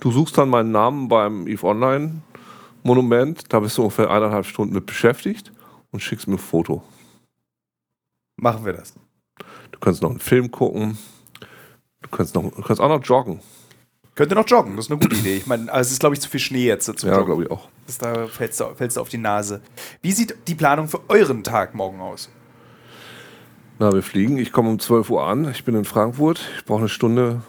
Du 0.00 0.10
suchst 0.10 0.36
dann 0.36 0.48
meinen 0.48 0.72
Namen 0.72 1.06
beim 1.06 1.46
EVE 1.46 1.62
Online 1.62 2.22
Monument. 2.82 3.44
Da 3.48 3.60
bist 3.60 3.78
du 3.78 3.82
ungefähr 3.82 4.10
eineinhalb 4.10 4.46
Stunden 4.46 4.74
mit 4.74 4.86
beschäftigt 4.86 5.52
und 5.92 6.00
schickst 6.00 6.26
mir 6.26 6.34
ein 6.34 6.38
Foto. 6.38 6.82
Machen 8.34 8.64
wir 8.64 8.72
das. 8.72 8.94
Du 9.70 9.78
kannst 9.78 10.02
noch 10.02 10.10
einen 10.10 10.18
Film 10.18 10.50
gucken. 10.50 10.98
Du 12.00 12.08
kannst, 12.10 12.34
noch, 12.34 12.42
du 12.50 12.62
kannst 12.62 12.80
auch 12.80 12.88
noch 12.88 13.04
joggen. 13.04 13.38
Könnte 14.14 14.34
noch 14.34 14.46
joggen, 14.46 14.76
das 14.76 14.86
ist 14.86 14.90
eine 14.90 15.00
gute 15.00 15.16
Idee. 15.16 15.36
Ich 15.36 15.46
meine, 15.46 15.72
also 15.72 15.88
es 15.88 15.92
ist, 15.92 16.00
glaube 16.00 16.14
ich, 16.14 16.20
zu 16.20 16.28
viel 16.28 16.40
Schnee 16.40 16.66
jetzt 16.66 16.84
zum 16.84 17.08
Ja, 17.08 17.20
glaube 17.22 17.44
ich 17.44 17.50
auch. 17.50 17.68
Das, 17.86 17.96
da 17.96 18.26
fällst 18.26 18.60
du, 18.60 18.74
fällst 18.74 18.96
du 18.96 19.00
auf 19.00 19.08
die 19.08 19.18
Nase. 19.18 19.62
Wie 20.02 20.12
sieht 20.12 20.36
die 20.48 20.54
Planung 20.54 20.88
für 20.88 21.00
euren 21.08 21.42
Tag 21.42 21.74
morgen 21.74 22.00
aus? 22.00 22.28
Na, 23.78 23.92
wir 23.92 24.02
fliegen. 24.02 24.36
Ich 24.36 24.52
komme 24.52 24.68
um 24.68 24.78
12 24.78 25.08
Uhr 25.08 25.24
an. 25.24 25.50
Ich 25.50 25.64
bin 25.64 25.74
in 25.74 25.86
Frankfurt. 25.86 26.46
Ich 26.58 26.64
brauche 26.66 26.80
eine 26.80 26.88
Stunde. 26.90 27.42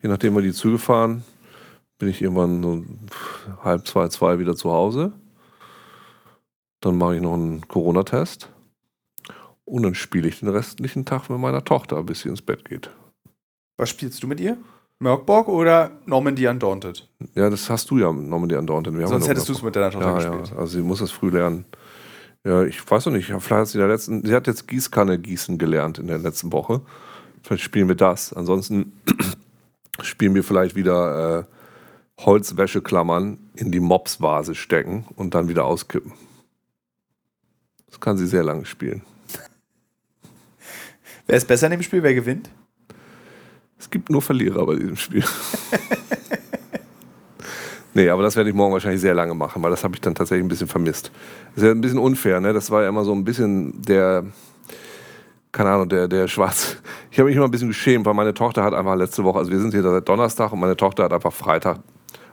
Je 0.00 0.08
nachdem, 0.08 0.34
wir 0.34 0.42
die 0.42 0.52
Züge 0.52 0.78
fahren, 0.78 1.24
bin 1.98 2.08
ich 2.08 2.22
irgendwann 2.22 2.62
so 2.62 2.84
halb 3.64 3.86
zwei, 3.86 4.08
zwei 4.08 4.38
wieder 4.38 4.54
zu 4.54 4.70
Hause. 4.70 5.12
Dann 6.80 6.96
mache 6.96 7.16
ich 7.16 7.22
noch 7.22 7.34
einen 7.34 7.66
Corona-Test. 7.66 8.48
Und 9.64 9.82
dann 9.82 9.94
spiele 9.94 10.28
ich 10.28 10.38
den 10.38 10.50
restlichen 10.50 11.04
Tag 11.04 11.28
mit 11.30 11.40
meiner 11.40 11.64
Tochter, 11.64 12.02
bis 12.04 12.20
sie 12.20 12.28
ins 12.28 12.42
Bett 12.42 12.64
geht. 12.64 12.90
Was 13.76 13.90
spielst 13.90 14.22
du 14.22 14.28
mit 14.28 14.38
ihr? 14.38 14.56
Merkborg 15.04 15.48
oder 15.48 15.92
Normandy 16.06 16.48
Undaunted? 16.48 17.06
Ja, 17.34 17.50
das 17.50 17.68
hast 17.68 17.90
du 17.90 17.98
ja 17.98 18.10
Normandy 18.10 18.56
Undaunted. 18.56 18.96
Wir 18.96 19.06
Sonst 19.06 19.28
hättest 19.28 19.48
du 19.48 19.52
es 19.52 19.62
mit 19.62 19.76
deiner 19.76 19.90
Tochter 19.90 20.08
ja, 20.08 20.14
gespielt. 20.16 20.50
ja, 20.50 20.56
also 20.56 20.78
sie 20.78 20.82
muss 20.82 20.98
das 20.98 21.10
früh 21.10 21.28
lernen. 21.28 21.66
Ja, 22.42 22.64
ich 22.64 22.90
weiß 22.90 23.06
noch 23.06 23.12
nicht. 23.12 23.26
Vielleicht 23.26 23.50
hat 23.50 23.68
sie, 23.68 23.78
in 23.78 23.80
der 23.80 23.88
letzten, 23.88 24.24
sie 24.24 24.34
hat 24.34 24.46
jetzt 24.46 24.66
Gießkanne 24.66 25.18
gießen 25.18 25.58
gelernt 25.58 25.98
in 25.98 26.06
der 26.06 26.18
letzten 26.18 26.52
Woche. 26.52 26.80
Vielleicht 27.42 27.62
spielen 27.62 27.86
wir 27.88 27.94
das. 27.94 28.32
Ansonsten 28.32 28.92
spielen 30.02 30.34
wir 30.34 30.42
vielleicht 30.42 30.74
wieder 30.74 31.40
äh, 31.40 31.44
Holzwäscheklammern 32.24 33.38
in 33.56 33.70
die 33.70 33.80
Mopsvase 33.80 34.54
stecken 34.54 35.04
und 35.16 35.34
dann 35.34 35.48
wieder 35.48 35.66
auskippen. 35.66 36.12
Das 37.88 38.00
kann 38.00 38.16
sie 38.16 38.26
sehr 38.26 38.42
lange 38.42 38.64
spielen. 38.64 39.02
Wer 41.26 41.36
ist 41.36 41.46
besser 41.46 41.66
in 41.66 41.72
dem 41.72 41.82
Spiel? 41.82 42.02
Wer 42.02 42.14
gewinnt? 42.14 42.50
Es 43.84 43.90
gibt 43.90 44.08
nur 44.08 44.22
Verlierer 44.22 44.64
bei 44.64 44.76
diesem 44.76 44.96
Spiel. 44.96 45.22
nee, 47.94 48.08
aber 48.08 48.22
das 48.22 48.34
werde 48.34 48.48
ich 48.48 48.56
morgen 48.56 48.72
wahrscheinlich 48.72 49.02
sehr 49.02 49.12
lange 49.12 49.34
machen, 49.34 49.62
weil 49.62 49.70
das 49.70 49.84
habe 49.84 49.94
ich 49.94 50.00
dann 50.00 50.14
tatsächlich 50.14 50.42
ein 50.42 50.48
bisschen 50.48 50.68
vermisst. 50.68 51.10
Das 51.54 51.62
ist 51.62 51.66
ja 51.66 51.70
ein 51.70 51.82
bisschen 51.82 51.98
unfair, 51.98 52.40
ne? 52.40 52.54
Das 52.54 52.70
war 52.70 52.82
ja 52.82 52.88
immer 52.88 53.04
so 53.04 53.12
ein 53.12 53.24
bisschen 53.24 53.82
der, 53.82 54.24
keine 55.52 55.68
Ahnung, 55.68 55.90
der, 55.90 56.08
der 56.08 56.28
Schwarz. 56.28 56.78
Ich 57.10 57.18
habe 57.18 57.28
mich 57.28 57.36
immer 57.36 57.44
ein 57.44 57.50
bisschen 57.50 57.68
geschämt, 57.68 58.06
weil 58.06 58.14
meine 58.14 58.32
Tochter 58.32 58.64
hat 58.64 58.72
einfach 58.72 58.96
letzte 58.96 59.22
Woche, 59.22 59.38
also 59.38 59.50
wir 59.50 59.60
sind 59.60 59.72
hier 59.72 59.82
seit 59.82 60.08
Donnerstag 60.08 60.50
und 60.50 60.60
meine 60.60 60.78
Tochter 60.78 61.04
hat 61.04 61.12
einfach 61.12 61.34
Freitag 61.34 61.80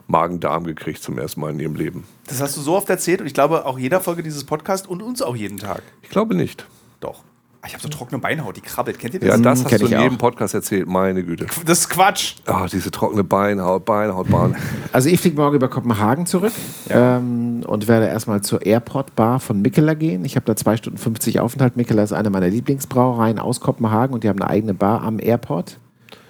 Magen-Darm 0.07 0.63
gekriegt 0.63 1.03
zum 1.03 1.17
ersten 1.17 1.41
Mal 1.41 1.51
in 1.51 1.59
ihrem 1.59 1.75
Leben. 1.75 2.05
Das 2.27 2.39
hast 2.39 2.55
du 2.55 2.61
so 2.61 2.75
oft 2.77 2.89
erzählt 2.89 3.19
und 3.19 3.27
ich 3.27 3.33
glaube 3.33 3.65
auch 3.65 3.77
jeder 3.77 3.99
Folge 3.99 4.23
dieses 4.23 4.45
Podcasts 4.45 4.87
und 4.87 5.01
uns 5.01 5.21
auch 5.21 5.35
jeden 5.35 5.57
Tag. 5.57 5.83
Ich 6.01 6.09
glaube 6.09 6.33
nicht. 6.33 6.65
Doch. 7.01 7.25
Ah, 7.63 7.67
Ich 7.67 7.73
habe 7.73 7.83
so 7.83 7.89
trockene 7.89 8.19
Beinhaut, 8.19 8.57
die 8.57 8.61
krabbelt. 8.61 8.97
Kennt 8.97 9.13
ihr 9.13 9.19
das? 9.19 9.29
Ja, 9.29 9.37
das 9.37 9.63
hast 9.63 9.71
du 9.71 9.85
ich 9.85 9.91
in 9.91 9.99
jedem 9.99 10.15
auch. 10.15 10.19
Podcast 10.19 10.55
erzählt, 10.55 10.87
meine 10.87 11.23
Güte. 11.23 11.45
Das 11.65 11.79
ist 11.79 11.89
Quatsch. 11.89 12.35
Ah, 12.47 12.65
diese 12.65 12.89
trockene 12.89 13.23
Beinhaut, 13.23 13.85
Beinhaut, 13.85 14.29
Bahn. 14.29 14.55
Also 14.91 15.09
ich 15.09 15.19
fliege 15.21 15.35
morgen 15.37 15.55
über 15.57 15.67
Kopenhagen 15.69 16.25
zurück 16.25 16.53
ähm, 16.89 17.61
und 17.67 17.87
werde 17.87 18.07
erstmal 18.07 18.41
zur 18.41 18.65
Airport 18.65 19.15
Bar 19.15 19.39
von 19.39 19.61
Mikkeler 19.61 19.93
gehen. 19.95 20.25
Ich 20.25 20.35
habe 20.35 20.45
da 20.47 20.55
zwei 20.55 20.75
Stunden 20.75 20.97
50 20.97 21.39
Aufenthalt. 21.39 21.77
Mikkeler 21.77 22.03
ist 22.03 22.13
eine 22.13 22.31
meiner 22.31 22.49
Lieblingsbrauereien 22.49 23.37
aus 23.37 23.59
Kopenhagen 23.59 24.13
und 24.15 24.23
die 24.23 24.29
haben 24.29 24.41
eine 24.41 24.49
eigene 24.49 24.73
Bar 24.73 25.03
am 25.03 25.19
Airport. 25.19 25.77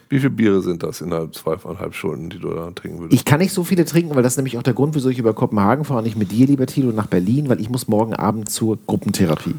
Wie 0.10 0.18
viele 0.20 0.32
Biere 0.32 0.62
sind 0.62 0.84
das 0.84 1.00
innerhalb 1.00 1.34
zweieinhalb 1.34 1.96
Stunden, 1.96 2.30
die 2.30 2.40
du 2.40 2.50
da 2.50 2.70
trinken 2.72 3.00
würdest? 3.00 3.14
Ich 3.14 3.24
kann 3.24 3.40
nicht 3.40 3.54
so 3.54 3.64
viele 3.64 3.86
trinken, 3.86 4.14
weil 4.14 4.24
das 4.24 4.34
ist 4.34 4.38
nämlich 4.38 4.58
auch 4.58 4.64
der 4.64 4.74
Grund, 4.74 4.94
wieso 4.94 5.08
ich 5.08 5.18
über 5.18 5.34
Kopenhagen 5.34 5.86
fahre 5.86 6.00
und 6.00 6.04
nicht 6.04 6.18
mit 6.18 6.34
dir, 6.34 6.48
lieber 6.48 6.66
Tilo, 6.66 6.92
nach 6.92 7.08
Berlin, 7.08 7.48
weil 7.48 7.62
ich 7.62 7.70
muss 7.70 7.88
morgen 7.88 8.14
Abend 8.14 8.50
zur 8.50 8.78
Gruppentherapie. 8.86 9.56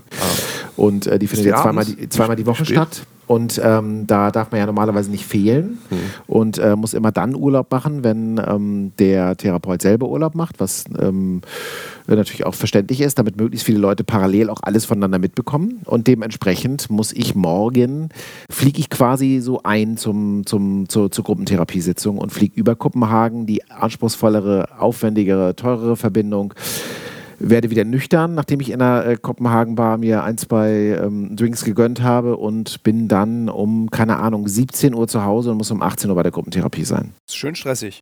Und 0.77 1.07
äh, 1.07 1.19
die 1.19 1.27
findet 1.27 1.47
ja 1.47 1.63
zweimal 1.63 1.85
die, 1.85 2.09
zweimal 2.09 2.37
die 2.37 2.47
Woche 2.47 2.65
Spät? 2.65 2.77
statt. 2.77 3.07
Und 3.27 3.61
ähm, 3.65 4.07
da 4.07 4.31
darf 4.31 4.51
man 4.51 4.61
ja 4.61 4.67
normalerweise 4.67 5.11
nicht 5.11 5.25
fehlen 5.25 5.79
und 6.27 6.59
äh, 6.59 6.77
muss 6.77 6.93
immer 6.93 7.13
dann 7.13 7.35
Urlaub 7.35 7.71
machen, 7.71 8.05
wenn 8.05 8.39
ähm, 8.45 8.93
der 8.99 9.37
Therapeut 9.37 9.81
selber 9.81 10.09
Urlaub 10.09 10.35
macht, 10.35 10.61
was 10.61 10.85
ähm, 10.99 11.41
natürlich 12.07 12.45
auch 12.45 12.55
verständlich 12.55 13.01
ist, 13.01 13.19
damit 13.19 13.37
möglichst 13.37 13.65
viele 13.65 13.79
Leute 13.79 14.05
parallel 14.05 14.51
auch 14.51 14.61
alles 14.63 14.85
voneinander 14.85 15.19
mitbekommen. 15.19 15.81
Und 15.85 16.09
dementsprechend 16.09 16.91
muss 16.91 17.13
ich 17.13 17.35
morgen, 17.35 18.11
fliege 18.51 18.81
ich 18.81 18.91
quasi 18.91 19.41
so 19.41 19.63
ein 19.63 19.97
zum, 19.97 20.45
zum, 20.45 20.89
zur, 20.89 21.11
zur 21.11 21.25
Gruppentherapiesitzung 21.25 22.19
und 22.19 22.33
fliege 22.33 22.59
über 22.59 22.75
Kopenhagen, 22.75 23.47
die 23.47 23.65
anspruchsvollere, 23.71 24.69
aufwendigere, 24.79 25.55
teurere 25.57 25.97
Verbindung 25.97 26.55
werde 27.51 27.71
wieder 27.71 27.85
nüchtern, 27.85 28.35
nachdem 28.35 28.61
ich 28.61 28.71
in 28.71 28.79
der 28.79 29.07
äh, 29.07 29.17
Kopenhagen-Bar 29.17 29.99
mir 29.99 30.25
ein, 30.25 30.39
zwei 30.39 30.99
ähm, 31.03 31.37
Drinks 31.37 31.65
gegönnt 31.65 32.03
habe 32.03 32.37
und 32.37 32.83
bin 32.83 33.09
dann 33.09 33.49
um, 33.49 33.91
keine 33.91 34.19
Ahnung, 34.19 34.49
17 34.49 34.95
Uhr 34.95 35.09
zu 35.09 35.25
Hause 35.25 35.51
und 35.53 35.59
muss 35.59 35.71
um 35.71 35.83
18 35.83 36.11
Uhr 36.11 36.17
bei 36.17 36.23
der 36.23 36.33
Gruppentherapie 36.33 36.85
sein. 36.85 37.13
Ist 37.29 37.37
schön 37.37 37.55
stressig. 37.55 38.01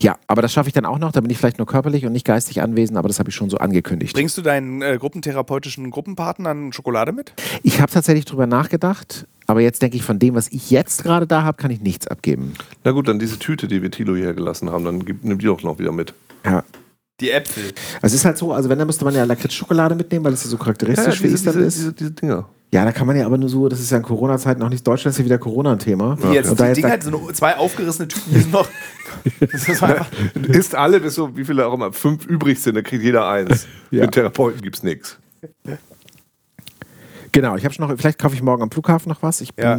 Ja, 0.00 0.16
aber 0.26 0.42
das 0.42 0.52
schaffe 0.52 0.68
ich 0.68 0.72
dann 0.72 0.84
auch 0.84 0.98
noch. 0.98 1.12
Da 1.12 1.20
bin 1.20 1.30
ich 1.30 1.38
vielleicht 1.38 1.58
nur 1.58 1.66
körperlich 1.66 2.06
und 2.06 2.12
nicht 2.12 2.24
geistig 2.24 2.62
anwesend, 2.62 2.98
aber 2.98 3.08
das 3.08 3.18
habe 3.18 3.30
ich 3.30 3.34
schon 3.34 3.50
so 3.50 3.58
angekündigt. 3.58 4.14
Bringst 4.14 4.38
du 4.38 4.42
deinen 4.42 4.82
äh, 4.82 4.96
gruppentherapeutischen 4.98 5.90
Gruppenpartnern 5.90 6.72
Schokolade 6.72 7.12
mit? 7.12 7.32
Ich 7.62 7.80
habe 7.80 7.90
tatsächlich 7.90 8.24
drüber 8.24 8.46
nachgedacht, 8.46 9.26
aber 9.46 9.60
jetzt 9.60 9.82
denke 9.82 9.96
ich, 9.96 10.02
von 10.02 10.18
dem, 10.18 10.34
was 10.34 10.48
ich 10.48 10.70
jetzt 10.70 11.02
gerade 11.02 11.26
da 11.26 11.42
habe, 11.42 11.56
kann 11.56 11.70
ich 11.70 11.80
nichts 11.80 12.06
abgeben. 12.06 12.54
Na 12.84 12.92
gut, 12.92 13.08
dann 13.08 13.18
diese 13.18 13.38
Tüte, 13.38 13.68
die 13.68 13.82
wir 13.82 13.90
Tilo 13.90 14.14
hierher 14.14 14.34
gelassen 14.34 14.70
haben, 14.70 14.84
dann 14.84 15.04
gib, 15.04 15.24
nimm 15.24 15.38
die 15.38 15.46
doch 15.46 15.62
noch 15.62 15.78
wieder 15.78 15.92
mit. 15.92 16.14
Ja. 16.44 16.62
Die 17.20 17.30
Äpfel. 17.30 17.72
Also 18.02 18.14
es 18.14 18.20
ist 18.20 18.24
halt 18.26 18.36
so, 18.36 18.52
also 18.52 18.68
wenn, 18.68 18.78
dann 18.78 18.86
müsste 18.86 19.04
man 19.04 19.14
ja 19.14 19.24
Lakritz-Schokolade 19.24 19.94
mitnehmen, 19.94 20.24
weil 20.24 20.32
das 20.32 20.44
ja 20.44 20.50
so 20.50 20.58
charakteristisch 20.58 21.16
für 21.18 21.28
diese, 21.28 21.34
Island 21.48 21.56
diese, 21.56 21.66
ist. 21.66 21.76
diese, 21.78 21.92
diese 21.94 22.10
Dinger. 22.10 22.48
Ja, 22.72 22.84
da 22.84 22.92
kann 22.92 23.06
man 23.06 23.16
ja 23.16 23.24
aber 23.24 23.38
nur 23.38 23.48
so, 23.48 23.68
das 23.68 23.80
ist 23.80 23.90
ja 23.90 23.96
in 23.96 24.02
Corona-Zeiten 24.02 24.62
auch 24.62 24.68
nicht, 24.68 24.86
Deutschland 24.86 25.14
ist 25.14 25.18
ja 25.18 25.24
wieder 25.24 25.38
Corona 25.38 25.72
ein 25.72 25.78
Thema. 25.78 26.18
Die 26.22 26.28
jetzt, 26.34 26.50
Und 26.50 26.60
da 26.60 26.68
die 26.68 26.82
Dinger, 26.82 26.98
da- 26.98 27.04
so 27.10 27.16
eine, 27.16 27.32
zwei 27.32 27.56
aufgerissene 27.56 28.08
Tüten, 28.08 28.32
die 28.34 28.40
sind 28.40 28.52
noch. 28.52 28.68
Das 29.40 29.66
ist 29.66 29.82
einfach, 29.82 30.06
Isst 30.48 30.74
alle, 30.74 31.00
bis 31.00 31.14
so, 31.14 31.34
wie 31.36 31.44
viele 31.44 31.66
auch 31.66 31.72
immer, 31.72 31.90
fünf 31.92 32.26
übrig 32.26 32.60
sind, 32.60 32.74
dann 32.74 32.84
kriegt 32.84 33.02
jeder 33.02 33.26
eins. 33.26 33.66
Ja. 33.90 34.02
Mit 34.02 34.12
Therapeuten 34.12 34.60
gibt's 34.60 34.82
nichts. 34.82 35.16
Genau, 37.36 37.54
ich 37.54 37.66
habe 37.66 37.74
schon 37.74 37.86
noch, 37.86 37.94
vielleicht 37.98 38.18
kaufe 38.18 38.34
ich 38.34 38.42
morgen 38.42 38.62
am 38.62 38.70
Flughafen 38.70 39.10
noch 39.10 39.22
was. 39.22 39.42
Ich, 39.42 39.52
bin, 39.52 39.62
Ja. 39.62 39.76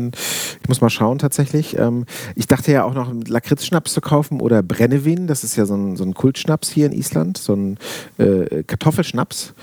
ich 0.62 0.70
muss 0.70 0.80
mal 0.80 0.92
schauen 0.92 1.18
tatsächlich. 1.18 1.76
Ähm, 1.76 2.06
ich 2.36 2.46
dachte 2.46 2.72
ja 2.72 2.84
auch 2.84 2.94
noch 2.94 3.10
einen 3.10 3.22
Lakritzschnaps 3.22 3.94
zu 3.94 4.00
kaufen 4.00 4.42
oder 4.42 4.62
Brennevin. 4.62 5.26
Das 5.26 5.44
ist 5.44 5.56
ja 5.56 5.66
so 5.66 5.74
ein, 5.74 5.96
so 5.96 6.04
ein 6.04 6.14
Kultschnaps 6.14 6.70
hier 6.70 6.86
in 6.86 6.92
Island, 6.92 7.40
so 7.40 7.56
ein 7.56 7.80
äh, 8.20 8.62
Kartoffelschnaps. 8.62 9.56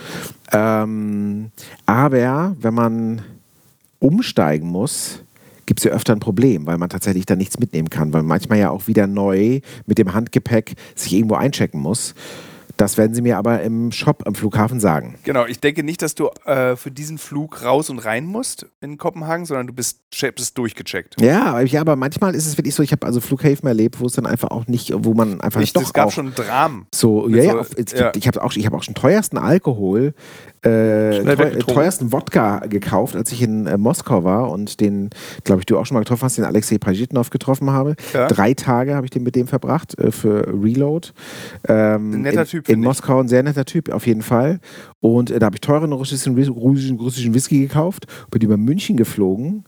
Ähm, 0.50 1.52
aber 1.86 2.56
wenn 2.60 2.74
man 2.74 3.22
umsteigen 4.00 4.68
muss, 4.68 5.20
gibt 5.66 5.78
es 5.78 5.84
ja 5.84 5.92
öfter 5.92 6.14
ein 6.14 6.20
Problem, 6.20 6.66
weil 6.66 6.78
man 6.78 6.88
tatsächlich 6.88 7.26
dann 7.26 7.38
nichts 7.38 7.60
mitnehmen 7.60 7.90
kann, 7.90 8.12
weil 8.12 8.22
man 8.22 8.28
manchmal 8.40 8.58
ja 8.58 8.70
auch 8.70 8.88
wieder 8.88 9.06
neu 9.06 9.60
mit 9.86 9.98
dem 9.98 10.14
Handgepäck 10.14 10.74
sich 10.96 11.12
irgendwo 11.12 11.36
einchecken 11.36 11.80
muss. 11.80 12.16
Das 12.76 12.98
werden 12.98 13.14
sie 13.14 13.22
mir 13.22 13.38
aber 13.38 13.62
im 13.62 13.92
Shop 13.92 14.24
am 14.26 14.34
Flughafen 14.34 14.80
sagen. 14.80 15.14
genau, 15.22 15.46
ich 15.46 15.60
denke 15.60 15.84
nicht, 15.84 16.02
dass 16.02 16.14
du 16.16 16.28
äh, 16.44 16.74
für 16.76 16.90
diesen 16.90 17.18
Flug 17.18 17.62
raus 17.64 17.88
und 17.88 18.00
rein 18.00 18.26
musst 18.26 18.66
in 18.80 18.98
Kopenhagen, 18.98 19.46
sondern 19.46 19.68
du 19.68 19.72
bist, 19.72 20.00
bist 20.34 20.58
durchgecheckt. 20.58 21.20
Ja, 21.20 21.44
aber- 21.44 21.62
ja, 21.64 21.80
aber 21.80 21.94
manchmal 21.96 22.34
ist 22.34 22.46
es 22.46 22.56
wirklich 22.58 22.74
so, 22.74 22.82
ich 22.82 22.90
habe 22.92 23.06
also 23.06 23.20
Flughäfen 23.20 23.68
erlebt, 23.68 24.00
wo 24.00 24.06
es 24.06 24.14
dann 24.14 24.26
einfach 24.26 24.50
auch 24.50 24.66
nicht, 24.66 24.92
wo 24.96 25.14
man 25.14 25.40
einfach 25.40 25.60
Ich, 25.60 25.72
doch 25.72 25.82
es 25.82 25.92
gab 25.92 26.08
auch 26.08 26.12
schon 26.12 26.34
Dramen. 26.34 26.86
so, 26.92 27.28
ja, 27.28 27.42
ja, 27.44 27.52
so- 27.52 27.58
auf, 27.60 27.68
ja. 27.78 27.84
Gibt, 28.10 28.16
ich 28.16 28.26
habe 28.26 28.42
auch, 28.42 28.52
ich 28.56 28.66
hab 28.66 28.74
auch 28.74 28.82
schon 28.82 28.94
teuersten 28.94 29.38
Alkohol, 29.38 30.14
äh, 30.64 31.20
Schnell 31.20 31.36
teu, 31.36 31.44
weggetrunken. 31.44 31.74
teuersten 31.74 32.12
Wodka 32.12 32.58
gekauft, 32.60 33.16
als 33.16 33.32
ich 33.32 33.42
in 33.42 33.66
äh, 33.66 33.76
Moskau 33.76 34.24
war 34.24 34.50
und 34.50 34.80
den, 34.80 35.10
glaube 35.44 35.60
ich, 35.60 35.66
du 35.66 35.78
auch 35.78 35.86
schon 35.86 35.94
mal 35.94 36.00
getroffen 36.00 36.22
hast, 36.22 36.38
den 36.38 36.44
Alexei 36.44 36.78
Pajitnov 36.78 37.30
getroffen 37.30 37.70
habe. 37.70 37.96
Ja. 38.12 38.28
Drei 38.28 38.54
Tage 38.54 38.94
habe 38.94 39.06
ich 39.06 39.10
den 39.10 39.22
mit 39.22 39.36
dem 39.36 39.46
verbracht 39.46 39.98
äh, 39.98 40.10
für 40.10 40.46
Reload. 40.48 41.08
Ähm, 41.68 42.12
Ein 42.12 42.22
netter 42.22 42.42
in, 42.42 42.46
Typ, 42.46 42.68
In 42.68 42.80
ich. 42.80 42.84
Moskau 42.84 43.20
ein 43.20 43.28
sehr 43.28 43.42
netter 43.42 43.64
Typ, 43.64 43.90
auf 43.90 44.06
jeden 44.06 44.22
Fall. 44.22 44.60
Und 45.00 45.30
äh, 45.30 45.38
da 45.38 45.46
habe 45.46 45.56
ich 45.56 45.60
teuren 45.60 45.92
russischen, 45.92 46.36
russischen, 46.36 46.98
russischen 46.98 47.34
Whisky 47.34 47.60
gekauft, 47.60 48.06
bin 48.30 48.40
über 48.42 48.56
München 48.56 48.96
geflogen 48.96 49.64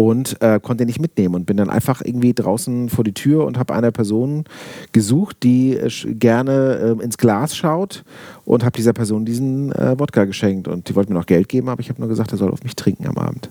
und 0.00 0.40
äh, 0.40 0.58
konnte 0.62 0.86
nicht 0.86 0.98
mitnehmen 0.98 1.34
und 1.34 1.44
bin 1.44 1.58
dann 1.58 1.68
einfach 1.68 2.00
irgendwie 2.02 2.32
draußen 2.32 2.88
vor 2.88 3.04
die 3.04 3.12
Tür 3.12 3.44
und 3.44 3.58
habe 3.58 3.74
eine 3.74 3.92
Person 3.92 4.44
gesucht, 4.92 5.42
die 5.42 5.76
äh, 5.76 5.90
gerne 6.14 6.96
äh, 6.98 7.04
ins 7.04 7.18
Glas 7.18 7.54
schaut 7.54 8.02
und 8.46 8.64
habe 8.64 8.74
dieser 8.74 8.94
Person 8.94 9.26
diesen 9.26 9.72
äh, 9.72 9.98
Wodka 9.98 10.24
geschenkt 10.24 10.68
und 10.68 10.88
die 10.88 10.96
wollte 10.96 11.12
mir 11.12 11.18
noch 11.18 11.26
Geld 11.26 11.50
geben, 11.50 11.68
aber 11.68 11.80
ich 11.82 11.90
habe 11.90 12.00
nur 12.00 12.08
gesagt, 12.08 12.32
er 12.32 12.38
soll 12.38 12.50
auf 12.50 12.62
mich 12.62 12.76
trinken 12.76 13.06
am 13.08 13.18
Abend. 13.18 13.50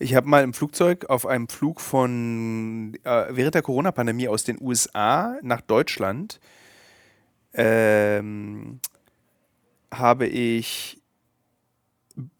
Ich 0.00 0.16
habe 0.16 0.28
mal 0.28 0.42
im 0.42 0.52
Flugzeug 0.52 1.08
auf 1.08 1.26
einem 1.26 1.48
Flug 1.48 1.80
von 1.80 2.94
äh, 3.04 3.26
während 3.30 3.54
der 3.54 3.62
Corona-Pandemie 3.62 4.26
aus 4.26 4.42
den 4.42 4.58
USA 4.60 5.36
nach 5.42 5.60
Deutschland 5.60 6.40
ähm, 7.54 8.80
habe 9.94 10.26
ich 10.26 10.97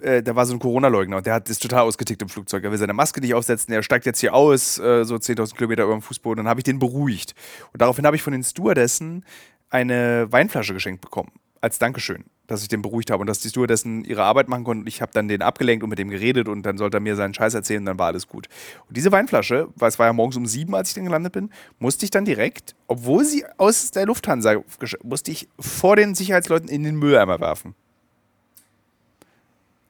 äh, 0.00 0.22
da 0.22 0.34
war 0.36 0.46
so 0.46 0.54
ein 0.54 0.58
Corona-Leugner 0.58 1.18
und 1.18 1.26
der 1.26 1.34
hat 1.34 1.48
ist 1.48 1.62
total 1.62 1.82
ausgetickt 1.82 2.22
im 2.22 2.28
Flugzeug. 2.28 2.64
Er 2.64 2.70
will 2.70 2.78
seine 2.78 2.92
Maske 2.92 3.20
nicht 3.20 3.34
aufsetzen, 3.34 3.72
er 3.72 3.82
steigt 3.82 4.06
jetzt 4.06 4.20
hier 4.20 4.34
aus, 4.34 4.78
äh, 4.78 5.04
so 5.04 5.16
10.000 5.16 5.56
Kilometer 5.56 5.84
über 5.84 5.92
dem 5.92 6.02
Fußboden. 6.02 6.38
Dann 6.38 6.48
habe 6.48 6.60
ich 6.60 6.64
den 6.64 6.78
beruhigt. 6.78 7.34
Und 7.72 7.82
daraufhin 7.82 8.06
habe 8.06 8.16
ich 8.16 8.22
von 8.22 8.32
den 8.32 8.44
Stewardessen 8.44 9.24
eine 9.70 10.26
Weinflasche 10.30 10.74
geschenkt 10.74 11.00
bekommen. 11.00 11.30
Als 11.60 11.78
Dankeschön, 11.78 12.24
dass 12.46 12.62
ich 12.62 12.68
den 12.68 12.82
beruhigt 12.82 13.10
habe 13.10 13.20
und 13.20 13.26
dass 13.26 13.40
die 13.40 13.48
Stewardessen 13.48 14.04
ihre 14.04 14.22
Arbeit 14.22 14.48
machen 14.48 14.62
konnten. 14.62 14.86
Ich 14.86 15.02
habe 15.02 15.10
dann 15.12 15.26
den 15.26 15.42
abgelenkt 15.42 15.82
und 15.82 15.90
mit 15.90 15.98
dem 15.98 16.08
geredet 16.08 16.48
und 16.48 16.62
dann 16.62 16.78
sollte 16.78 16.98
er 16.98 17.00
mir 17.00 17.16
seinen 17.16 17.34
Scheiß 17.34 17.54
erzählen 17.54 17.80
und 17.80 17.86
dann 17.86 17.98
war 17.98 18.06
alles 18.06 18.28
gut. 18.28 18.48
Und 18.86 18.96
diese 18.96 19.10
Weinflasche, 19.10 19.68
weil 19.74 19.88
es 19.88 19.98
war 19.98 20.06
ja 20.06 20.12
morgens 20.12 20.36
um 20.36 20.46
sieben, 20.46 20.74
als 20.74 20.90
ich 20.90 20.94
dann 20.94 21.04
gelandet 21.04 21.32
bin, 21.32 21.50
musste 21.80 22.04
ich 22.04 22.10
dann 22.10 22.24
direkt, 22.24 22.76
obwohl 22.86 23.24
sie 23.24 23.44
aus 23.56 23.90
der 23.90 24.06
Lufthansa, 24.06 24.62
musste 25.02 25.32
ich 25.32 25.48
vor 25.58 25.96
den 25.96 26.14
Sicherheitsleuten 26.14 26.68
in 26.68 26.84
den 26.84 26.94
Mülleimer 26.94 27.40
werfen. 27.40 27.74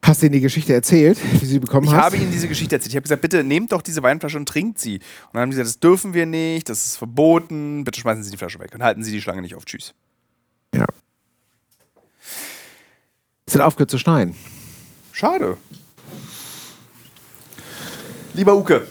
Hast 0.09 0.23
du 0.23 0.25
ihnen 0.25 0.33
die 0.33 0.41
Geschichte 0.41 0.73
erzählt, 0.73 1.19
wie 1.39 1.45
sie 1.45 1.59
bekommen 1.59 1.85
Ich 1.85 1.93
hast? 1.93 2.01
habe 2.05 2.17
ihnen 2.17 2.31
diese 2.31 2.47
Geschichte 2.47 2.75
erzählt. 2.75 2.89
Ich 2.93 2.95
habe 2.95 3.03
gesagt, 3.03 3.21
bitte 3.21 3.43
nehmt 3.43 3.71
doch 3.71 3.83
diese 3.83 4.01
Weinflasche 4.01 4.37
und 4.37 4.49
trinkt 4.49 4.79
sie. 4.79 4.95
Und 4.95 5.03
dann 5.33 5.43
haben 5.43 5.51
sie 5.51 5.59
gesagt, 5.59 5.75
das 5.75 5.79
dürfen 5.79 6.15
wir 6.15 6.25
nicht, 6.25 6.67
das 6.67 6.83
ist 6.83 6.97
verboten, 6.97 7.83
bitte 7.83 7.99
schmeißen 7.99 8.23
Sie 8.23 8.31
die 8.31 8.37
Flasche 8.37 8.57
weg 8.59 8.73
und 8.73 8.81
halten 8.81 9.03
Sie 9.03 9.11
die 9.11 9.21
Schlange 9.21 9.43
nicht 9.43 9.53
auf. 9.53 9.65
Tschüss. 9.65 9.93
ja. 10.73 10.87
Es 13.45 13.53
hat 13.53 13.61
aufgehört 13.61 13.91
zu 13.91 13.99
schneien. 13.99 14.35
Schade. 15.11 15.57
Lieber 18.33 18.55
Uke, 18.55 18.87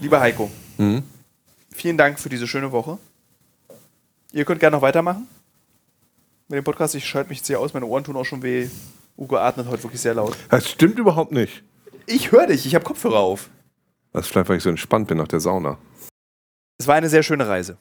lieber 0.00 0.20
Heiko, 0.20 0.50
vielen 1.72 1.96
Dank 1.96 2.18
für 2.18 2.28
diese 2.28 2.48
schöne 2.48 2.72
Woche. 2.72 2.98
Ihr 4.32 4.44
könnt 4.44 4.58
gerne 4.58 4.74
noch 4.76 4.82
weitermachen 4.82 5.28
mit 6.48 6.56
dem 6.56 6.64
Podcast. 6.64 6.96
Ich 6.96 7.04
schalte 7.04 7.28
mich 7.28 7.38
jetzt 7.38 7.46
hier 7.46 7.60
aus, 7.60 7.74
meine 7.74 7.86
Ohren 7.86 8.02
tun 8.02 8.16
auch 8.16 8.24
schon 8.24 8.42
weh. 8.42 8.68
Uke 9.20 9.38
atmet 9.40 9.66
heute 9.68 9.82
wirklich 9.84 10.00
sehr 10.00 10.14
laut. 10.14 10.36
Das 10.48 10.68
stimmt 10.70 10.98
überhaupt 10.98 11.30
nicht. 11.32 11.62
Ich 12.06 12.32
höre 12.32 12.46
dich, 12.46 12.64
ich 12.66 12.74
habe 12.74 12.84
Kopfhörer 12.84 13.18
auf. 13.18 13.50
Das 14.12 14.24
ist 14.26 14.32
vielleicht, 14.32 14.48
weil 14.48 14.56
ich 14.56 14.62
so 14.62 14.70
entspannt 14.70 15.06
bin 15.08 15.18
nach 15.18 15.28
der 15.28 15.40
Sauna. 15.40 15.78
Es 16.78 16.86
war 16.86 16.94
eine 16.96 17.08
sehr 17.10 17.22
schöne 17.22 17.46
Reise, 17.46 17.76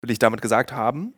will 0.00 0.10
ich 0.12 0.18
damit 0.20 0.40
gesagt 0.40 0.72
haben. 0.72 1.14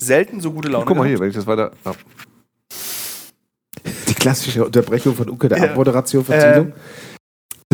Selten 0.00 0.40
so 0.40 0.52
gute 0.52 0.68
Laune. 0.68 0.84
Guck 0.84 0.96
mal 0.96 1.04
hier, 1.06 1.12
gehabt. 1.18 1.22
wenn 1.22 1.30
ich 1.30 1.36
das 1.36 1.46
weiter. 1.46 1.72
Ah, 1.84 1.94
Die 4.08 4.14
klassische 4.14 4.64
Unterbrechung 4.64 5.14
von 5.14 5.30
Uke 5.30 5.48
der 5.48 5.58
Ja. 5.58 5.64
Abmoderation 5.70 6.24
von 6.24 6.38
Tilo. 6.38 6.72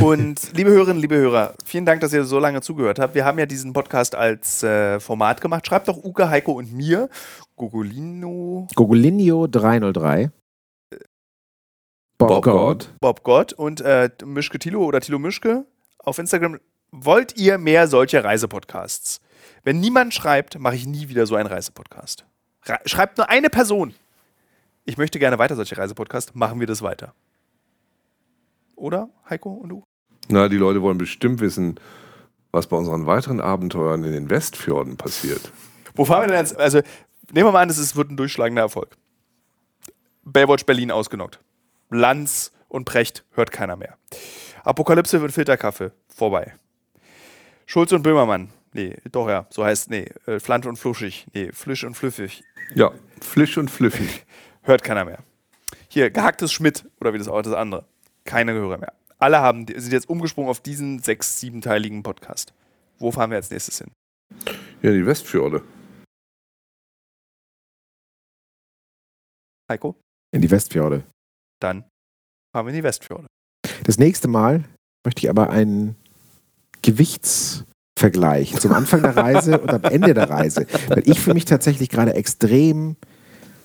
Und 0.00 0.56
liebe 0.56 0.70
Hörerinnen, 0.70 1.00
liebe 1.00 1.16
Hörer, 1.16 1.54
vielen 1.64 1.84
Dank, 1.84 2.00
dass 2.00 2.12
ihr 2.12 2.24
so 2.24 2.38
lange 2.38 2.60
zugehört 2.60 2.98
habt. 2.98 3.14
Wir 3.14 3.24
haben 3.24 3.38
ja 3.38 3.46
diesen 3.46 3.72
Podcast 3.72 4.14
als 4.14 4.62
äh, 4.62 5.00
Format 5.00 5.40
gemacht. 5.40 5.66
Schreibt 5.66 5.88
doch 5.88 5.96
Uke, 5.96 6.30
Heiko 6.30 6.52
und 6.52 6.72
mir. 6.72 7.08
Gogolino, 7.56 8.68
Gogolinio 8.74 9.48
303. 9.48 10.30
Bob, 12.16 12.28
Bob 12.28 12.44
God. 12.44 12.54
God. 12.54 12.94
Bob 13.00 13.22
Gott 13.24 13.52
und 13.52 13.80
äh, 13.80 14.10
Mischke 14.24 14.58
Tilo 14.58 14.84
oder 14.84 15.00
Tilo 15.00 15.18
Mischke 15.18 15.66
auf 15.98 16.18
Instagram. 16.18 16.58
Wollt 16.90 17.36
ihr 17.36 17.58
mehr 17.58 17.88
solche 17.88 18.22
Reisepodcasts? 18.22 19.20
Wenn 19.64 19.80
niemand 19.80 20.14
schreibt, 20.14 20.58
mache 20.58 20.76
ich 20.76 20.86
nie 20.86 21.08
wieder 21.08 21.26
so 21.26 21.34
einen 21.34 21.48
Reisepodcast. 21.48 22.24
Re 22.66 22.78
schreibt 22.86 23.18
nur 23.18 23.28
eine 23.28 23.50
Person. 23.50 23.94
Ich 24.84 24.96
möchte 24.96 25.18
gerne 25.18 25.38
weiter 25.38 25.56
solche 25.56 25.76
Reisepodcasts. 25.76 26.34
Machen 26.34 26.60
wir 26.60 26.66
das 26.66 26.82
weiter. 26.82 27.14
Oder, 28.78 29.08
Heiko 29.28 29.50
und 29.50 29.68
du? 29.70 29.84
Na, 30.28 30.48
die 30.48 30.56
Leute 30.56 30.82
wollen 30.82 30.98
bestimmt 30.98 31.40
wissen, 31.40 31.80
was 32.52 32.66
bei 32.66 32.76
unseren 32.76 33.06
weiteren 33.06 33.40
Abenteuern 33.40 34.04
in 34.04 34.12
den 34.12 34.30
Westfjorden 34.30 34.96
passiert. 34.96 35.52
Wo 35.94 36.04
fahren 36.04 36.22
wir 36.22 36.28
denn 36.28 36.38
jetzt? 36.38 36.56
Also, 36.56 36.78
nehmen 37.32 37.48
wir 37.48 37.52
mal 37.52 37.62
an, 37.62 37.70
es 37.70 37.96
wird 37.96 38.10
ein 38.10 38.16
durchschlagender 38.16 38.62
Erfolg. 38.62 38.96
Baywatch 40.24 40.64
Berlin 40.64 40.90
ausgenockt. 40.90 41.40
Lanz 41.90 42.52
und 42.68 42.84
Precht 42.84 43.24
hört 43.32 43.50
keiner 43.50 43.76
mehr. 43.76 43.96
Apokalypse 44.64 45.20
wird 45.20 45.32
Filterkaffee. 45.32 45.90
Vorbei. 46.08 46.54
Schulze 47.66 47.96
und 47.96 48.02
Böhmermann. 48.02 48.50
Nee, 48.74 48.96
doch 49.10 49.28
ja, 49.28 49.46
so 49.50 49.64
heißt, 49.64 49.90
nee, 49.90 50.10
äh, 50.26 50.38
Flansch 50.40 50.66
und 50.66 50.76
Fluschig. 50.76 51.26
Nee, 51.32 51.50
Flisch 51.52 51.84
und 51.84 51.94
Flüffig. 51.94 52.44
Ja, 52.74 52.92
flisch 53.20 53.56
und 53.56 53.70
flüffig. 53.70 54.26
Hört 54.62 54.84
keiner 54.84 55.06
mehr. 55.06 55.20
Hier, 55.88 56.10
gehacktes 56.10 56.52
Schmidt 56.52 56.84
oder 57.00 57.14
wie 57.14 57.18
das 57.18 57.28
auch 57.28 57.40
das 57.40 57.54
andere. 57.54 57.86
Keine 58.28 58.52
Gehörer 58.52 58.76
mehr. 58.76 58.92
Alle 59.18 59.38
haben, 59.38 59.64
sind 59.66 59.90
jetzt 59.90 60.06
umgesprungen 60.06 60.50
auf 60.50 60.60
diesen 60.60 60.98
sechs-, 60.98 61.40
siebenteiligen 61.40 62.02
Podcast. 62.02 62.52
Wo 62.98 63.10
fahren 63.10 63.30
wir 63.30 63.38
als 63.38 63.50
nächstes 63.50 63.78
hin? 63.78 63.90
Ja, 64.82 64.92
die 64.92 65.06
Westfjorde. 65.06 65.62
Heiko? 69.70 69.96
In 70.30 70.42
die 70.42 70.50
Westfjorde. 70.50 71.04
Dann 71.58 71.84
fahren 72.52 72.66
wir 72.66 72.70
in 72.70 72.76
die 72.76 72.82
Westfjorde. 72.82 73.28
Das 73.84 73.98
nächste 73.98 74.28
Mal 74.28 74.62
möchte 75.06 75.22
ich 75.22 75.30
aber 75.30 75.48
einen 75.48 75.96
Gewichtsvergleich 76.82 78.60
zum 78.60 78.72
Anfang 78.72 79.00
der 79.00 79.16
Reise 79.16 79.58
und 79.58 79.70
am 79.70 79.84
Ende 79.84 80.12
der 80.12 80.28
Reise. 80.28 80.66
Weil 80.88 81.08
ich 81.08 81.18
fühle 81.18 81.32
mich 81.32 81.46
tatsächlich 81.46 81.88
gerade 81.88 82.12
extrem 82.12 82.96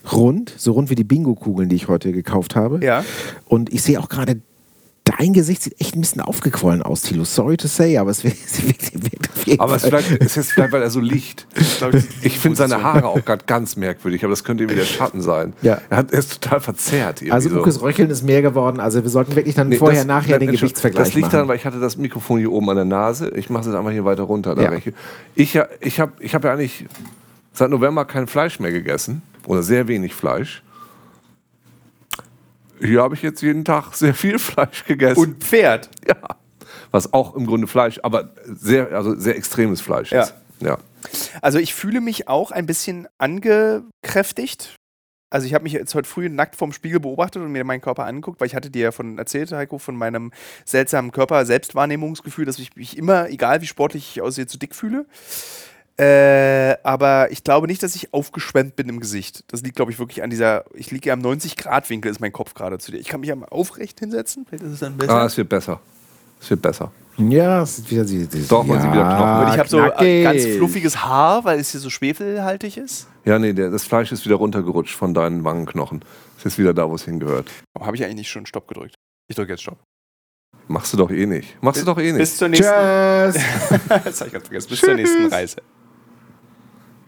rund, 0.10 0.54
so 0.58 0.72
rund 0.72 0.90
wie 0.90 0.96
die 0.96 1.04
Bingo-Kugeln, 1.04 1.68
die 1.68 1.76
ich 1.76 1.90
heute 1.90 2.14
gekauft 2.14 2.56
habe. 2.56 2.80
Ja. 2.82 3.04
Und 3.46 3.74
ich 3.74 3.84
sehe 3.84 4.00
auch 4.00 4.08
gerade, 4.08 4.42
dein 5.06 5.34
Gesicht 5.34 5.62
sieht 5.64 5.80
echt 5.82 5.96
ein 5.96 6.02
bisschen 6.02 6.22
aufgequollen 6.22 6.82
aus, 6.82 7.02
Tilo. 7.02 7.26
Sorry 7.26 7.58
to 7.58 7.68
say, 7.68 7.98
aber 7.98 8.12
es 8.12 8.24
wirkt, 8.24 8.38
es 8.46 8.60
auf 8.60 9.46
jeden 9.48 9.60
Aber 9.60 9.76
es, 9.76 9.82
Fall. 9.82 10.02
vielleicht, 10.02 10.22
es 10.24 10.38
ist 10.38 10.52
vielleicht, 10.54 10.72
weil 10.72 10.82
er 10.82 10.90
so 10.90 11.00
liegt. 11.02 11.46
Ich 12.22 12.40
finde 12.40 12.56
seine 12.58 12.82
Haare 12.82 13.08
auch 13.08 13.24
gerade 13.26 13.44
ganz 13.46 13.76
merkwürdig, 13.76 14.24
aber 14.24 14.32
das 14.32 14.44
könnte 14.46 14.64
irgendwie 14.64 14.80
der 14.80 14.86
Schatten 14.86 15.22
sein. 15.22 15.54
Ja. 15.62 15.82
Er, 15.90 15.98
hat, 15.98 16.12
er 16.14 16.20
ist 16.20 16.42
total 16.42 16.62
verzerrt. 16.62 17.22
Also 17.30 17.50
so. 17.50 17.60
Ukes 17.60 17.82
Röcheln 17.82 18.10
ist 18.10 18.24
mehr 18.24 18.42
geworden. 18.42 18.80
Also 18.80 19.04
wir 19.04 19.10
sollten 19.10 19.36
wirklich 19.36 19.56
dann 19.56 19.68
Nee, 19.70 19.78
vorher, 19.78 20.00
das- 20.00 20.08
nachher 20.08 20.40
den 20.40 20.50
das- 20.52 20.62
Gewichtsvergleich 20.62 21.08
Das 21.08 21.14
liegt 21.16 21.26
machen. 21.26 21.32
daran, 21.34 21.48
weil 21.50 21.58
ich 21.58 21.66
hatte 21.66 21.80
das 21.82 21.98
Mikrofon 21.98 22.40
hier 22.40 22.52
oben 22.52 22.70
an 22.70 22.78
der 22.78 22.86
Nase. 22.86 23.30
Ich 23.36 23.50
mache 23.50 23.70
es 23.70 23.76
einfach 23.76 23.92
hier 23.92 24.06
weiter 24.06 24.24
runter. 24.24 24.60
Ja. 24.62 24.72
Ich, 25.36 25.60
ich 25.82 26.00
habe 26.00 26.14
ich 26.20 26.34
hab 26.34 26.44
ja 26.46 26.54
eigentlich 26.54 26.86
seit 27.52 27.70
November 27.70 28.06
kein 28.06 28.28
Fleisch 28.28 28.60
mehr 28.62 28.72
gegessen. 28.72 29.22
Oder 29.46 29.62
sehr 29.64 29.90
wenig 29.90 30.14
Fleisch. 30.14 30.64
Hier 32.84 33.02
habe 33.02 33.16
ich 33.16 33.22
jetzt 33.22 33.42
jeden 33.42 33.66
Tag 33.66 33.94
sehr 33.94 34.14
viel 34.14 34.40
Fleisch 34.40 34.86
gegessen. 34.86 35.20
Und 35.20 35.44
Pferd. 35.44 35.90
ja. 36.08 36.16
Was 36.92 37.12
auch 37.14 37.36
im 37.36 37.46
Grunde 37.48 37.66
Fleisch, 37.68 38.00
aber 38.04 38.34
sehr, 38.46 38.92
also 38.92 39.16
sehr 39.20 39.36
extremes 39.36 39.82
Fleisch 39.82 40.12
Ja. 40.12 40.24
ist. 40.24 40.36
Ja. 40.60 40.78
Also 41.42 41.60
ich 41.60 41.74
fühle 41.74 42.02
mich 42.02 42.28
auch 42.28 42.52
ein 42.52 42.66
bisschen 42.66 43.08
angekräftigt. 43.18 44.76
Also 45.30 45.48
ich 45.48 45.56
habe 45.56 45.64
mich 45.64 45.74
jetzt 45.74 45.96
heute 45.96 46.08
früh 46.08 46.30
nackt 46.30 46.56
vorm 46.56 46.72
Spiegel 46.74 47.00
beobachtet 47.00 47.42
und 47.42 47.52
mir 47.52 47.64
meinen 47.64 47.82
Körper 47.82 48.06
angeguckt, 48.06 48.40
weil 48.40 48.46
ich 48.48 48.54
hatte 48.56 48.70
dir 48.70 48.84
ja 48.84 48.92
von 48.92 49.18
erzählt, 49.18 49.52
Heiko, 49.52 49.80
von 49.80 49.96
meinem 49.96 50.32
seltsamen 50.64 51.12
Körper-Selbstwahrnehmungsgefühl, 51.12 52.46
dass 52.46 52.60
ich 52.60 52.76
mich 52.76 52.96
immer, 52.98 53.30
egal 53.30 53.62
wie 53.62 53.66
sportlich 53.68 54.12
ich 54.16 54.22
aussehe, 54.22 54.46
zu 54.46 54.60
dick 54.60 54.76
fühle. 54.76 55.08
Äh, 55.98 56.76
aber 56.84 57.32
ich 57.32 57.44
glaube 57.44 57.68
nicht, 57.68 57.84
dass 57.84 57.96
ich 57.96 58.14
aufgeschwemmt 58.14 58.76
bin 58.76 58.90
im 58.90 59.00
Gesicht. 59.00 59.44
Das 59.48 59.62
liegt, 59.62 59.76
glaube 59.76 59.92
ich, 59.92 60.00
wirklich 60.00 60.24
an 60.24 60.30
dieser, 60.32 60.66
ich 60.74 60.90
liege 60.90 61.10
ja 61.10 61.14
am 61.14 61.22
90-Grad-Winkel, 61.22 62.10
ist 62.12 62.20
mein 62.20 62.34
Kopf 62.34 62.54
gerade 62.56 62.80
zu 62.80 62.92
dir. 62.92 62.98
Ich 62.98 63.08
kann 63.08 63.20
mich 63.20 63.30
ja 63.30 63.36
mal 63.36 63.48
aufrecht 63.50 64.00
hinsetzen, 64.00 64.46
vielleicht 64.48 64.64
ist 64.64 64.72
es 64.72 64.80
dann 64.80 64.98
besser. 64.98 65.14
Ah, 65.14 65.26
es 65.26 65.38
wird 65.38 65.50
besser. 65.50 65.80
Es 66.42 66.50
wird 66.50 66.62
besser. 66.62 66.92
Ja, 67.18 67.62
es 67.62 67.78
ist 67.78 67.92
wieder 67.92 68.06
sie. 68.06 68.26
sie- 68.26 68.48
Doch, 68.48 68.64
man 68.66 68.82
sieht 68.82 68.92
wieder 68.92 69.04
Knochen. 69.16 69.46
und 69.46 69.54
ich 69.54 69.60
habe 69.60 69.70
so 69.70 69.80
äh, 70.04 70.24
ganz 70.24 70.46
fluffiges 70.58 71.04
Haar, 71.06 71.46
weil 71.46 71.60
es 71.60 71.70
hier 71.72 71.80
so 71.80 71.92
schwefelhaltig 71.92 72.78
ist. 72.78 73.08
Ja, 73.24 73.38
nee, 73.38 73.54
der, 73.54 73.70
das 73.70 73.84
Fleisch 73.84 74.12
ist 74.12 74.26
wieder 74.26 74.36
runtergerutscht 74.36 74.96
von 74.96 75.14
deinen 75.14 75.44
Wangenknochen. 75.44 76.04
Es 76.40 76.46
ist 76.46 76.58
wieder 76.58 76.74
da, 76.74 76.90
wo 76.90 76.96
es 76.96 77.06
hingehört. 77.06 77.50
Warum 77.76 77.86
habe 77.86 77.96
ich 77.96 78.04
eigentlich 78.04 78.16
nicht 78.16 78.30
schon 78.32 78.48
Stopp 78.48 78.68
gedrückt? 78.68 78.96
Ich 79.30 79.36
drücke 79.36 79.52
jetzt 79.54 79.62
Stopp. 79.62 79.78
Machst 80.68 80.92
du 80.92 80.98
doch 80.98 81.12
eh 81.12 81.26
nicht. 81.28 81.62
Machst 81.62 81.82
du 81.82 81.86
doch 81.86 81.98
eh 82.00 82.12
nicht. 82.12 82.18
Bis 82.18 82.36
zur 82.38 82.48
nächsten, 82.50 82.66
Tschüss. 82.66 83.36
das 84.04 84.20
hab 84.22 84.28
ich 84.28 84.34
ganz 84.34 84.46
vergessen. 84.48 84.70
Bis 84.70 84.80
zur 84.82 84.96
nächsten 84.96 85.28
Reise. 85.28 85.58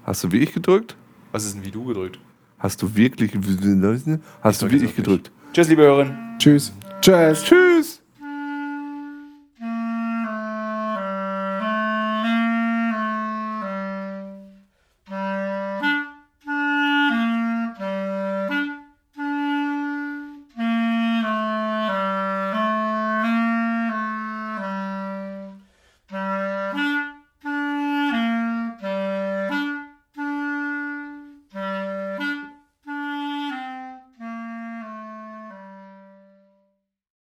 Hast 0.06 0.24
du 0.24 0.32
wie 0.32 0.38
ich 0.38 0.54
gedrückt? 0.54 0.96
Was 1.32 1.46
ist 1.46 1.56
denn 1.56 1.66
wie 1.66 1.72
du 1.72 1.84
gedrückt? 1.84 2.20
Hast 2.60 2.80
du 2.84 2.96
wirklich. 2.96 3.32
Hast 3.34 4.62
du 4.62 4.68
drück 4.68 4.82
wie 4.82 4.86
ich 4.86 4.96
gedrückt? 4.96 5.32
Tschüss, 5.52 5.68
liebe 5.68 5.82
Hörerinnen. 5.82 6.38
Tschüss. 6.38 6.72
Tschüss. 7.02 7.44
Tschüss. 7.44 7.95